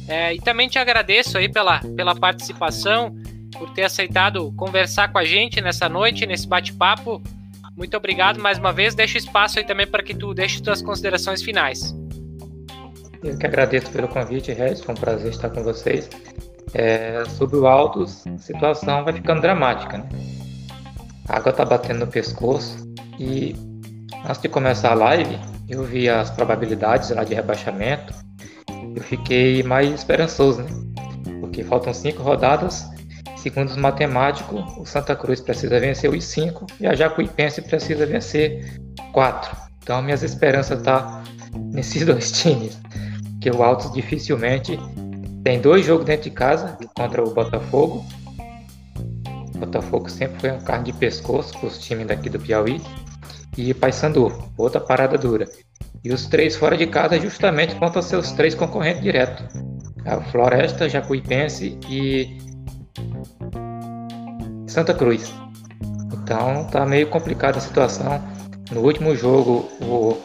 É, 0.08 0.34
e 0.34 0.40
também 0.40 0.68
te 0.68 0.78
agradeço 0.78 1.38
aí 1.38 1.50
pela, 1.50 1.80
pela 1.96 2.16
participação, 2.16 3.16
por 3.58 3.70
ter 3.72 3.84
aceitado 3.84 4.52
conversar 4.54 5.12
com 5.12 5.18
a 5.18 5.24
gente 5.24 5.62
nessa 5.62 5.88
noite, 5.88 6.26
nesse 6.26 6.48
bate-papo. 6.48 7.22
Muito 7.78 7.96
obrigado 7.98 8.40
mais 8.40 8.58
uma 8.58 8.72
vez. 8.72 8.94
Deixa 8.94 9.18
espaço 9.18 9.60
aí 9.60 9.66
também 9.66 9.88
para 9.88 10.04
que 10.04 10.14
tu 10.14 10.34
deixe 10.34 10.62
tuas 10.62 10.82
considerações 10.82 11.42
finais. 11.42 11.96
Eu 13.24 13.38
que 13.38 13.46
agradeço 13.46 13.90
pelo 13.92 14.08
convite, 14.08 14.52
Regis. 14.52 14.82
Foi 14.82 14.94
um 14.94 14.98
prazer 14.98 15.32
estar 15.32 15.50
com 15.50 15.64
vocês 15.64 16.10
é, 16.74 17.24
sobre 17.26 17.58
o 17.58 17.68
Altos, 17.68 18.26
a 18.28 18.38
situação 18.38 19.04
vai 19.04 19.14
ficando 19.14 19.42
dramática. 19.42 19.98
Né? 19.98 20.10
A 21.28 21.38
água 21.38 21.54
tá 21.54 21.64
batendo 21.64 22.00
no 22.00 22.08
pescoço 22.08 22.78
e 23.20 23.56
antes 24.26 24.42
de 24.42 24.50
começar 24.50 24.92
a 24.92 24.96
live, 24.96 25.38
eu 25.70 25.84
vi 25.84 26.10
as 26.10 26.30
probabilidades 26.32 27.10
lá 27.12 27.24
de 27.24 27.34
rebaixamento. 27.34 28.14
Eu 28.96 29.02
fiquei 29.02 29.64
mais 29.64 29.90
esperançoso, 29.92 30.62
né? 30.62 30.70
Porque 31.40 31.64
faltam 31.64 31.94
cinco 31.94 32.22
rodadas. 32.22 32.88
Segundo 33.38 33.70
os 33.70 33.78
matemáticos, 33.78 34.64
o 34.78 34.86
Santa 34.86 35.16
Cruz 35.16 35.42
precisa 35.42 35.80
vencer 35.80 36.10
os 36.10 36.24
cinco 36.24 36.66
e 36.80 36.88
a 36.88 36.96
Jacuipense 36.96 37.62
precisa 37.62 38.06
vencer 38.06 38.80
quatro. 39.12 39.56
Então 39.82 40.02
minhas 40.02 40.24
esperanças 40.24 40.82
tá 40.82 41.24
nesses 41.74 42.06
dois 42.08 42.32
times, 42.32 42.80
que 43.42 43.52
o 43.52 43.62
Altos 43.62 43.92
dificilmente 43.92 44.80
tem 45.44 45.60
dois 45.60 45.86
jogos 45.86 46.06
dentro 46.06 46.30
de 46.30 46.32
casa 46.32 46.78
contra 46.96 47.22
o 47.22 47.34
Botafogo. 47.34 48.06
O 49.54 49.58
Botafogo 49.58 50.10
sempre 50.10 50.40
foi 50.40 50.52
um 50.52 50.62
carne 50.62 50.86
de 50.86 50.94
pescoço 50.94 51.58
para 51.60 51.68
os 51.68 51.78
times 51.80 52.08
daqui 52.08 52.30
do 52.30 52.40
Piauí. 52.40 52.82
E 53.58 53.74
Paysandu, 53.74 54.32
outra 54.58 54.80
parada 54.80 55.18
dura. 55.18 55.48
E 56.04 56.12
os 56.12 56.26
três 56.28 56.56
fora 56.56 56.76
de 56.76 56.88
casa 56.88 57.20
justamente 57.20 57.76
contra 57.76 58.02
seus 58.02 58.32
três 58.32 58.56
concorrentes 58.56 59.02
diretos. 59.02 59.46
A 60.06 60.20
Floresta, 60.22 60.90
Jacuipense 60.90 61.78
e 61.90 62.38
Santa 64.68 64.94
Cruz. 64.94 65.34
Então 66.12 66.68
tá 66.68 66.86
meio 66.86 67.08
complicada 67.08 67.58
a 67.58 67.62
situação. 67.62 68.22
No 68.72 68.82
último 68.82 69.16
jogo, 69.16 69.70
o 69.82 70.18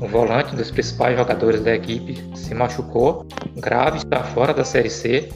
o 0.00 0.08
volante, 0.08 0.52
um 0.52 0.56
dos 0.56 0.70
principais 0.70 1.16
jogadores 1.16 1.62
da 1.62 1.74
equipe, 1.74 2.22
se 2.36 2.54
machucou 2.54 3.26
grave, 3.56 3.98
está 3.98 4.22
fora 4.22 4.52
da 4.52 4.64
Série 4.64 4.90
C. 4.90 5.28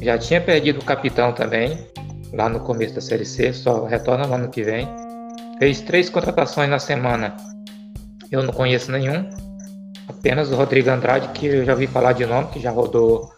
Já 0.00 0.18
tinha 0.18 0.40
perdido 0.40 0.80
o 0.80 0.84
capitão 0.84 1.32
também, 1.32 1.86
lá 2.32 2.48
no 2.48 2.60
começo 2.60 2.94
da 2.94 3.00
Série 3.00 3.24
C, 3.24 3.52
só 3.52 3.84
retorna 3.84 4.26
no 4.26 4.34
ano 4.34 4.48
que 4.48 4.62
vem. 4.62 4.88
Fez 5.62 5.80
três 5.80 6.10
contratações 6.10 6.68
na 6.68 6.80
semana. 6.80 7.36
Eu 8.32 8.42
não 8.42 8.52
conheço 8.52 8.90
nenhum. 8.90 9.30
Apenas 10.08 10.50
o 10.50 10.56
Rodrigo 10.56 10.90
Andrade, 10.90 11.28
que 11.28 11.46
eu 11.46 11.64
já 11.64 11.70
ouvi 11.70 11.86
falar 11.86 12.14
de 12.14 12.26
nome, 12.26 12.48
que 12.48 12.58
já 12.58 12.72
rodou, 12.72 13.32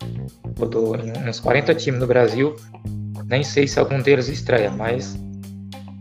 rodou 0.59 0.97
em 0.97 1.29
uns 1.29 1.39
40 1.39 1.75
times 1.75 2.01
no 2.01 2.07
Brasil. 2.07 2.57
Nem 3.27 3.45
sei 3.45 3.69
se 3.69 3.79
algum 3.79 4.01
deles 4.01 4.29
estreia, 4.29 4.71
mas 4.71 5.21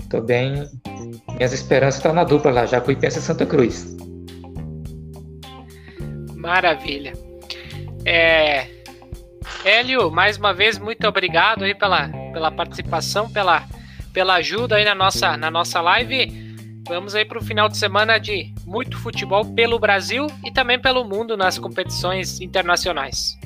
tô 0.10 0.22
bem. 0.22 0.66
Minhas 1.34 1.52
esperanças 1.52 1.96
estão 1.96 2.14
na 2.14 2.24
dupla 2.24 2.52
lá, 2.52 2.66
Jacuipense 2.66 3.20
e 3.20 3.22
Santa 3.22 3.46
Cruz. 3.46 3.94
Maravilha. 6.38 7.12
É, 8.06 8.68
Hélio, 9.66 10.10
mais 10.10 10.38
uma 10.38 10.54
vez, 10.54 10.80
muito 10.80 11.06
obrigado 11.06 11.66
aí 11.66 11.76
pela, 11.76 12.08
pela 12.32 12.50
participação, 12.50 13.30
pela, 13.30 13.68
pela 14.14 14.36
ajuda 14.36 14.76
aí 14.76 14.86
na 14.86 14.94
nossa, 14.96 15.36
na 15.36 15.50
nossa 15.50 15.82
live. 15.82 16.54
Vamos 16.88 17.16
aí 17.16 17.26
para 17.26 17.40
o 17.40 17.44
final 17.44 17.68
de 17.68 17.78
semana 17.78 18.18
de 18.18 18.54
muito 18.66 18.98
futebol 18.98 19.44
pelo 19.46 19.80
Brasil 19.80 20.28
e 20.46 20.52
também 20.52 20.80
pelo 20.80 21.04
mundo 21.04 21.36
nas 21.36 21.58
competições 21.58 22.40
internacionais. 22.40 23.38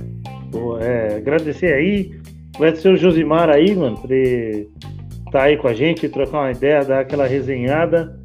Boa, 0.52 0.84
é, 0.84 1.18
agradecer 1.18 1.74
aí, 1.74 2.20
agradecer 2.56 2.90
o 2.90 2.98
Josimar 2.98 3.50
aí, 3.50 3.76
mano, 3.76 3.96
por 3.98 4.12
estar 4.12 5.32
tá 5.32 5.44
aí 5.44 5.56
com 5.56 5.68
a 5.68 5.74
gente, 5.74 6.10
trocar 6.10 6.40
uma 6.40 6.52
ideia, 6.52 6.84
dar 6.84 7.02
aquela 7.02 7.28
resenhada. 7.28 8.20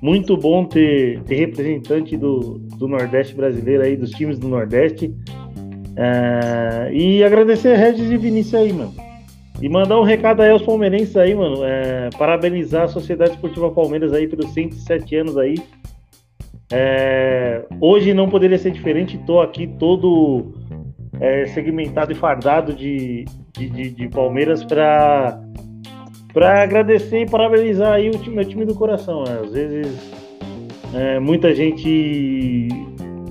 Muito 0.00 0.36
bom 0.36 0.64
ter, 0.64 1.20
ter 1.22 1.34
representante 1.36 2.16
do, 2.16 2.58
do 2.78 2.86
Nordeste 2.86 3.34
brasileiro 3.34 3.82
aí, 3.82 3.96
dos 3.96 4.10
times 4.10 4.38
do 4.38 4.48
Nordeste. 4.48 5.12
É, 5.96 6.92
e 6.92 7.24
agradecer 7.24 7.74
a 7.74 7.76
Regis 7.76 8.10
e 8.10 8.16
Vinícius 8.16 8.54
aí, 8.54 8.72
mano. 8.72 9.07
E 9.60 9.68
mandar 9.68 9.98
um 9.98 10.04
recado 10.04 10.40
aí 10.40 10.50
aos 10.50 10.62
palmeirenses 10.62 11.16
aí, 11.16 11.34
mano. 11.34 11.64
É, 11.64 12.10
parabenizar 12.16 12.84
a 12.84 12.88
Sociedade 12.88 13.32
Esportiva 13.32 13.70
Palmeiras 13.70 14.12
aí 14.12 14.28
pelos 14.28 14.52
107 14.52 15.16
anos 15.16 15.36
aí. 15.36 15.56
É, 16.70 17.64
hoje 17.80 18.12
não 18.12 18.28
poderia 18.28 18.58
ser 18.58 18.70
diferente, 18.70 19.18
tô 19.26 19.40
aqui 19.40 19.66
todo 19.66 20.52
é, 21.18 21.46
segmentado 21.46 22.12
e 22.12 22.14
fardado 22.14 22.74
de, 22.74 23.24
de, 23.56 23.70
de, 23.70 23.90
de 23.90 24.08
Palmeiras 24.08 24.62
para 24.64 25.40
para 26.32 26.62
agradecer 26.62 27.22
e 27.22 27.26
parabenizar 27.26 27.94
aí 27.94 28.10
o 28.10 28.18
time, 28.18 28.36
meu 28.36 28.44
time 28.44 28.64
do 28.64 28.74
coração. 28.74 29.24
Né? 29.24 29.40
Às 29.42 29.52
vezes 29.52 30.12
é, 30.94 31.18
muita 31.18 31.54
gente 31.54 32.68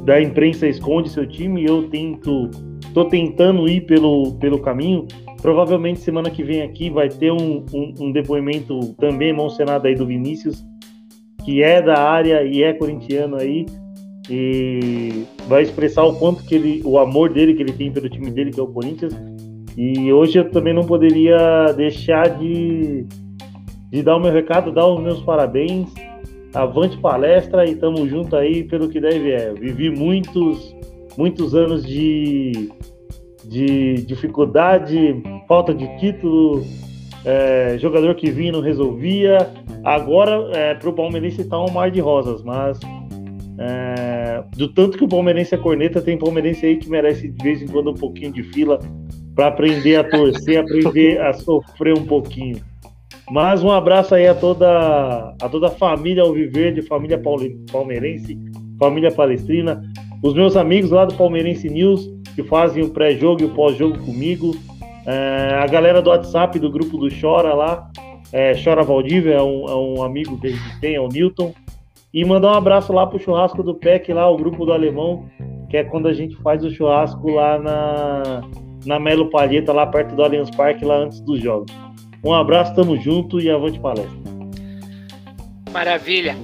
da 0.04 0.22
imprensa 0.22 0.68
esconde 0.68 1.10
seu 1.10 1.28
time 1.28 1.62
e 1.62 1.66
eu 1.66 1.90
tento, 1.90 2.50
tô 2.94 3.06
tentando 3.06 3.68
ir 3.68 3.82
pelo, 3.82 4.34
pelo 4.40 4.60
caminho. 4.60 5.08
Provavelmente 5.42 6.00
semana 6.00 6.30
que 6.30 6.44
vem 6.44 6.62
aqui 6.62 6.90
vai 6.90 7.10
ter 7.10 7.32
um, 7.32 7.66
um, 7.74 7.94
um 8.00 8.12
depoimento 8.12 8.94
também 8.96 9.30
emocionado 9.30 9.88
aí 9.88 9.96
do 9.96 10.06
Vinícius, 10.06 10.66
que 11.46 11.62
é 11.62 11.82
da 11.82 12.00
área 12.00 12.44
e 12.44 12.64
é 12.64 12.74
corintiano 12.74 13.38
aí 13.38 13.66
e 14.30 15.26
vai 15.48 15.64
expressar 15.64 16.04
o 16.04 16.18
quanto 16.18 16.44
que 16.44 16.56
ele, 16.56 16.82
o 16.84 16.98
amor 17.00 17.32
dele 17.32 17.54
que 17.54 17.64
ele 17.64 17.72
tem 17.72 17.92
pelo 17.92 18.10
time 18.10 18.30
dele 18.30 18.52
que 18.52 18.60
é 18.60 18.64
o 18.64 18.68
Corinthians 18.68 19.14
e 19.78 20.12
hoje 20.12 20.40
eu 20.40 20.50
também 20.50 20.74
não 20.74 20.84
poderia 20.84 21.72
deixar 21.74 22.30
de, 22.40 23.06
de 23.92 24.02
dar 24.02 24.16
o 24.16 24.20
meu 24.20 24.32
recado, 24.32 24.72
dar 24.72 24.88
os 24.88 25.00
meus 25.00 25.22
parabéns. 25.22 25.94
Avante 26.52 26.98
palestra 26.98 27.64
e 27.70 27.76
tamo 27.76 28.08
junto 28.08 28.36
aí 28.36 28.64
pelo 28.64 28.90
que 28.90 29.00
deve 29.00 29.32
é. 29.32 29.54
Vivi 29.54 29.92
muitos, 29.92 30.76
muitos 31.16 31.54
anos 31.54 31.86
de, 31.86 32.72
de 33.48 34.06
dificuldade, 34.06 35.22
falta 35.48 35.74
de 35.74 35.88
título, 36.00 36.64
é, 37.26 37.78
jogador 37.78 38.16
que 38.16 38.30
vinha 38.30 38.52
não 38.52 38.62
resolvia. 38.62 39.50
Agora, 39.84 40.50
é, 40.54 40.74
pro 40.76 40.94
Palmeirense 40.94 41.44
tá 41.44 41.60
um 41.60 41.72
mar 41.72 41.90
de 41.92 42.00
rosas, 42.00 42.44
mas 42.44 42.80
é, 43.60 44.44
do 44.56 44.68
tanto 44.68 44.98
que 44.98 45.04
o 45.04 45.08
Palmeirense 45.08 45.56
é 45.56 45.58
corneta, 45.58 46.02
tem 46.02 46.18
Palmeirense 46.18 46.66
aí 46.66 46.78
que 46.78 46.90
merece 46.90 47.30
de 47.30 47.44
vez 47.44 47.62
em 47.62 47.68
quando 47.68 47.92
um 47.92 47.96
pouquinho 47.96 48.32
de 48.32 48.44
fila 48.44 48.80
para 49.36 49.48
aprender 49.48 49.96
a 49.96 50.04
torcer, 50.04 50.60
aprender 50.60 51.22
a 51.22 51.34
sofrer 51.34 51.98
um 51.98 52.06
pouquinho. 52.06 52.58
Mas 53.30 53.64
um 53.64 53.72
abraço 53.72 54.16
aí 54.16 54.28
a 54.28 54.34
toda 54.34 55.36
a 55.42 55.50
toda 55.50 55.68
a 55.68 55.72
família 55.72 56.24
Alviverde, 56.24 56.82
família 56.82 57.22
palmeirense, 57.72 58.38
família 58.80 59.12
palestrina. 59.12 59.82
Os 60.24 60.34
meus 60.34 60.56
amigos 60.56 60.92
lá 60.92 61.06
do 61.06 61.14
Palmeirense 61.16 61.70
News, 61.70 62.10
que 62.36 62.44
fazem 62.44 62.84
o 62.84 62.90
pré-jogo 62.90 63.42
e 63.42 63.46
o 63.46 63.54
pós-jogo 63.54 64.00
comigo. 64.00 64.56
É, 65.06 65.56
a 65.62 65.68
galera 65.68 66.02
do 66.02 66.10
WhatsApp 66.10 66.58
do 66.60 66.72
grupo 66.72 66.98
do 66.98 67.10
Chora 67.20 67.54
lá. 67.54 67.90
É, 68.32 68.54
Chora 68.62 68.84
Valdívia 68.84 69.36
é 69.36 69.42
um, 69.42 69.66
é 69.68 69.76
um 69.76 70.04
amigo 70.04 70.40
que 70.40 70.48
a 70.48 70.50
gente 70.50 70.80
tem, 70.82 70.96
é 70.96 71.02
o 71.02 71.08
Newton. 71.08 71.54
E 72.14 72.26
mandar 72.26 72.54
um 72.54 72.56
abraço 72.56 72.92
lá 72.92 73.06
pro 73.06 73.20
churrasco 73.20 73.62
do 73.62 73.76
PEC, 73.76 74.12
lá, 74.12 74.30
o 74.30 74.38
grupo 74.38 74.66
do 74.66 74.74
Alemão, 74.74 75.26
que 75.70 75.78
é 75.78 75.84
quando 75.84 76.08
a 76.08 76.14
gente 76.14 76.36
faz 76.38 76.64
o 76.64 76.72
churrasco 76.72 77.30
lá 77.30 77.60
na, 77.60 78.42
na 78.86 79.00
Melo 79.00 79.30
Palheta, 79.30 79.72
lá 79.72 79.86
perto 79.86 80.16
do 80.16 80.24
Allianz 80.24 80.50
Parque, 80.52 80.84
lá 80.84 80.98
antes 80.98 81.20
dos 81.22 81.42
jogos. 81.42 81.72
Um 82.24 82.34
abraço, 82.34 82.74
tamo 82.76 82.98
junto 82.98 83.40
e 83.40 83.50
avante 83.50 83.80
palestra. 83.80 84.18
Maravilha. 85.72 86.36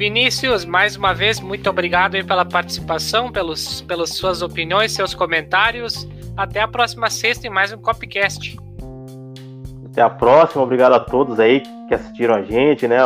Vinícius, 0.00 0.64
mais 0.64 0.96
uma 0.96 1.12
vez, 1.12 1.40
muito 1.40 1.68
obrigado 1.68 2.12
pela 2.24 2.42
participação, 2.42 3.30
pelos, 3.30 3.82
pelas 3.82 4.08
suas 4.08 4.40
opiniões, 4.40 4.92
seus 4.92 5.12
comentários. 5.12 6.08
Até 6.34 6.62
a 6.62 6.66
próxima 6.66 7.10
sexta 7.10 7.46
em 7.46 7.50
mais 7.50 7.70
um 7.70 7.76
Copcast. 7.76 8.56
Até 9.84 10.00
a 10.00 10.08
próxima, 10.08 10.62
obrigado 10.62 10.94
a 10.94 11.00
todos 11.00 11.38
aí 11.38 11.62
que 11.86 11.92
assistiram 11.92 12.34
a 12.34 12.40
gente, 12.40 12.88
né? 12.88 12.96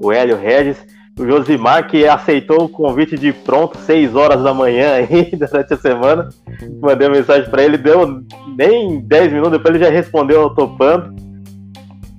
O 0.00 0.12
Hélio 0.12 0.36
Regis, 0.36 0.80
o 1.18 1.26
Josimar 1.26 1.88
que 1.88 2.06
aceitou 2.06 2.66
o 2.66 2.68
convite 2.68 3.18
de 3.18 3.32
pronto, 3.32 3.76
6 3.76 4.14
horas 4.14 4.40
da 4.40 4.54
manhã 4.54 4.92
aí, 5.10 5.32
durante 5.32 5.74
a 5.74 5.76
semana. 5.76 6.28
Mandei 6.80 7.08
uma 7.08 7.16
mensagem 7.16 7.50
para 7.50 7.64
ele, 7.64 7.76
deu 7.76 8.22
nem 8.56 9.00
10 9.00 9.32
minutos, 9.32 9.58
depois 9.58 9.74
ele 9.74 9.84
já 9.84 9.90
respondeu 9.90 10.50
topando. 10.50 11.16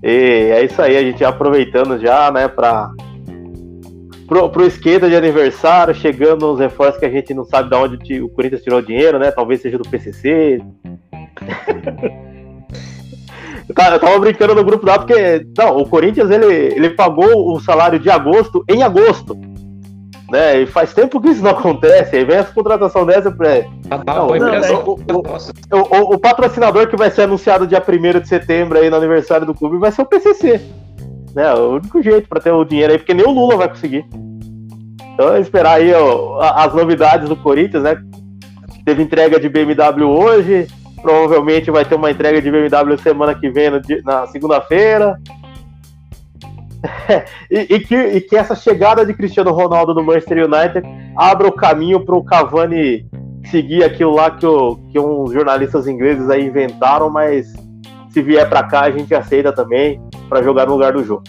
E 0.04 0.52
é 0.54 0.66
isso 0.66 0.82
aí, 0.82 0.98
a 0.98 1.02
gente 1.04 1.24
aproveitando 1.24 1.98
já, 1.98 2.30
né, 2.34 2.50
para 2.50 2.92
pro, 4.30 4.48
pro 4.50 4.66
esquerda 4.66 5.10
de 5.10 5.16
aniversário, 5.16 5.94
chegando 5.96 6.54
uns 6.54 6.60
reforços 6.60 7.00
que 7.00 7.06
a 7.06 7.10
gente 7.10 7.34
não 7.34 7.44
sabe 7.44 7.70
de 7.70 7.76
onde 7.76 8.22
o 8.22 8.30
Corinthians 8.30 8.62
tirou 8.62 8.82
dinheiro, 8.82 9.18
né? 9.18 9.32
Talvez 9.32 9.60
seja 9.62 9.78
do 9.78 9.90
PCC. 9.90 10.62
eu 13.68 13.76
tava 13.76 14.20
brincando 14.20 14.56
no 14.56 14.64
grupo 14.64 14.86
lá 14.86 15.00
porque 15.00 15.46
não, 15.58 15.78
o 15.78 15.88
Corinthians 15.88 16.30
ele, 16.30 16.46
ele 16.46 16.92
pagou 16.92 17.54
o 17.54 17.60
salário 17.60 18.00
de 18.00 18.10
agosto 18.10 18.64
em 18.70 18.84
agosto. 18.84 19.36
Né? 20.32 20.62
E 20.62 20.68
faz 20.68 20.94
tempo 20.94 21.20
que 21.20 21.30
isso 21.30 21.44
não 21.44 21.50
acontece. 21.52 22.16
Aí 22.16 22.24
vem 22.24 22.38
essa 22.38 22.54
contratação 22.54 23.04
dessa 23.04 23.32
pra. 23.32 23.64
Não, 24.06 24.28
não, 24.28 24.54
é, 24.54 24.72
o, 24.72 24.96
o, 25.72 26.14
o, 26.14 26.20
patrocinador 26.20 26.88
que 26.88 26.96
vai 26.96 27.10
ser 27.10 27.24
anunciado 27.24 27.66
dia 27.66 27.82
1 27.82 28.20
de 28.20 28.28
setembro 28.28 28.78
aí 28.78 28.92
no 28.92 28.96
aniversário 28.96 29.48
do 29.48 29.56
clube 29.56 29.80
vai 29.80 29.92
ser 29.92 30.04
o 30.04 30.06
PCC. 30.06 30.62
Né? 31.36 31.54
O 31.54 31.76
único 31.76 32.02
jeito 32.02 32.28
para 32.28 32.42
ter 32.42 32.52
o 32.52 32.66
dinheiro 32.66 32.94
aí, 32.94 33.00
porque 33.00 33.14
nem 33.14 33.26
o 33.26 33.32
Lula 33.32 33.58
vai 33.58 33.70
conseguir. 33.70 34.06
Então, 35.14 35.38
esperar 35.38 35.74
aí 35.74 35.94
ó, 35.94 36.40
as 36.40 36.74
novidades 36.74 37.28
do 37.28 37.36
Corinthians, 37.36 37.84
né? 37.84 38.02
Teve 38.86 39.04
entrega 39.04 39.40
de 39.40 39.50
BMW 39.50 40.08
hoje, 40.08 40.68
provavelmente 41.02 41.70
vai 41.70 41.84
ter 41.84 41.96
uma 41.96 42.10
entrega 42.10 42.42
de 42.42 42.50
BMW 42.50 42.98
semana 42.98 43.36
que 43.36 43.50
vem, 43.50 43.70
na 44.04 44.28
segunda-feira. 44.28 45.20
e, 47.52 47.76
e, 47.76 47.80
que, 47.80 47.96
e 47.96 48.22
que 48.22 48.36
essa 48.38 48.56
chegada 48.56 49.06
de 49.06 49.14
Cristiano 49.14 49.52
Ronaldo 49.52 49.94
no 49.94 50.04
Manchester 50.04 50.46
United 50.46 50.88
abra 51.18 51.48
o 51.48 51.52
caminho 51.52 52.06
para 52.06 52.16
o 52.16 52.24
Cavani 52.24 53.06
seguir 53.52 53.84
aquilo 53.84 54.14
lá 54.16 54.32
que, 54.32 54.46
o, 54.46 54.78
que 54.92 55.00
uns 55.00 55.34
jornalistas 55.34 55.88
ingleses 55.88 56.30
inventaram, 56.30 57.10
mas 57.10 57.54
se 58.20 58.24
vier 58.24 58.48
para 58.50 58.64
cá 58.64 58.82
a 58.82 58.92
gente 58.92 59.16
aceita 59.16 59.54
também 59.54 60.02
para 60.28 60.44
jogar 60.44 60.66
no 60.66 60.74
lugar 60.74 60.94
do 60.94 61.04
jogo. 61.04 61.24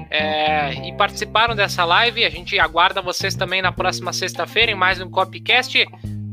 é, 0.10 0.74
e 0.88 0.94
participaram 0.94 1.56
dessa 1.56 1.86
live. 1.86 2.26
A 2.26 2.30
gente 2.30 2.60
aguarda 2.60 3.02
vocês 3.02 3.36
também 3.36 3.62
na 3.62 3.72
próxima 3.72 4.12
sexta-feira 4.14 4.72
em 4.72 4.76
mais 4.76 5.02
um 5.02 5.10
Copcast. 5.10 5.86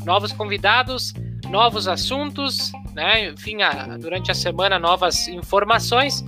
Novos 0.04 0.32
convidados, 0.32 1.14
novos 1.50 1.88
assuntos, 1.88 2.72
né? 2.94 3.28
Enfim, 3.28 3.62
a, 3.62 3.96
durante 3.96 4.30
a 4.30 4.34
semana, 4.34 4.78
novas 4.78 5.28
informações. 5.28 6.24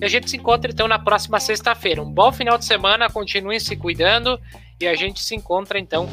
E 0.00 0.04
a 0.04 0.08
gente 0.08 0.30
se 0.30 0.36
encontra 0.36 0.70
então 0.70 0.86
na 0.86 0.98
próxima 0.98 1.40
sexta-feira. 1.40 2.02
Um 2.02 2.10
bom 2.10 2.30
final 2.32 2.56
de 2.56 2.64
semana, 2.64 3.10
continuem 3.10 3.58
se 3.58 3.76
cuidando 3.76 4.40
e 4.80 4.86
a 4.86 4.94
gente 4.94 5.20
se 5.20 5.34
encontra 5.34 5.78
então 5.78 6.08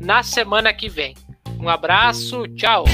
na 0.00 0.22
semana 0.22 0.72
que 0.72 0.88
vem. 0.88 1.14
Um 1.60 1.68
abraço, 1.68 2.48
tchau! 2.54 2.84